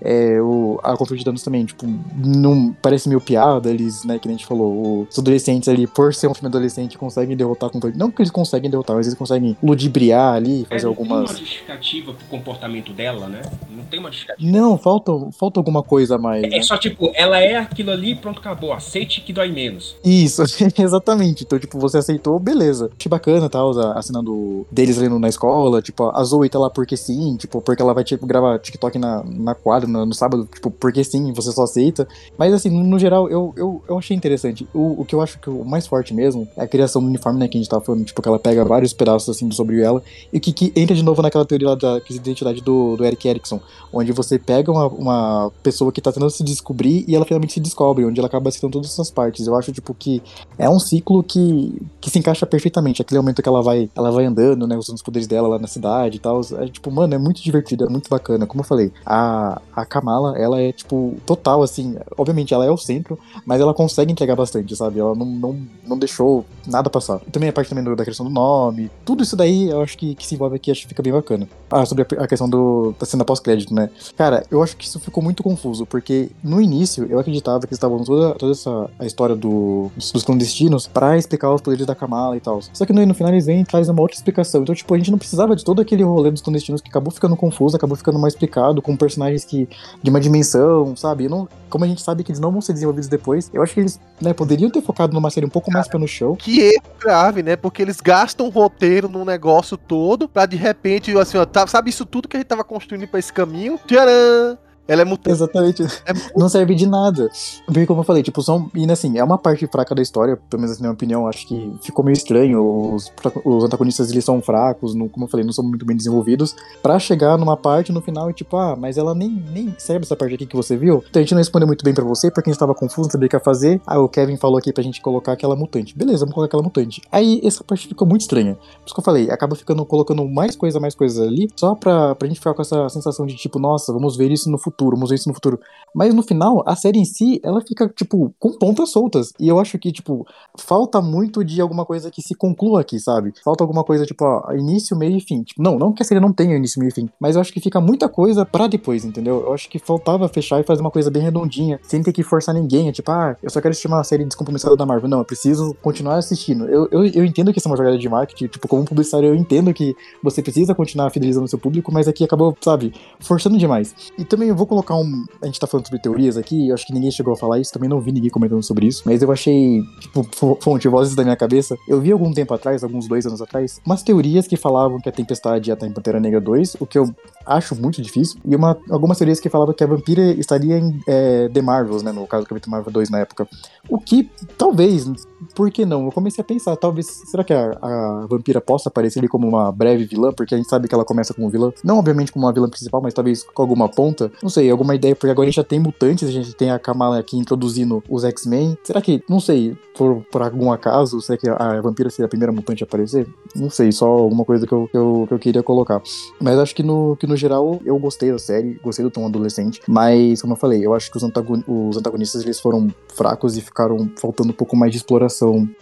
É, 0.00 0.40
o, 0.40 0.78
a 0.82 0.96
conflito 0.96 1.18
de 1.18 1.24
danos 1.24 1.42
também, 1.42 1.64
tipo, 1.64 1.84
não 2.16 2.72
parece 2.80 3.08
meio 3.08 3.20
piada, 3.20 3.70
eles, 3.70 4.04
né, 4.04 4.18
que 4.18 4.28
a 4.28 4.30
gente 4.30 4.46
falou, 4.46 5.06
os 5.08 5.18
adolescentes 5.18 5.68
ali, 5.68 5.86
por 5.86 6.14
ser 6.14 6.28
um 6.28 6.34
filme 6.34 6.48
adolescente, 6.48 6.96
conseguem 6.96 7.36
derrotar 7.36 7.70
com 7.70 7.80
Não 7.94 8.10
que 8.10 8.22
eles 8.22 8.30
conseguem 8.30 8.70
derrotar, 8.70 8.96
mas 8.96 9.06
eles 9.06 9.18
conseguem 9.18 9.56
ludibriar 9.62 10.34
ali, 10.34 10.66
fazer 10.68 10.82
é, 10.82 10.84
não 10.84 10.90
algumas. 10.90 11.30
Tem 11.30 11.36
uma 11.36 11.40
justificativa 11.40 12.12
pro 12.12 12.26
comportamento 12.26 12.92
dela, 12.92 13.28
né? 13.28 13.42
Não 13.70 13.84
tem 13.84 13.98
uma 13.98 14.10
justificativa. 14.10 14.50
Não, 14.50 14.78
falta, 14.78 15.12
falta 15.38 15.60
alguma 15.60 15.82
coisa 15.82 16.16
a 16.16 16.18
mais. 16.18 16.44
É, 16.44 16.48
né? 16.48 16.58
é 16.58 16.62
só 16.62 16.76
tipo, 16.76 17.10
ela 17.14 17.38
é 17.38 17.56
aquilo 17.56 17.90
ali, 17.90 18.14
pronto, 18.14 18.40
acabou. 18.40 18.72
Aceite 18.72 19.20
que 19.20 19.32
dói 19.32 19.50
menos. 19.50 19.96
Isso, 20.04 20.42
exatamente. 20.78 21.44
Então, 21.44 21.58
tipo, 21.58 21.78
você 21.78 21.98
aceitou, 21.98 22.38
beleza. 22.38 22.90
Achei 22.98 23.10
bacana, 23.10 23.48
tal, 23.48 23.74
tá, 23.74 23.92
a 23.92 24.02
cena 24.02 24.22
do, 24.22 24.66
deles 24.70 24.98
ali 24.98 25.08
na 25.08 25.28
escola, 25.28 25.82
tipo, 25.82 26.10
a 26.10 26.22
Zoe 26.24 26.48
tá 26.48 26.58
lá 26.58 26.70
porque 26.70 26.96
sim, 26.96 27.36
tipo, 27.36 27.60
porque 27.60 27.82
ela 27.82 27.94
vai, 27.94 28.04
tipo, 28.04 28.26
gravar 28.26 28.58
TikTok 28.58 28.98
na, 28.98 29.22
na 29.24 29.54
quadra, 29.54 29.87
no, 29.88 30.06
no 30.06 30.14
sábado, 30.14 30.48
tipo, 30.52 30.70
porque 30.70 31.02
sim, 31.02 31.32
você 31.32 31.52
só 31.52 31.64
aceita. 31.64 32.06
Mas 32.36 32.52
assim, 32.52 32.70
no 32.70 32.98
geral, 32.98 33.28
eu, 33.28 33.52
eu, 33.56 33.82
eu 33.88 33.98
achei 33.98 34.16
interessante. 34.16 34.68
O, 34.74 35.02
o 35.02 35.04
que 35.04 35.14
eu 35.14 35.20
acho 35.20 35.38
que 35.38 35.50
o 35.50 35.64
mais 35.64 35.86
forte 35.86 36.14
mesmo 36.14 36.48
é 36.56 36.62
a 36.62 36.68
criação 36.68 37.02
do 37.02 37.08
uniforme, 37.08 37.38
né? 37.38 37.48
Que 37.48 37.58
a 37.58 37.60
gente 37.60 37.70
tava 37.70 37.84
falando, 37.84 38.04
tipo, 38.04 38.20
que 38.22 38.28
ela 38.28 38.38
pega 38.38 38.64
vários 38.64 38.92
pedaços 38.92 39.28
assim 39.28 39.50
sobre 39.50 39.80
ela. 39.80 40.02
E 40.32 40.38
que, 40.38 40.52
que 40.52 40.72
entra 40.76 40.94
de 40.94 41.02
novo 41.02 41.22
naquela 41.22 41.44
teoria 41.44 41.74
da 41.76 42.00
identidade 42.10 42.60
do, 42.60 42.96
do 42.96 43.04
Eric 43.04 43.26
Erickson, 43.26 43.60
onde 43.92 44.12
você 44.12 44.38
pega 44.38 44.70
uma, 44.70 44.86
uma 44.86 45.52
pessoa 45.62 45.90
que 45.90 46.00
tá 46.00 46.12
tentando 46.12 46.30
se 46.30 46.42
descobrir 46.42 47.04
e 47.06 47.14
ela 47.14 47.24
finalmente 47.24 47.54
se 47.54 47.60
descobre, 47.60 48.04
onde 48.04 48.20
ela 48.20 48.28
acaba 48.28 48.48
aceitando 48.48 48.72
todas 48.72 48.90
essas 48.90 49.10
partes. 49.10 49.46
Eu 49.46 49.56
acho, 49.56 49.72
tipo, 49.72 49.94
que 49.94 50.22
é 50.58 50.68
um 50.68 50.78
ciclo 50.78 51.22
que, 51.22 51.80
que 52.00 52.10
se 52.10 52.18
encaixa 52.18 52.46
perfeitamente. 52.46 53.02
Aquele 53.02 53.20
momento 53.20 53.42
que 53.42 53.48
ela 53.48 53.62
vai, 53.62 53.90
ela 53.94 54.10
vai 54.10 54.24
andando, 54.24 54.66
né? 54.66 54.76
Usando 54.76 54.96
os 54.96 55.02
poderes 55.02 55.26
dela 55.26 55.48
lá 55.48 55.58
na 55.58 55.66
cidade 55.66 56.16
e 56.16 56.20
tal. 56.20 56.40
É, 56.58 56.66
tipo, 56.68 56.90
mano, 56.90 57.14
é 57.14 57.18
muito 57.18 57.42
divertido, 57.42 57.84
é 57.84 57.88
muito 57.88 58.08
bacana. 58.08 58.46
Como 58.46 58.60
eu 58.60 58.66
falei, 58.66 58.92
a, 59.04 59.60
a 59.80 59.86
Kamala, 59.86 60.36
ela 60.38 60.60
é, 60.60 60.72
tipo, 60.72 61.16
total, 61.24 61.62
assim. 61.62 61.96
Obviamente, 62.16 62.52
ela 62.52 62.64
é 62.64 62.70
o 62.70 62.76
centro, 62.76 63.18
mas 63.44 63.60
ela 63.60 63.74
consegue 63.74 64.12
entregar 64.12 64.36
bastante, 64.36 64.74
sabe? 64.76 64.98
Ela 64.98 65.14
não, 65.14 65.26
não, 65.26 65.58
não 65.86 65.98
deixou 65.98 66.44
nada 66.66 66.90
passar. 66.90 67.20
E 67.26 67.30
também 67.30 67.48
a 67.48 67.52
parte 67.52 67.68
também 67.68 67.84
da 67.94 68.04
questão 68.04 68.26
do 68.26 68.32
nome, 68.32 68.90
tudo 69.04 69.22
isso 69.22 69.36
daí 69.36 69.70
eu 69.70 69.80
acho 69.80 69.96
que, 69.96 70.14
que 70.14 70.26
se 70.26 70.34
envolve 70.34 70.56
aqui, 70.56 70.70
acho 70.70 70.82
que 70.82 70.88
fica 70.88 71.02
bem 71.02 71.12
bacana. 71.12 71.48
Ah, 71.70 71.84
sobre 71.84 72.04
a, 72.16 72.24
a 72.24 72.28
questão 72.28 72.48
do, 72.48 72.94
da 72.98 73.06
cena 73.06 73.24
pós-crédito, 73.24 73.74
né? 73.74 73.90
Cara, 74.16 74.44
eu 74.50 74.62
acho 74.62 74.76
que 74.76 74.84
isso 74.84 74.98
ficou 75.00 75.22
muito 75.22 75.42
confuso, 75.42 75.86
porque 75.86 76.30
no 76.42 76.60
início 76.60 77.06
eu 77.08 77.18
acreditava 77.18 77.66
que 77.66 77.74
estavam 77.74 78.02
toda, 78.04 78.34
toda 78.34 78.52
essa 78.52 78.90
a 78.98 79.06
história 79.06 79.34
do, 79.34 79.90
dos 79.96 80.22
clandestinos 80.22 80.86
pra 80.86 81.16
explicar 81.16 81.52
os 81.52 81.60
poderes 81.60 81.86
da 81.86 81.94
Kamala 81.94 82.36
e 82.36 82.40
tal. 82.40 82.60
Só 82.72 82.84
que 82.84 82.92
no, 82.92 83.04
no 83.04 83.14
final 83.14 83.32
eles 83.32 83.46
vêm 83.46 83.60
e 83.60 83.64
trazem 83.64 83.92
uma 83.92 84.02
outra 84.02 84.16
explicação. 84.16 84.62
Então, 84.62 84.74
tipo, 84.74 84.92
a 84.92 84.98
gente 84.98 85.10
não 85.10 85.18
precisava 85.18 85.54
de 85.54 85.64
todo 85.64 85.80
aquele 85.80 86.02
rolê 86.02 86.30
dos 86.30 86.42
clandestinos 86.42 86.80
que 86.80 86.88
acabou 86.88 87.12
ficando 87.12 87.36
confuso, 87.36 87.76
acabou 87.76 87.96
ficando 87.96 88.18
mais 88.18 88.34
explicado, 88.34 88.82
com 88.82 88.96
personagens 88.96 89.44
que 89.44 89.67
de 90.02 90.10
uma 90.10 90.20
dimensão, 90.20 90.96
sabe? 90.96 91.28
Não, 91.28 91.48
como 91.68 91.84
a 91.84 91.88
gente 91.88 92.02
sabe 92.02 92.24
que 92.24 92.30
eles 92.30 92.40
não 92.40 92.50
vão 92.50 92.60
ser 92.60 92.72
desenvolvidos 92.72 93.08
depois, 93.08 93.50
eu 93.52 93.62
acho 93.62 93.74
que 93.74 93.80
eles 93.80 94.00
né, 94.20 94.32
poderiam 94.32 94.70
ter 94.70 94.82
focado 94.82 95.12
numa 95.12 95.30
série 95.30 95.46
um 95.46 95.50
pouco 95.50 95.70
mais 95.70 95.88
pé 95.88 95.98
no 95.98 96.08
chão. 96.08 96.36
Que 96.36 96.60
erro 96.60 96.82
grave, 97.00 97.42
né? 97.42 97.56
Porque 97.56 97.82
eles 97.82 98.00
gastam 98.00 98.46
o 98.46 98.50
roteiro 98.50 99.08
num 99.08 99.24
negócio 99.24 99.76
todo 99.76 100.28
pra 100.28 100.46
de 100.46 100.56
repente, 100.56 101.16
assim, 101.18 101.38
ó, 101.38 101.44
tá, 101.44 101.66
sabe 101.66 101.90
isso 101.90 102.04
tudo 102.06 102.28
que 102.28 102.36
a 102.36 102.40
gente 102.40 102.48
tava 102.48 102.64
construindo 102.64 103.06
pra 103.06 103.18
esse 103.18 103.32
caminho? 103.32 103.78
Tcharam! 103.86 104.67
Ela 104.88 105.02
é 105.02 105.04
mutante. 105.04 105.30
Exatamente. 105.30 105.82
É 105.82 106.12
Não 106.36 106.48
serve 106.48 106.74
de 106.74 106.86
nada. 106.86 107.30
Porque, 107.66 107.86
como 107.86 108.00
eu 108.00 108.04
falei, 108.04 108.22
tipo, 108.22 108.42
são. 108.42 108.70
E 108.74 108.90
assim, 108.90 109.18
é 109.18 109.22
uma 109.22 109.38
parte 109.38 109.66
fraca 109.66 109.94
da 109.94 110.02
história, 110.02 110.38
pelo 110.48 110.62
menos 110.62 110.78
na 110.78 110.82
minha 110.82 110.92
opinião, 110.92 111.28
acho 111.28 111.46
que 111.46 111.72
ficou 111.82 112.04
meio 112.04 112.14
estranho. 112.14 112.94
Os, 112.94 113.12
os 113.44 113.64
antagonistas 113.64 114.10
eles 114.10 114.24
são 114.24 114.40
fracos, 114.40 114.94
não, 114.94 115.08
como 115.08 115.26
eu 115.26 115.30
falei, 115.30 115.44
não 115.44 115.52
são 115.52 115.64
muito 115.64 115.84
bem 115.84 115.96
desenvolvidos. 115.96 116.56
Pra 116.82 116.98
chegar 116.98 117.36
numa 117.36 117.56
parte 117.56 117.92
no 117.92 118.00
final 118.00 118.30
e, 118.30 118.32
tipo, 118.32 118.56
ah, 118.56 118.74
mas 118.76 118.96
ela 118.96 119.14
nem, 119.14 119.30
nem 119.52 119.74
serve 119.78 120.04
essa 120.04 120.16
parte 120.16 120.34
aqui 120.34 120.46
que 120.46 120.56
você 120.56 120.76
viu. 120.76 121.04
Então 121.08 121.20
a 121.20 121.22
gente 121.22 121.32
não 121.32 121.38
respondeu 121.38 121.66
muito 121.66 121.84
bem 121.84 121.92
pra 121.92 122.04
você, 122.04 122.30
porque 122.30 122.48
a 122.48 122.52
gente 122.52 122.60
tava 122.60 122.74
confuso, 122.74 123.02
não 123.08 123.10
sabia 123.10 123.26
o 123.26 123.28
que 123.28 123.36
ia 123.36 123.40
fazer. 123.40 123.80
Ah, 123.86 124.00
o 124.00 124.08
Kevin 124.08 124.36
falou 124.36 124.58
aqui 124.58 124.72
pra 124.72 124.82
gente 124.82 125.00
colocar 125.02 125.32
aquela 125.32 125.54
mutante. 125.54 125.96
Beleza, 125.96 126.20
vamos 126.20 126.34
colocar 126.34 126.48
aquela 126.48 126.62
mutante. 126.62 127.02
Aí 127.12 127.40
essa 127.44 127.62
parte 127.62 127.88
ficou 127.88 128.06
muito 128.06 128.22
estranha. 128.22 128.54
Por 128.54 128.86
isso 128.86 128.94
que 128.94 129.00
eu 129.00 129.04
falei, 129.04 129.30
acaba 129.30 129.54
ficando 129.54 129.84
colocando 129.84 130.26
mais 130.28 130.56
coisa, 130.56 130.80
mais 130.80 130.94
coisas 130.94 131.26
ali, 131.26 131.48
só 131.56 131.74
pra, 131.74 132.14
pra 132.14 132.28
gente 132.28 132.38
ficar 132.38 132.54
com 132.54 132.62
essa 132.62 132.88
sensação 132.88 133.26
de, 133.26 133.36
tipo, 133.36 133.58
nossa, 133.58 133.92
vamos 133.92 134.16
ver 134.16 134.30
isso 134.30 134.50
no 134.50 134.58
futuro, 134.58 134.77
vamos 134.84 135.10
ver 135.10 135.16
isso 135.16 135.28
no 135.28 135.34
futuro. 135.34 135.58
Mas 135.94 136.14
no 136.14 136.22
final, 136.22 136.62
a 136.66 136.76
série 136.76 136.98
em 136.98 137.04
si, 137.04 137.40
ela 137.42 137.60
fica, 137.60 137.88
tipo, 137.88 138.32
com 138.38 138.52
pontas 138.52 138.90
soltas. 138.90 139.32
E 139.38 139.48
eu 139.48 139.58
acho 139.58 139.78
que, 139.78 139.90
tipo, 139.90 140.26
falta 140.58 141.00
muito 141.00 141.44
de 141.44 141.60
alguma 141.60 141.84
coisa 141.84 142.10
que 142.10 142.22
se 142.22 142.34
conclua 142.34 142.80
aqui, 142.80 142.98
sabe? 143.00 143.32
Falta 143.42 143.64
alguma 143.64 143.82
coisa, 143.82 144.04
tipo, 144.04 144.24
ó, 144.24 144.52
início, 144.52 144.96
meio 144.96 145.16
e 145.16 145.20
fim. 145.20 145.42
Tipo, 145.42 145.62
não, 145.62 145.78
não 145.78 145.92
que 145.92 146.02
a 146.02 146.06
série 146.06 146.20
não 146.20 146.32
tenha 146.32 146.56
início, 146.56 146.78
meio 146.78 146.90
e 146.90 146.94
fim. 146.94 147.08
Mas 147.18 147.34
eu 147.34 147.40
acho 147.40 147.52
que 147.52 147.60
fica 147.60 147.80
muita 147.80 148.08
coisa 148.08 148.44
pra 148.44 148.66
depois, 148.66 149.04
entendeu? 149.04 149.42
Eu 149.46 149.52
acho 149.52 149.68
que 149.68 149.78
faltava 149.78 150.28
fechar 150.28 150.60
e 150.60 150.64
fazer 150.64 150.80
uma 150.80 150.90
coisa 150.90 151.10
bem 151.10 151.22
redondinha, 151.22 151.80
sem 151.82 152.02
ter 152.02 152.12
que 152.12 152.22
forçar 152.22 152.54
ninguém. 152.54 152.88
É 152.88 152.92
tipo, 152.92 153.10
ah, 153.10 153.36
eu 153.42 153.50
só 153.50 153.60
quero 153.60 153.72
assistir 153.72 153.88
uma 153.88 154.04
série 154.04 154.24
descompromissada 154.24 154.76
da 154.76 154.86
Marvel. 154.86 155.08
Não, 155.08 155.18
eu 155.18 155.24
preciso 155.24 155.74
continuar 155.82 156.16
assistindo. 156.16 156.66
Eu, 156.66 156.88
eu, 156.90 157.04
eu 157.06 157.24
entendo 157.24 157.52
que 157.52 157.58
isso 157.58 157.68
é 157.68 157.70
uma 157.70 157.76
jogada 157.76 157.98
de 157.98 158.08
marketing. 158.08 158.46
Tipo, 158.46 158.68
como 158.68 158.84
publicitário, 158.84 159.28
eu 159.28 159.34
entendo 159.34 159.72
que 159.72 159.96
você 160.22 160.42
precisa 160.42 160.74
continuar 160.74 161.10
fidelizando 161.10 161.46
o 161.46 161.48
seu 161.48 161.58
público, 161.58 161.92
mas 161.92 162.06
aqui 162.06 162.24
acabou, 162.24 162.56
sabe, 162.60 162.92
forçando 163.18 163.58
demais. 163.58 163.94
E 164.16 164.24
também 164.24 164.48
eu 164.48 164.56
vou 164.56 164.66
colocar 164.68 164.94
um. 164.94 165.24
A 165.42 165.46
gente 165.46 165.58
tá 165.58 165.66
falando 165.66 165.86
sobre 165.86 166.00
teorias 166.00 166.36
aqui, 166.36 166.68
eu 166.68 166.74
acho 166.74 166.86
que 166.86 166.92
ninguém 166.92 167.10
chegou 167.10 167.32
a 167.32 167.36
falar 167.36 167.58
isso, 167.58 167.72
também 167.72 167.88
não 167.88 168.00
vi 168.00 168.12
ninguém 168.12 168.30
comentando 168.30 168.62
sobre 168.62 168.86
isso, 168.86 169.02
mas 169.04 169.22
eu 169.22 169.32
achei, 169.32 169.82
tipo, 170.00 170.26
fonte, 170.60 170.86
vozes 170.86 171.14
da 171.14 171.24
minha 171.24 171.36
cabeça. 171.36 171.76
Eu 171.88 172.00
vi 172.00 172.12
algum 172.12 172.32
tempo 172.32 172.54
atrás, 172.54 172.84
alguns 172.84 173.08
dois 173.08 173.26
anos 173.26 173.42
atrás, 173.42 173.80
umas 173.84 174.02
teorias 174.02 174.46
que 174.46 174.56
falavam 174.56 175.00
que 175.00 175.08
a 175.08 175.12
Tempestade 175.12 175.70
ia 175.70 175.74
estar 175.74 175.86
em 175.86 175.92
Pantera 175.92 176.20
Negra 176.20 176.40
2, 176.40 176.76
o 176.78 176.86
que 176.86 176.98
eu 176.98 177.12
acho 177.46 177.74
muito 177.74 178.00
difícil, 178.02 178.38
e 178.44 178.54
uma, 178.54 178.76
algumas 178.90 179.18
teorias 179.18 179.40
que 179.40 179.48
falavam 179.48 179.74
que 179.74 179.82
a 179.82 179.86
Vampira 179.86 180.22
estaria 180.32 180.78
em 180.78 181.00
é, 181.08 181.48
The 181.48 181.62
Marvels, 181.62 182.02
né, 182.02 182.12
no 182.12 182.26
caso 182.26 182.46
Capitão 182.46 182.70
Marvel 182.70 182.92
2 182.92 183.10
na 183.10 183.20
época. 183.20 183.48
O 183.88 183.98
que, 183.98 184.30
talvez, 184.56 185.10
por 185.54 185.70
que 185.70 185.84
não? 185.84 186.04
Eu 186.04 186.12
comecei 186.12 186.42
a 186.42 186.44
pensar, 186.44 186.76
talvez, 186.76 187.06
será 187.06 187.44
que 187.44 187.52
a, 187.52 187.78
a 187.80 188.26
Vampira 188.28 188.60
possa 188.60 188.88
aparecer 188.88 189.18
ali 189.18 189.28
como 189.28 189.46
uma 189.46 189.70
breve 189.70 190.04
vilã, 190.04 190.32
porque 190.32 190.54
a 190.54 190.58
gente 190.58 190.68
sabe 190.68 190.88
que 190.88 190.94
ela 190.94 191.04
começa 191.04 191.32
como 191.32 191.48
vilã, 191.48 191.72
não 191.84 191.98
obviamente 191.98 192.32
como 192.32 192.46
uma 192.46 192.52
vilã 192.52 192.68
principal, 192.68 193.00
mas 193.00 193.14
talvez 193.14 193.42
com 193.42 193.62
alguma 193.62 193.88
ponta, 193.88 194.30
não 194.42 194.50
sei, 194.50 194.70
alguma 194.70 194.94
ideia, 194.94 195.14
porque 195.14 195.30
agora 195.30 195.46
a 195.46 195.50
gente 195.50 195.56
já 195.56 195.64
tem 195.64 195.78
mutantes, 195.78 196.28
a 196.28 196.32
gente 196.32 196.54
tem 196.54 196.70
a 196.70 196.78
Kamala 196.78 197.18
aqui 197.18 197.36
introduzindo 197.36 198.02
os 198.08 198.24
X-Men, 198.24 198.76
será 198.82 199.00
que, 199.00 199.22
não 199.28 199.40
sei, 199.40 199.76
por, 199.96 200.22
por 200.30 200.42
algum 200.42 200.72
acaso, 200.72 201.20
será 201.20 201.38
que 201.38 201.48
a 201.48 201.80
Vampira 201.80 202.10
seria 202.10 202.26
a 202.26 202.28
primeira 202.28 202.52
mutante 202.52 202.82
a 202.82 202.86
aparecer? 202.86 203.26
Não 203.54 203.70
sei, 203.70 203.90
só 203.92 204.06
alguma 204.06 204.44
coisa 204.44 204.66
que 204.66 204.72
eu, 204.72 204.88
que 204.88 204.96
eu, 204.96 205.24
que 205.28 205.34
eu 205.34 205.38
queria 205.38 205.62
colocar. 205.62 206.02
Mas 206.40 206.58
acho 206.58 206.74
que 206.74 206.82
no, 206.82 207.16
que 207.16 207.26
no 207.26 207.36
geral 207.36 207.80
eu 207.84 207.98
gostei 207.98 208.30
da 208.30 208.38
série, 208.38 208.78
gostei 208.82 209.04
do 209.04 209.10
tom 209.10 209.26
adolescente, 209.26 209.80
mas 209.88 210.40
como 210.40 210.54
eu 210.54 210.56
falei, 210.56 210.84
eu 210.84 210.94
acho 210.94 211.10
que 211.10 211.16
os, 211.16 211.22
antagon 211.22 211.62
os 211.66 211.96
antagonistas 211.96 212.42
eles 212.42 212.60
foram 212.60 212.88
fracos 213.14 213.56
e 213.56 213.60
ficaram 213.60 214.10
faltando 214.16 214.50
um 214.50 214.54
pouco 214.54 214.76
mais 214.76 214.92
de 214.92 214.98
exploração 214.98 215.27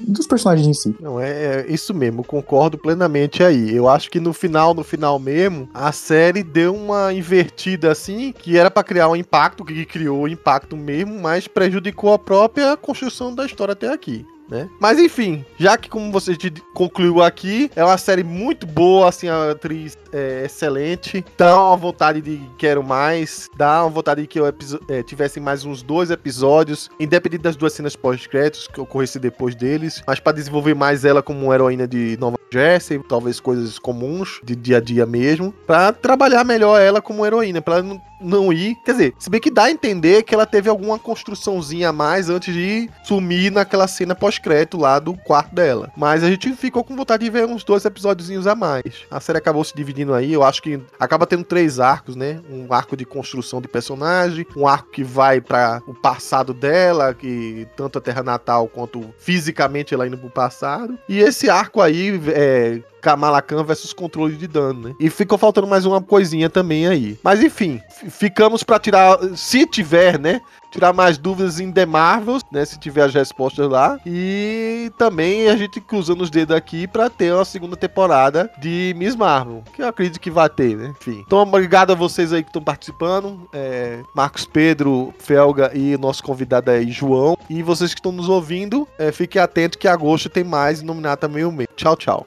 dos 0.00 0.26
personagens 0.26 0.66
em 0.66 0.74
si. 0.74 0.96
Não, 1.00 1.20
é, 1.20 1.30
é 1.30 1.66
isso 1.68 1.94
mesmo, 1.94 2.24
concordo 2.24 2.78
plenamente 2.78 3.42
aí. 3.42 3.74
Eu 3.74 3.88
acho 3.88 4.10
que 4.10 4.20
no 4.20 4.32
final, 4.32 4.74
no 4.74 4.84
final 4.84 5.18
mesmo, 5.18 5.68
a 5.72 5.92
série 5.92 6.42
deu 6.42 6.74
uma 6.74 7.12
invertida 7.12 7.90
assim, 7.90 8.32
que 8.32 8.56
era 8.56 8.70
para 8.70 8.84
criar 8.84 9.08
um 9.08 9.16
impacto, 9.16 9.64
que 9.64 9.84
criou 9.84 10.28
impacto 10.28 10.76
mesmo, 10.76 11.18
mas 11.20 11.48
prejudicou 11.48 12.12
a 12.12 12.18
própria 12.18 12.76
construção 12.76 13.34
da 13.34 13.46
história 13.46 13.72
até 13.72 13.92
aqui 13.92 14.24
né? 14.48 14.68
Mas 14.80 14.98
enfim, 14.98 15.44
já 15.58 15.76
que 15.76 15.88
como 15.88 16.10
você 16.12 16.36
concluiu 16.74 17.22
aqui, 17.22 17.70
é 17.74 17.84
uma 17.84 17.98
série 17.98 18.22
muito 18.22 18.66
boa, 18.66 19.08
assim, 19.08 19.28
a 19.28 19.50
atriz 19.50 19.96
é 20.12 20.44
excelente, 20.44 21.24
dá 21.36 21.60
uma 21.60 21.76
vontade 21.76 22.20
de 22.20 22.40
quero 22.56 22.82
mais, 22.82 23.48
dá 23.56 23.84
uma 23.84 23.90
vontade 23.90 24.22
de 24.22 24.26
que 24.26 24.38
eu 24.38 24.46
é, 24.46 25.02
tivesse 25.02 25.40
mais 25.40 25.64
uns 25.64 25.82
dois 25.82 26.10
episódios, 26.10 26.88
independente 26.98 27.42
das 27.42 27.56
duas 27.56 27.72
cenas 27.72 27.96
pós-créditos 27.96 28.68
que 28.68 28.80
ocorresse 28.80 29.18
depois 29.18 29.54
deles, 29.54 30.02
mas 30.06 30.20
para 30.20 30.32
desenvolver 30.32 30.74
mais 30.74 31.04
ela 31.04 31.22
como 31.22 31.52
heroína 31.52 31.86
de 31.86 32.16
Nova 32.18 32.36
Jersey, 32.52 33.00
talvez 33.08 33.40
coisas 33.40 33.78
comuns 33.78 34.40
de 34.44 34.54
dia 34.54 34.78
a 34.78 34.80
dia 34.80 35.04
mesmo, 35.04 35.52
para 35.66 35.92
trabalhar 35.92 36.44
melhor 36.44 36.80
ela 36.80 37.02
como 37.02 37.26
heroína, 37.26 37.60
para 37.60 37.82
não 37.82 38.00
não 38.20 38.52
ir. 38.52 38.76
Quer 38.84 38.92
dizer, 38.92 39.14
se 39.18 39.30
bem 39.30 39.40
que 39.40 39.50
dá 39.50 39.64
a 39.64 39.70
entender 39.70 40.22
que 40.22 40.34
ela 40.34 40.46
teve 40.46 40.68
alguma 40.68 40.98
construçãozinha 40.98 41.90
a 41.90 41.92
mais 41.92 42.28
antes 42.28 42.54
de 42.54 42.88
sumir 43.04 43.50
naquela 43.50 43.86
cena 43.86 44.14
pós-crédito 44.14 44.76
lá 44.76 44.98
do 44.98 45.14
quarto 45.14 45.54
dela. 45.54 45.92
Mas 45.96 46.22
a 46.22 46.30
gente 46.30 46.52
ficou 46.54 46.84
com 46.84 46.96
vontade 46.96 47.24
de 47.24 47.30
ver 47.30 47.46
uns 47.46 47.64
dois 47.64 47.84
episódios 47.84 48.46
a 48.46 48.54
mais. 48.54 49.06
A 49.10 49.20
série 49.20 49.38
acabou 49.38 49.64
se 49.64 49.74
dividindo 49.74 50.14
aí, 50.14 50.32
eu 50.32 50.42
acho 50.42 50.62
que 50.62 50.80
acaba 50.98 51.26
tendo 51.26 51.44
três 51.44 51.78
arcos, 51.78 52.16
né? 52.16 52.40
Um 52.50 52.72
arco 52.72 52.96
de 52.96 53.04
construção 53.04 53.60
de 53.60 53.68
personagem, 53.68 54.46
um 54.56 54.66
arco 54.66 54.90
que 54.90 55.04
vai 55.04 55.40
para 55.40 55.80
o 55.86 55.94
passado 55.94 56.52
dela, 56.52 57.14
que 57.14 57.66
tanto 57.76 57.98
a 57.98 58.00
Terra 58.00 58.22
Natal 58.22 58.68
quanto 58.68 59.14
fisicamente 59.18 59.94
ela 59.94 60.06
indo 60.06 60.18
pro 60.18 60.30
passado. 60.30 60.98
E 61.08 61.18
esse 61.18 61.48
arco 61.48 61.80
aí 61.80 62.20
é 62.28 62.80
Kamala 63.06 63.40
Khan 63.40 63.62
versus 63.62 63.92
controle 63.92 64.34
de 64.34 64.48
dano, 64.48 64.88
né? 64.88 64.94
E 64.98 65.08
ficou 65.08 65.38
faltando 65.38 65.68
mais 65.68 65.86
uma 65.86 66.02
coisinha 66.02 66.50
também 66.50 66.88
aí. 66.88 67.16
Mas 67.22 67.40
enfim, 67.40 67.80
ficamos 68.10 68.64
para 68.64 68.80
tirar, 68.80 69.16
se 69.36 69.64
tiver, 69.64 70.18
né? 70.18 70.40
Tirar 70.72 70.92
mais 70.92 71.16
dúvidas 71.16 71.60
em 71.60 71.70
The 71.70 71.86
Marvels, 71.86 72.42
né? 72.50 72.64
Se 72.64 72.76
tiver 72.80 73.04
as 73.04 73.14
respostas 73.14 73.70
lá. 73.70 73.96
E 74.04 74.90
também 74.98 75.48
a 75.48 75.56
gente 75.56 75.80
cruzando 75.80 76.22
os 76.22 76.30
dedos 76.30 76.56
aqui 76.56 76.88
para 76.88 77.08
ter 77.08 77.32
uma 77.32 77.44
segunda 77.44 77.76
temporada 77.76 78.50
de 78.58 78.92
Miss 78.96 79.14
Marvel. 79.14 79.62
Que 79.72 79.82
eu 79.82 79.86
acredito 79.86 80.18
que 80.18 80.30
vai 80.30 80.50
ter, 80.50 80.76
né? 80.76 80.92
Enfim. 81.00 81.22
Então, 81.24 81.38
obrigado 81.38 81.92
a 81.92 81.94
vocês 81.94 82.32
aí 82.32 82.42
que 82.42 82.48
estão 82.48 82.60
participando. 82.60 83.48
É, 83.52 84.00
Marcos 84.16 84.46
Pedro, 84.46 85.14
Felga 85.20 85.70
e 85.72 85.96
nosso 85.96 86.24
convidado 86.24 86.72
aí, 86.72 86.90
João. 86.90 87.38
E 87.48 87.62
vocês 87.62 87.94
que 87.94 88.00
estão 88.00 88.10
nos 88.10 88.28
ouvindo, 88.28 88.88
é, 88.98 89.12
fiquem 89.12 89.40
atentos 89.40 89.76
que 89.76 89.86
agosto 89.86 90.28
tem 90.28 90.42
mais 90.42 90.82
Nominata 90.82 91.28
Meio 91.28 91.52
Meio. 91.52 91.68
Tchau, 91.76 91.96
tchau. 91.96 92.26